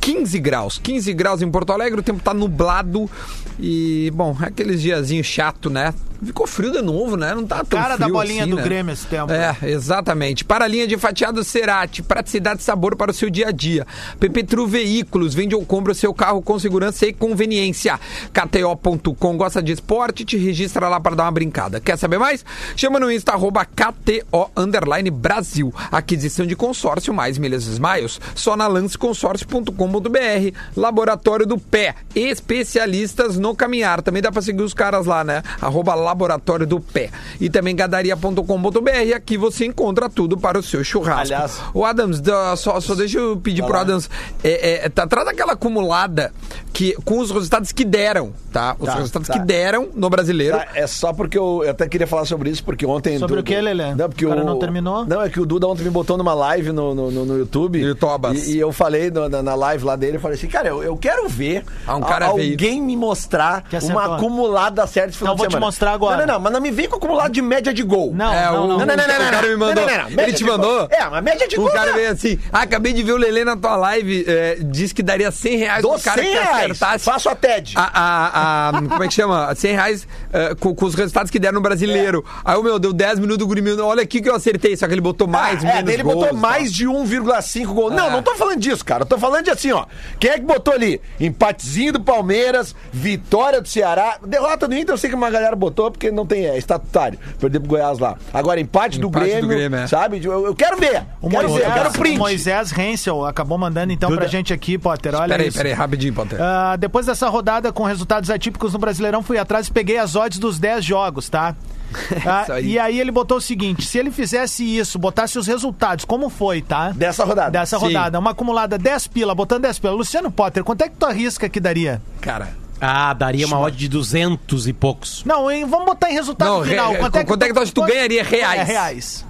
15 0.00 0.38
graus. 0.38 0.78
15 0.78 1.12
graus 1.12 1.42
em 1.42 1.50
Porto 1.50 1.72
Alegre, 1.72 2.00
o 2.00 2.02
tempo 2.02 2.22
tá 2.22 2.32
nublado 2.32 3.10
e, 3.58 4.10
bom, 4.14 4.34
é 4.40 4.46
aqueles 4.46 4.80
diazinhos 4.80 5.26
chato, 5.26 5.68
né? 5.68 5.92
Ficou 6.24 6.46
frio 6.46 6.72
de 6.72 6.82
novo, 6.82 7.16
né? 7.16 7.34
Não 7.34 7.46
tá 7.46 7.64
tão 7.64 7.80
Cara 7.80 7.96
da 7.96 8.08
bolinha 8.08 8.42
assim, 8.42 8.50
do 8.50 8.56
né? 8.56 8.62
Grêmio 8.62 8.92
esse 8.92 9.06
tempo. 9.06 9.32
É, 9.32 9.56
exatamente. 9.62 10.44
Para 10.44 10.64
a 10.64 10.68
linha 10.68 10.86
de 10.86 10.96
fatiado 10.96 11.42
Cerati, 11.44 12.02
praticidade 12.02 12.60
e 12.60 12.64
sabor 12.64 12.96
para 12.96 13.10
o 13.10 13.14
seu 13.14 13.28
dia 13.28 13.48
a 13.48 13.50
dia. 13.50 13.86
Pepetru 14.18 14.66
Veículos, 14.66 15.34
vende 15.34 15.54
ou 15.54 15.64
compra 15.64 15.92
o 15.92 15.94
seu 15.94 16.14
carro 16.14 16.40
com 16.42 16.58
segurança 16.58 17.06
e 17.06 17.12
conveniência. 17.12 17.98
KTO.com, 18.32 19.36
gosta 19.36 19.62
de 19.62 19.72
esporte? 19.72 20.24
Te 20.24 20.36
registra 20.36 20.88
lá 20.88 21.00
para 21.00 21.16
dar 21.16 21.24
uma 21.24 21.32
brincada. 21.32 21.80
Quer 21.80 21.98
saber 21.98 22.18
mais? 22.18 22.44
Chama 22.76 22.98
no 22.98 23.10
Insta, 23.10 23.32
arroba 23.32 23.64
KTO 23.64 24.50
Underline 24.56 25.10
Brasil. 25.10 25.72
Aquisição 25.90 26.46
de 26.46 26.56
consórcio 26.56 27.12
mais 27.12 27.38
milhas 27.38 27.66
e 27.66 27.72
smiles, 27.72 28.20
só 28.34 28.56
na 28.56 28.66
lanceconsórcio.com.br. 28.66 30.56
Laboratório 30.76 31.46
do 31.46 31.58
Pé, 31.58 31.94
especialistas 32.14 33.38
no 33.38 33.54
caminhar. 33.54 34.02
Também 34.02 34.22
dá 34.22 34.30
para 34.30 34.42
seguir 34.42 34.62
os 34.62 34.74
caras 34.74 35.06
lá, 35.06 35.24
né? 35.24 35.42
Arroba 35.60 35.94
Laboratório 36.14 36.66
do 36.66 36.80
Pé. 36.80 37.10
E 37.40 37.50
também 37.50 37.74
gadaria.com.br. 37.74 39.14
Aqui 39.16 39.36
você 39.36 39.66
encontra 39.66 40.08
tudo 40.08 40.38
para 40.38 40.58
o 40.58 40.62
seu 40.62 40.82
churrasco. 40.84 41.34
Aliás- 41.34 41.60
O 41.74 41.84
Adams, 41.84 42.20
da- 42.20 42.56
só, 42.56 42.80
só 42.80 42.94
deixa 42.94 43.18
eu 43.18 43.36
pedir 43.36 43.62
pro 43.64 43.76
Adams. 43.76 44.08
É, 44.42 44.84
é, 44.86 44.88
tá, 44.88 45.06
traz 45.06 45.26
aquela 45.26 45.52
acumulada 45.54 46.32
que, 46.72 46.94
com 47.04 47.18
os 47.18 47.30
resultados 47.30 47.72
que 47.72 47.84
deram, 47.84 48.32
tá? 48.52 48.76
Os 48.78 48.86
Tá, 48.86 48.94
resultados 48.94 49.28
tá. 49.28 49.34
que 49.34 49.40
deram 49.40 49.88
no 49.94 50.08
brasileiro. 50.08 50.56
Tá, 50.56 50.68
é 50.74 50.86
só 50.86 51.12
porque 51.12 51.36
eu, 51.36 51.62
eu 51.64 51.70
até 51.70 51.88
queria 51.88 52.06
falar 52.06 52.24
sobre 52.24 52.48
isso, 52.50 52.62
porque 52.64 52.86
ontem. 52.86 53.18
Sobre 53.18 53.40
o 53.40 53.42
quê, 53.42 53.60
Lelê? 53.60 53.94
Não, 53.94 54.08
porque 54.08 54.24
O 54.24 54.28
cara 54.28 54.42
o 54.42 54.44
não 54.46 54.58
terminou? 54.58 55.04
Não, 55.04 55.20
é 55.20 55.28
que 55.28 55.40
o 55.40 55.46
Duda 55.46 55.66
ontem 55.66 55.82
me 55.82 55.90
botou 55.90 56.16
numa 56.16 56.34
live 56.34 56.70
no, 56.72 56.94
no, 56.94 57.10
no- 57.10 57.24
no 57.26 57.38
YouTube. 57.38 57.80
E, 57.80 58.52
e 58.52 58.58
eu 58.58 58.72
falei 58.72 59.10
no- 59.10 59.28
na, 59.28 59.42
na 59.42 59.54
live 59.54 59.84
lá 59.84 59.96
dele, 59.96 60.16
eu 60.16 60.20
falei 60.20 60.36
assim, 60.36 60.46
cara, 60.48 60.68
eu, 60.68 60.82
eu 60.82 60.96
quero 60.96 61.28
ver 61.28 61.64
Ah, 61.86 61.96
um 61.96 62.00
cara 62.00 62.26
a- 62.28 62.32
veio. 62.32 62.52
alguém 62.52 62.80
me 62.80 62.96
mostrar 62.96 63.62
Que 63.68 63.76
uma 63.78 64.16
acumulada 64.16 64.86
certa 64.86 65.10
esse 65.10 65.18
final 65.18 65.34
Não, 65.34 65.36
de 65.36 65.50
vou 65.50 65.58
te 65.60 65.60
mostrar 65.64 65.93
agora. 65.94 66.18
Não, 66.18 66.26
não, 66.26 66.34
não, 66.34 66.40
mas 66.40 66.52
não 66.52 66.60
me 66.60 66.70
vem 66.70 66.88
com 66.88 66.96
acumulado 66.96 67.32
de 67.32 67.40
média 67.42 67.72
de 67.72 67.82
gol. 67.82 68.12
Não, 68.14 68.32
É, 68.32 68.46
não, 68.46 68.64
o- 68.64 68.68
não. 68.68 68.78
Não, 68.78 68.86
não, 68.86 68.96
não, 68.96 69.06
não, 69.06 69.14
O 69.28 69.30
cara 69.30 69.46
me 69.48 69.56
mandou. 69.56 69.74
Não, 69.86 69.92
não, 69.92 70.02
não, 70.02 70.10
média 70.10 70.22
Ele 70.24 70.32
te 70.32 70.44
mandou? 70.44 70.88
É, 70.90 71.04
uma 71.06 71.20
média 71.20 71.48
de 71.48 71.56
O 71.56 71.62
gol. 71.62 71.70
cara 71.70 71.90
né? 71.92 71.96
veio 71.98 72.10
assim, 72.12 72.38
ah, 72.52 72.62
acabei 72.62 72.92
de 72.92 73.02
ver 73.02 73.12
o 73.12 73.16
Lelê 73.16 73.44
na 73.44 73.56
tua 73.56 73.76
live, 73.76 74.24
é, 74.28 74.56
disse 74.60 74.94
que 74.94 75.02
daria 75.02 75.30
100 75.30 75.56
reais 75.56 75.82
Dou 75.82 75.92
pro 75.94 76.02
cara 76.02 76.22
100 76.22 76.30
que 76.32 76.38
reais. 76.38 76.56
acertasse. 76.70 77.04
Faço 77.04 77.28
a 77.28 77.34
TED. 77.34 77.74
A, 77.76 77.82
a- 77.82 78.68
a- 78.68 78.72
como 78.82 79.02
é 79.04 79.08
que 79.08 79.14
chama? 79.14 79.54
100 79.54 79.72
reais 79.72 80.08
é, 80.32 80.54
com, 80.54 80.74
com 80.74 80.86
os 80.86 80.94
resultados 80.94 81.30
que 81.30 81.38
deram 81.38 81.54
no 81.54 81.60
brasileiro. 81.60 82.24
Aí 82.44 82.56
o 82.56 82.62
meu, 82.62 82.78
deu 82.78 82.92
10 82.92 83.18
minutos 83.18 83.38
do 83.38 83.46
Guri, 83.46 83.62
olha 83.80 84.02
aqui 84.02 84.20
que 84.20 84.28
eu 84.28 84.34
acertei, 84.34 84.76
só 84.76 84.86
que 84.86 84.92
ele 84.94 85.00
botou 85.00 85.26
mais, 85.26 85.62
é, 85.62 85.66
menos 85.66 85.84
daí 85.84 85.94
ele 85.94 86.02
gols, 86.02 86.14
botou 86.16 86.34
mais 86.36 86.72
de 86.72 86.86
1,5 86.86 87.72
gol. 87.74 87.90
Não, 87.90 88.06
É. 88.08 88.10
não 88.10 88.22
tô 88.22 88.34
falando 88.34 88.58
disso, 88.60 88.84
cara. 88.84 89.02
Eu 89.02 89.06
tô 89.06 89.18
falando 89.18 89.44
de 89.44 89.50
assim, 89.50 89.72
ó. 89.72 89.86
Quem 90.18 90.30
é 90.30 90.34
que 90.34 90.44
botou 90.44 90.74
ali? 90.74 91.00
Empatezinho 91.20 91.92
do 91.92 92.00
Palmeiras, 92.00 92.74
vitória 92.92 93.60
do 93.60 93.68
Ceará. 93.68 94.18
Derrota 94.26 94.66
do 94.68 94.74
Inter, 94.74 94.94
eu 94.94 94.98
sei 94.98 95.10
que 95.10 95.16
uma 95.16 95.30
galera 95.30 95.54
botou, 95.56 95.83
porque 95.90 96.10
não 96.10 96.26
tem, 96.26 96.46
é 96.46 96.56
estatutário. 96.58 97.18
Perder 97.38 97.60
pro 97.60 97.68
Goiás 97.68 97.98
lá. 97.98 98.16
Agora, 98.32 98.60
empate, 98.60 98.98
do 98.98 99.08
Empate 99.08 99.24
do 99.26 99.30
Grêmio, 99.30 99.48
Grêmio, 99.48 99.78
é. 99.80 99.86
sabe? 99.86 100.20
Eu, 100.24 100.46
eu 100.46 100.54
quero 100.54 100.76
ver. 100.76 101.02
O 101.20 101.28
quero 101.28 101.48
ver, 101.48 101.60
eu 101.60 101.72
quero 101.72 101.74
Moisés, 101.76 101.96
print. 101.96 102.16
o 102.16 102.18
Moisés 102.18 102.78
Hensel 102.78 103.24
acabou 103.26 103.58
mandando 103.58 103.92
então 103.92 104.08
Duda. 104.08 104.22
pra 104.22 104.28
gente 104.28 104.52
aqui, 104.52 104.76
Potter. 104.78 105.14
Olha 105.14 105.28
Peraí, 105.28 105.48
isso. 105.48 105.56
peraí, 105.56 105.72
rapidinho, 105.72 106.14
Potter. 106.14 106.38
Ah, 106.40 106.76
depois 106.76 107.06
dessa 107.06 107.28
rodada 107.28 107.72
com 107.72 107.82
resultados 107.84 108.30
atípicos 108.30 108.72
no 108.72 108.78
Brasileirão, 108.78 109.22
fui 109.22 109.38
atrás 109.38 109.68
e 109.68 109.72
peguei 109.72 109.98
as 109.98 110.14
odds 110.16 110.38
dos 110.38 110.58
10 110.58 110.84
jogos, 110.84 111.28
tá? 111.28 111.54
Ah, 112.26 112.42
Isso 112.42 112.52
aí. 112.52 112.66
e 112.72 112.78
aí 112.78 112.98
ele 113.00 113.12
botou 113.12 113.36
o 113.36 113.40
seguinte: 113.40 113.86
se 113.86 113.98
ele 113.98 114.10
fizesse 114.10 114.64
isso, 114.64 114.98
botasse 114.98 115.38
os 115.38 115.46
resultados, 115.46 116.04
como 116.04 116.28
foi, 116.28 116.60
tá? 116.60 116.90
Dessa 116.90 117.24
rodada. 117.24 117.50
Dessa 117.52 117.78
Sim. 117.78 117.84
rodada, 117.84 118.18
uma 118.18 118.32
acumulada 118.32 118.76
10 118.76 119.06
pila, 119.08 119.32
botando 119.32 119.62
10 119.62 119.78
pila. 119.78 119.92
Luciano 119.92 120.28
Potter, 120.30 120.64
quanto 120.64 120.82
é 120.82 120.88
que 120.88 120.96
tu 120.96 121.06
arrisca 121.06 121.48
que 121.48 121.60
daria? 121.60 122.02
Cara. 122.20 122.48
Ah, 122.86 123.12
daria 123.14 123.46
uma 123.46 123.58
odd 123.58 123.76
de 123.76 123.88
200 123.88 124.66
e 124.68 124.72
poucos. 124.72 125.22
Não, 125.24 125.50
em- 125.50 125.64
vamos 125.64 125.86
botar 125.86 126.10
em 126.10 126.14
resultado 126.14 126.48
Não, 126.50 126.64
final. 126.64 126.92
re- 126.92 126.98
quanto 126.98 127.16
é 127.16 127.20
que 127.20 127.26
quanto 127.26 127.42
é 127.42 127.48
que 127.48 127.54
tu 127.54 127.60
que 127.64 127.72
tu 127.72 127.82
ganharia 127.84 128.22
reais? 128.22 128.60
É, 128.60 128.64
reais. 128.64 129.24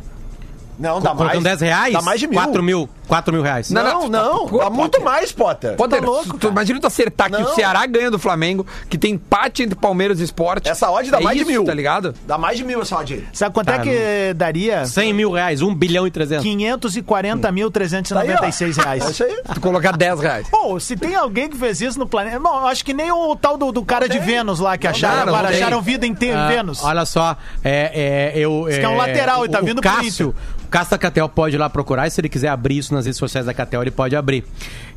Não, 0.79 1.01
dá 1.01 1.11
mais. 1.15 1.19
Colocando 1.19 1.45
10 1.45 1.61
reais? 1.61 1.93
Dá 1.93 2.03
mais 2.03 2.19
de 2.19 2.27
mil. 2.27 2.35
4 2.41 2.63
mil. 2.63 2.89
4 3.09 3.33
mil 3.33 3.43
reais. 3.43 3.71
Não, 3.71 3.83
não, 3.83 4.09
não. 4.09 4.49
Pô, 4.49 4.71
muito 4.71 5.01
mais, 5.03 5.31
Potter. 5.33 5.77
Potter, 5.77 6.01
Tá 6.01 6.07
louco, 6.07 6.39
tu- 6.39 6.49
imagina 6.49 6.81
tu 6.81 6.87
acertar 6.87 7.31
que 7.31 7.39
Não. 7.41 7.51
o 7.51 7.55
Ceará 7.55 7.85
ganha 7.87 8.11
do 8.11 8.19
Flamengo, 8.19 8.67
que 8.89 8.97
tem 8.99 9.13
empate 9.15 9.63
entre 9.63 9.75
Palmeiras 9.79 10.21
e 10.21 10.25
Sport. 10.25 10.67
Essa 10.67 10.91
odd 10.91 11.11
dá 11.11 11.19
É 11.19 11.21
mais 11.23 11.37
isso, 11.37 11.47
de 11.47 11.53
mil. 11.53 11.65
Tá 11.65 11.75
ligado? 11.75 12.15
Dá 12.27 12.37
mais 12.39 12.57
de 12.59 12.65
mil 12.65 12.81
essa 12.83 12.97
odd. 12.99 13.27
Sabe 13.33 13.55
quanto 13.55 13.67
Tá, 13.67 13.75
é 13.77 13.79
que 13.81 14.35
daria? 14.35 14.85
100 14.87 15.13
mil 15.13 15.31
reais. 15.31 15.61
1 15.63 15.75
bilhão 15.75 16.07
e 16.07 16.11
300. 16.11 16.45
540.396 16.45 18.13
Tá 18.15 18.21
aí, 18.21 18.31
ó. 18.31 18.41
reais. 18.85 19.05
É 19.07 19.11
isso 19.11 19.25
aí. 19.25 19.37
Tu 19.55 19.61
colocar 19.61 19.97
10 19.97 20.21
reais. 20.21 20.49
Pô, 20.49 20.79
se 20.81 20.97
tem 20.97 21.15
alguém 21.15 21.49
que 21.49 21.57
fez 21.57 21.81
isso 21.81 21.99
no 21.99 22.07
planeta. 22.07 22.39
Bom, 22.39 22.61
eu 22.61 22.67
acho 22.67 22.85
que 22.85 22.95
nem 22.95 23.11
o 23.13 23.35
tal 23.37 23.57
do, 23.57 23.71
do 23.73 23.85
cara 23.85 24.09
de 24.09 24.19
Vênus 24.19 24.61
lá 24.61 24.77
que 24.79 24.87
acharam, 24.87 25.19
não, 25.21 25.27
não 25.27 25.35
agora 25.35 25.49
acharam 25.51 25.81
vida 25.83 26.07
em 26.07 26.15
Ah, 26.33 26.49
Vênus. 26.49 26.83
Olha 26.83 27.05
só, 27.05 27.37
é, 27.63 28.33
é, 28.35 28.39
eu. 28.39 28.65
Diz 28.69 28.79
que 28.79 28.85
é 28.85 28.89
um 28.89 28.97
lateral 28.97 29.45
e 29.45 29.49
tá 29.49 29.61
vindo 29.61 29.81
pro 29.81 29.91
Cássio, 29.91 30.35
o 30.65 30.69
Cássio 30.69 30.99
Catel 30.99 31.29
pode 31.29 31.57
ir 31.57 31.59
lá 31.59 31.69
procurar 31.69 32.07
e 32.07 32.11
se 32.11 32.21
ele 32.21 32.29
quiser 32.29 32.49
abrir 32.49 32.79
isso 32.79 32.94
nas 32.95 33.05
redes 33.07 33.19
sociais 33.19 33.47
da 33.47 33.53
Catel, 33.55 33.83
ele 33.83 33.91
pode 33.91 34.15
abrir. 34.17 34.45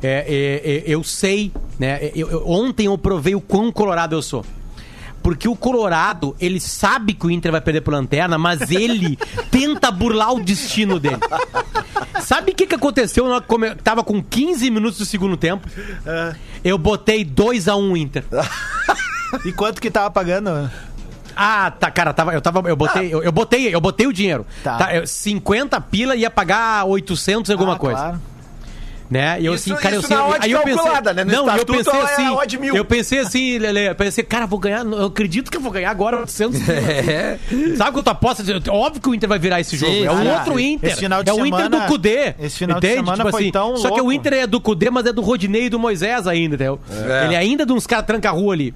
É, 0.02 0.24
é, 0.26 0.70
é, 0.70 0.84
eu 0.86 1.02
sei, 1.04 1.52
né? 1.78 2.10
eu- 2.14 2.30
eu- 2.30 2.48
ontem 2.48 2.86
eu 2.86 2.96
provei 2.96 3.34
o 3.34 3.40
quão 3.40 3.70
colorado 3.72 4.14
eu 4.14 4.22
sou. 4.22 4.44
Porque 5.20 5.48
o 5.48 5.56
Colorado, 5.56 6.34
ele 6.40 6.60
sabe 6.60 7.12
que 7.12 7.26
o 7.26 7.30
Inter 7.30 7.50
vai 7.50 7.60
perder 7.60 7.80
pro 7.82 7.92
Lanterna, 7.92 8.38
mas 8.38 8.70
ele 8.70 9.18
tenta 9.50 9.90
burlar 9.90 10.32
o 10.32 10.40
destino 10.42 10.98
dele. 11.00 11.18
Sabe 12.22 12.52
o 12.52 12.54
que, 12.54 12.66
que 12.66 12.74
aconteceu? 12.76 13.28
na 13.28 13.40
come- 13.40 13.74
Tava 13.74 14.02
com 14.04 14.22
15 14.22 14.70
minutos 14.70 14.96
do 14.98 15.04
segundo 15.04 15.36
tempo. 15.36 15.68
Eu 16.64 16.78
botei 16.78 17.24
2x1 17.24 17.96
Inter. 17.98 18.24
E 19.44 19.52
quanto 19.52 19.78
que 19.78 19.90
tava 19.90 20.10
pagando? 20.10 20.70
Ah, 21.40 21.70
tá, 21.70 21.88
cara, 21.90 22.12
tava, 22.12 22.32
eu 22.34 22.40
tava, 22.40 22.68
eu 22.68 22.74
botei, 22.74 23.14
eu, 23.14 23.22
eu 23.22 23.30
botei, 23.30 23.72
eu 23.72 23.80
botei 23.80 24.06
o 24.08 24.12
dinheiro. 24.12 24.44
Tá. 24.64 24.76
Tá, 24.76 24.94
eu- 24.96 25.06
50 25.06 25.80
pila 25.82 26.16
ia 26.16 26.28
pagar 26.28 26.84
800 26.84 27.48
e 27.48 27.52
alguma 27.52 27.74
Ah, 27.74 27.78
coisa. 27.78 27.96
claro. 28.00 28.20
Né? 29.10 29.40
E 29.40 29.46
eu 29.46 29.54
Isso- 29.54 29.72
assim, 29.72 29.82
cara, 29.82 29.94
eu 29.94 30.02
sei, 30.02 30.14
aí 30.40 30.50
eu 30.52 30.60
pensei, 30.60 30.84
né? 31.14 31.24
Não, 31.24 31.56
eu 31.56 31.64
pensei 31.64 31.92
é 31.98 32.02
assim, 32.02 32.26
a 32.26 32.34
odd 32.34 32.58
mil. 32.58 32.76
eu 32.76 32.84
pensei 32.84 33.18
assim, 33.20 33.56
Lele, 33.56 33.88
eu 33.88 33.94
pensei, 33.94 34.22
cara, 34.22 34.46
vou 34.46 34.58
ganhar, 34.58 34.84
eu 34.84 35.06
acredito 35.06 35.50
que 35.50 35.56
eu 35.56 35.62
vou 35.62 35.72
ganhar 35.72 35.90
agora 35.90 36.18
800 36.18 36.60
pila. 36.60 36.76
É. 37.08 37.38
Sabe 37.76 37.92
quanto 37.92 38.08
aposta? 38.08 38.42
Óbvio 38.70 39.00
que 39.00 39.08
o 39.08 39.14
Inter 39.14 39.26
vai 39.26 39.38
virar 39.38 39.60
esse 39.60 39.78
jogo. 39.78 40.04
é 40.04 40.10
um 40.10 40.16
cara, 40.24 40.38
outro 40.40 40.60
Inter. 40.60 40.90
de 40.90 41.30
é 41.30 41.32
o 41.32 41.46
Inter 41.46 41.70
do 41.70 41.80
Cudê. 41.86 42.34
esse 42.38 42.58
final 42.58 42.78
de 42.78 42.86
entende? 42.86 43.00
semana 43.00 43.16
Tipo 43.16 43.30
foi 43.30 43.42
assim, 43.44 43.50
tão 43.52 43.76
Só 43.78 43.90
que 43.92 44.00
o. 44.00 44.12
Inter 44.12 44.32
é 44.34 44.46
do 44.46 44.60
Cudê, 44.60 44.90
mas 44.90 45.06
é 45.06 45.12
do 45.12 45.22
Rodinei 45.22 45.64
e 45.66 45.70
do 45.70 45.78
Moisés 45.78 46.26
ainda, 46.26 46.56
entendeu? 46.56 46.78
É. 46.90 47.24
Ele 47.24 47.36
ainda 47.36 47.62
é 47.62 47.66
de 47.66 47.72
uns 47.72 47.86
caras 47.86 48.04
tranca-rua 48.04 48.52
ali. 48.52 48.74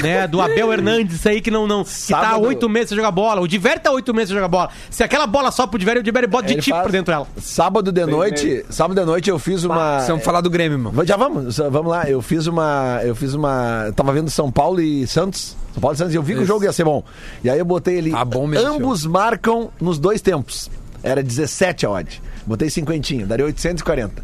Né, 0.00 0.26
do 0.26 0.40
Abel 0.40 0.72
Hernandes 0.72 1.26
aí 1.26 1.40
que 1.40 1.50
não, 1.50 1.66
não 1.66 1.84
que 1.84 2.08
tá 2.08 2.30
há 2.30 2.36
oito 2.38 2.68
meses 2.68 2.88
sem 2.90 2.96
jogar 2.96 3.10
bola. 3.10 3.40
O 3.40 3.48
Diver 3.48 3.78
tá 3.78 3.90
há 3.90 3.92
oito 3.92 4.14
meses 4.14 4.28
sem 4.28 4.36
jogar 4.36 4.48
bola. 4.48 4.70
Se 4.90 5.02
aquela 5.02 5.26
bola 5.26 5.50
só 5.50 5.66
pro 5.66 5.78
Diver, 5.78 5.98
o 5.98 6.02
Diver 6.02 6.28
bota 6.28 6.46
de 6.46 6.54
Ele 6.54 6.62
tipo 6.62 6.74
faz- 6.76 6.86
por 6.86 6.92
dentro 6.92 7.12
dela. 7.12 7.26
Sábado 7.38 7.92
de 7.92 8.06
noite, 8.06 8.64
sábado 8.70 8.98
de 8.98 9.04
noite 9.06 9.28
eu 9.30 9.38
fiz 9.38 9.64
uma. 9.64 9.94
Precisamos 9.94 10.24
falar 10.24 10.40
do 10.40 10.48
Grêmio, 10.50 10.76
irmão. 10.78 11.04
Já 11.04 11.16
vamos, 11.16 11.58
vamos 11.58 11.90
lá. 11.90 12.08
Eu 12.08 12.22
fiz 12.22 12.46
uma. 12.46 13.00
Eu 13.02 13.14
fiz 13.14 13.34
uma. 13.34 13.84
eu 13.86 13.92
Tava 13.92 14.12
vendo 14.12 14.30
São 14.30 14.50
Paulo 14.50 14.80
e 14.80 15.06
Santos. 15.06 15.56
São 15.72 15.80
Paulo 15.80 15.94
e 15.94 15.98
Santos, 15.98 16.12
e 16.14 16.16
eu 16.16 16.22
vi 16.22 16.34
que 16.34 16.40
o 16.40 16.42
Isso. 16.42 16.48
jogo 16.48 16.64
ia 16.64 16.72
ser 16.72 16.84
bom. 16.84 17.02
E 17.42 17.48
aí 17.50 17.58
eu 17.58 17.64
botei 17.64 17.98
ali. 17.98 18.10
Tá 18.10 18.24
bom 18.24 18.46
mesmo, 18.46 18.66
ambos 18.74 19.06
marcam 19.06 19.70
nos 19.80 19.98
dois 19.98 20.20
tempos. 20.20 20.70
Era 21.02 21.22
17 21.22 21.84
a 21.86 21.90
odd. 21.90 22.22
Botei 22.46 22.68
cinquentinho, 22.70 23.26
daria 23.26 23.44
840. 23.46 24.22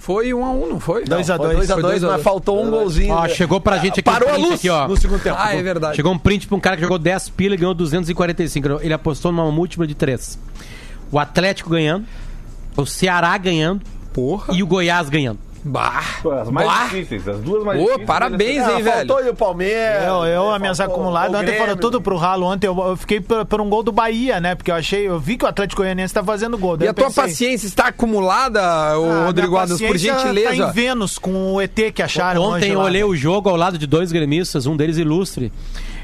Foi 0.00 0.32
um 0.32 0.44
a 0.44 0.50
um, 0.50 0.66
não 0.66 0.80
foi? 0.80 1.04
Dois 1.04 1.28
a 1.28 1.36
Não, 1.36 1.44
dois. 1.44 1.58
foi 1.58 1.66
2 1.66 1.70
a 1.70 1.74
Foi 1.74 1.82
2 1.82 1.92
dois 1.92 2.04
a 2.04 2.06
mas 2.06 2.14
dois. 2.16 2.24
faltou 2.24 2.64
um 2.64 2.70
golzinho. 2.70 3.12
Ó, 3.14 3.28
chegou 3.28 3.60
pra 3.60 3.76
gente 3.78 3.92
aqui 4.00 4.02
Parou 4.02 4.30
um 4.30 4.32
a 4.34 4.36
luz 4.38 4.54
aqui, 4.54 4.70
ó. 4.70 4.88
no 4.88 4.96
segundo 4.96 5.22
tempo. 5.22 5.36
Ah, 5.38 5.54
é 5.54 5.62
verdade. 5.62 5.94
Chegou 5.96 6.10
um 6.12 6.18
print 6.18 6.46
pra 6.48 6.56
um 6.56 6.60
cara 6.60 6.76
que 6.76 6.82
jogou 6.82 6.98
10 6.98 7.28
pila 7.28 7.54
e 7.54 7.58
ganhou 7.58 7.74
245. 7.74 8.80
Ele 8.82 8.94
apostou 8.94 9.30
numa 9.30 9.50
múltipla 9.52 9.86
de 9.86 9.94
3. 9.94 10.38
O 11.12 11.18
Atlético 11.18 11.68
ganhando, 11.70 12.06
o 12.76 12.86
Ceará 12.86 13.36
ganhando 13.36 13.82
Porra. 14.12 14.54
e 14.54 14.62
o 14.62 14.66
Goiás 14.66 15.08
ganhando. 15.10 15.38
Bah. 15.62 16.02
As 16.40 16.48
mais 16.50 16.66
Bah. 16.66 16.84
difíceis, 16.84 17.28
as 17.28 17.38
duas 17.40 17.62
mais 17.64 17.78
Ô, 17.78 17.84
difíceis. 17.84 18.06
parabéns, 18.06 18.62
Ah, 18.62 18.72
hein, 18.78 18.82
velho. 18.82 19.06
faltou 19.08 19.30
o 19.30 19.34
Palmeiras. 19.36 20.04
Eu, 20.08 20.24
eu, 20.24 20.50
as 20.54 20.60
minhas 20.60 20.80
acumuladas, 20.80 21.40
ontem 21.40 21.58
foram 21.58 21.76
tudo 21.76 22.00
pro 22.00 22.16
ralo. 22.16 22.46
Ontem 22.46 22.66
eu, 22.66 22.78
eu 22.78 22.96
fiquei 22.96 23.20
por, 23.20 23.44
por 23.44 23.60
um 23.60 23.68
gol 23.68 23.82
do 23.82 23.92
Bahia, 23.92 24.40
né? 24.40 24.54
Porque 24.54 24.70
eu 24.70 24.74
achei, 24.74 25.06
eu 25.06 25.18
vi 25.20 25.36
que 25.36 25.44
o 25.44 25.48
Atlético 25.48 25.82
Goianiense 25.82 26.14
tá 26.14 26.24
fazendo 26.24 26.56
gol. 26.56 26.76
Daí 26.76 26.86
E 26.86 26.88
a 26.88 26.90
eu 26.90 26.94
tua 26.94 27.06
pensei, 27.06 27.22
paciência 27.24 27.66
está 27.66 27.88
acumulada, 27.88 28.60
ah, 28.62 29.24
Rodrigo 29.26 29.56
Adams, 29.56 29.80
por 29.80 29.92
paciência 29.92 30.14
Tá 30.14 30.30
em 30.30 30.34
gentileza? 30.34 30.72
Vênus 30.72 31.18
com 31.18 31.54
o 31.54 31.60
ET 31.60 31.92
que 31.94 32.02
acharam 32.02 32.42
Ontem 32.42 32.70
eu 32.72 32.78
lá. 32.78 32.84
olhei 32.86 33.04
o 33.04 33.14
jogo 33.14 33.48
ao 33.48 33.56
lado 33.56 33.76
de 33.76 33.86
dois 33.86 34.10
gremistas, 34.12 34.66
um 34.66 34.76
deles 34.76 34.96
ilustre. 34.96 35.52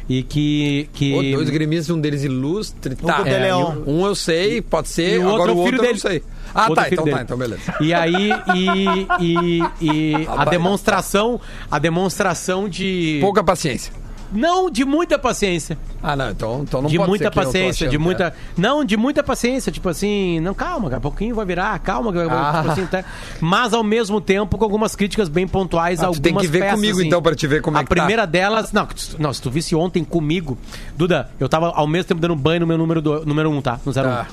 E 0.08 0.22
que. 0.22 0.88
que... 0.92 1.14
Ô, 1.14 1.36
dois 1.36 1.50
gremistas, 1.50 1.90
um 1.90 2.00
deles 2.00 2.22
ilustre. 2.22 2.94
Tá. 2.94 3.22
De 3.22 3.30
Leão. 3.30 3.82
Um 3.86 4.06
eu 4.06 4.14
sei, 4.14 4.62
pode 4.62 4.88
ser, 4.88 5.14
E 5.14 5.18
o 5.18 5.22
outro 5.26 5.34
agora 5.34 5.50
é 5.50 5.54
o 5.54 5.56
o 5.56 5.58
outro 5.60 5.72
filho 5.72 5.80
eu 5.80 5.82
não 5.82 5.88
dele. 5.88 6.00
sei. 6.00 6.22
Ah, 6.56 6.74
tá, 6.74 6.88
então 6.90 7.04
dele. 7.04 7.16
tá, 7.16 7.22
então 7.22 7.36
beleza. 7.38 7.74
E 7.80 7.92
aí, 7.94 8.30
e, 8.54 9.06
e, 9.20 9.62
e 9.80 10.28
a 10.36 10.44
demonstração, 10.44 11.40
a 11.70 11.78
demonstração 11.78 12.68
de 12.68 13.18
Pouca 13.20 13.42
paciência. 13.44 13.92
Não 14.32 14.68
de 14.68 14.84
muita 14.84 15.16
paciência. 15.20 15.78
Ah, 16.02 16.16
não, 16.16 16.30
então, 16.30 16.60
então 16.64 16.82
não 16.82 16.90
de 16.90 16.96
pode 16.96 17.08
muita 17.08 17.30
paciência, 17.30 17.88
de 17.88 17.96
muita. 17.96 18.24
é. 18.24 18.32
Não, 18.56 18.84
de 18.84 18.96
muita 18.96 19.22
paciência. 19.22 19.70
Tipo 19.70 19.88
assim, 19.88 20.40
não, 20.40 20.52
calma, 20.52 20.90
daqui 20.90 20.96
a 20.96 21.00
pouquinho 21.00 21.32
vai 21.36 21.46
virar, 21.46 21.78
calma. 21.78 22.10
que 22.12 22.18
vai- 22.18 22.26
Ah. 22.28 22.58
tipo 22.60 22.72
assim, 22.72 22.86
tá? 22.86 23.04
Mas 23.40 23.72
ao 23.72 23.84
mesmo 23.84 24.20
tempo 24.20 24.58
com 24.58 24.64
algumas 24.64 24.96
críticas 24.96 25.28
bem 25.28 25.46
pontuais. 25.46 26.00
Ah, 26.00 26.06
algumas 26.06 26.20
tem 26.20 26.34
que 26.34 26.48
ver 26.48 26.58
peças, 26.58 26.74
comigo, 26.74 26.98
assim. 26.98 27.06
então, 27.06 27.22
pra 27.22 27.36
te 27.36 27.46
ver 27.46 27.62
como 27.62 27.76
a 27.76 27.80
é 27.80 27.84
que 27.84 27.88
tá. 27.88 27.94
primeira 27.94 28.26
delas. 28.26 28.72
Não, 28.72 28.88
não, 29.16 29.32
se 29.32 29.40
tu 29.40 29.48
visse 29.48 29.76
ontem 29.76 30.02
comigo, 30.02 30.58
Duda, 30.96 31.30
eu 31.38 31.48
tava 31.48 31.68
ao 31.70 31.86
mesmo 31.86 32.08
tempo 32.08 32.20
dando 32.20 32.34
banho 32.34 32.60
no 32.60 32.66
meu 32.66 32.76
número, 32.78 33.00
do, 33.00 33.24
número 33.24 33.48
1, 33.48 33.56
um, 33.56 33.62
tá? 33.62 33.78
No 33.86 33.92
01. 33.92 34.02
Tá. 34.02 34.26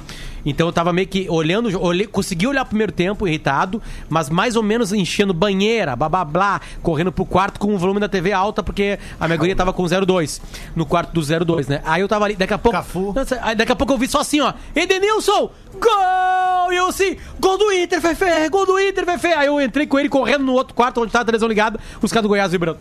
Então 0.46 0.68
eu 0.68 0.74
tava 0.74 0.92
meio 0.92 1.08
que 1.08 1.28
olhando, 1.30 1.82
olhei, 1.82 2.06
consegui 2.08 2.48
olhar 2.48 2.64
o 2.64 2.66
primeiro 2.66 2.92
tempo, 2.92 3.28
irritado, 3.28 3.82
mas 4.10 4.30
mais 4.30 4.56
ou 4.56 4.64
menos 4.64 4.92
enchendo 4.92 5.34
banheira, 5.34 5.96
blá 5.96 6.10
blá 6.10 6.26
blá, 6.26 6.62
correndo 6.82 7.12
pro 7.12 7.26
quarto 7.26 7.60
com 7.60 7.74
o 7.74 7.78
volume 7.78 8.00
da 8.00 8.10
TV 8.10 8.32
alta, 8.32 8.62
porque 8.62 9.00
a 9.20 9.28
minha 9.28 9.38
guria 9.38 9.56
tava 9.56 9.74
com 9.74 9.86
02, 9.86 10.42
no 10.76 10.86
quarto 10.86 11.14
do 11.14 11.46
02, 11.46 11.68
né? 11.68 11.82
Aí 11.86 12.02
eu 12.02 12.08
tava 12.08 12.26
ali, 12.26 12.36
daqui 12.36 12.54
a 12.54 12.58
pouco. 12.58 12.78
Cafu. 12.78 13.14
Nossa, 13.14 13.40
aí 13.42 13.56
daqui 13.56 13.72
a 13.72 13.76
pouco 13.76 13.94
eu 13.94 13.98
vi 13.98 14.08
só 14.08 14.20
assim, 14.20 14.42
ó. 14.42 14.54
Edenilson! 14.76 15.52
Gol! 15.74 16.72
E 16.72 16.76
eu 16.76 16.88
assim, 16.88 17.18
gol 17.40 17.58
do 17.58 17.72
Inter, 17.72 18.02
Fefe! 18.02 18.50
Gol 18.50 18.66
do 18.66 18.80
Inter, 18.80 19.06
Fefe! 19.06 19.28
Aí 19.28 19.48
eu 19.48 19.60
entrei 19.62 19.88
com 19.88 20.00
ele 20.00 20.10
correndo 20.10 20.44
no 20.44 20.54
outro 20.54 20.74
quarto 20.74 21.02
onde 21.02 21.12
tava 21.12 21.24
a 21.24 21.26
televisão 21.26 21.48
ligada, 21.48 21.80
os 22.02 22.12
caras 22.12 22.24
do 22.24 22.30
Goiás 22.30 22.52
vibrando. 22.52 22.80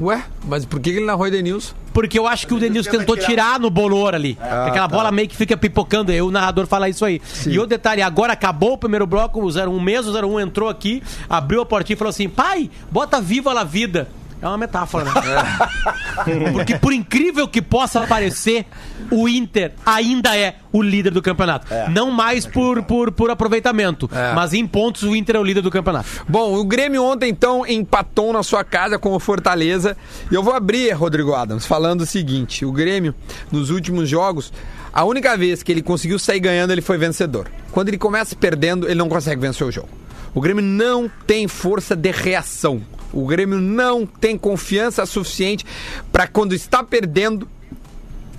Ué, 0.00 0.24
mas 0.46 0.64
por 0.64 0.80
que 0.80 0.90
ele 0.90 1.04
narrou 1.04 1.26
Edenilson? 1.26 1.74
Porque 1.92 2.18
eu 2.18 2.26
acho 2.26 2.46
que 2.46 2.54
o 2.54 2.58
Denilson 2.58 2.90
tentou 2.90 3.16
tirar 3.16 3.60
no 3.60 3.68
bolor 3.68 4.14
ali. 4.14 4.38
aquela 4.40 4.88
bola 4.88 5.12
meio 5.12 5.28
que 5.28 5.36
fica 5.36 5.56
pipocando. 5.56 6.10
Aí 6.10 6.22
o 6.22 6.30
narrador 6.30 6.66
fala 6.66 6.88
isso 6.88 7.04
aí. 7.04 7.20
E 7.46 7.58
o 7.58 7.66
detalhe, 7.66 8.00
agora 8.00 8.32
acabou 8.32 8.72
o 8.72 8.78
primeiro 8.78 9.06
bloco, 9.06 9.40
o 9.40 9.48
01 9.48 9.78
mesmo, 9.80 10.10
o 10.10 10.26
01 10.36 10.40
entrou 10.40 10.68
aqui, 10.68 11.02
abriu 11.28 11.60
a 11.60 11.66
portinha 11.66 11.94
e 11.94 11.98
falou 11.98 12.10
assim: 12.10 12.28
pai, 12.28 12.70
bota 12.90 13.20
viva 13.20 13.52
la 13.52 13.64
vida. 13.64 14.08
É 14.42 14.46
uma 14.48 14.56
metáfora, 14.58 15.04
né? 15.04 15.12
Porque 16.52 16.78
por 16.78 16.92
incrível 16.92 17.46
que 17.46 17.60
possa 17.60 18.00
parecer, 18.06 18.66
o 19.10 19.28
Inter 19.28 19.72
ainda 19.84 20.36
é 20.36 20.56
o 20.72 20.82
líder 20.82 21.10
do 21.12 21.20
campeonato. 21.22 21.66
Não 21.90 22.10
mais 22.10 22.46
por, 22.46 22.82
por, 22.82 23.12
por 23.12 23.30
aproveitamento, 23.30 24.08
É. 24.12 24.32
mas 24.34 24.52
em 24.54 24.66
pontos 24.66 25.02
o 25.02 25.14
Inter 25.14 25.36
é 25.36 25.38
o 25.38 25.44
líder 25.44 25.60
do 25.62 25.70
campeonato. 25.70 26.08
Bom, 26.28 26.54
o 26.58 26.64
Grêmio 26.64 27.04
ontem, 27.04 27.28
então, 27.30 27.66
empatou 27.66 28.32
na 28.32 28.42
sua 28.42 28.64
casa 28.64 28.98
com 28.98 29.12
o 29.12 29.20
Fortaleza. 29.20 29.96
E 30.30 30.34
eu 30.34 30.42
vou 30.42 30.54
abrir, 30.54 30.90
Rodrigo 30.92 31.34
Adams, 31.34 31.66
falando 31.66 32.02
o 32.02 32.06
seguinte: 32.06 32.64
o 32.64 32.72
Grêmio, 32.72 33.14
nos 33.50 33.70
últimos 33.70 34.08
jogos, 34.08 34.52
a 34.92 35.04
única 35.04 35.36
vez 35.36 35.62
que 35.62 35.70
ele 35.70 35.82
conseguiu 35.82 36.18
sair 36.18 36.40
ganhando, 36.40 36.70
ele 36.72 36.82
foi 36.82 36.96
vencedor. 36.98 37.46
Quando 37.72 37.88
ele 37.88 37.98
começa 37.98 38.34
perdendo, 38.34 38.86
ele 38.86 38.94
não 38.96 39.08
consegue 39.08 39.40
vencer 39.40 39.66
o 39.66 39.70
jogo. 39.70 39.88
O 40.34 40.40
Grêmio 40.40 40.62
não 40.62 41.10
tem 41.26 41.48
força 41.48 41.96
de 41.96 42.10
reação. 42.10 42.80
O 43.12 43.26
Grêmio 43.26 43.58
não 43.58 44.06
tem 44.06 44.38
confiança 44.38 45.04
suficiente 45.04 45.66
para 46.12 46.28
quando 46.28 46.54
está 46.54 46.84
perdendo, 46.84 47.48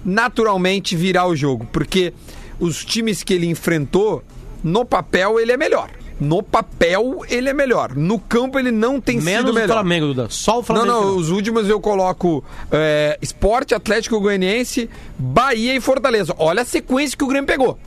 naturalmente 0.03 0.95
virar 0.95 1.27
o 1.27 1.35
jogo, 1.35 1.67
porque 1.71 2.13
os 2.59 2.83
times 2.85 3.23
que 3.23 3.33
ele 3.33 3.47
enfrentou, 3.47 4.23
no 4.63 4.85
papel 4.85 5.39
ele 5.39 5.51
é 5.51 5.57
melhor. 5.57 5.89
No 6.19 6.43
papel 6.43 7.21
ele 7.27 7.49
é 7.49 7.53
melhor. 7.53 7.95
No 7.95 8.19
campo 8.19 8.59
ele 8.59 8.71
não 8.71 9.01
tem 9.01 9.19
Menos 9.19 9.41
sido 9.47 9.51
o 9.51 9.53
melhor. 9.55 9.73
Flamengo, 9.73 10.05
Duda. 10.07 10.27
Só 10.29 10.53
o 10.53 10.55
Não, 10.57 10.63
Flamengo. 10.63 10.87
não, 10.87 11.01
que 11.15 11.19
os 11.19 11.29
últimos 11.31 11.67
eu 11.67 11.79
coloco 11.81 12.43
é, 12.71 13.17
Esporte, 13.21 13.73
Atlético 13.73 14.19
Goianiense, 14.19 14.87
Bahia 15.17 15.75
e 15.75 15.81
Fortaleza. 15.81 16.35
Olha 16.37 16.61
a 16.61 16.65
sequência 16.65 17.17
que 17.17 17.23
o 17.23 17.27
Grêmio 17.27 17.47
pegou. 17.47 17.77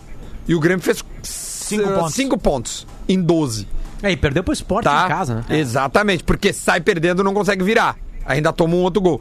E 0.48 0.55
o 0.55 0.61
Grêmio 0.61 0.82
fez 0.82 1.02
cinco 1.22 1.88
pontos. 1.88 2.14
cinco 2.14 2.36
pontos 2.36 2.86
em 3.09 3.22
12 3.22 3.68
É, 4.05 4.12
e 4.12 4.16
perdeu 4.16 4.44
pro 4.44 4.52
esporte 4.52 4.84
tá? 4.84 5.07
em 5.07 5.09
casa, 5.09 5.34
né? 5.36 5.44
Exatamente, 5.48 6.22
porque 6.22 6.52
sai 6.52 6.80
perdendo 6.80 7.24
não 7.24 7.32
consegue 7.32 7.64
virar. 7.64 7.96
Ainda 8.26 8.52
toma 8.52 8.74
um 8.74 8.82
outro 8.82 9.02
gol. 9.02 9.20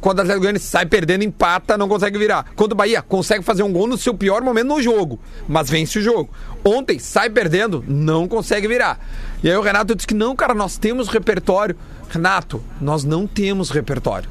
Quando 0.00 0.18
o 0.18 0.20
Atlético 0.22 0.40
Goianiense 0.40 0.66
sai 0.66 0.84
perdendo, 0.86 1.24
empata, 1.24 1.78
não 1.78 1.88
consegue 1.88 2.18
virar. 2.18 2.46
Quando 2.54 2.72
o 2.72 2.74
Bahia 2.74 3.00
consegue 3.00 3.42
fazer 3.42 3.62
um 3.62 3.72
gol 3.72 3.86
no 3.86 3.96
seu 3.96 4.14
pior 4.14 4.42
momento 4.42 4.68
no 4.68 4.82
jogo, 4.82 5.18
mas 5.48 5.70
vence 5.70 5.98
o 5.98 6.02
jogo. 6.02 6.30
Ontem 6.64 6.98
sai 6.98 7.30
perdendo, 7.30 7.82
não 7.86 8.28
consegue 8.28 8.68
virar. 8.68 9.00
E 9.42 9.50
aí 9.50 9.56
o 9.56 9.62
Renato 9.62 9.94
disse 9.94 10.06
que 10.06 10.14
não, 10.14 10.36
cara, 10.36 10.54
nós 10.54 10.76
temos 10.76 11.08
repertório. 11.08 11.76
Renato, 12.10 12.62
nós 12.78 13.04
não 13.04 13.26
temos 13.26 13.70
repertório. 13.70 14.28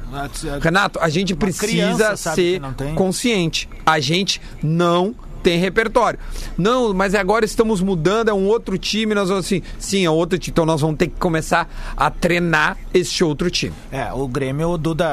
Renato, 0.60 1.00
a 1.00 1.08
gente 1.08 1.34
precisa 1.34 2.16
ser 2.16 2.60
consciente. 2.94 3.68
A 3.84 3.98
gente 3.98 4.40
não 4.62 5.16
tem 5.42 5.58
repertório. 5.58 6.18
Não, 6.56 6.92
mas 6.94 7.14
agora 7.14 7.44
estamos 7.44 7.80
mudando, 7.80 8.28
é 8.28 8.32
um 8.32 8.46
outro 8.46 8.78
time, 8.78 9.14
nós 9.14 9.28
vamos 9.28 9.46
assim, 9.46 9.62
sim, 9.78 10.04
é 10.04 10.10
outro 10.10 10.38
time, 10.38 10.52
então 10.52 10.66
nós 10.66 10.80
vamos 10.80 10.96
ter 10.96 11.08
que 11.08 11.18
começar 11.18 11.68
a 11.96 12.10
treinar 12.10 12.76
este 12.92 13.24
outro 13.24 13.50
time. 13.50 13.74
É, 13.90 14.12
o 14.12 14.26
Grêmio, 14.28 14.70
o 14.70 14.78
Duda, 14.78 15.06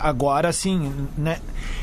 agora 0.00 0.48
assim, 0.48 0.92
né? 1.16 1.38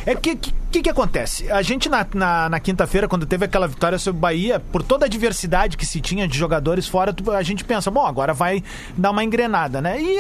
É 0.05 0.15
que 0.15 0.35
que, 0.35 0.53
que, 0.71 0.81
que 0.81 0.89
acontece? 0.89 1.49
A 1.51 1.61
gente 1.61 1.87
na, 1.89 2.05
na, 2.13 2.49
na 2.49 2.59
quinta-feira, 2.59 3.07
quando 3.07 3.25
teve 3.25 3.45
aquela 3.45 3.67
vitória 3.67 3.97
sobre 3.97 4.17
o 4.17 4.21
Bahia, 4.21 4.59
por 4.59 4.83
toda 4.83 5.05
a 5.05 5.09
diversidade 5.09 5.77
que 5.77 5.85
se 5.85 6.01
tinha 6.01 6.27
de 6.27 6.37
jogadores 6.37 6.87
fora, 6.87 7.15
a 7.35 7.43
gente 7.43 7.63
pensa, 7.63 7.89
bom, 7.89 8.05
agora 8.05 8.33
vai 8.33 8.63
dar 8.97 9.11
uma 9.11 9.23
engrenada, 9.23 9.81
né? 9.81 10.01
E 10.01 10.19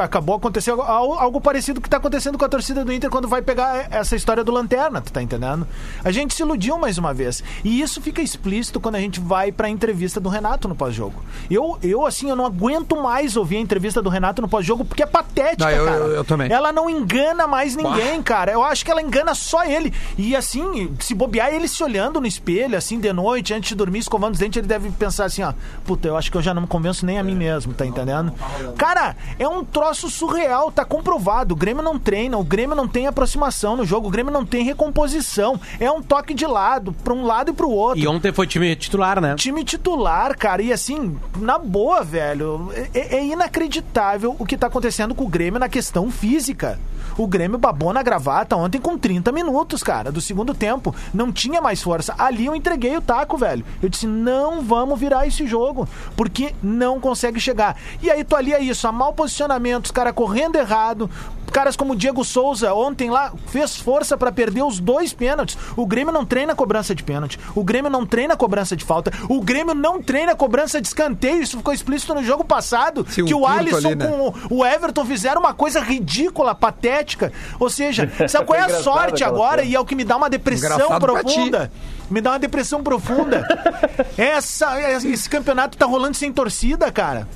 acabou 0.00 0.36
acontecendo 0.36 0.80
algo, 0.82 1.40
parecido 1.40 1.80
que 1.80 1.88
tá 1.90 1.96
acontecendo 1.96 2.38
com 2.38 2.44
a 2.44 2.48
torcida 2.48 2.84
do 2.84 2.92
Inter 2.92 3.10
quando 3.10 3.28
vai 3.28 3.42
pegar 3.42 3.88
essa 3.90 4.14
história 4.16 4.42
do 4.44 4.52
Lanterna, 4.52 5.00
tu 5.00 5.12
tá 5.12 5.22
entendendo? 5.22 5.66
A 6.04 6.10
gente 6.10 6.34
se 6.34 6.42
iludiu 6.42 6.78
mais 6.78 6.98
uma 6.98 7.12
vez. 7.12 7.42
E 7.64 7.80
isso 7.80 8.00
fica 8.00 8.22
explícito 8.22 8.80
quando 8.80 8.94
a 8.94 9.00
gente 9.00 9.20
vai 9.20 9.50
pra 9.52 9.68
entrevista 9.68 10.20
do 10.20 10.28
Renato 10.28 10.68
no 10.68 10.74
pós-jogo. 10.74 11.22
Eu, 11.50 11.78
eu, 11.82 12.06
assim, 12.06 12.30
eu 12.30 12.36
não 12.36 12.46
aguento 12.46 12.96
mais 13.02 13.36
ouvir 13.36 13.56
a 13.56 13.60
entrevista 13.60 14.00
do 14.00 14.08
Renato 14.08 14.40
no 14.40 14.48
pós-jogo 14.48 14.84
porque 14.84 15.02
é 15.02 15.06
patética, 15.06 15.64
Não, 15.64 15.70
eu- 15.70 15.84
cara. 15.84 15.96
eu- 15.96 16.10
eu 16.12 16.24
também. 16.24 16.50
Ela 16.50 16.72
não 16.72 16.88
engana 16.88 17.46
mais 17.46 17.74
ninguém, 17.76 18.22
cara. 18.22 18.52
Eu 18.52 18.62
acho 18.62 18.84
que 18.84 18.90
ela 18.90 19.02
engana 19.02 19.34
só 19.34 19.64
ele. 19.64 19.92
E 20.16 20.34
assim, 20.36 20.94
se 21.00 21.14
bobear 21.14 21.52
ele 21.52 21.66
se 21.68 21.82
olhando 21.82 22.20
no 22.20 22.26
espelho, 22.26 22.76
assim, 22.76 23.00
de 23.00 23.12
noite, 23.12 23.52
antes 23.54 23.68
de 23.70 23.74
dormir, 23.74 23.98
escovando 23.98 24.34
os 24.34 24.38
dentes, 24.38 24.58
ele 24.58 24.66
deve 24.68 24.90
pensar 24.90 25.24
assim, 25.24 25.42
ó, 25.42 25.52
puta, 25.84 26.08
eu 26.08 26.16
acho 26.16 26.30
que 26.30 26.36
eu 26.36 26.42
já 26.42 26.54
não 26.54 26.62
me 26.62 26.68
convenço 26.68 27.04
nem 27.04 27.18
a 27.18 27.22
mim 27.22 27.34
mesmo, 27.34 27.72
tá 27.74 27.84
entendendo? 27.86 28.32
Cara, 28.76 29.16
é 29.38 29.48
um 29.48 29.64
troço 29.64 29.81
surreal, 30.08 30.70
tá 30.70 30.84
comprovado. 30.84 31.54
O 31.54 31.56
Grêmio 31.56 31.82
não 31.82 31.98
treina, 31.98 32.38
o 32.38 32.44
Grêmio 32.44 32.76
não 32.76 32.86
tem 32.86 33.06
aproximação 33.06 33.76
no 33.76 33.84
jogo, 33.84 34.08
o 34.08 34.10
Grêmio 34.10 34.32
não 34.32 34.44
tem 34.44 34.64
recomposição. 34.64 35.60
É 35.80 35.90
um 35.90 36.02
toque 36.02 36.34
de 36.34 36.46
lado, 36.46 36.92
pra 37.04 37.12
um 37.12 37.24
lado 37.24 37.50
e 37.50 37.54
pro 37.54 37.70
outro 37.70 37.98
E 37.98 38.06
ontem 38.06 38.32
foi 38.32 38.46
time 38.46 38.74
titular, 38.76 39.20
né? 39.20 39.34
time 39.34 39.64
titular, 39.64 40.36
cara. 40.36 40.62
E 40.62 40.72
assim, 40.72 41.16
na 41.36 41.58
boa, 41.58 42.02
velho, 42.02 42.70
é, 42.94 43.16
é 43.16 43.24
inacreditável 43.24 44.36
o 44.38 44.46
que 44.46 44.56
tá 44.56 44.66
acontecendo 44.66 45.14
com 45.14 45.24
o 45.24 45.28
Grêmio 45.28 45.58
na 45.58 45.68
questão 45.68 46.10
física. 46.10 46.78
O 47.16 47.26
Grêmio 47.26 47.58
babou 47.58 47.92
na 47.92 48.02
gravata 48.02 48.56
ontem 48.56 48.80
com 48.80 48.96
30 48.96 49.30
minutos, 49.32 49.82
cara, 49.82 50.10
do 50.10 50.20
segundo 50.20 50.54
tempo. 50.54 50.94
Não 51.12 51.32
tinha 51.32 51.60
mais 51.60 51.82
força. 51.82 52.14
Ali 52.18 52.46
eu 52.46 52.54
entreguei 52.54 52.96
o 52.96 53.00
taco, 53.00 53.36
velho. 53.36 53.64
Eu 53.82 53.88
disse, 53.88 54.06
não 54.06 54.62
vamos 54.62 54.98
virar 54.98 55.26
esse 55.26 55.46
jogo, 55.46 55.88
porque 56.16 56.54
não 56.62 57.00
consegue 57.00 57.40
chegar. 57.40 57.76
E 58.02 58.10
aí 58.10 58.24
tu 58.24 58.36
ali 58.36 58.52
é 58.52 58.60
isso, 58.60 58.86
a 58.86 58.92
mau 58.92 59.12
posicionamento, 59.12 59.86
os 59.86 59.90
caras 59.90 60.14
correndo 60.14 60.56
errado, 60.56 61.10
caras 61.52 61.76
como 61.76 61.92
o 61.92 61.96
Diego 61.96 62.24
Souza 62.24 62.74
ontem 62.74 63.10
lá 63.10 63.32
fez 63.46 63.76
força 63.76 64.16
pra 64.16 64.32
perder 64.32 64.62
os 64.62 64.80
dois 64.80 65.12
pênaltis. 65.12 65.56
O 65.76 65.86
Grêmio 65.86 66.12
não 66.12 66.24
treina 66.24 66.54
cobrança 66.54 66.94
de 66.94 67.02
pênalti. 67.04 67.38
O 67.54 67.62
Grêmio 67.62 67.90
não 67.90 68.04
treina 68.04 68.36
cobrança 68.36 68.74
de 68.74 68.84
falta. 68.84 69.12
O 69.28 69.40
Grêmio 69.40 69.74
não 69.74 70.02
treina 70.02 70.34
cobrança 70.34 70.80
de 70.80 70.88
escanteio. 70.88 71.42
Isso 71.42 71.58
ficou 71.58 71.72
explícito 71.72 72.14
no 72.14 72.24
jogo 72.24 72.42
passado. 72.42 73.06
Sim, 73.08 73.22
um 73.22 73.26
que 73.26 73.34
o 73.34 73.46
Alisson 73.46 73.76
ali, 73.88 73.94
né? 73.94 74.06
com 74.06 74.56
o- 74.56 74.66
Everton 74.66 75.04
fizeram 75.04 75.40
uma 75.40 75.52
coisa 75.54 75.80
ridícula, 75.80 76.54
patética. 76.54 77.32
Ou 77.60 77.68
seja, 77.70 78.10
sabe 78.28 78.46
qual 78.46 78.58
é 78.58 78.62
a 78.62 78.82
sorte 78.82 79.22
agora? 79.22 79.62
E 79.62 79.74
é 79.74 79.78
o 79.80 79.84
que 79.84 79.94
me 79.94 80.04
dá 80.04 80.16
uma 80.16 80.30
depressão 80.30 80.68
Engraçado 80.70 81.00
profunda. 81.00 81.70
Me 82.10 82.20
dá 82.20 82.30
uma 82.32 82.38
depressão 82.38 82.82
profunda. 82.82 83.46
Essa, 84.16 84.78
esse 85.04 85.28
campeonato 85.28 85.76
tá 85.76 85.86
rolando 85.86 86.16
sem 86.16 86.32
torcida, 86.32 86.90
cara. 86.90 87.28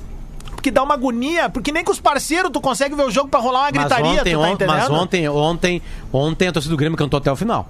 Porque 0.67 0.71
dá 0.71 0.83
uma 0.83 0.95
agonia, 0.95 1.47
porque 1.49 1.71
nem 1.71 1.81
com 1.81 1.91
os 1.93 1.99
parceiros 1.99 2.51
tu 2.51 2.59
consegue 2.59 2.93
ver 2.93 3.03
o 3.05 3.09
jogo 3.11 3.29
pra 3.29 3.39
rolar 3.39 3.59
uma 3.59 3.71
Mas 3.71 3.73
gritaria, 3.85 4.19
ontem, 4.19 4.33
tu 4.33 4.39
tá 4.41 4.47
on- 4.65 4.67
mas 4.67 4.89
ontem, 4.89 5.29
ontem, 5.29 5.81
ontem 6.11 6.47
a 6.49 6.51
torcida 6.51 6.73
do 6.73 6.77
Grêmio 6.77 6.97
cantou 6.97 7.17
até 7.17 7.31
o 7.31 7.35
final. 7.37 7.69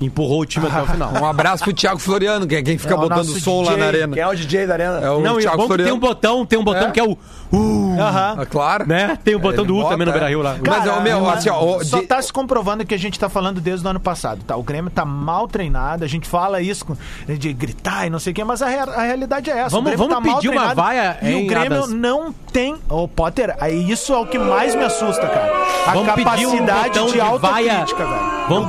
Empurrou 0.00 0.40
o 0.42 0.46
time 0.46 0.66
até 0.66 0.80
o 0.80 0.86
final. 0.86 1.12
Um 1.20 1.26
abraço 1.26 1.62
pro 1.64 1.74
Thiago 1.74 1.98
Floriano, 1.98 2.46
que 2.46 2.54
é 2.54 2.62
quem 2.62 2.78
fica 2.78 2.94
É 2.94 2.96
o 2.96 3.00
botando 3.00 3.26
som 3.38 3.58
lá 3.62 3.72
DJ, 3.72 3.76
na 3.76 3.86
arena. 3.86 4.14
Quem 4.14 4.22
é 4.22 4.28
o 4.28 4.34
DJ 4.34 4.66
da 4.66 4.74
Arena? 4.74 4.98
É 5.00 5.10
o 5.10 5.20
Não, 5.20 5.34
e 5.34 5.36
o 5.36 5.40
Thiago 5.40 5.56
que 5.56 5.58
tem 5.58 5.66
Floriano. 5.66 5.94
um 5.94 5.98
botão, 5.98 6.46
tem 6.46 6.58
um 6.58 6.64
botão 6.64 6.88
É? 6.88 6.90
que 6.90 7.00
é 7.00 7.04
o 7.04 7.18
uh, 7.52 7.96
Aham. 8.00 8.36
Ah, 8.40 8.46
claro. 8.46 8.86
né? 8.86 9.18
Tem 9.24 9.34
o 9.34 9.38
botão 9.38 9.64
Ele 9.64 9.68
do 9.72 9.76
U 9.78 9.82
também 9.84 9.98
no 9.98 10.04
bota, 10.06 10.12
Beira-Rio 10.12 10.42
lá. 10.42 10.56
Mas, 10.66 10.86
ó, 10.88 11.00
meu, 11.00 11.20
mas 11.22 11.38
assim, 11.38 11.50
ó, 11.50 11.82
só 11.82 12.00
de- 12.00 12.06
tá 12.06 12.20
se 12.22 12.32
comprovando 12.32 12.84
que 12.86 12.94
a 12.94 12.98
gente 12.98 13.18
tá 13.18 13.28
falando 13.28 13.60
desde 13.60 13.86
o 13.86 13.90
ano 13.90 14.00
passado, 14.00 14.42
tá? 14.46 14.56
O 14.56 14.62
Grêmio 14.62 14.90
tá 14.90 15.04
mal 15.04 15.48
treinado, 15.48 16.04
a 16.04 16.08
gente 16.08 16.28
fala 16.28 16.60
isso 16.60 16.86
de 17.26 17.52
gritar 17.52 18.06
e 18.06 18.10
não 18.10 18.18
sei 18.18 18.32
o 18.32 18.34
quê, 18.34 18.44
mas 18.44 18.62
a, 18.62 18.66
a 18.66 19.02
realidade 19.02 19.50
é 19.50 19.58
essa. 19.58 19.70
Vamos- 19.70 19.92
o 19.92 19.96
vamos 19.96 20.14
tá 20.14 20.20
pedir 20.20 20.48
uma 20.50 20.74
vaia, 20.74 21.18
E 21.22 21.28
hein, 21.32 21.44
o 21.44 21.46
Grêmio 21.48 21.78
Adas? 21.78 21.92
não 21.92 22.32
tem. 22.52 22.76
Ô, 22.88 23.06
Potter, 23.08 23.56
aí 23.60 23.90
isso 23.90 24.12
é 24.12 24.18
o 24.18 24.26
que 24.26 24.38
mais 24.38 24.74
me 24.74 24.84
assusta, 24.84 25.26
cara. 25.26 25.52
A 25.86 25.92
Vamos 25.92 26.12
pedir 26.14 26.46
um 26.46 26.50
capacidade 26.56 26.88
botão 26.90 27.06
de, 27.06 27.12
de 27.12 27.20
autocrítica, 27.20 28.04
velho. 28.04 28.38
Vamos, 28.48 28.68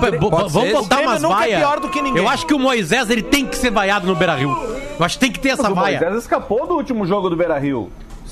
vamos 0.52 0.72
botar 0.72 1.00
O 1.00 1.02
umas 1.04 1.24
é 1.24 1.28
vaias. 1.28 1.60
pior 1.60 1.80
do 1.80 1.90
que 1.90 2.02
ninguém. 2.02 2.22
Eu 2.24 2.30
acho 2.30 2.46
que 2.46 2.54
o 2.54 2.60
Moisés 2.60 3.10
ele 3.10 3.22
tem 3.24 3.46
que 3.46 3.56
ser 3.56 3.72
vaiado 3.72 4.08
no 4.08 4.16
Beira 4.16 4.36
Rio. 4.36 4.50
Eu 5.00 5.06
acho 5.06 5.16
que 5.18 5.20
tem 5.26 5.32
que 5.32 5.40
ter 5.40 5.50
essa 5.50 5.72
O 5.72 5.76
vaia. 5.76 6.00
Moisés 6.00 6.24
escapou 6.24 6.68
do 6.68 6.74
último 6.76 7.06
jogo 7.06 7.30
do 7.30 7.36
Beira-Rio. 7.38 7.90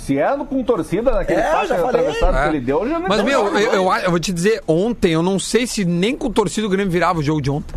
Se 0.08 0.18
é 0.18 0.38
com 0.38 0.64
torcida 0.64 1.12
naquele 1.12 1.42
É, 1.42 1.52
faixa 1.52 1.68
já 1.68 1.76
falei. 1.84 2.00
atravessado 2.02 2.38
É. 2.38 2.44
que 2.44 2.50
ele 2.56 2.66
deu, 2.66 2.88
já 2.88 2.98
não 2.98 3.10
Mas, 3.10 3.22
meu, 3.24 3.48
eu, 3.58 3.74
eu, 3.74 3.94
eu 3.94 4.10
vou 4.10 4.20
te 4.20 4.32
dizer, 4.32 4.64
ontem, 4.66 5.12
eu 5.12 5.22
não 5.22 5.38
sei 5.38 5.68
se 5.68 5.84
nem 5.84 6.16
com 6.16 6.32
torcida 6.32 6.66
o 6.66 6.70
Grêmio 6.70 6.90
virava 6.90 7.20
o 7.20 7.24
jogo 7.24 7.42
de 7.42 7.52
ontem. 7.52 7.76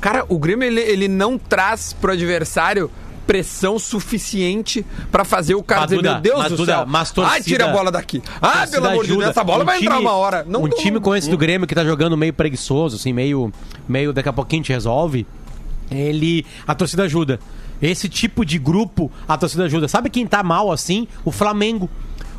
Cara, 0.00 0.24
o 0.30 0.38
Grêmio, 0.38 0.66
ele, 0.66 0.80
ele 0.80 1.08
não 1.08 1.36
traz 1.36 1.92
pro 1.92 2.12
adversário 2.12 2.90
pressão 3.26 3.78
suficiente 3.78 4.84
pra 5.10 5.24
fazer 5.24 5.54
o 5.54 5.62
cara 5.62 5.82
Mas, 5.82 5.90
dizer, 5.90 6.02
meu 6.02 6.20
Deus 6.20 6.38
mas, 6.38 6.48
do 6.52 6.56
Duda, 6.56 6.72
céu. 6.78 6.86
mas 6.86 7.10
torcida- 7.10 7.36
Ai, 7.36 7.42
tira 7.42 7.64
a 7.66 7.68
bola 7.72 7.90
daqui. 7.92 8.22
Ah, 8.40 8.66
pelo 8.68 8.86
amor 8.86 9.02
de 9.04 9.08
Deus, 9.10 9.20
ajuda. 9.20 9.30
essa 9.30 9.44
bola 9.44 9.62
Um 9.62 9.66
vai 9.66 9.78
entrar 9.78 9.90
time- 9.96 10.06
uma 10.06 10.16
hora. 10.16 10.44
Não 10.48 10.64
um 10.64 10.68
tô- 10.68 10.76
time 10.76 10.98
com 11.00 11.14
esse 11.14 11.28
do 11.30 11.36
Grêmio 11.36 11.66
que 11.68 11.74
tá 11.74 11.84
jogando 11.84 12.16
meio 12.16 12.32
preguiçoso, 12.32 12.96
assim, 12.96 13.12
meio, 13.12 13.52
meio 13.86 14.12
daqui 14.12 14.28
a 14.28 14.32
pouquinho 14.32 14.60
a 14.60 14.64
gente 14.64 14.72
resolve, 14.72 15.26
ele. 15.90 16.44
A 16.66 16.74
torcida 16.74 17.02
ajuda. 17.04 17.38
Esse 17.82 18.08
tipo 18.08 18.44
de 18.44 18.58
grupo, 18.58 19.10
a 19.26 19.36
torcida 19.36 19.64
ajuda. 19.64 19.88
Sabe 19.88 20.08
quem 20.08 20.26
tá 20.26 20.42
mal 20.42 20.70
assim? 20.70 21.08
O 21.24 21.32
Flamengo. 21.32 21.90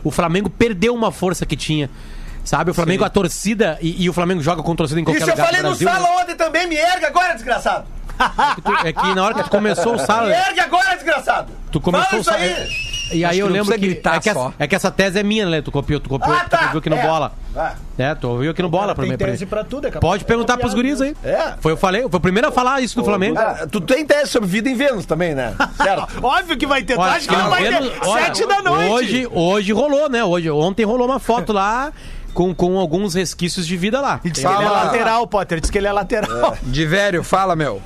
O 0.04 0.10
Flamengo 0.10 0.50
perdeu 0.50 0.94
uma 0.96 1.12
força 1.12 1.46
que 1.46 1.56
tinha. 1.58 1.90
Sabe, 2.46 2.72
o 2.72 2.74
Flamengo, 2.74 3.04
a 3.06 3.10
torcida, 3.10 3.78
e, 3.82 4.04
e 4.04 4.10
o 4.10 4.14
Flamengo 4.14 4.42
joga 4.42 4.62
com 4.62 4.76
torcida 4.76 5.00
em 5.00 5.04
qualquer 5.06 5.22
Isso 5.22 5.30
eu 5.30 5.34
lugar 5.34 5.46
falei 5.46 5.62
do 5.62 5.70
no 5.70 5.76
Brasil. 5.78 5.88
né? 5.88 5.94
sala 6.08 6.22
ontem 6.22 6.36
também, 6.36 6.68
me 6.68 6.76
erga 6.76 7.08
agora, 7.08 7.34
desgraçado! 7.36 7.86
É 8.20 8.56
que 8.56 8.62
tu- 8.62 8.88
É 8.88 8.94
que 8.94 9.16
na 9.16 9.24
hora 9.24 9.34
que 9.36 9.44
tu 9.44 9.50
começou 9.50 9.96
o 9.96 10.00
sala. 10.00 10.28
Me 10.28 10.34
ergue 10.36 10.60
agora, 10.60 10.94
desgraçado! 10.96 11.54
Tu 11.72 11.80
começou 11.80 12.06
Fala 12.10 12.18
o 12.18 12.22
isso 12.22 12.30
sa- 12.30 12.36
aí! 12.36 12.93
E 13.14 13.24
aí 13.26 13.32
Acho 13.32 13.40
eu 13.42 13.48
lembro 13.48 13.74
que, 13.74 13.80
gritar 13.80 14.16
é, 14.16 14.20
que 14.20 14.34
só. 14.34 14.48
essa, 14.48 14.54
é 14.60 14.68
que 14.68 14.76
essa 14.76 14.92
tese 14.92 15.20
é 15.20 15.24
minha, 15.24 15.46
né? 15.50 15.62
Tu 15.62 15.72
copiou, 15.72 16.00
tu 16.00 16.10
copiou, 16.10 16.36
Ah, 16.36 16.46
tá. 16.50 16.58
tu 16.58 16.64
ouviu 16.66 16.80
aqui 16.80 16.90
no 16.90 16.96
É. 16.98 17.02
bola. 17.08 17.32
Vai. 17.54 17.74
É, 17.98 18.16
tu 18.16 18.28
ouviu 18.30 18.52
aqui 18.52 18.62
no 18.62 18.70
bola 18.70 18.96
pra 18.96 19.06
mim. 19.06 19.16
tese 19.16 19.46
pra 19.46 19.64
tudo, 19.64 19.88
é 19.88 19.92
capaz 19.92 20.10
Pode 20.12 20.20
de 20.20 20.26
perguntar 20.26 20.58
pros 20.58 20.74
guris 20.74 21.00
aí. 21.02 21.16
É. 21.24 21.54
Foi, 21.62 21.72
eu 21.74 21.78
falei, 21.78 22.02
foi 22.02 22.18
o 22.18 22.20
primeiro 22.20 22.48
a 22.48 22.52
falar 22.52 22.82
isso 22.82 22.96
do 22.96 23.04
Flamengo. 23.06 23.38
Ah, 23.38 23.68
tu 23.72 23.80
tem 23.80 24.06
tese 24.06 24.32
sobre 24.32 24.50
vida 24.50 24.70
em 24.70 24.76
Vênus 24.76 25.06
também, 25.06 25.36
né? 25.36 25.54
Certo? 25.78 26.08
Óbvio 26.24 26.58
que 26.58 26.66
vai 26.66 26.84
ter. 26.84 26.98
Olha, 26.98 27.12
acha 27.14 27.28
que 27.30 27.36
não 27.36 27.50
vai 27.50 27.64
Vênus- 27.64 27.90
ter? 27.90 28.08
olha, 28.08 28.26
Sete 28.26 28.48
da 28.48 28.62
noite. 28.62 28.90
Hoje, 28.92 29.28
hoje 29.32 29.72
rolou, 29.74 30.10
né? 30.10 30.24
Hoje, 30.24 30.50
ontem 30.50 30.84
rolou 30.86 31.08
uma 31.08 31.20
foto 31.20 31.54
lá 31.54 31.92
com, 32.34 32.54
com 32.56 32.80
alguns 32.80 33.14
resquícios 33.14 33.68
de 33.68 33.78
vida 33.78 34.02
lá. 34.02 34.20
Diz 34.24 34.34
que 34.34 34.40
ele 34.48 34.48
é 34.56 34.58
Fala. 34.58 34.84
lateral, 34.86 35.28
Potter. 35.28 35.60
Diz 35.62 35.70
que 35.70 35.78
ele 35.78 35.88
é 35.88 35.92
lateral. 35.92 36.58
De 36.64 36.86
velho, 36.88 37.24
fala, 37.24 37.56
meu. 37.56 37.80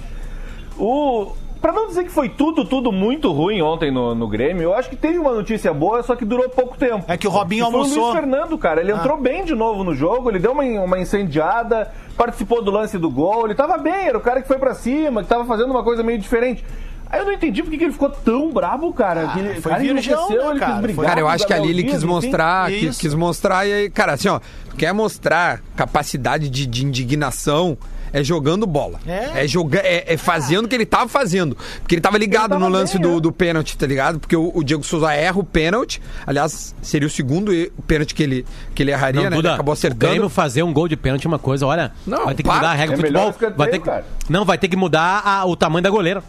O... 0.78 1.34
Pra 1.62 1.72
não 1.72 1.88
dizer 1.88 2.04
que 2.04 2.12
foi 2.12 2.30
tudo, 2.30 2.64
tudo 2.66 2.92
muito 2.92 3.32
ruim 3.32 3.62
ontem 3.62 3.92
no, 3.92 4.14
no 4.14 4.28
Grêmio, 4.28 4.64
eu 4.64 4.74
acho 4.74 4.90
que 4.90 4.96
teve 4.96 5.18
uma 5.18 5.34
notícia 5.34 5.74
boa, 5.74 6.04
só 6.04 6.16
que 6.16 6.26
durou 6.26 6.50
pouco 6.50 6.78
tempo. 6.78 7.04
É 7.08 7.18
que 7.18 7.28
o 7.28 7.32
Robinho 7.32 7.66
Que 7.66 7.72
foi 7.72 7.80
almoçou. 7.80 8.04
o 8.04 8.06
Luiz 8.08 8.20
Fernando, 8.20 8.58
cara. 8.58 8.82
Ele 8.82 8.92
entrou 8.92 9.18
bem 9.18 9.44
de 9.44 9.56
novo 9.56 9.84
no 9.84 9.96
jogo, 9.96 10.30
ele 10.30 10.40
deu 10.40 10.52
uma, 10.52 10.64
uma 10.64 11.00
incendiada, 11.00 11.92
participou 12.16 12.64
do 12.64 12.72
lance 12.72 12.98
do 12.98 13.10
gol, 13.10 13.46
ele 13.46 13.56
tava 13.56 13.78
bem, 13.78 14.08
era 14.08 14.18
o 14.18 14.22
cara 14.22 14.42
que 14.42 14.48
foi 14.48 14.58
pra 14.58 14.74
cima, 14.74 15.24
que 15.24 15.30
tava 15.30 15.46
fazendo 15.46 15.72
uma 15.72 15.84
coisa 15.84 16.04
meio 16.04 16.20
diferente. 16.20 16.64
Aí 17.10 17.22
eu 17.22 17.26
não 17.26 17.32
entendi 17.32 17.64
por 17.64 17.70
que 17.70 17.84
ele 17.84 17.94
ficou 17.94 18.10
tão 18.10 18.52
brabo, 18.52 18.92
cara. 18.94 19.30
que 19.30 19.40
ele, 19.40 19.62
foi 19.62 19.72
cara, 19.72 19.82
virgão, 19.82 20.02
enlouqueceu, 20.02 20.44
né, 20.44 20.50
ele 20.52 20.60
quis 20.60 20.68
cara? 20.68 20.82
brigar 20.82 21.06
Cara, 21.06 21.20
eu 21.22 21.28
acho 21.28 21.48
que 21.48 21.54
ali 21.54 21.70
ele 21.70 21.84
quis 21.84 22.04
mostrar, 22.04 22.70
quis, 22.70 22.98
quis 22.98 23.14
mostrar 23.14 23.66
e 23.66 23.74
aí, 23.74 23.90
cara, 23.90 24.14
assim, 24.14 24.28
ó, 24.28 24.42
quer 24.78 24.94
mostrar 24.94 25.62
capacidade 25.76 26.50
de, 26.50 26.66
de 26.66 26.86
indignação 26.86 27.78
é 28.20 28.24
jogando 28.24 28.66
bola. 28.66 29.00
É. 29.08 29.44
É, 29.44 29.48
joga, 29.48 29.80
é, 29.80 30.14
é 30.14 30.18
fazendo 30.18 30.66
o 30.66 30.68
que 30.68 30.76
ele 30.76 30.86
tava 30.86 31.08
fazendo. 31.08 31.58
Porque 31.82 31.96
ele 31.96 32.02
tava 32.02 32.18
ligado 32.18 32.54
Ele 32.54 32.60
tava 32.60 32.60
no 32.60 32.70
lance 32.70 32.94
bem, 32.98 33.02
do, 33.08 33.16
né? 33.16 33.22
do 33.22 33.32
pênalti, 33.32 33.78
tá 33.78 33.86
ligado? 33.86 34.20
Porque 34.20 34.36
o, 34.36 34.52
o 34.54 34.64
Diego 34.64 34.84
Souza 34.84 35.14
erra 35.14 35.40
o 35.40 35.44
pênalti. 35.44 36.02
Aliás, 36.26 36.76
seria 36.82 37.08
o 37.08 37.12
segundo 37.12 37.52
pênalti 37.86 38.14
que 38.16 38.24
ele, 38.24 38.46
que 38.74 38.84
ele 38.84 38.92
erraria, 38.92 39.22
Não, 39.24 39.30
né? 39.30 39.36
Duda, 39.36 39.50
ele 39.50 39.54
acabou 39.56 39.74
O 39.74 39.78
Grêmio 39.78 39.98
acertando. 40.00 40.30
fazer 40.30 40.64
um 40.64 40.74
gol 40.74 40.88
de 40.88 40.96
pênalti 40.98 41.26
é 41.26 41.28
uma 41.28 41.40
coisa, 41.40 41.66
olha. 41.66 41.92
Não, 42.06 42.26
vai 42.26 42.36
ter 42.36 42.44
que 42.44 42.50
para. 42.50 42.56
mudar 42.56 42.70
a 42.72 42.74
regra 42.74 42.94
É 42.94 42.98
do 42.98 43.02
futebol. 43.02 43.36
Vai 43.56 43.70
ter 43.70 43.80
que, 43.80 43.90
não, 44.30 44.46
vai 44.46 44.58
ter 44.58 44.68
que 44.68 44.76
mudar 44.76 45.22
a- 45.26 45.46
o 45.46 45.56
tamanho 45.56 45.84
da 45.84 45.90
goleira. 45.90 46.24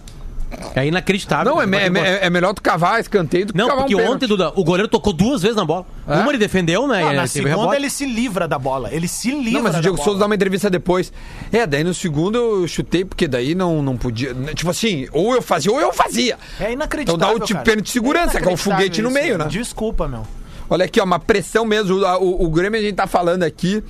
É 0.74 0.86
inacreditável. 0.86 1.52
Não, 1.54 1.60
é, 1.60 1.66
me- 1.66 1.76
é, 2.00 2.26
é 2.26 2.30
melhor 2.30 2.54
tu 2.54 2.62
cavar 2.62 3.00
escanteio 3.00 3.46
do 3.46 3.52
que 3.52 3.58
Não, 3.58 3.68
cavar 3.68 3.82
porque 3.84 3.94
um 3.94 4.10
ontem, 4.12 4.26
Duda, 4.26 4.52
o 4.56 4.64
goleiro 4.64 4.88
tocou 4.88 5.12
duas 5.12 5.42
vezes 5.42 5.56
na 5.56 5.64
bola. 5.64 5.86
É? 6.06 6.14
Uma 6.16 6.30
ele 6.30 6.38
defendeu, 6.38 6.86
né? 6.88 7.02
Não, 7.02 7.12
e 7.12 7.16
na 7.16 7.26
segunda 7.26 7.56
rebote. 7.56 7.76
ele 7.76 7.90
se 7.90 8.06
livra 8.06 8.48
da 8.48 8.58
bola. 8.58 8.88
Ele 8.92 9.06
se 9.06 9.30
livra 9.30 9.52
Não, 9.52 9.62
mas 9.62 9.76
o 9.76 9.80
Diego 9.80 9.96
bola. 9.96 10.04
Souza 10.04 10.20
dá 10.20 10.26
uma 10.26 10.34
entrevista 10.34 10.70
depois. 10.70 11.12
É, 11.52 11.66
daí 11.66 11.84
no 11.84 11.92
segundo 11.92 12.38
eu 12.38 12.68
chutei, 12.68 13.04
porque 13.04 13.28
daí 13.28 13.54
não, 13.54 13.82
não 13.82 13.96
podia. 13.96 14.34
Tipo 14.54 14.70
assim, 14.70 15.06
ou 15.12 15.34
eu 15.34 15.42
fazia 15.42 15.70
ou 15.70 15.80
eu 15.80 15.92
fazia. 15.92 16.38
É 16.58 16.72
inacreditável, 16.72 17.16
Então 17.26 17.38
dá 17.38 17.44
o 17.44 17.46
tipo 17.46 17.62
pênalti 17.62 17.84
de 17.86 17.90
segurança, 17.90 18.30
que 18.32 18.36
é 18.36 18.40
o 18.40 18.52
inacreditável 18.52 18.76
foguete 18.76 19.02
no 19.02 19.08
isso, 19.08 19.14
meio, 19.14 19.28
meu. 19.36 19.38
né? 19.38 19.46
Desculpa, 19.50 20.08
meu. 20.08 20.22
Olha 20.70 20.84
aqui, 20.84 21.00
ó, 21.00 21.04
uma 21.04 21.18
pressão 21.18 21.64
mesmo. 21.64 21.96
O, 21.96 22.22
o, 22.22 22.44
o 22.46 22.50
Grêmio 22.50 22.78
a 22.78 22.82
gente 22.82 22.94
tá 22.94 23.06
falando 23.06 23.42
aqui 23.42 23.82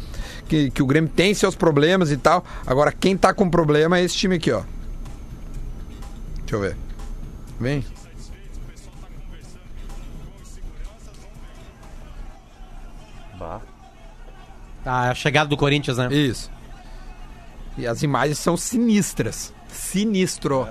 que, 0.49 0.71
que 0.71 0.83
o 0.83 0.87
Grêmio 0.87 1.11
tem 1.15 1.35
seus 1.35 1.55
problemas 1.55 2.11
e 2.11 2.17
tal. 2.17 2.45
Agora, 2.67 2.93
quem 2.93 3.17
tá 3.17 3.33
com 3.35 3.49
problema 3.49 3.99
é 3.99 4.05
esse 4.05 4.17
time 4.17 4.37
aqui, 4.37 4.51
ó. 4.51 4.63
Deixa 6.49 6.57
eu 6.57 6.61
ver. 6.61 6.77
Vem. 7.61 7.85
A 14.87 15.15
chegada 15.15 15.51
do 15.51 15.59
Corinthians, 15.59 15.99
né? 15.99 16.09
Isso. 16.11 16.51
E 17.77 17.87
as 17.87 18.03
imagens 18.03 18.39
são 18.39 18.57
sinistras. 18.57 19.53
Sinistro. 19.69 20.67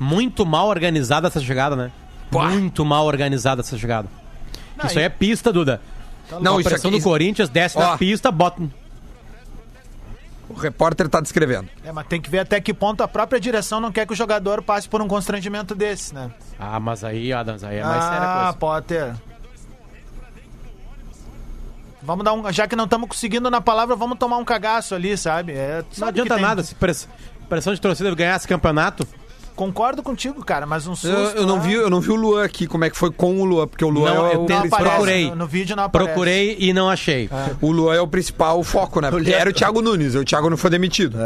Muito 0.00 0.44
mal 0.44 0.66
organizada 0.66 1.28
essa 1.28 1.40
chegada, 1.40 1.76
né? 1.76 1.92
Muito 2.32 2.84
mal 2.84 3.06
organizada 3.06 3.60
essa 3.60 3.78
chegada. 3.78 4.08
Não, 4.76 4.86
isso 4.86 4.98
aí 4.98 5.04
é 5.04 5.08
pista, 5.08 5.52
Duda. 5.52 5.80
Não, 6.40 6.56
a 6.56 6.60
isso 6.60 6.68
pressão 6.68 6.90
aqui. 6.90 6.98
do 6.98 7.04
Corinthians 7.04 7.48
desce 7.48 7.78
Ó. 7.78 7.80
na 7.82 7.96
pista, 7.96 8.32
bota. 8.32 8.60
O 10.48 10.54
repórter 10.54 11.08
tá 11.08 11.20
descrevendo. 11.20 11.68
É, 11.84 11.90
mas 11.90 12.06
tem 12.06 12.20
que 12.20 12.30
ver 12.30 12.38
até 12.40 12.60
que 12.60 12.72
ponto 12.72 13.02
a 13.02 13.08
própria 13.08 13.40
direção 13.40 13.80
não 13.80 13.90
quer 13.90 14.06
que 14.06 14.12
o 14.12 14.16
jogador 14.16 14.62
passe 14.62 14.88
por 14.88 15.02
um 15.02 15.08
constrangimento 15.08 15.74
desse, 15.74 16.14
né? 16.14 16.30
Ah, 16.58 16.78
mas 16.78 17.02
aí, 17.02 17.32
Adams, 17.32 17.64
aí 17.64 17.78
é 17.78 17.84
mais 17.84 18.04
séria 18.04 18.18
a 18.20 18.40
ah, 18.40 18.42
coisa. 18.44 18.58
Potter. 18.58 19.14
Vamos 22.02 22.24
dar 22.24 22.32
um. 22.32 22.52
Já 22.52 22.68
que 22.68 22.76
não 22.76 22.84
estamos 22.84 23.08
conseguindo 23.08 23.50
na 23.50 23.60
palavra, 23.60 23.96
vamos 23.96 24.16
tomar 24.16 24.36
um 24.36 24.44
cagaço 24.44 24.94
ali, 24.94 25.16
sabe? 25.18 25.52
É, 25.52 25.78
Não 25.78 25.92
sabe 25.92 26.12
que 26.12 26.20
adianta 26.20 26.34
tem- 26.34 26.42
nada. 26.44 26.62
Se 26.62 26.74
press- 26.74 27.08
pressão 27.48 27.74
de 27.74 27.80
torcida 27.80 28.14
ganhar 28.14 28.36
esse 28.36 28.46
campeonato. 28.46 29.06
Concordo 29.56 30.02
contigo, 30.02 30.44
cara, 30.44 30.66
mas 30.66 30.86
um 30.86 30.94
susto. 30.94 31.08
Eu, 31.16 31.30
eu 31.30 31.46
não 31.46 31.54
lá- 31.56 31.60
vi, 31.62 31.72
eu 31.72 31.88
não 31.90 32.00
vi 32.00 32.10
o 32.10 32.14
Luan 32.14 32.44
aqui, 32.44 32.66
como 32.66 32.84
é 32.84 32.90
que 32.90 32.96
foi 32.96 33.10
com 33.10 33.40
o 33.40 33.44
Luan, 33.44 33.66
porque 33.66 33.84
o 33.84 33.88
Luan 33.88 34.14
Não, 34.14 34.26
é 34.26 34.34
eu 34.34 34.42
o, 34.42 34.46
tenho- 34.46 34.60
Não 34.60 34.66
aparece, 34.66 34.90
procurei. 34.90 35.30
No, 35.30 35.36
no 35.36 35.46
vídeo 35.46 35.74
não 35.74 35.84
aparece. 35.84 36.10
Procurei 36.12 36.56
e 36.60 36.72
não 36.74 36.88
achei. 36.90 37.28
o 37.60 37.72
Luan 37.72 37.94
é 37.94 38.00
o 38.00 38.06
principal 38.06 38.62
foco, 38.62 39.00
né? 39.00 39.10
Porque 39.10 39.32
era 39.32 39.48
o 39.48 39.52
Thiago 39.52 39.80
Nunes, 39.80 40.14
o 40.14 40.24
Thiago 40.24 40.50
não 40.50 40.56
foi 40.58 40.68
demitido. 40.70 41.16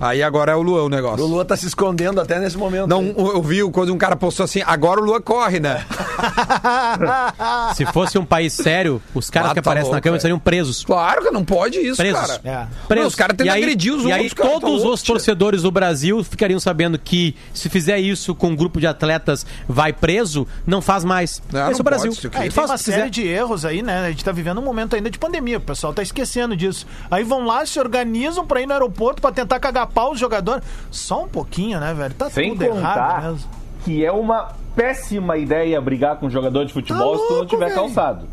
Aí 0.00 0.22
agora 0.22 0.52
é 0.52 0.54
o 0.54 0.62
Luan 0.62 0.84
o 0.84 0.88
negócio. 0.88 1.24
O 1.24 1.28
Lua 1.28 1.44
tá 1.44 1.56
se 1.56 1.66
escondendo 1.66 2.20
até 2.20 2.38
nesse 2.38 2.56
momento. 2.56 2.86
Não, 2.86 3.02
eu 3.02 3.42
vi 3.42 3.60
quando 3.70 3.92
um 3.92 3.98
cara 3.98 4.14
postou 4.14 4.44
assim, 4.44 4.62
agora 4.64 5.00
o 5.00 5.04
Luan 5.04 5.20
corre, 5.20 5.58
né? 5.58 5.84
Se 7.74 7.84
fosse 7.86 8.18
um 8.18 8.24
país 8.24 8.52
sério, 8.52 9.02
os 9.14 9.30
caras 9.30 9.50
Ah, 9.50 9.54
que 9.54 9.60
tá 9.62 9.70
aparecem 9.70 9.92
na 9.92 10.00
câmera 10.00 10.20
seriam 10.20 10.38
presos. 10.38 10.84
Claro 10.84 11.22
que 11.22 11.30
não 11.30 11.44
pode 11.44 11.78
isso, 11.78 11.96
Presos. 11.96 12.20
cara. 12.20 12.40
É. 12.44 12.66
Presos. 12.86 13.02
Não, 13.02 13.08
os 13.08 13.14
caras 13.14 13.36
tentam 13.36 13.54
E 13.54 13.58
agredir 13.58 13.92
os 13.94 14.04
E 14.04 14.12
aí 14.12 14.22
outros, 14.22 14.34
cara, 14.34 14.48
tá 14.50 14.60
todos 14.60 14.78
louco, 14.82 14.94
os 14.94 15.02
torcedores 15.02 15.62
do 15.62 15.70
Brasil 15.70 16.22
ficariam 16.22 16.60
sabendo 16.60 16.98
que 16.98 17.34
se 17.52 17.68
fizer 17.68 17.79
isso 17.88 18.34
com 18.34 18.48
um 18.48 18.56
grupo 18.56 18.80
de 18.80 18.86
atletas 18.86 19.46
vai 19.68 19.92
preso, 19.92 20.46
não 20.66 20.80
faz 20.82 21.04
mais. 21.04 21.42
Não, 21.52 21.60
Esse 21.62 21.68
é 21.70 21.72
não 21.72 21.80
o 21.80 21.82
Brasil. 21.82 22.12
pode. 22.12 22.26
É, 22.26 22.40
tem 22.40 22.50
Faz 22.50 22.70
uma 22.70 22.76
que 22.78 22.84
quiser. 22.84 22.96
série 22.98 23.10
de 23.10 23.26
erros 23.26 23.64
aí, 23.64 23.82
né? 23.82 24.06
A 24.06 24.10
gente 24.10 24.24
tá 24.24 24.32
vivendo 24.32 24.58
um 24.60 24.64
momento 24.64 24.96
ainda 24.96 25.10
de 25.10 25.18
pandemia, 25.18 25.58
o 25.58 25.60
pessoal 25.60 25.92
tá 25.92 26.02
esquecendo 26.02 26.56
disso. 26.56 26.86
Aí 27.10 27.24
vão 27.24 27.44
lá, 27.44 27.64
se 27.64 27.78
organizam 27.80 28.46
pra 28.46 28.60
ir 28.60 28.66
no 28.66 28.72
aeroporto 28.72 29.22
pra 29.22 29.32
tentar 29.32 29.58
cagar 29.60 29.86
pau 29.86 30.12
os 30.12 30.18
jogadores. 30.20 30.64
Só 30.90 31.24
um 31.24 31.28
pouquinho, 31.28 31.78
né, 31.80 31.94
velho? 31.94 32.14
Tá 32.14 32.28
Sem 32.30 32.50
tudo 32.50 32.64
errado 32.64 32.76
contar 32.80 33.22
mesmo. 33.32 33.48
que 33.84 34.04
é 34.04 34.12
uma 34.12 34.48
péssima 34.76 35.36
ideia 35.36 35.80
brigar 35.80 36.16
com 36.16 36.26
um 36.26 36.30
jogador 36.30 36.64
de 36.64 36.72
futebol 36.72 37.12
Tá 37.16 37.22
se 37.22 37.28
tu 37.28 37.34
não 37.38 37.46
tiver 37.46 37.64
velho. 37.66 37.74
calçado. 37.76 38.28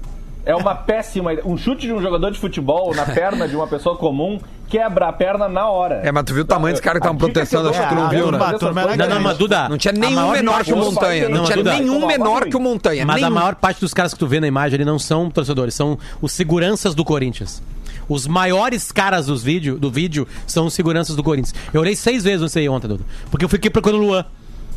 É 0.47 0.55
uma 0.55 0.73
péssima 0.73 1.33
ideia. 1.33 1.47
Um 1.47 1.57
chute 1.57 1.85
de 1.85 1.93
um 1.93 2.01
jogador 2.01 2.31
de 2.31 2.39
futebol 2.39 2.95
na 2.95 3.05
perna 3.05 3.47
de 3.47 3.55
uma 3.55 3.67
pessoa 3.67 3.97
comum 3.97 4.39
quebra 4.67 5.07
a 5.07 5.13
perna 5.13 5.47
na 5.47 5.67
hora. 5.69 6.01
É, 6.03 6.11
mas 6.11 6.23
tu 6.23 6.33
viu 6.33 6.43
o 6.43 6.45
tamanho 6.45 6.73
dos 6.73 6.81
caras 6.81 7.01
que 7.01 7.07
A 7.07 7.11
estavam 7.11 7.27
dica 7.27 7.27
que 7.27 7.49
protestando, 7.49 7.69
acho 7.69 7.81
que 7.81 7.87
tu 7.87 7.95
não 7.95 8.09
viu, 8.09 8.31
né? 8.31 8.37
Não, 8.37 9.09
não, 9.09 9.15
é 9.15 9.19
mas 9.19 9.37
Duda. 9.37 9.69
Não 9.69 9.77
tinha 9.77 9.93
nenhum 9.93 10.31
menor 10.31 10.63
que 10.63 10.73
o 10.73 10.77
Montanha. 10.77 11.29
Não 11.29 11.43
tinha 11.43 11.63
nenhum 11.63 12.07
menor 12.07 12.45
que 12.45 12.57
o 12.57 12.59
Montanha. 12.59 13.05
Mas 13.05 13.23
a 13.23 13.29
maior 13.29 13.55
parte 13.55 13.79
dos 13.81 13.93
caras 13.93 14.13
que 14.13 14.19
tu 14.19 14.27
vê 14.27 14.39
na 14.39 14.47
imagem 14.47 14.75
ali 14.75 14.85
não 14.85 14.99
são 14.99 15.29
torcedores, 15.29 15.73
são 15.73 15.97
os 16.21 16.31
seguranças 16.31 16.93
do 16.95 17.03
Corinthians. 17.03 17.61
Os 18.09 18.25
maiores 18.25 18.89
caras 18.91 19.25
dos 19.25 19.43
vídeo, 19.43 19.77
do 19.77 19.91
vídeo 19.91 20.25
são 20.45 20.67
os 20.67 20.73
seguranças 20.73 21.15
do 21.15 21.23
Corinthians. 21.23 21.53
Eu 21.73 21.81
olhei 21.81 21.95
seis 21.95 22.23
vezes 22.23 22.41
não 22.41 22.47
sei 22.47 22.69
ontem, 22.69 22.87
Duda. 22.87 23.03
Porque 23.29 23.43
eu 23.43 23.49
fiquei 23.49 23.69
procurando 23.69 24.01
o 24.01 24.05
Luan. 24.07 24.25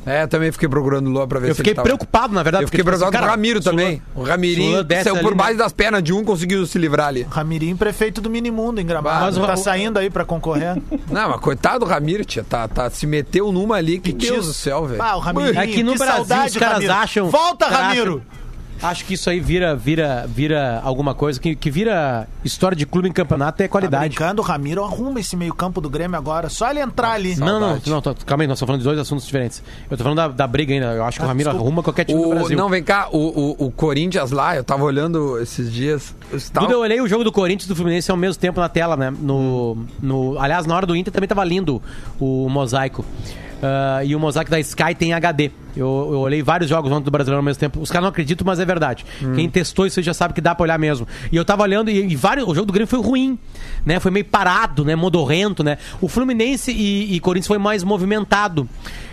É, 0.06 0.26
também 0.26 0.50
fiquei 0.50 0.68
procurando 0.68 1.06
o 1.08 1.10
Luan 1.10 1.28
pra 1.28 1.38
ver 1.38 1.50
Eu 1.50 1.54
se 1.54 1.58
fiquei 1.58 1.70
ele 1.72 1.76
tava. 1.76 1.84
preocupado, 1.86 2.34
na 2.34 2.42
verdade. 2.42 2.64
Eu 2.64 2.68
fiquei 2.68 2.78
tipo 2.78 2.88
preocupado 2.90 3.12
com 3.12 3.18
o 3.22 3.26
assim, 3.26 3.30
Ramiro 3.36 3.62
Sula- 3.62 3.76
também. 3.76 4.02
O 4.14 4.22
Ramirinho 4.22 4.86
saiu 5.04 5.18
por 5.18 5.34
baixo 5.34 5.52
né? 5.52 5.58
das 5.58 5.72
pernas 5.72 6.02
de 6.02 6.12
um, 6.12 6.24
conseguiu 6.24 6.64
se 6.66 6.78
livrar 6.78 7.08
ali. 7.08 7.26
Ramirim, 7.30 7.76
prefeito 7.76 8.20
do 8.20 8.30
Minimundo 8.30 8.80
em 8.80 8.86
Gramado. 8.86 9.26
Mas 9.26 9.36
o- 9.36 9.46
tá 9.46 9.56
saindo 9.56 9.98
aí 9.98 10.08
pra 10.08 10.24
concorrer. 10.24 10.80
Não, 11.10 11.28
mas 11.30 11.40
coitado 11.40 11.80
do 11.80 11.84
Ramiro, 11.86 12.24
tia. 12.24 12.42
Tá, 12.42 12.66
tá, 12.66 12.88
se 12.88 13.06
meteu 13.06 13.52
numa 13.52 13.76
ali, 13.76 13.98
que 13.98 14.12
Deus 14.12 14.46
do 14.46 14.54
céu, 14.54 14.86
velho. 14.86 15.02
Ah, 15.02 15.16
o 15.16 15.20
Ramirim, 15.20 15.58
É 15.58 15.66
que 15.66 15.82
no 15.82 15.92
que 15.92 15.98
Brasil 15.98 16.16
saudade, 16.16 16.48
os 16.50 16.56
caras 16.56 16.74
Ramiro. 16.74 16.92
acham- 16.94 17.30
Volta, 17.30 17.66
Ramiro! 17.68 18.22
Acho 18.82 19.04
que 19.04 19.14
isso 19.14 19.28
aí 19.28 19.40
vira, 19.40 19.76
vira, 19.76 20.26
vira 20.28 20.80
alguma 20.82 21.14
coisa 21.14 21.38
que, 21.38 21.54
que 21.54 21.70
vira 21.70 22.26
história 22.44 22.74
de 22.76 22.86
clube 22.86 23.08
em 23.08 23.12
campeonato 23.12 23.62
é 23.62 23.66
Tá 23.66 23.72
qualidade. 23.72 24.08
brincando, 24.08 24.40
o 24.40 24.44
Ramiro 24.44 24.82
arruma 24.82 25.20
esse 25.20 25.36
meio 25.36 25.54
campo 25.54 25.80
do 25.80 25.90
Grêmio 25.90 26.16
agora. 26.16 26.48
Só 26.48 26.70
ele 26.70 26.80
entrar 26.80 27.12
ali. 27.12 27.36
Não, 27.36 27.60
não, 27.60 27.78
não, 27.86 28.00
tô- 28.00 28.14
calma 28.24 28.42
aí, 28.44 28.48
nós 28.48 28.56
estamos 28.56 28.68
falando 28.70 28.80
de 28.80 28.84
dois 28.84 28.98
assuntos 28.98 29.26
diferentes. 29.26 29.62
Eu 29.90 29.96
tô 29.96 30.02
falando 30.02 30.16
da, 30.16 30.28
da 30.28 30.46
briga 30.46 30.72
ainda. 30.72 30.86
Eu 30.94 31.04
acho 31.04 31.18
que 31.18 31.24
o 31.24 31.28
Ramiro 31.28 31.50
desculpa. 31.50 31.66
arruma 31.68 31.82
qualquer 31.82 32.04
time 32.04 32.20
do 32.22 32.26
O, 32.30 32.34
Brasil. 32.34 32.56
não, 32.56 32.68
vem 32.68 32.82
cá, 32.82 33.08
o, 33.12 33.18
o, 33.18 33.66
o 33.66 33.70
Corinthians 33.70 34.30
lá, 34.30 34.56
eu 34.56 34.64
tava 34.64 34.82
olhando 34.84 35.38
esses 35.40 35.70
dias. 35.72 36.14
tal- 36.52 36.62
Duda, 36.64 36.74
eu 36.74 36.80
olhei 36.80 37.00
o 37.00 37.06
jogo 37.08 37.22
do 37.22 37.30
Corinthians 37.32 37.66
e 37.66 37.68
do 37.68 37.76
Fluminense 37.76 38.10
ao 38.10 38.16
mesmo 38.16 38.40
tempo 38.40 38.60
na 38.60 38.68
tela, 38.68 38.96
né? 38.96 39.10
No, 39.10 39.76
no, 40.00 40.38
aliás, 40.40 40.64
na 40.66 40.74
hora 40.74 40.86
do 40.86 40.96
Inter 40.96 41.12
também 41.12 41.28
tava 41.28 41.44
lindo 41.44 41.82
o 42.18 42.48
mosaico. 42.48 43.04
Ah, 43.62 44.02
e 44.04 44.14
o 44.16 44.20
mosaico 44.20 44.50
da 44.50 44.58
Sky 44.58 44.94
tem 44.94 45.12
HD. 45.12 45.50
Eu, 45.76 46.08
eu 46.12 46.20
olhei 46.20 46.42
vários 46.42 46.68
jogos 46.68 46.90
ontem 46.90 47.04
do 47.04 47.10
Brasileiro 47.10 47.38
ao 47.38 47.44
mesmo 47.44 47.60
tempo. 47.60 47.80
Os 47.80 47.90
caras 47.90 48.02
não 48.02 48.10
acreditam, 48.10 48.44
mas 48.44 48.58
é 48.58 48.64
verdade. 48.64 49.04
Quem 49.34 49.48
testou 49.48 49.86
isso 49.86 50.02
já 50.02 50.14
sabe 50.14 50.34
que 50.34 50.40
dá 50.40 50.54
pra 50.54 50.64
olhar 50.64 50.78
mesmo. 50.78 51.06
E 51.30 51.36
eu 51.36 51.44
tava 51.44 51.62
olhando 51.62 51.90
e, 51.90 52.12
e 52.12 52.16
vários, 52.16 52.48
o 52.48 52.54
jogo 52.54 52.66
do 52.66 52.72
Grêmio 52.72 52.88
foi 52.88 53.00
ruim, 53.00 53.38
né? 53.84 54.00
Foi 54.00 54.10
meio 54.10 54.24
parado, 54.24 54.84
né? 54.84 54.96
Modorrento, 54.96 55.62
né? 55.62 55.78
O 56.00 56.08
Fluminense 56.08 56.72
e, 56.72 57.14
e 57.14 57.20
Corinthians 57.20 57.46
foi 57.46 57.58
mais 57.58 57.84
movimentado. 57.84 58.68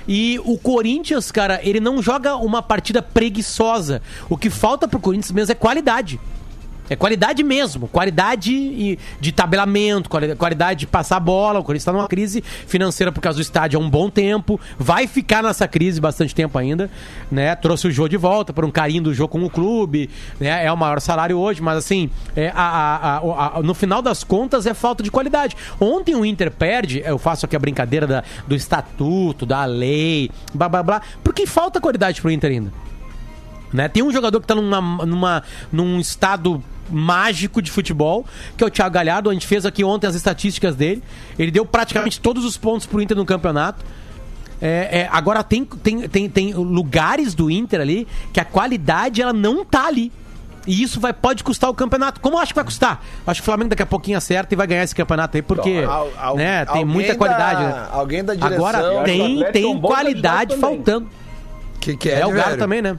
E 0.07 0.39
o 0.45 0.57
Corinthians, 0.57 1.31
cara, 1.31 1.59
ele 1.61 1.79
não 1.79 2.01
joga 2.01 2.35
uma 2.37 2.61
partida 2.61 3.01
preguiçosa. 3.01 4.01
O 4.29 4.37
que 4.37 4.49
falta 4.49 4.87
pro 4.87 4.99
Corinthians 4.99 5.31
mesmo 5.31 5.51
é 5.51 5.55
qualidade. 5.55 6.19
É 6.89 6.95
qualidade 6.95 7.43
mesmo, 7.43 7.87
qualidade 7.89 8.97
de 9.19 9.31
tabelamento, 9.33 10.09
quali- 10.09 10.35
qualidade 10.35 10.81
de 10.81 10.87
passar 10.87 11.19
bola. 11.19 11.59
O 11.59 11.63
Corinthians 11.63 11.81
está 11.83 11.91
numa 11.91 12.07
crise 12.07 12.41
financeira 12.65 13.11
por 13.11 13.19
causa 13.19 13.37
do 13.37 13.41
estádio 13.41 13.77
há 13.79 13.83
um 13.83 13.89
bom 13.89 14.09
tempo, 14.09 14.59
vai 14.79 15.05
ficar 15.05 15.43
nessa 15.43 15.67
crise 15.67 15.99
bastante 15.99 16.33
tempo 16.33 16.57
ainda, 16.57 16.89
né? 17.29 17.55
Trouxe 17.55 17.87
o 17.87 17.91
Jô 17.91 18.07
de 18.07 18.15
volta 18.15 18.53
por 18.53 18.63
um 18.63 18.71
carinho 18.71 19.03
do 19.03 19.13
Jô 19.13 19.27
com 19.27 19.43
o 19.43 19.49
clube, 19.49 20.09
né? 20.39 20.65
É 20.65 20.71
o 20.71 20.77
maior 20.77 21.01
salário 21.01 21.37
hoje, 21.37 21.61
mas 21.61 21.77
assim, 21.77 22.09
é, 22.35 22.51
a- 22.55 23.19
a- 23.21 23.57
a- 23.57 23.61
no 23.61 23.73
final 23.73 24.01
das 24.01 24.23
contas 24.23 24.65
é 24.65 24.73
falta 24.73 25.03
de 25.03 25.11
qualidade. 25.11 25.57
Ontem 25.79 26.15
o 26.15 26.25
Inter 26.25 26.49
perde, 26.51 27.01
eu 27.05 27.17
faço 27.17 27.45
aqui 27.45 27.55
a 27.55 27.59
brincadeira 27.59 28.07
da- 28.07 28.23
do 28.47 28.55
estatuto, 28.55 29.45
da 29.45 29.65
lei, 29.65 30.31
blá 30.53 30.69
blá 30.69 30.81
blá, 30.83 31.01
porque 31.23 31.45
falta 31.45 31.81
qualidade 31.81 32.21
pro 32.21 32.31
Inter 32.31 32.51
ainda. 32.51 32.71
Né? 33.73 33.89
Tem 33.89 34.01
um 34.01 34.13
jogador 34.13 34.39
que 34.39 34.47
tá 34.47 34.55
numa, 34.55 34.79
numa, 35.05 35.43
num 35.71 35.99
estado 35.99 36.63
mágico 36.89 37.61
de 37.61 37.69
futebol, 37.71 38.25
que 38.57 38.63
é 38.63 38.67
o 38.67 38.69
Thiago 38.69 38.93
Galhardo. 38.93 39.29
A 39.29 39.33
gente 39.33 39.47
fez 39.47 39.65
aqui 39.65 39.83
ontem 39.83 40.07
as 40.07 40.15
estatísticas 40.15 40.75
dele. 40.75 41.03
Ele 41.37 41.51
deu 41.51 41.65
praticamente 41.65 42.19
todos 42.19 42.43
os 42.45 42.57
pontos 42.57 42.85
pro 42.87 43.01
Inter 43.01 43.15
no 43.17 43.25
campeonato. 43.25 43.83
É, 44.61 45.01
é, 45.01 45.09
agora 45.11 45.43
tem, 45.43 45.63
tem, 45.63 46.07
tem, 46.09 46.29
tem 46.29 46.53
lugares 46.53 47.33
do 47.35 47.49
Inter 47.51 47.79
ali 47.81 48.07
que 48.33 48.39
a 48.39 48.45
qualidade 48.45 49.21
ela 49.21 49.33
não 49.33 49.63
tá 49.63 49.85
ali. 49.85 50.11
E 50.65 50.83
isso 50.83 50.99
vai, 50.99 51.13
pode 51.13 51.43
custar 51.45 51.69
o 51.69 51.73
campeonato. 51.73 52.19
Como 52.19 52.35
eu 52.35 52.39
acho 52.41 52.51
que 52.51 52.55
vai 52.55 52.65
custar? 52.65 53.01
Acho 53.25 53.39
que 53.39 53.43
o 53.43 53.45
Flamengo 53.45 53.69
daqui 53.69 53.83
a 53.83 53.85
pouquinho 53.85 54.17
acerta 54.17 54.53
e 54.53 54.57
vai 54.57 54.67
ganhar 54.67 54.83
esse 54.83 54.93
campeonato 54.93 55.37
aí, 55.37 55.41
porque 55.41 55.85
Al- 55.87 56.09
al- 56.17 56.35
né, 56.35 56.65
tem 56.65 56.83
muita 56.83 57.13
da- 57.13 57.17
qualidade. 57.17 57.63
né? 57.63 57.87
alguém 57.91 58.23
da 58.23 58.33
direção- 58.33 58.55
Agora 58.67 59.03
tem, 59.05 59.43
é 59.43 59.51
tem 59.51 59.77
bom 59.77 59.87
qualidade 59.87 60.57
faltando. 60.57 61.07
Que, 61.79 61.95
que 61.95 62.09
É, 62.09 62.19
é, 62.19 62.25
o 62.27 62.31
Galo 62.31 62.57
também, 62.57 62.81
né? 62.81 62.97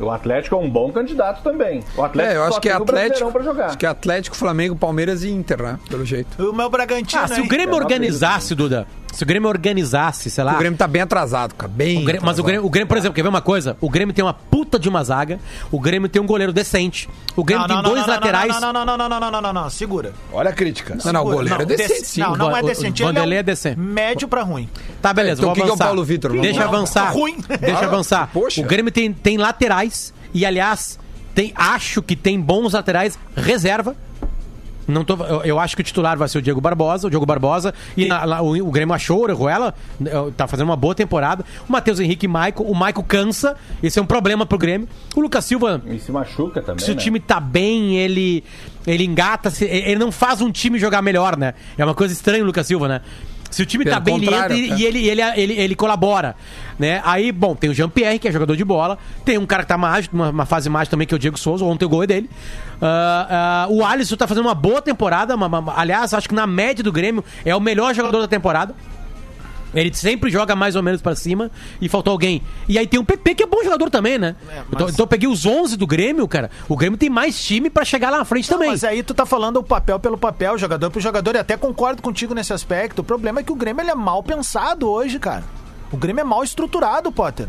O 0.00 0.10
Atlético 0.10 0.54
é 0.56 0.58
um 0.58 0.68
bom 0.68 0.90
candidato 0.90 1.42
também. 1.42 1.82
O 1.96 2.02
Atlético 2.02 2.32
É, 2.34 2.36
eu 2.36 2.42
só 2.42 2.48
acho 2.48 2.60
que 2.60 2.68
é 2.68 2.78
o 2.78 2.82
Atlético. 2.82 3.30
pra 3.32 3.42
jogar. 3.42 3.66
Acho 3.66 3.78
que 3.78 3.86
é 3.86 3.88
Atlético, 3.88 4.36
Flamengo, 4.36 4.74
Palmeiras 4.74 5.22
e 5.22 5.30
Inter, 5.30 5.62
né? 5.62 5.78
Pelo 5.88 6.04
jeito. 6.04 6.42
O 6.42 6.52
meu 6.52 6.70
Bragantino, 6.70 7.22
Ah, 7.22 7.28
se 7.28 7.40
o 7.40 7.44
hein? 7.44 7.48
Grêmio 7.48 7.74
É 7.74 7.76
organizasse, 7.78 8.54
Duda, 8.54 8.86
se 9.12 9.22
o 9.22 9.26
Grêmio 9.26 9.48
organizasse, 9.48 10.30
sei 10.30 10.44
lá. 10.44 10.54
O 10.54 10.58
Grêmio 10.58 10.78
tá 10.78 10.86
bem 10.86 11.02
atrasado, 11.02 11.54
cara. 11.54 11.70
Bem. 11.74 11.98
o 12.02 12.04
Grêmio- 12.04 12.22
mas 12.24 12.38
o. 12.38 12.42
Grêmio, 12.44 12.64
o 12.66 12.70
Grêmio, 12.70 12.88
por 12.88 12.96
exemplo, 12.96 13.14
quer 13.14 13.22
ver 13.22 13.28
uma 13.28 13.40
coisa? 13.40 13.76
O 13.80 13.88
Grêmio 13.90 14.14
tem 14.14 14.24
uma 14.24 14.32
puta 14.34 14.78
de 14.78 14.88
uma 14.88 15.02
zaga, 15.04 15.38
o 15.70 15.78
Grêmio 15.80 16.08
tem 16.08 16.20
um 16.20 16.26
goleiro 16.26 16.52
decente, 16.52 17.08
o 17.36 17.42
Grêmio 17.44 17.66
tem 17.66 17.82
dois 17.82 18.06
laterais. 18.06 18.60
Não, 18.60 18.72
não, 18.72 18.84
não, 18.84 18.96
não, 18.96 19.08
não, 19.08 19.20
não, 19.20 19.30
não, 19.30 19.40
não, 19.42 19.52
não, 19.52 19.70
segura. 19.70 20.12
Olha 20.32 20.50
a 20.50 20.52
crítica. 20.52 20.96
Não, 21.04 21.12
não, 21.12 21.20
o 21.22 21.30
goleiro 21.30 21.62
é 21.62 21.66
decente, 21.66 21.92
dec- 21.94 22.04
sim. 22.06 22.20
Não, 22.20 22.36
não 22.36 22.56
é 22.56 22.60
O- 22.60 22.64
o 22.64 22.66
decente. 22.68 23.02
Ele 23.02 23.08
Vanderlei 23.12 23.38
é, 23.38 23.40
é 23.40 23.42
decente. 23.42 23.78
Médio 23.80 24.28
pra 24.28 24.42
ruim. 24.42 24.68
Tá, 25.02 25.12
beleza, 25.12 25.40
Então 25.40 25.46
vou 25.46 25.52
o 25.52 25.54
que 25.54 25.60
que 25.60 25.66
é 25.66 25.70
o 25.70 25.74
avançar. 25.74 25.86
Paulo 25.86 26.04
Vitor? 26.04 26.32
Deixa 26.40 26.64
avançar. 26.64 27.12
Ruim. 27.12 27.36
Deixa 27.60 27.80
Ah, 27.80 27.84
avançar. 27.84 28.30
poxa. 28.32 28.60
O 28.60 28.64
Grêmio 28.64 28.92
tem, 28.92 29.12
tem 29.12 29.36
laterais 29.36 30.12
e, 30.32 30.44
aliás, 30.46 30.98
tem, 31.34 31.52
acho 31.54 32.02
que 32.02 32.14
tem 32.16 32.40
bons 32.40 32.72
laterais 32.74 33.18
reserva. 33.36 33.94
Não 34.88 35.04
tô, 35.04 35.14
eu, 35.24 35.42
eu 35.42 35.58
acho 35.60 35.76
que 35.76 35.82
o 35.82 35.84
titular 35.84 36.16
vai 36.18 36.28
ser 36.28 36.38
o 36.38 36.42
Diego 36.42 36.60
Barbosa, 36.60 37.06
o 37.06 37.10
Diogo 37.10 37.24
Barbosa. 37.26 37.72
E 37.96 38.06
na- 38.06 38.24
lá, 38.24 38.42
o, 38.42 38.50
o 38.66 38.70
Grêmio 38.70 38.94
achou 38.94 39.18
o 39.18 39.22
Orejuela, 39.22 39.74
eh, 40.04 40.10
tá 40.36 40.46
fazendo 40.48 40.66
uma 40.68 40.76
boa 40.76 40.94
temporada. 40.94 41.44
O 41.68 41.72
Matheus 41.72 42.00
Henrique 42.00 42.26
e 42.26 42.28
o 42.28 42.30
Maico. 42.30 42.62
O 42.64 42.74
Maico 42.74 43.02
cansa, 43.04 43.56
esse 43.82 43.98
é 43.98 44.02
um 44.02 44.06
problema 44.06 44.44
pro 44.44 44.58
Grêmio. 44.58 44.88
O 45.14 45.20
Lucas 45.20 45.44
Silva 45.44 45.80
E 45.86 45.98
se 45.98 46.10
machuca 46.10 46.60
também, 46.62 46.84
se 46.84 46.90
o 46.90 46.94
né? 46.94 47.00
time 47.00 47.20
tá 47.20 47.38
bem, 47.38 47.96
ele 47.98 48.42
ele 48.86 49.04
engata, 49.04 49.52
ele 49.60 49.98
não 49.98 50.10
faz 50.10 50.40
um 50.40 50.50
time 50.50 50.78
jogar 50.78 51.02
melhor, 51.02 51.36
né? 51.36 51.52
É 51.76 51.84
uma 51.84 51.94
coisa 51.94 52.14
estranha 52.14 52.42
o 52.42 52.46
Lucas 52.46 52.66
Silva, 52.66 52.88
né? 52.88 53.00
Se 53.50 53.62
o 53.62 53.66
time 53.66 53.82
Pelo 53.84 53.96
tá 53.96 54.00
bem, 54.00 54.14
ele 54.16 54.26
entra 54.26 54.54
e, 54.54 54.80
e 54.80 54.86
ele, 54.86 55.08
ele, 55.08 55.22
ele, 55.40 55.52
ele 55.54 55.74
colabora, 55.74 56.36
né? 56.78 57.02
Aí, 57.04 57.32
bom, 57.32 57.54
tem 57.56 57.68
o 57.68 57.74
Jean-Pierre, 57.74 58.18
que 58.18 58.28
é 58.28 58.32
jogador 58.32 58.56
de 58.56 58.64
bola, 58.64 58.96
tem 59.24 59.36
um 59.38 59.44
cara 59.46 59.62
que 59.64 59.68
tá 59.68 59.76
mágico, 59.76 60.14
uma, 60.14 60.30
uma 60.30 60.46
fase 60.46 60.68
mágica 60.70 60.92
também, 60.92 61.06
que 61.06 61.12
é 61.12 61.16
o 61.16 61.18
Diego 61.18 61.36
Souza, 61.38 61.64
ontem 61.64 61.84
o 61.84 61.88
gol 61.88 62.04
é 62.04 62.06
dele. 62.06 62.30
Ah, 62.80 63.26
ah, 63.30 63.66
o 63.68 63.84
Alisson 63.84 64.16
tá 64.16 64.26
fazendo 64.28 64.46
uma 64.46 64.54
boa 64.54 64.80
temporada, 64.80 65.34
uma- 65.34 65.46
uma- 65.46 65.74
aliás, 65.78 66.14
acho 66.14 66.28
que 66.28 66.34
na 66.34 66.46
média 66.46 66.82
do 66.84 66.92
Grêmio 66.92 67.24
é 67.44 67.54
o 67.54 67.60
melhor 67.60 67.92
jogador 67.94 68.20
da 68.20 68.28
temporada. 68.28 68.74
Ele 69.74 69.92
sempre 69.94 70.30
joga 70.30 70.56
mais 70.56 70.76
ou 70.76 70.82
menos 70.82 71.00
pra 71.00 71.14
cima 71.14 71.50
e 71.80 71.88
faltou 71.88 72.12
alguém. 72.12 72.42
E 72.68 72.78
aí 72.78 72.86
tem 72.86 72.98
o 72.98 73.04
PP, 73.04 73.34
que 73.34 73.42
é 73.42 73.46
bom 73.46 73.62
jogador 73.62 73.90
também, 73.90 74.18
né? 74.18 74.34
então, 74.72 74.88
então 74.88 75.04
eu 75.04 75.06
peguei 75.06 75.28
os 75.28 75.46
11 75.46 75.76
do 75.76 75.86
Grêmio, 75.86 76.26
cara. 76.26 76.50
O 76.68 76.76
Grêmio 76.76 76.98
tem 76.98 77.08
mais 77.08 77.40
time 77.42 77.70
pra 77.70 77.84
chegar 77.84 78.10
lá 78.10 78.18
na 78.18 78.24
frente 78.24 78.48
também. 78.48 78.70
Mas 78.70 78.84
aí 78.84 79.02
tu 79.02 79.14
tá 79.14 79.24
falando 79.24 79.58
o 79.58 79.62
papel 79.62 79.98
pelo 79.98 80.18
papel, 80.18 80.58
jogador 80.58 80.90
pro 80.90 81.00
jogador, 81.00 81.34
e 81.34 81.38
até 81.38 81.56
concordo 81.56 82.02
contigo 82.02 82.34
nesse 82.34 82.52
aspecto. 82.52 83.00
O 83.00 83.04
problema 83.04 83.40
é 83.40 83.42
que 83.42 83.52
o 83.52 83.56
Grêmio 83.56 83.82
ele 83.82 83.90
é 83.90 83.94
mal 83.94 84.22
pensado 84.22 84.88
hoje, 84.88 85.18
cara. 85.18 85.44
O 85.92 85.96
Grêmio 85.96 86.20
é 86.20 86.24
mal 86.24 86.42
estruturado, 86.42 87.10
Potter. 87.10 87.48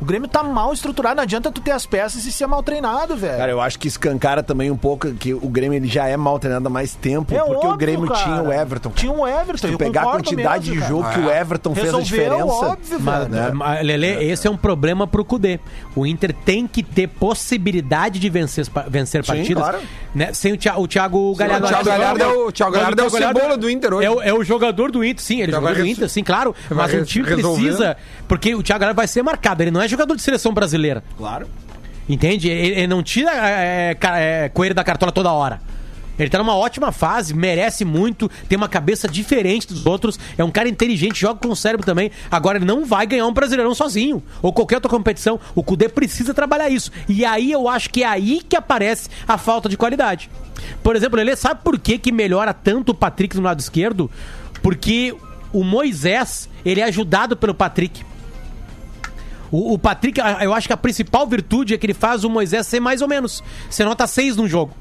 O 0.00 0.04
Grêmio 0.04 0.28
tá 0.28 0.42
mal 0.42 0.72
estruturado, 0.72 1.16
não 1.16 1.22
adianta 1.22 1.50
tu 1.50 1.60
ter 1.60 1.70
as 1.70 1.86
peças 1.86 2.26
e 2.26 2.32
ser 2.32 2.46
mal 2.46 2.62
treinado, 2.62 3.16
velho. 3.16 3.38
Cara, 3.38 3.50
eu 3.50 3.60
acho 3.60 3.78
que 3.78 3.88
escancara 3.88 4.42
também 4.42 4.70
um 4.70 4.76
pouco 4.76 5.10
que 5.14 5.32
o 5.32 5.48
Grêmio 5.48 5.76
ele 5.76 5.88
já 5.88 6.06
é 6.06 6.16
mal 6.16 6.38
treinado 6.38 6.66
há 6.66 6.70
mais 6.70 6.94
tempo, 6.94 7.34
É 7.34 7.38
porque 7.38 7.50
o 7.50 7.56
óbvio, 7.58 7.76
Grêmio 7.78 8.06
cara. 8.08 8.22
tinha 8.22 8.42
o 8.42 8.52
Everton. 8.52 8.90
Tinha 8.90 9.12
o 9.12 9.26
Everton, 9.26 9.56
Se 9.56 9.66
tu 9.68 9.72
eu 9.72 9.78
pegar 9.78 10.02
a 10.02 10.04
quantidade 10.12 10.70
mesmo, 10.70 10.74
de 10.74 10.78
cara. 10.80 10.88
jogo 10.90 11.10
que 11.10 11.18
o 11.20 11.30
Everton 11.30 11.74
fez 11.74 11.86
a 11.86 11.96
Resolveu, 11.98 12.04
diferença. 12.24 12.44
óbvio, 12.66 13.00
Mas, 13.00 13.18
velho. 13.28 13.30
né? 13.30 13.50
mas, 13.54 13.86
Lelê, 13.86 14.24
esse 14.30 14.46
é 14.46 14.50
um 14.50 14.56
problema 14.56 15.06
pro 15.06 15.24
Cudê. 15.24 15.58
O 15.94 16.06
Inter 16.06 16.34
tem 16.44 16.66
que 16.66 16.82
ter 16.82 17.08
possibilidade 17.08 18.18
de 18.18 18.28
vencer, 18.28 18.66
vencer 18.88 19.24
Sim, 19.24 19.32
partidas. 19.32 19.62
claro. 19.62 19.78
Né? 20.14 20.32
Sem 20.32 20.52
o, 20.52 20.56
Thia- 20.58 20.78
o 20.78 20.86
Thiago 20.86 21.34
Galhardo. 21.36 21.66
o 21.66 21.68
Thiago 21.68 21.84
Galhardo 21.84 22.22
é 22.22 22.26
o- 22.28 22.46
o 22.48 22.52
Thiago 22.52 22.72
Galhardo 22.72 23.02
é 23.02 23.04
o 23.06 23.10
cebola 23.10 23.56
do 23.56 23.70
Inter 23.70 23.94
hoje. 23.94 24.06
É 24.06 24.10
o, 24.10 24.22
é 24.22 24.32
o 24.34 24.42
jogador 24.44 24.90
do 24.90 25.04
Inter, 25.04 25.22
sim, 25.22 25.40
ele 25.40 25.52
é 25.52 25.54
jogador 25.54 25.76
do 25.76 25.86
Inter, 25.86 26.08
sim, 26.08 26.22
claro. 26.22 26.54
Mas 26.70 26.92
o 26.92 27.04
time 27.04 27.26
resolver. 27.28 27.62
precisa. 27.62 27.96
Porque 28.28 28.54
o 28.54 28.62
Thiago 28.62 28.80
Galhardo 28.80 28.96
vai 28.96 29.06
ser 29.06 29.22
marcado. 29.22 29.62
Ele 29.62 29.70
não 29.70 29.80
é 29.80 29.85
jogador 29.88 30.14
de 30.16 30.22
seleção 30.22 30.52
brasileira. 30.52 31.02
Claro. 31.16 31.46
Entende? 32.08 32.48
Ele, 32.48 32.78
ele 32.80 32.86
não 32.86 33.02
tira 33.02 33.30
é, 33.32 33.94
ca- 33.94 34.18
é, 34.18 34.48
coelho 34.48 34.74
da 34.74 34.84
cartola 34.84 35.10
toda 35.12 35.32
hora. 35.32 35.60
Ele 36.18 36.30
tá 36.30 36.38
numa 36.38 36.56
ótima 36.56 36.92
fase, 36.92 37.34
merece 37.34 37.84
muito, 37.84 38.30
tem 38.48 38.56
uma 38.56 38.70
cabeça 38.70 39.06
diferente 39.06 39.66
dos 39.66 39.84
outros, 39.84 40.18
é 40.38 40.42
um 40.42 40.50
cara 40.50 40.66
inteligente, 40.66 41.20
joga 41.20 41.40
com 41.40 41.48
o 41.48 41.56
cérebro 41.56 41.84
também. 41.84 42.10
Agora 42.30 42.56
ele 42.56 42.64
não 42.64 42.86
vai 42.86 43.06
ganhar 43.06 43.26
um 43.26 43.34
brasileirão 43.34 43.74
sozinho, 43.74 44.22
ou 44.40 44.50
qualquer 44.50 44.76
outra 44.76 44.88
competição. 44.90 45.38
O 45.54 45.62
Cudê 45.62 45.90
precisa 45.90 46.32
trabalhar 46.32 46.70
isso. 46.70 46.90
E 47.06 47.22
aí 47.22 47.52
eu 47.52 47.68
acho 47.68 47.90
que 47.90 48.02
é 48.02 48.06
aí 48.06 48.40
que 48.48 48.56
aparece 48.56 49.10
a 49.28 49.36
falta 49.36 49.68
de 49.68 49.76
qualidade. 49.76 50.30
Por 50.82 50.96
exemplo, 50.96 51.20
ele 51.20 51.36
sabe 51.36 51.60
por 51.62 51.78
que, 51.78 51.98
que 51.98 52.10
melhora 52.10 52.54
tanto 52.54 52.92
o 52.92 52.94
Patrick 52.94 53.36
no 53.36 53.42
lado 53.42 53.60
esquerdo? 53.60 54.10
Porque 54.62 55.14
o 55.52 55.62
Moisés, 55.62 56.48
ele 56.64 56.80
é 56.80 56.84
ajudado 56.84 57.36
pelo 57.36 57.52
Patrick. 57.54 58.02
O, 59.50 59.74
o 59.74 59.78
Patrick, 59.78 60.20
eu 60.40 60.52
acho 60.52 60.66
que 60.66 60.72
a 60.72 60.76
principal 60.76 61.26
virtude 61.26 61.74
é 61.74 61.78
que 61.78 61.86
ele 61.86 61.94
faz 61.94 62.24
o 62.24 62.30
Moisés 62.30 62.66
ser 62.66 62.80
mais 62.80 63.00
ou 63.02 63.08
menos. 63.08 63.42
Você 63.70 63.84
nota 63.84 64.06
seis 64.06 64.36
num 64.36 64.48
jogo. 64.48 64.72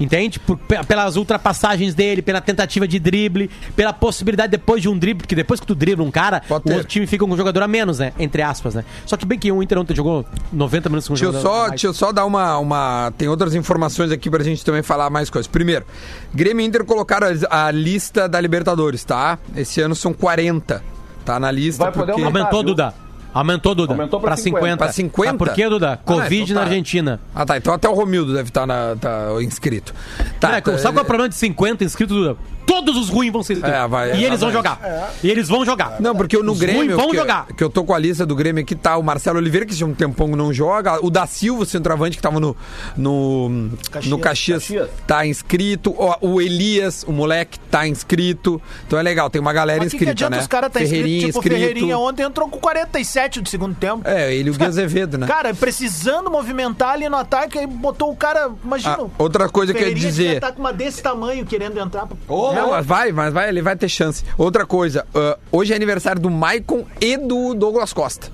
Entende? 0.00 0.40
Por- 0.40 0.56
pe- 0.56 0.82
pelas 0.84 1.14
ultrapassagens 1.16 1.94
dele, 1.94 2.22
pela 2.22 2.40
tentativa 2.40 2.88
de 2.88 2.98
drible, 2.98 3.48
pela 3.76 3.92
possibilidade 3.92 4.50
depois 4.50 4.82
de 4.82 4.88
um 4.88 4.98
drible, 4.98 5.22
porque 5.22 5.34
depois 5.34 5.60
que 5.60 5.66
tu 5.66 5.74
dribla 5.76 6.04
um 6.04 6.10
cara, 6.10 6.42
Pode 6.48 6.62
o 6.64 6.68
ter. 6.68 6.72
outro 6.72 6.88
time 6.88 7.06
fica 7.06 7.24
com 7.24 7.30
um 7.30 7.36
jogador 7.36 7.62
a 7.62 7.68
menos, 7.68 8.00
né? 8.00 8.12
Entre 8.18 8.42
aspas, 8.42 8.74
né? 8.74 8.84
Só 9.06 9.16
que 9.16 9.24
bem 9.24 9.38
que 9.38 9.52
o 9.52 9.62
Inter 9.62 9.78
ontem 9.78 9.94
jogou 9.94 10.24
90 10.52 10.88
minutos 10.88 11.06
com 11.06 11.14
um 11.14 11.16
Deixa 11.16 11.26
jogador 11.30 11.46
só, 11.46 11.68
deixa 11.68 11.86
eu 11.86 11.94
só 11.94 12.10
dar 12.10 12.24
uma, 12.24 12.58
uma. 12.58 13.12
Tem 13.16 13.28
outras 13.28 13.54
informações 13.54 14.10
aqui 14.10 14.28
pra 14.28 14.42
gente 14.42 14.64
também 14.64 14.82
falar 14.82 15.08
mais 15.08 15.30
coisas. 15.30 15.46
Primeiro, 15.46 15.84
Grêmio 16.34 16.64
e 16.64 16.66
Inter 16.66 16.84
colocaram 16.84 17.28
a, 17.48 17.66
a 17.66 17.70
lista 17.70 18.28
da 18.28 18.40
Libertadores, 18.40 19.04
tá? 19.04 19.38
Esse 19.54 19.80
ano 19.82 19.94
são 19.94 20.12
40. 20.12 20.82
Tá 21.24 21.38
na 21.38 21.50
lista. 21.52 21.84
Vai 21.84 21.92
poder 21.92 22.12
porque... 22.12 22.24
aumentar. 22.26 22.38
Aumentou, 22.46 22.60
viu? 22.64 22.70
Duda. 22.74 22.94
Aumentou, 23.34 23.74
Duda. 23.74 23.92
Aumentou 23.92 24.20
pra 24.20 24.36
50. 24.36 24.76
Pra 24.76 24.92
50? 24.92 25.30
Ah, 25.30 25.34
por 25.34 25.48
que, 25.50 25.68
Duda? 25.68 26.00
Covid 26.04 26.42
então 26.42 26.54
na 26.54 26.60
tá. 26.60 26.66
Argentina. 26.66 27.20
Ah, 27.34 27.46
tá. 27.46 27.56
Então 27.56 27.72
até 27.72 27.88
o 27.88 27.94
Romildo 27.94 28.34
deve 28.34 28.48
estar 28.48 28.66
na, 28.66 28.96
tá 29.00 29.28
inscrito. 29.40 29.94
Tá, 30.38 30.56
é, 30.56 30.60
tá, 30.60 30.78
sabe 30.78 30.94
qual 30.94 31.02
é 31.02 31.04
o 31.04 31.06
problema 31.06 31.28
de 31.28 31.34
50 31.36 31.84
inscritos, 31.84 32.16
Duda? 32.16 32.36
Todos 32.66 32.96
os 32.96 33.08
ruins 33.08 33.32
vão 33.32 33.42
ser. 33.42 33.62
É, 33.64 33.86
vai, 33.88 34.16
e 34.16 34.24
eles 34.24 34.40
vão 34.40 34.50
jogar. 34.52 35.12
E 35.22 35.30
eles 35.30 35.48
vão 35.48 35.64
jogar. 35.64 36.00
Não, 36.00 36.14
porque 36.14 36.36
eu 36.36 36.42
no 36.42 36.52
Os 36.52 36.58
Grêmio. 36.58 36.82
ruins 36.82 36.94
vão 36.96 37.10
que, 37.10 37.16
jogar. 37.16 37.46
Que 37.46 37.62
eu 37.64 37.70
tô 37.70 37.84
com 37.84 37.94
a 37.94 37.98
lista 37.98 38.24
do 38.26 38.34
Grêmio 38.34 38.62
aqui, 38.62 38.74
tá 38.74 38.96
o 38.96 39.02
Marcelo 39.02 39.38
Oliveira, 39.38 39.66
que 39.66 39.74
já 39.74 39.86
um 39.86 39.94
tempão 39.94 40.28
não 40.28 40.52
joga. 40.52 41.04
O 41.04 41.10
da 41.10 41.26
Silva, 41.26 41.62
o 41.62 41.66
centroavante, 41.66 42.16
que 42.16 42.22
tava 42.22 42.38
no. 42.40 42.56
No 42.96 43.70
Caxias, 43.90 44.10
no 44.10 44.18
Caxias, 44.18 44.62
Caxias. 44.62 44.88
tá 45.06 45.26
inscrito. 45.26 45.94
Ó, 45.98 46.16
O 46.20 46.40
Elias, 46.40 47.04
o 47.06 47.12
moleque, 47.12 47.58
tá 47.70 47.86
inscrito. 47.86 48.60
Então 48.86 48.98
é 48.98 49.02
legal, 49.02 49.28
tem 49.30 49.40
uma 49.40 49.52
galera 49.52 49.80
Mas 49.80 49.92
que, 49.92 49.98
que 49.98 50.04
inscrita, 50.04 50.12
adianta 50.26 50.36
né? 50.36 50.42
os 50.42 50.46
caras 50.48 50.72
tá 50.72 50.80
inscrito? 50.82 51.02
Ferreirinha 51.02 51.26
Tipo, 51.26 51.38
o 51.38 51.42
Ferreirinha 51.42 51.98
ontem 51.98 52.22
entrou 52.22 52.48
com 52.48 52.58
47 52.58 53.40
do 53.40 53.48
segundo 53.48 53.74
tempo. 53.74 54.02
É, 54.06 54.34
ele 54.34 54.48
e 54.48 54.50
o 54.52 54.54
Gui 54.54 54.64
Azevedo, 54.64 55.18
né? 55.18 55.26
Cara, 55.26 55.52
precisando 55.54 56.30
movimentar 56.30 56.90
ali 56.90 57.08
no 57.08 57.16
ataque, 57.16 57.58
aí 57.58 57.66
botou 57.66 58.10
o 58.10 58.16
cara. 58.16 58.50
Imagina. 58.64 58.98
Ah, 59.00 59.06
outra 59.18 59.48
coisa 59.48 59.72
que 59.74 59.82
eu 59.82 59.88
ia 59.88 59.94
dizer. 59.94 60.40
tá 60.40 60.52
com 60.52 60.60
uma 60.60 60.72
desse 60.72 61.02
tamanho 61.02 61.44
querendo 61.44 61.78
entrar. 61.78 62.06
pra- 62.06 62.16
Não, 62.54 62.70
mas 62.70 62.86
vai, 62.86 63.12
mas 63.12 63.32
vai, 63.32 63.48
ele 63.48 63.62
vai 63.62 63.76
ter 63.76 63.88
chance. 63.88 64.24
Outra 64.38 64.64
coisa, 64.66 65.06
ah, 65.14 65.38
hoje 65.50 65.72
é 65.72 65.76
aniversário 65.76 66.20
do 66.20 66.30
Maicon 66.30 66.84
e 67.00 67.16
do 67.16 67.54
Douglas 67.54 67.92
Costa. 67.92 68.28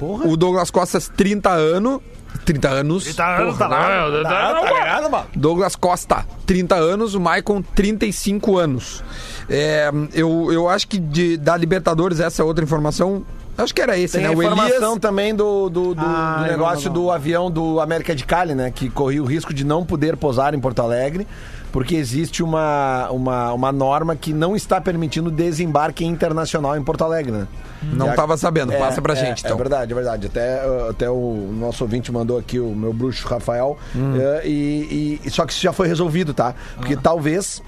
O 0.00 0.36
Douglas 0.36 0.70
Costa, 0.70 0.98
30 1.00 1.50
anos. 1.50 2.00
30 2.44 2.68
anos. 2.68 3.04
30 3.04 3.24
anos, 3.24 3.58
tá 3.58 3.68
lá. 3.68 5.26
Douglas 5.34 5.76
Costa, 5.76 6.26
30 6.46 6.74
anos, 6.76 7.14
o 7.14 7.20
Maicon, 7.20 7.62
35 7.62 8.56
anos. 8.58 9.02
É, 9.48 9.90
eu, 10.14 10.50
eu 10.52 10.68
acho 10.68 10.86
que 10.88 10.98
de- 10.98 11.36
da 11.36 11.56
Libertadores, 11.56 12.20
essa 12.20 12.42
é 12.42 12.44
outra 12.44 12.64
informação. 12.64 13.24
Acho 13.58 13.74
que 13.74 13.82
era 13.82 13.98
esse, 13.98 14.14
Tem 14.14 14.22
né? 14.22 14.28
a 14.28 14.30
O 14.36 14.42
informação 14.42 14.74
Elias. 14.92 14.98
também 15.00 15.34
do, 15.34 15.68
do, 15.68 15.94
do- 15.94 16.00
Ah, 16.00 16.36
do 16.38 16.50
negócio 16.50 16.88
não, 16.88 16.96
não. 16.96 17.02
do 17.04 17.10
avião 17.10 17.50
do 17.50 17.78
América 17.80 18.14
de 18.14 18.24
Cali, 18.24 18.54
né? 18.54 18.70
Que 18.74 18.88
corria 18.88 19.22
o 19.22 19.26
risco 19.26 19.52
de 19.52 19.64
não 19.64 19.84
poder 19.84 20.16
pousar 20.16 20.54
em 20.54 20.60
Porto 20.60 20.80
Alegre, 20.80 21.26
porque 21.72 21.94
existe 21.94 22.42
uma, 22.42 23.08
uma, 23.10 23.52
uma 23.52 23.72
norma 23.72 24.16
que 24.16 24.32
não 24.32 24.54
está 24.56 24.80
permitindo 24.80 25.30
desembarque 25.30 26.04
internacional 26.04 26.76
em 26.76 26.82
Porto 26.82 27.04
Alegre, 27.04 27.32
né? 27.32 27.46
Não 27.82 28.06
E 28.06 28.10
a- 28.10 28.14
tava 28.14 28.36
sabendo, 28.36 28.72
É, 28.72 28.78
passa 28.78 29.00
pra 29.00 29.14
é, 29.14 29.16
gente, 29.16 29.40
então. 29.44 29.54
É 29.54 29.58
verdade, 29.58 29.92
é 29.92 29.94
verdade. 29.94 30.26
Até, 30.26 30.60
até 30.90 31.08
o 31.10 31.50
nosso 31.52 31.82
ouvinte 31.84 32.12
mandou 32.12 32.38
aqui, 32.38 32.58
o 32.60 32.74
meu 32.74 32.92
bruxo 32.92 33.26
Rafael, 33.26 33.78
Hum. 33.96 34.14
uh, 34.16 34.46
e, 34.46 35.20
e- 35.24 35.30
só 35.30 35.46
que 35.46 35.52
isso 35.52 35.62
já 35.62 35.72
foi 35.72 35.88
resolvido, 35.88 36.34
tá? 36.34 36.54
Porque 36.76 36.96
talvez. 36.96 37.62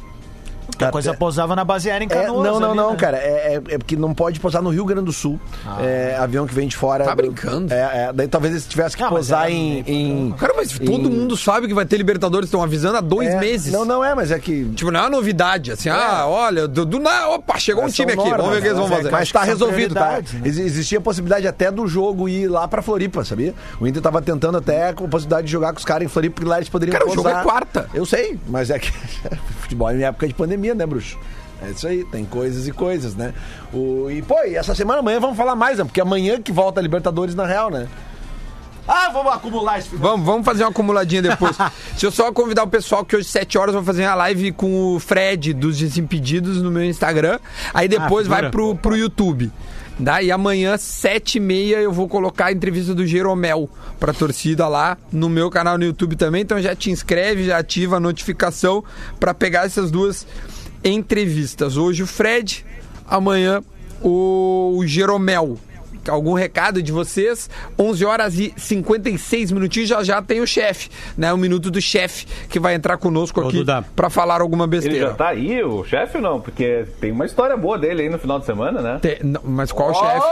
A 0.89 0.91
coisa 0.93 1.15
pousava 1.15 1.55
na 1.57 1.65
base 1.65 1.91
aérea 1.91 2.05
em 2.05 2.09
É, 2.09 2.23
Canoas. 2.23 2.45
não, 2.45 2.61
não, 2.61 2.69
ali, 2.71 2.77
não, 2.77 2.91
né? 2.93 2.97
cara. 2.97 3.17
É, 3.19 3.55
é- 3.69 3.75
é 3.75 3.79
porque 3.79 3.97
não 3.97 4.13
pode 4.15 4.39
pousar 4.41 4.63
no 4.63 4.71
Rio 4.71 4.85
Grande 4.85 5.05
do 5.07 5.13
Sul. 5.13 5.39
É, 5.81 6.17
avião 6.19 6.47
que 6.47 6.55
vem 6.55 6.69
de 6.69 6.77
fora. 6.77 7.05
Tá 7.05 7.11
do- 7.15 7.17
brincando? 7.17 7.73
É, 7.73 8.07
é, 8.09 8.13
daí 8.13 8.29
talvez 8.29 8.55
eles 8.55 8.67
tivessem 8.67 8.97
que 8.97 9.03
Ah, 9.05 9.09
pousar 9.09 9.49
é- 9.51 9.55
em, 9.55 9.85
em- 9.87 10.33
Cara, 10.39 10.55
mas 10.57 10.73
todo 10.79 11.09
em- 11.09 11.11
mundo 11.11 11.37
sabe 11.37 11.67
que 11.69 11.75
vai 11.75 11.85
ter 11.85 11.97
Libertadores, 11.97 12.47
estão 12.49 12.63
avisando 12.63 12.97
há 12.97 13.01
dois 13.01 13.29
é, 13.29 13.39
meses. 13.39 13.73
Não, 13.73 13.85
não 13.85 14.05
é, 14.05 14.15
mas 14.15 14.31
é 14.31 14.39
que. 14.39 14.65
Tipo, 14.75 14.91
não 14.91 15.01
é 15.01 15.03
uma 15.05 15.11
novidade, 15.11 15.73
assim, 15.73 15.89
ah, 15.89 16.25
olha, 16.27 16.67
do, 16.67 16.85
do 16.85 16.99
nada, 16.99 17.29
opa, 17.31 17.59
chegou 17.59 17.85
um 17.85 17.89
time 17.89 18.13
aqui, 18.13 18.31
vamos 18.31 18.51
ver 18.51 18.59
o 18.59 18.61
que 18.63 18.67
eles 18.69 18.79
vão 18.79 18.89
mas 18.89 18.93
é- 18.93 18.97
fazer. 19.03 19.11
Mas 19.11 19.33
tá 19.33 19.43
resolvido, 19.43 19.95
tá? 19.95 20.09
né? 20.19 20.25
Ex- 20.45 20.59
Existia 20.59 20.99
a 20.99 21.01
possibilidade 21.01 21.47
até 21.47 21.71
do 21.71 21.87
jogo 21.87 22.29
ir 22.29 22.49
lá 22.49 22.67
pra 22.67 22.83
Floripa, 22.83 23.25
sabia? 23.25 23.55
O 23.81 23.87
Inter 23.87 24.03
tava 24.03 24.21
tentando 24.23 24.59
até 24.59 24.93
com 24.93 25.05
a 25.05 25.09
possibilidade 25.09 25.47
de 25.47 25.53
jogar 25.53 25.73
com 25.73 25.79
os 25.79 25.85
caras 25.85 26.05
em 26.05 26.09
Floripa, 26.09 26.37
porque 26.37 26.49
lá 26.49 26.57
eles 26.57 26.69
poderiam 26.69 26.93
Cara, 26.93 27.05
o 27.07 27.15
jogo 27.15 27.23
pousar. 27.25 27.41
é 27.41 27.45
quarta. 27.45 27.89
Eu 27.95 28.05
sei, 28.07 28.39
mas 28.49 28.71
é 28.71 28.79
que 28.79 28.91
futebol 29.61 29.91
é 29.91 29.97
em 29.97 30.03
época 30.03 30.27
de 30.27 30.35
pandemia, 30.35 30.72
né, 30.79 30.87
bruxo? 30.87 31.19
É 31.63 31.71
isso 31.71 31.87
aí, 31.87 32.05
tem 32.05 32.25
coisas 32.25 32.67
e 32.67 32.73
coisas, 32.73 33.15
né? 33.15 33.33
O, 33.73 34.11
e, 34.11 34.21
pô, 34.21 34.37
e 34.45 34.57
essa 34.57 34.75
semana 34.75 34.99
amanhã 34.99 35.21
vamos 35.21 35.37
falar 35.37 35.55
mais, 35.55 35.79
né? 35.79 35.85
Porque 35.85 36.01
amanhã 36.01 36.41
que 36.41 36.51
volta 36.51 36.81
a 36.81 36.83
Libertadores 36.83 37.35
na 37.35 37.47
Real, 37.47 37.71
né? 37.71 37.89
Ah, 38.87 39.11
vamos 39.13 39.33
acumular 39.33 39.79
esse 39.79 39.91
final. 39.91 40.11
Vamos, 40.11 40.27
vamos 40.27 40.45
fazer 40.45 40.65
uma 40.65 40.71
acumuladinha 40.71 41.23
depois. 41.23 41.57
Deixa 41.93 42.07
eu 42.07 42.11
só 42.11 42.33
convidar 42.33 42.65
o 42.65 42.69
pessoal 42.69 43.05
que 43.05 43.15
hoje, 43.15 43.29
7 43.29 43.57
horas, 43.57 43.75
eu 43.75 43.81
vou 43.81 43.87
fazer 43.87 44.05
uma 44.05 44.17
live 44.17 44.51
com 44.53 44.97
o 44.97 44.99
Fred 44.99 45.53
dos 45.55 45.79
Desimpedidos 45.79 46.61
no 46.61 46.71
meu 46.71 46.85
Instagram. 46.85 47.39
Aí 47.73 47.87
depois 47.87 48.27
figura. 48.27 48.43
vai 48.43 48.51
pro, 48.51 48.75
pro 48.75 48.97
YouTube. 48.97 49.53
Daí 49.99 50.33
amanhã, 50.33 50.77
7 50.77 51.37
e 51.37 51.41
meia, 51.41 51.77
eu 51.77 51.93
vou 51.93 52.09
colocar 52.09 52.47
a 52.47 52.53
entrevista 52.53 52.93
do 52.93 53.07
Jeromel 53.07 53.71
pra 54.01 54.13
torcida 54.13 54.67
lá 54.67 54.99
no 55.13 55.29
meu 55.29 55.49
canal 55.49 55.79
no 55.79 55.85
YouTube 55.85 56.17
também. 56.17 56.43
Então 56.43 56.61
já 56.61 56.75
te 56.75 56.91
inscreve, 56.91 57.45
já 57.45 57.59
ativa 57.59 57.99
a 57.99 58.01
notificação 58.01 58.83
pra 59.21 59.33
pegar 59.33 59.67
essas 59.67 59.93
duas 59.93 60.27
entrevistas. 60.85 61.77
Hoje 61.77 62.03
o 62.03 62.07
Fred, 62.07 62.65
amanhã 63.09 63.63
o, 64.03 64.83
Jeromel. 64.87 65.59
Algum 66.09 66.33
recado 66.35 66.83
de 66.83 66.91
vocês? 66.91 67.49
11 67.79 68.05
horas 68.05 68.37
e 68.37 68.53
56 68.57 69.53
minutinhos, 69.53 69.89
já 69.89 70.03
já 70.03 70.21
tem 70.21 70.41
o 70.41 70.47
chefe, 70.47 70.91
né? 71.17 71.33
O 71.33 71.37
minuto 71.37 71.71
do 71.71 71.81
chefe 71.81 72.27
que 72.49 72.59
vai 72.59 72.75
entrar 72.75 72.97
conosco 72.97 73.41
Ô, 73.41 73.47
aqui 73.47 73.65
pra 73.95 74.11
falar 74.11 74.41
alguma 74.41 74.65
Ele 74.65 74.71
besteira. 74.71 75.09
já 75.11 75.15
tá 75.15 75.29
aí, 75.29 75.63
o 75.63 75.85
chefe 75.85 76.17
ou 76.17 76.23
não? 76.23 76.41
Porque 76.41 76.87
tem 77.01 77.13
uma 77.13 77.25
história 77.25 77.57
boa 77.57 77.79
dele 77.79 78.03
aí 78.03 78.09
no 78.09 78.19
final 78.19 78.41
de 78.41 78.47
semana, 78.47 78.83
né? 78.83 78.99
Te- 79.01 79.21
não, 79.25 79.41
mas 79.45 79.71
qual 79.71 79.95
chefe? 79.95 80.27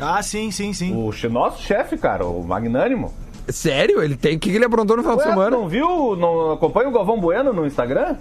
Ah, 0.00 0.20
sim, 0.24 0.50
sim, 0.50 0.72
sim. 0.72 0.92
O 0.92 1.12
nosso 1.30 1.62
chefe, 1.62 1.96
cara, 1.96 2.26
o 2.26 2.42
Magnânimo. 2.42 3.14
Sério? 3.48 4.02
Ele 4.02 4.16
tem. 4.16 4.36
O 4.36 4.40
que 4.40 4.50
ele 4.50 4.64
aprontou 4.64 4.96
no 4.96 5.04
final 5.04 5.16
de 5.18 5.22
Ué, 5.22 5.28
semana? 5.28 5.50
não 5.56 5.68
viu? 5.68 6.16
Não 6.16 6.50
acompanha 6.50 6.88
o 6.88 6.92
Galvão 6.92 7.20
Bueno 7.20 7.52
no 7.52 7.64
Instagram? 7.64 8.16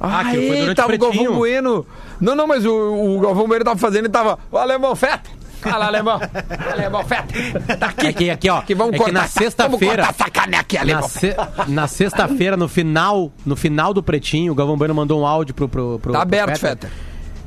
Ah, 0.00 0.24
que 0.30 0.46
foi 0.48 0.56
durante 0.60 0.76
tava 0.76 0.92
o 0.92 0.94
o 0.94 0.98
Galvão. 0.98 1.34
Bueno. 1.36 1.86
Não, 2.20 2.34
não, 2.34 2.46
mas 2.46 2.64
o, 2.64 2.72
o 3.16 3.20
Galvão 3.20 3.46
Bueno 3.48 3.64
tava 3.64 3.78
fazendo 3.78 4.06
e 4.06 4.08
tava. 4.08 4.38
O 4.50 4.56
alemão 4.58 4.94
feta. 4.94 5.30
Fala, 5.60 5.86
alemão. 5.86 6.20
alemão 6.72 7.04
feta. 7.04 7.76
Tá 7.76 7.86
aqui. 7.88 8.06
É 8.06 8.12
que 8.12 8.30
aqui, 8.30 8.48
ó, 8.48 8.60
Que 8.62 8.74
vamos 8.76 8.94
é 8.94 8.98
que 8.98 9.02
cortar 9.04 9.12
na 9.20 9.24
essa- 9.24 9.34
Vamos 9.40 9.54
sexta-feira- 9.80 10.04
cortar 10.04 10.22
essa 10.22 10.30
caneca 10.30 10.60
aqui, 10.62 10.76
Na, 10.76 10.82
alemão. 10.82 11.08
se- 11.08 11.36
na 11.66 11.88
sexta-feira, 11.88 12.56
no 12.56 12.68
final, 12.68 13.32
no 13.44 13.56
final 13.56 13.92
do 13.92 14.00
Pretinho, 14.00 14.52
o 14.52 14.54
Galvão 14.54 14.76
Bueno 14.76 14.94
mandou 14.94 15.20
um 15.20 15.26
áudio 15.26 15.54
pro, 15.54 15.68
pro, 15.68 15.98
pro 15.98 16.12
Tá 16.12 16.18
pro 16.20 16.22
aberto, 16.22 16.58
Fetter, 16.60 16.88
Feta. 16.88 16.90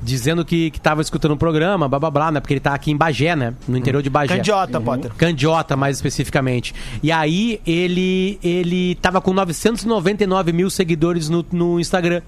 Dizendo 0.02 0.43
que, 0.43 0.72
que 0.72 0.80
tava 0.82 1.02
escutando 1.02 1.32
o 1.34 1.38
programa, 1.38 1.88
blá 1.88 1.99
blá 1.99 2.10
blá, 2.12 2.32
né? 2.32 2.39
Porque 2.39 2.54
ele 2.54 2.60
tá 2.60 2.74
aqui 2.74 2.91
em 2.91 2.97
Bagé, 2.97 3.36
né? 3.36 3.54
No 3.68 3.78
interior 3.78 4.02
de 4.02 4.10
Bagé. 4.10 4.36
Candiota, 4.38 4.82
Potter. 4.82 5.12
Candiota, 5.16 5.76
mais 5.76 5.97
especificamente. 5.97 6.74
E 7.04 7.12
aí, 7.12 7.60
ele 7.66 8.39
ele 8.43 8.95
tava 8.95 9.22
com 9.22 9.34
999 9.34 10.52
mil 10.54 10.70
seguidores 10.70 11.30
no, 11.30 11.45
no 11.52 11.80
Instagram. 11.80 12.22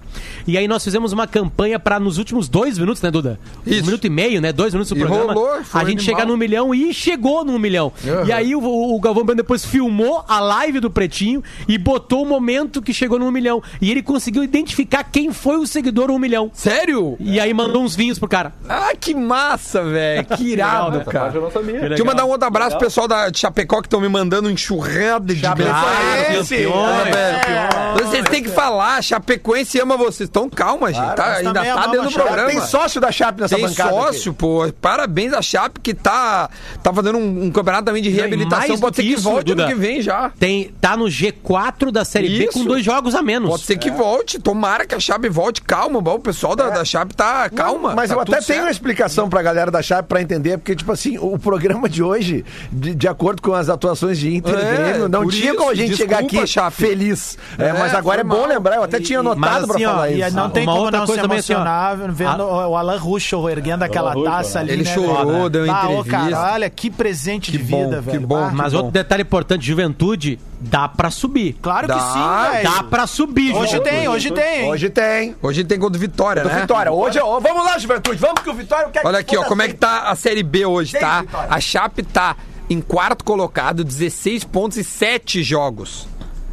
E 0.46 0.56
aí, 0.56 0.68
nós 0.68 0.84
fizemos 0.84 1.12
uma 1.12 1.26
campanha 1.26 1.78
pra, 1.78 1.98
nos 1.98 2.18
últimos 2.18 2.48
dois 2.48 2.78
minutos, 2.78 3.02
né, 3.02 3.10
Duda? 3.10 3.38
Isso. 3.66 3.82
Um 3.82 3.86
minuto 3.86 4.06
e 4.06 4.10
meio, 4.10 4.40
né? 4.40 4.52
Dois 4.52 4.72
minutos 4.72 4.90
do 4.90 4.96
E 4.96 5.00
programa. 5.00 5.32
rolou, 5.32 5.64
foi 5.64 5.80
a 5.80 5.84
gente 5.84 5.98
animal. 5.98 6.04
chegar 6.04 6.26
no 6.26 6.36
milhão 6.36 6.74
e 6.74 6.94
chegou 6.94 7.44
no 7.44 7.58
milhão. 7.58 7.92
Uhum. 8.04 8.26
E 8.26 8.32
aí, 8.32 8.54
o, 8.54 8.62
o 8.62 9.00
Galvão 9.00 9.24
Bueno 9.24 9.42
depois 9.42 9.64
filmou 9.64 10.24
a 10.28 10.38
live 10.40 10.80
do 10.80 10.90
Pretinho 10.90 11.42
e 11.66 11.76
botou 11.78 12.22
o 12.22 12.26
momento 12.28 12.80
que 12.80 12.92
chegou 12.92 13.18
no 13.18 13.24
um 13.26 13.30
milhão. 13.30 13.62
E 13.80 13.90
ele 13.90 14.02
conseguiu 14.02 14.44
identificar 14.44 15.02
quem 15.04 15.32
foi 15.32 15.56
o 15.56 15.66
seguidor 15.66 16.10
um 16.10 16.18
milhão. 16.18 16.50
Sério? 16.52 17.16
E 17.18 17.40
aí 17.40 17.52
mandou 17.54 17.63
uns 17.72 17.94
vinhos 17.96 18.18
pro 18.18 18.28
cara. 18.28 18.52
Ah, 18.68 18.92
que 18.98 19.14
massa, 19.14 19.82
velho. 19.82 20.24
Que 20.24 20.44
irado, 20.52 21.00
parte 21.00 21.06
eu 21.06 21.12
cara. 21.12 21.40
não 21.40 21.50
sabia. 21.50 21.80
Deixa 21.88 22.02
eu 22.02 22.06
mandar 22.06 22.24
um 22.24 22.28
outro 22.30 22.46
abraço 22.46 22.76
pro 22.76 22.86
pessoal 22.86 23.08
da 23.08 23.28
de 23.30 23.38
Chapecó 23.38 23.80
que 23.80 23.86
estão 23.86 24.00
me 24.00 24.08
mandando 24.08 24.48
um 24.48 24.52
enxurrada 24.52 25.34
de 25.34 25.40
Chapecoense, 25.40 26.56
campeões, 26.56 27.06
É, 27.06 27.10
velho. 27.12 28.04
Vocês 28.06 28.24
têm 28.28 28.42
que 28.42 28.50
falar, 28.50 29.02
Chapecoense 29.02 29.78
ama 29.80 29.96
vocês. 29.96 30.28
Então 30.28 30.48
calma, 30.48 30.92
gente. 30.92 31.14
Tá- 31.14 31.34
ainda 31.36 31.64
tá 31.64 31.86
dentro 31.86 32.08
do 32.08 32.12
programa. 32.12 32.48
Tem 32.48 32.60
sócio 32.60 33.00
da 33.00 33.10
Chape 33.12 33.40
nessa 33.40 33.54
Tem 33.56 33.64
bancada. 33.66 33.90
sócio, 33.90 34.30
aqui. 34.32 34.38
pô. 34.38 34.72
Parabéns 34.80 35.32
a 35.32 35.42
Chape 35.42 35.80
que 35.80 35.94
tá, 35.94 36.48
tá 36.82 36.92
fazendo 36.92 37.18
um, 37.18 37.44
um 37.44 37.50
campeonato 37.50 37.84
também 37.86 38.02
de 38.02 38.10
reabilitação. 38.10 38.78
Pode 38.78 38.96
ser 38.96 39.02
que 39.02 39.08
que 39.08 39.14
isso, 39.14 39.22
volte 39.24 39.46
Duda. 39.46 39.64
ano 39.64 39.72
que 39.72 39.78
vem 39.78 40.00
já. 40.02 40.30
Tem, 40.38 40.72
tá 40.80 40.96
no 40.96 41.04
G4 41.06 41.90
da 41.90 42.04
Série 42.04 42.28
B 42.28 42.44
Isso. 42.44 42.52
com 42.58 42.64
dois 42.64 42.84
jogos 42.84 43.14
a 43.14 43.22
menos. 43.22 43.48
Pode 43.50 43.62
ser 43.62 43.76
que 43.76 43.90
volte. 43.90 44.38
Tomara 44.38 44.86
que 44.86 44.94
a 44.94 45.00
Chape 45.00 45.28
volte. 45.28 45.62
Calma, 45.62 46.00
bom, 46.00 46.14
o 46.14 46.20
pessoal 46.20 46.54
da, 46.56 46.70
da 46.70 46.84
Chape 46.84 47.14
tá 47.14 47.48
calma. 47.54 47.94
Mas 47.94 48.08
tá 48.10 48.16
eu 48.16 48.20
até 48.20 48.36
tudo 48.36 48.46
tenho 48.46 48.58
uma 48.60 48.64
certo. 48.66 48.74
explicação 48.74 49.28
pra 49.28 49.42
galera 49.42 49.70
da 49.70 49.80
Chape 49.82 50.08
pra 50.08 50.20
entender, 50.20 50.58
porque, 50.58 50.74
tipo 50.74 50.90
assim, 50.92 51.18
o 51.18 51.38
programa 51.38 51.88
de 51.88 52.02
hoje, 52.02 52.44
de, 52.72 52.94
de 52.94 53.08
acordo 53.08 53.40
com 53.42 53.54
as 53.54 53.68
atuações 53.68 54.18
de 54.18 54.34
Inter 54.34 54.54
e 54.54 54.62
É, 54.62 54.74
Grêmio, 54.76 55.08
não 55.08 55.26
tinha 55.28 55.46
isso, 55.50 55.56
como 55.56 55.70
a 55.70 55.74
gente 55.74 55.96
chegar 55.96 56.18
desculpa, 56.22 56.42
aqui 56.44 56.46
Chape. 56.52 56.76
feliz. 56.76 57.38
É, 57.58 57.66
É, 57.68 57.72
mas 57.72 57.94
agora 57.94 58.20
é 58.20 58.24
bom 58.24 58.46
lembrar, 58.46 58.76
eu 58.76 58.82
até 58.82 59.00
tinha 59.00 59.22
mas 59.22 59.32
anotado 59.32 59.66
pra 59.66 59.76
assim, 59.76 59.84
ó, 59.86 59.90
falar 59.90 60.10
E 60.10 60.20
isso. 60.20 60.36
não 60.36 60.50
tem 60.50 60.62
Uma 60.64 60.72
como 60.72 60.84
outra 60.84 60.98
não 61.00 61.06
coisa 61.06 61.20
se 61.22 61.26
assim, 61.26 61.52
ó. 61.54 61.56
emocionar 61.56 61.96
vendo 62.12 62.42
Ah. 62.42 62.68
o 62.68 62.76
Alan 62.76 62.98
Ruschel 62.98 63.48
erguendo 63.50 63.82
aquela 63.82 64.14
taça 64.24 64.58
né? 64.58 64.64
ali. 64.64 64.72
Ele 64.72 64.84
né, 64.84 64.94
chorou, 64.94 65.48
deu 65.48 65.66
Bah, 65.66 65.84
entrevista. 65.84 66.10
cara, 66.10 66.52
olha 66.54 66.70
que 66.70 66.90
presente 66.90 67.50
Que 67.52 67.58
de 67.58 67.64
bom, 67.64 67.84
vida, 67.84 67.96
que 68.02 68.10
velho. 68.10 68.26
bom. 68.26 68.40
Bah, 68.40 68.50
Mas 68.52 68.72
bom. 68.72 68.78
outro 68.78 68.92
detalhe 68.92 69.22
importante, 69.22 69.64
juventude, 69.66 70.38
dá 70.60 70.88
pra 70.88 71.10
subir. 71.10 71.56
Claro 71.60 71.86
que 71.88 72.00
sim, 72.00 72.50
velho. 72.52 72.64
Dá 72.70 72.82
pra 72.84 73.06
subir, 73.06 73.54
Hoje 73.54 73.80
tem, 73.80 74.08
hoje 74.08 74.30
tem. 74.30 74.62
hein? 74.62 74.70
Hoje 74.70 74.90
tem. 74.90 75.36
Hoje 75.42 75.64
tem 75.64 75.78
gol 75.78 75.90
do 75.90 75.98
Vitória, 75.98 76.42
Do 76.42 76.48
né? 76.48 76.60
Vitória. 76.62 76.90
Hoje, 76.92 77.18
ó, 77.18 77.38
vamos 77.44 77.64
lá, 77.64 77.78
juventude. 77.78 78.16
Vamos 78.18 78.42
que 78.42 78.50
o 78.50 78.54
Vitória 78.54 78.88
quer 78.90 79.06
Olha 79.06 79.18
aqui, 79.18 79.36
ó, 79.36 79.44
como 79.44 79.62
é 79.62 79.68
que 79.68 79.74
tá 79.74 80.08
a 80.10 80.16
Série 80.16 80.42
B 80.42 80.66
hoje, 80.66 80.92
Seis 80.92 81.02
tá? 81.02 81.24
A 81.48 81.60
Chape 81.60 82.02
tá 82.02 82.36
em 82.68 82.80
quarto 82.80 83.24
colocado, 83.24 83.84
16 83.84 84.44
pontos 84.44 84.78
e 84.78 84.84
7 84.84 85.42
jogos. 85.42 86.08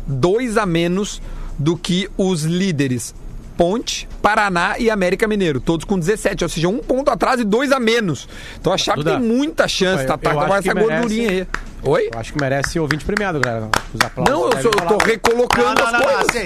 Dois 0.06 0.58
a 0.58 0.66
menos 0.66 1.22
do 1.58 1.78
que 1.78 2.10
os 2.18 2.44
líderes. 2.44 3.16
Ponte, 3.58 4.08
Paraná 4.22 4.76
e 4.80 4.90
América 4.90 5.28
Mineiro, 5.28 5.60
todos 5.62 5.86
com 5.86 6.00
17, 6.00 6.44
ou 6.44 6.50
seja, 6.50 6.68
um 6.68 6.80
ponto 6.80 7.12
atrás 7.12 7.40
e 7.40 7.44
dois 7.44 7.72
a 7.72 7.80
menos. 7.80 8.28
Então 8.60 8.74
a 8.74 8.78
Chape 8.78 9.00
Duda, 9.00 9.12
tem 9.12 9.22
muita 9.22 9.68
chance, 9.68 10.06
tá? 10.06 10.18
Tá 10.18 10.34
com 10.34 10.56
essa 10.56 10.74
merece- 10.74 10.92
gordurinha 10.96 11.30
aí. 11.30 11.48
Oi? 11.84 12.10
Eu 12.14 12.20
acho 12.20 12.32
que 12.34 12.40
merece 12.40 12.80
ouvinte 12.80 13.04
premiado, 13.04 13.40
galera. 13.40 13.68
Os 13.92 14.00
aplausos 14.02 14.32
Não, 14.34 14.46
eu, 14.52 14.62
sou, 14.62 14.72
eu 14.72 14.88
tô 14.88 15.04
recolocando 15.04 15.82
as 15.84 15.92
coisas. 16.04 16.30
assim, 16.30 16.46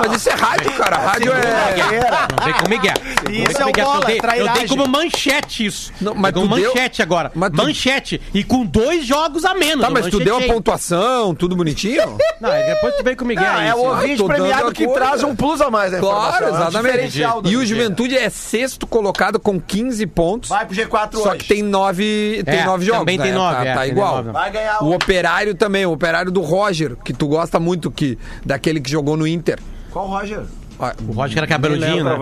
Mas 0.00 0.12
isso 0.16 0.28
é 0.28 0.32
rádio, 0.34 0.72
cara. 0.72 0.96
Rádio 0.96 1.32
é. 1.32 2.00
Não 2.36 2.44
vem 2.44 2.54
com 2.54 2.68
Miguel. 2.68 2.94
Isso 3.30 3.58
com 3.62 3.62
é 3.62 3.70
o 3.70 3.72
bola, 3.86 4.00
eu, 4.00 4.06
dei, 4.20 4.40
eu 4.40 4.48
dei 4.52 4.66
como 4.68 4.88
manchete 4.88 5.66
isso. 5.66 5.92
Não, 6.00 6.14
mas 6.16 6.32
como 6.34 6.48
tu 6.48 6.54
deu- 6.56 6.74
manchete 6.74 7.00
agora. 7.00 7.30
mas 7.34 7.50
tu- 7.50 7.56
Manchete. 7.58 8.20
E 8.34 8.42
com 8.42 8.64
dois 8.66 9.06
jogos 9.06 9.44
a 9.44 9.54
menos. 9.54 9.84
Tá, 9.84 9.90
mas 9.90 10.06
tu 10.08 10.18
deu 10.18 10.36
a 10.38 10.40
pontuação, 10.42 11.32
tudo 11.32 11.54
bonitinho? 11.54 12.18
Não, 12.40 12.50
e 12.56 12.62
depois 12.66 12.96
tu 12.96 13.04
vem 13.04 13.14
com 13.14 13.24
o 13.24 13.28
Miguel. 13.28 13.44
Ah, 13.46 13.62
é 13.64 13.74
o 13.74 13.78
ouvinte 13.78 14.24
premiado 14.24 14.72
que 14.72 14.84
coisa. 14.86 15.00
traz 15.00 15.22
um 15.22 15.36
plus 15.36 15.60
a 15.60 15.70
mais, 15.70 15.92
né? 15.92 16.00
Claro, 16.00 16.48
exatamente. 16.48 17.20
E 17.44 17.56
o 17.56 17.64
Juventude 17.64 18.16
é 18.16 18.28
sexto 18.30 18.84
colocado 18.86 19.38
com 19.38 19.60
15 19.60 20.06
pontos. 20.06 20.48
Vai 20.48 20.66
pro 20.66 20.74
G4 20.74 21.18
Só 21.18 21.28
hoje. 21.30 21.38
que 21.38 21.46
tem 21.48 21.62
nove, 21.62 22.42
tem 22.44 22.60
É, 22.60 22.64
nove 22.64 22.84
jogos. 22.84 23.00
também 23.00 23.18
né? 23.18 23.24
tem 23.24 23.32
nove, 23.32 23.56
Tá, 23.56 23.64
é, 23.66 23.74
tá 23.74 23.86
igual. 23.86 24.24
Vai 24.40 24.50
ganhar 24.50 24.82
O 24.82 24.86
o... 24.86 24.94
operário 24.94 25.54
também, 25.54 25.84
o 25.84 25.92
operário 25.92 26.30
do 26.32 26.40
Roger, 26.40 26.96
que 26.96 27.12
tu 27.12 27.28
gosta 27.28 27.60
muito 27.60 27.90
que, 27.90 28.18
daquele 28.44 28.80
que 28.80 28.90
jogou 28.90 29.16
no 29.16 29.26
Inter. 29.26 29.58
Qual 29.90 30.06
Roger? 30.06 30.44
Ah, 30.82 30.94
O 31.06 31.12
Roger 31.12 31.36
era 31.36 31.46
cabeludinho, 31.46 32.02
né? 32.04 32.16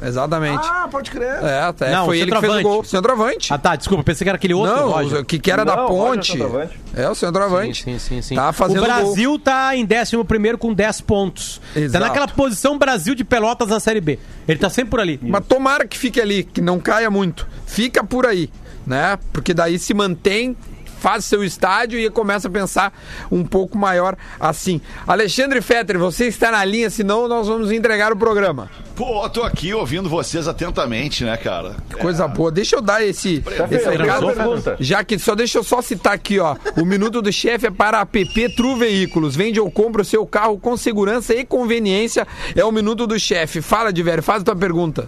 É, 0.00 0.06
exatamente. 0.06 0.64
Ah, 0.64 0.86
pode 0.88 1.10
crer. 1.10 1.42
É, 1.42 1.62
até 1.62 1.90
Não, 1.90 2.04
foi 2.06 2.20
ele 2.20 2.30
que 2.30 2.38
fez 2.38 2.44
o 2.52 2.54
centroavante. 2.54 2.62
gol. 2.62 2.84
Centroavante. 2.84 3.52
Ah, 3.52 3.58
tá, 3.58 3.74
desculpa, 3.74 4.04
pensei 4.04 4.24
que 4.24 4.28
era 4.28 4.36
aquele 4.36 4.54
outro 4.54 4.72
Não, 4.76 4.88
Roger. 4.92 5.18
o 5.18 5.24
que, 5.24 5.36
que 5.36 5.50
era 5.50 5.64
da 5.64 5.74
Não, 5.74 5.88
Roger 5.88 6.14
ponte. 6.14 6.32
centroavante. 6.32 6.80
É, 6.94 7.08
o 7.08 7.14
centroavante. 7.16 7.82
Sim, 7.82 7.98
sim, 7.98 8.16
sim, 8.16 8.22
sim. 8.22 8.34
Tá 8.36 8.52
fazendo 8.52 8.84
o 8.84 8.86
gol. 8.86 8.94
Brasil 8.94 9.38
tá 9.40 9.74
em 9.74 9.84
11 9.84 10.56
com 10.56 10.72
10 10.72 11.00
pontos. 11.00 11.60
Exato. 11.74 11.92
Tá 11.92 11.98
naquela 12.08 12.28
posição 12.28 12.78
Brasil 12.78 13.16
de 13.16 13.24
Pelotas 13.24 13.66
na 13.66 13.80
Série 13.80 14.00
B. 14.00 14.16
Ele 14.46 14.60
tá 14.60 14.70
sempre 14.70 14.90
por 14.92 15.00
ali. 15.00 15.18
Mas 15.20 15.44
tomara 15.44 15.84
que 15.84 15.98
fique 15.98 16.20
ali, 16.20 16.44
que 16.44 16.60
não 16.60 16.78
caia 16.78 17.10
muito. 17.10 17.48
Fica 17.66 18.04
por 18.04 18.26
aí, 18.26 18.48
né? 18.86 19.18
Porque 19.32 19.52
daí 19.52 19.76
se 19.76 19.92
mantém, 19.92 20.56
faz 21.04 21.26
seu 21.26 21.44
estádio 21.44 21.98
e 22.00 22.08
começa 22.08 22.48
a 22.48 22.50
pensar 22.50 22.90
um 23.30 23.44
pouco 23.44 23.76
maior 23.76 24.16
assim. 24.40 24.80
Alexandre 25.06 25.60
Fetter, 25.60 25.98
você 25.98 26.28
está 26.28 26.50
na 26.50 26.64
linha, 26.64 26.88
senão 26.88 27.28
nós 27.28 27.46
vamos 27.46 27.70
entregar 27.70 28.10
o 28.10 28.16
programa. 28.16 28.70
Pô, 28.96 29.28
tô 29.28 29.42
aqui 29.42 29.74
ouvindo 29.74 30.08
vocês 30.08 30.48
atentamente, 30.48 31.22
né, 31.22 31.36
cara? 31.36 31.76
Coisa 32.00 32.26
boa. 32.26 32.50
Deixa 32.50 32.76
eu 32.76 32.80
dar 32.80 33.04
esse, 33.04 33.44
esse 33.46 33.84
Fetter, 33.84 34.00
recado. 34.00 34.32
pergunta. 34.32 34.76
Já 34.80 35.04
que 35.04 35.18
só 35.18 35.34
deixa 35.34 35.58
eu 35.58 35.62
só 35.62 35.82
citar 35.82 36.14
aqui, 36.14 36.38
ó. 36.38 36.56
O 36.74 36.86
minuto 36.86 37.20
do 37.20 37.30
chefe 37.30 37.66
é 37.66 37.70
para 37.70 38.00
a 38.00 38.06
PP 38.06 38.54
Tru 38.56 38.74
Veículos. 38.74 39.36
Vende 39.36 39.60
ou 39.60 39.70
compra 39.70 40.00
o 40.00 40.04
seu 40.06 40.24
carro 40.26 40.58
com 40.58 40.74
segurança 40.74 41.34
e 41.34 41.44
conveniência. 41.44 42.26
É 42.56 42.64
o 42.64 42.72
minuto 42.72 43.06
do 43.06 43.20
chefe. 43.20 43.60
Fala 43.60 43.92
de 43.92 44.02
velho, 44.02 44.22
faz 44.22 44.40
a 44.40 44.44
tua 44.46 44.56
pergunta. 44.56 45.06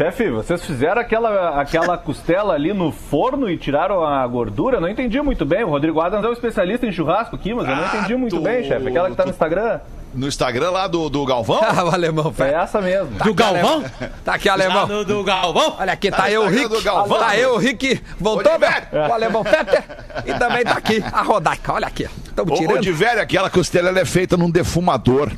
Chefe, 0.00 0.30
vocês 0.30 0.64
fizeram 0.64 0.98
aquela, 0.98 1.60
aquela 1.60 1.98
costela 2.00 2.54
ali 2.54 2.72
no 2.72 2.90
forno 2.90 3.50
e 3.50 3.58
tiraram 3.58 4.02
a 4.02 4.26
gordura? 4.26 4.80
Não 4.80 4.88
entendi 4.88 5.20
muito 5.20 5.44
bem. 5.44 5.62
O 5.62 5.68
Rodrigo 5.68 6.00
Adams 6.00 6.24
é 6.24 6.28
um 6.30 6.32
especialista 6.32 6.86
em 6.86 6.92
churrasco 6.92 7.36
aqui, 7.36 7.52
mas 7.52 7.68
eu 7.68 7.76
não 7.76 7.84
Ah, 7.84 7.90
entendi 7.94 8.16
muito 8.16 8.40
bem, 8.40 8.64
chefe. 8.66 8.88
Aquela 8.88 9.10
que 9.10 9.16
tá 9.16 9.24
no 9.26 9.30
Instagram? 9.30 9.78
No 10.14 10.26
Instagram 10.26 10.70
lá 10.70 10.86
do, 10.86 11.10
do 11.10 11.22
Galvão? 11.26 11.60
Ah, 11.62 11.84
o 11.84 11.90
alemão, 11.90 12.32
É 12.38 12.54
essa 12.54 12.80
mesmo. 12.80 13.10
Do 13.22 13.34
Galvão? 13.34 13.84
Tá 14.24 14.36
aqui, 14.36 14.48
alemão. 14.48 14.86
do, 14.88 15.04
do 15.04 15.22
Galvão? 15.22 15.76
Olha 15.78 15.92
aqui, 15.92 16.10
Tá 16.10 16.16
tá, 16.16 16.30
eu, 16.30 16.48
Rick. 16.48 16.68
do 16.70 16.80
Galvão. 16.82 17.18
Tá 17.18 17.36
eu, 17.36 17.58
Rick. 17.58 18.00
Voltou? 18.18 18.50
Diver. 18.52 18.88
O 19.06 19.12
alemão 19.12 19.44
Fetter. 19.44 19.84
E 20.24 20.32
também 20.32 20.64
tá 20.64 20.78
aqui 20.78 21.04
a 21.12 21.20
Rodaica. 21.20 21.74
Olha 21.74 21.86
aqui. 21.88 22.08
Estamos 22.24 22.52
ô, 22.52 22.56
tirando. 22.56 22.80
de 22.80 22.90
velho, 22.90 23.20
aquela 23.20 23.50
costela 23.50 23.90
ela 23.90 24.00
é 24.00 24.06
feita 24.06 24.34
num 24.34 24.50
defumador. 24.50 25.30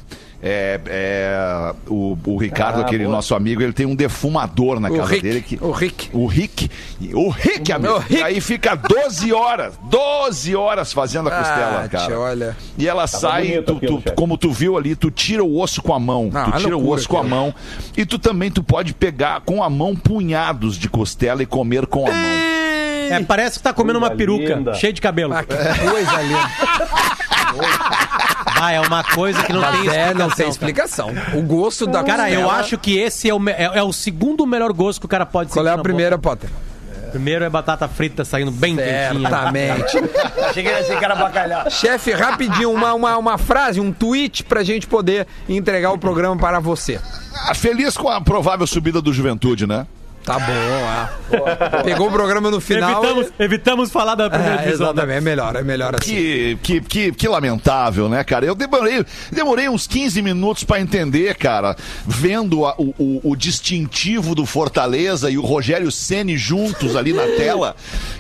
É, 0.45 0.81
é, 0.87 1.73
o, 1.87 2.19
o 2.27 2.37
Ricardo, 2.37 2.81
Ah, 2.81 2.83
aquele 2.83 3.05
boa. 3.05 3.15
nosso 3.17 3.33
amigo, 3.33 3.63
ele 3.63 3.73
tem 3.73 3.87
um 3.87 3.95
defumador 3.95 4.81
na 4.81 4.89
O 4.91 4.97
casa 4.97 5.11
Rick, 5.11 5.23
dele. 5.23 5.41
Que, 5.41 5.57
o 5.61 5.71
Rick. 5.71 6.11
O 6.13 6.27
Rick. 6.27 6.71
O 7.15 7.29
Rick, 7.29 7.71
amigo. 7.73 7.95
O 7.95 7.99
Rick. 7.99 8.15
E 8.15 8.23
aí 8.25 8.41
fica 8.41 8.75
12 8.75 9.33
horas, 9.33 9.75
12 9.85 10.57
horas 10.57 10.93
fazendo 10.93 11.29
a 11.29 11.31
costela, 11.33 11.83
Ah, 11.85 11.89
cara. 11.89 12.07
tia, 12.07 12.19
olha. 12.19 12.57
E 12.77 12.89
ela 12.89 13.07
sai, 13.07 13.43
bonito 13.49 13.65
tu- 13.67 13.77
aquilo, 13.77 14.03
tu- 14.03 14.13
como 14.15 14.37
tu 14.37 14.51
viu 14.51 14.77
ali, 14.77 14.97
tu 14.97 15.13
tira 15.13 15.45
o 15.45 15.61
osso 15.61 15.81
com 15.81 15.95
a 15.95 16.01
mão. 16.01 16.29
Ah, 16.35 16.51
tu 16.51 16.59
tira 16.59 16.77
o 16.77 16.89
osso 16.91 17.09
com 17.09 17.19
a 17.19 17.23
mão. 17.23 17.55
E 17.97 18.05
tu 18.05 18.19
também 18.19 18.51
tu 18.51 18.65
pode 18.65 18.93
pegar 18.95 19.43
com 19.43 19.63
a 19.63 19.71
mão 19.71 19.95
punhados 19.95 20.77
de 20.77 20.89
costela 20.89 21.41
e 21.43 21.47
comer 21.47 21.87
com 21.87 22.05
a 22.05 22.11
mão. 22.13 22.63
É, 23.11 23.23
parece 23.23 23.59
que 23.59 23.63
tá 23.63 23.73
comendo 23.73 23.99
uma 23.99 24.09
Coisa 24.09 24.19
peruca, 24.19 24.55
linda. 24.57 24.75
cheia 24.75 24.93
de 24.93 25.01
cabelo. 25.01 25.35
Ah, 25.35 25.45
que 25.45 25.55
coisa 25.55 26.21
linda. 26.23 26.51
Ah, 28.65 28.73
é 28.73 28.81
uma 28.81 29.03
coisa 29.03 29.43
que 29.43 29.53
não 29.53 29.61
tem 29.63 29.71
explicação. 29.81 30.01
é, 30.01 30.15
não 30.15 30.29
tem 30.29 30.37
cara. 30.37 30.49
explicação. 30.49 31.11
O 31.35 31.43
gosto 31.43 31.87
da 31.87 32.03
Cara, 32.05 32.31
eu 32.31 32.43
costela- 32.43 32.61
acho 32.61 32.79
que 32.79 32.97
esse 32.99 33.29
é 33.29 33.35
o, 33.35 33.39
me- 33.41 33.53
é, 33.53 33.71
é 33.75 33.83
o 33.83 33.93
segundo 33.93 34.47
melhor 34.47 34.73
gosto 34.73 35.01
que 35.01 35.07
o 35.07 35.09
cara 35.09 35.27
pode 35.27 35.51
Qual 35.51 35.65
sentir 35.65 35.71
é 35.71 35.75
a 35.75 35.77
na 35.77 35.83
primeira, 35.83 36.17
boca. 36.17 36.37
Potter? 36.37 36.51
Primeiro 37.11 37.45
é 37.45 37.51
batata 37.51 37.87
frita 37.89 38.25
saindo 38.25 38.51
bem 38.51 38.75
quentinha. 38.75 39.29
Certamente. 39.29 39.93
Que, 40.55 40.67
achei 40.69 40.97
que 40.97 41.05
era 41.05 41.15
bacalhau. 41.15 41.71
Chefe, 41.71 42.13
rapidinho, 42.13 42.71
uma, 42.73 42.95
uma, 42.95 43.19
uma 43.19 43.37
frase, 43.37 43.81
um 43.81 43.93
tweet 43.93 44.45
pra 44.45 44.63
gente 44.63 44.87
poder 44.87 45.27
entregar 45.47 45.91
o 45.93 45.99
programa 45.99 46.37
para 46.39 46.59
você. 46.59 46.99
Ah, 47.47 47.55
Feliz 47.55 47.97
com 47.99 48.09
a 48.09 48.19
provável 48.21 48.67
subida 48.67 49.03
do 49.03 49.13
Juventude, 49.13 49.67
né? 49.67 49.87
Tá 50.25 50.39
bom, 50.39 50.53
ah. 50.87 51.83
Pegou 51.83 52.09
o 52.09 52.13
programa 52.13 52.51
no 52.51 52.61
final. 52.61 53.03
Evitamos, 53.03 53.33
evitamos 53.39 53.91
falar 53.91 54.15
da 54.15 54.31
primeira 54.31 54.55
É, 54.55 54.59
divisão. 54.65 54.87
né? 54.87 54.93
exatamente, 54.93 55.17
é 55.19 55.21
melhor, 55.21 55.57
é 55.57 55.63
melhor 55.63 55.95
assim. 55.97 56.13
Que, 56.15 56.59
que, 56.63 56.81
que, 56.81 57.13
que 57.13 57.29
lamentável, 57.29 58.09
né, 58.09 58.23
cara? 58.23 58.47
Eu 58.47 58.55
demorei, 58.55 59.05
demorei 59.33 59.69
uns 59.69 59.87
15 59.87 60.23
minutos 60.23 60.63
pra 60.65 60.81
entender, 60.81 61.35
cara, 61.37 61.75
vendo 62.07 62.65
a- 62.65 62.75
o, 62.79 62.95
o, 62.99 63.31
o 63.33 63.37
distintivo 63.37 64.35
do 64.35 64.47
Fortaleza 64.47 65.29
e 65.31 65.37
o 65.37 65.43
Rogério 65.43 65.91
Ceni 65.91 66.37
juntos 66.39 66.95
ali 66.95 67.13
na 67.13 67.25
tela, 67.37 67.75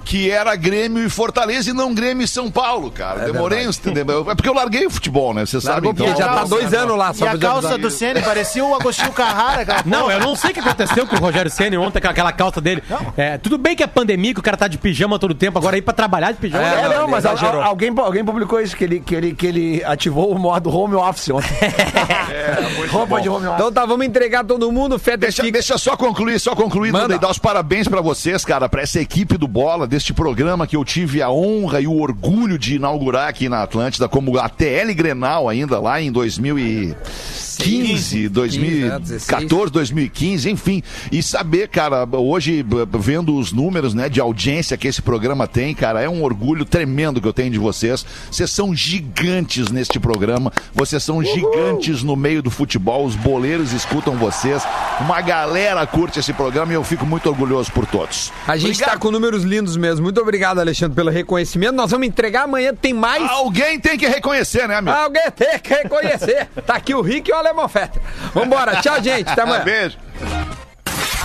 que 0.04 0.30
era 0.30 0.56
Grêmio 0.56 1.04
e 1.04 1.08
Fortaleza 1.08 1.70
e 1.70 1.72
não 1.72 1.94
Grêmio 1.94 2.24
e 2.24 2.28
São 2.28 2.50
Paulo, 2.50 2.90
cara. 2.90 3.26
demorei 3.32 3.68
uns. 3.68 3.80
É 4.28 4.34
porque 4.34 4.48
eu 4.48 4.54
larguei 4.54 4.86
o 4.86 4.90
futebol, 4.90 5.32
né? 5.32 5.46
Você 5.46 5.60
sabe. 5.60 5.86
Largou 5.86 5.94
porque 5.94 6.16
já 6.20 6.28
tá 6.28 6.44
dois 6.44 6.72
anos 6.74 6.96
lá, 6.96 7.10
E 7.12 7.14
só 7.14 7.26
a 7.26 7.30
pra 7.30 7.38
calça 7.38 7.78
do 7.78 7.90
Ceni 7.90 8.22
parecia 8.22 8.64
o 8.64 8.74
Agostinho 8.74 9.12
Carrara, 9.12 9.64
cara. 9.64 9.82
Não, 9.86 10.10
eu 10.10 10.18
não 10.18 10.34
sei 10.34 10.50
o 10.50 10.54
que 10.54 10.60
aconteceu 10.60 11.06
com 11.06 11.16
o 11.16 11.18
Rogério 11.20 11.50
Senna 11.50 11.78
ontem 11.80 11.91
com 12.00 12.08
aquela 12.08 12.32
calça 12.32 12.60
dele. 12.60 12.82
É, 13.16 13.38
tudo 13.38 13.56
bem 13.58 13.74
que 13.76 13.82
é 13.82 13.86
pandemia, 13.86 14.32
que 14.34 14.40
o 14.40 14.42
cara 14.42 14.56
tá 14.56 14.68
de 14.68 14.78
pijama 14.78 15.18
todo 15.18 15.34
tempo, 15.34 15.58
agora 15.58 15.76
ir 15.76 15.82
pra 15.82 15.92
trabalhar 15.94 16.32
de 16.32 16.38
pijama. 16.38 16.64
É, 16.64 16.82
É, 16.82 16.88
não, 16.98 17.08
mas 17.08 17.24
al- 17.26 17.62
alguém, 17.62 17.92
alguém 17.96 18.24
publicou 18.24 18.60
isso, 18.60 18.76
que 18.76 18.84
ele, 18.84 19.00
que, 19.00 19.14
ele, 19.14 19.34
que 19.34 19.46
ele 19.46 19.82
ativou 19.84 20.30
o 20.32 20.38
modo 20.38 20.74
home 20.74 20.94
office 20.94 21.30
ontem. 21.30 21.48
Roupa 22.90 23.20
de 23.20 23.28
home 23.28 23.46
office. 23.46 23.54
Então 23.56 23.72
tá, 23.72 23.84
vamos 23.86 24.06
entregar 24.06 24.44
todo 24.44 24.70
mundo. 24.72 24.98
Fetter 24.98 25.18
Deixa, 25.20 25.42
fica- 25.42 25.52
deixa 25.52 25.78
só 25.78 25.96
concluir, 25.96 26.38
só 26.40 26.54
concluir. 26.54 26.92
Duda, 26.92 27.14
e 27.14 27.18
dar 27.18 27.30
os 27.30 27.38
parabéns 27.38 27.88
pra 27.88 28.00
vocês, 28.00 28.44
cara, 28.44 28.68
pra 28.68 28.82
essa 28.82 29.00
equipe 29.00 29.36
do 29.36 29.46
Bola, 29.48 29.86
deste 29.86 30.12
programa 30.12 30.66
que 30.66 30.76
eu 30.76 30.84
tive 30.84 31.22
a 31.22 31.30
honra 31.30 31.80
e 31.80 31.86
o 31.86 31.98
orgulho 32.00 32.58
de 32.58 32.76
inaugurar 32.76 33.28
aqui 33.28 33.48
na 33.48 33.62
Atlântida, 33.62 34.08
como 34.08 34.38
a 34.38 34.48
TL 34.48 34.92
Grenal 34.94 35.48
ainda 35.48 35.78
lá 35.80 36.00
em 36.00 36.10
2015, 36.12 38.28
2014, 38.28 39.72
2015, 39.72 40.50
enfim. 40.50 40.82
E 41.10 41.22
saber, 41.22 41.68
cara, 41.68 41.81
hoje, 42.12 42.62
b- 42.62 42.84
b- 42.86 42.98
vendo 42.98 43.36
os 43.36 43.52
números, 43.52 43.94
né, 43.94 44.08
de 44.08 44.20
audiência 44.20 44.76
que 44.76 44.86
esse 44.88 45.00
programa 45.02 45.46
tem, 45.46 45.74
cara, 45.74 46.00
é 46.00 46.08
um 46.08 46.22
orgulho 46.22 46.64
tremendo 46.64 47.20
que 47.20 47.26
eu 47.28 47.32
tenho 47.32 47.50
de 47.50 47.58
vocês. 47.58 48.04
Vocês 48.30 48.50
são 48.50 48.74
gigantes 48.74 49.70
neste 49.70 49.98
programa, 49.98 50.52
vocês 50.74 51.02
são 51.02 51.22
gigantes 51.22 52.02
no 52.02 52.16
meio 52.16 52.42
do 52.42 52.50
futebol, 52.50 53.04
os 53.04 53.14
boleiros 53.16 53.72
escutam 53.72 54.16
vocês, 54.16 54.62
uma 55.00 55.20
galera 55.20 55.86
curte 55.86 56.18
esse 56.18 56.32
programa 56.32 56.72
e 56.72 56.74
eu 56.74 56.84
fico 56.84 57.06
muito 57.06 57.28
orgulhoso 57.28 57.70
por 57.72 57.86
todos. 57.86 58.32
A 58.46 58.56
gente 58.56 58.72
Obrigado. 58.72 58.90
tá 58.90 58.98
com 58.98 59.10
números 59.10 59.42
lindos 59.44 59.76
mesmo. 59.76 60.02
Muito 60.04 60.20
obrigado, 60.20 60.58
Alexandre, 60.60 60.94
pelo 60.94 61.10
reconhecimento. 61.10 61.74
Nós 61.74 61.90
vamos 61.90 62.06
entregar 62.06 62.44
amanhã, 62.44 62.74
tem 62.74 62.92
mais. 62.94 63.22
Alguém 63.30 63.78
tem 63.78 63.96
que 63.98 64.06
reconhecer, 64.06 64.66
né, 64.68 64.76
amigo? 64.76 64.96
Alguém 64.96 65.30
tem 65.34 65.58
que 65.58 65.74
reconhecer. 65.74 66.48
Tá 66.66 66.74
aqui 66.76 66.94
o 66.94 67.00
Rick 67.00 67.28
e 67.30 67.34
o 67.34 67.36
Alemão 67.36 67.68
Fetter. 67.68 68.00
Vambora, 68.34 68.76
tchau, 68.80 69.02
gente. 69.02 69.28
Até 69.28 69.42
amanhã. 69.42 69.64
Beijo. 69.64 69.96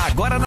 Agora 0.06 0.40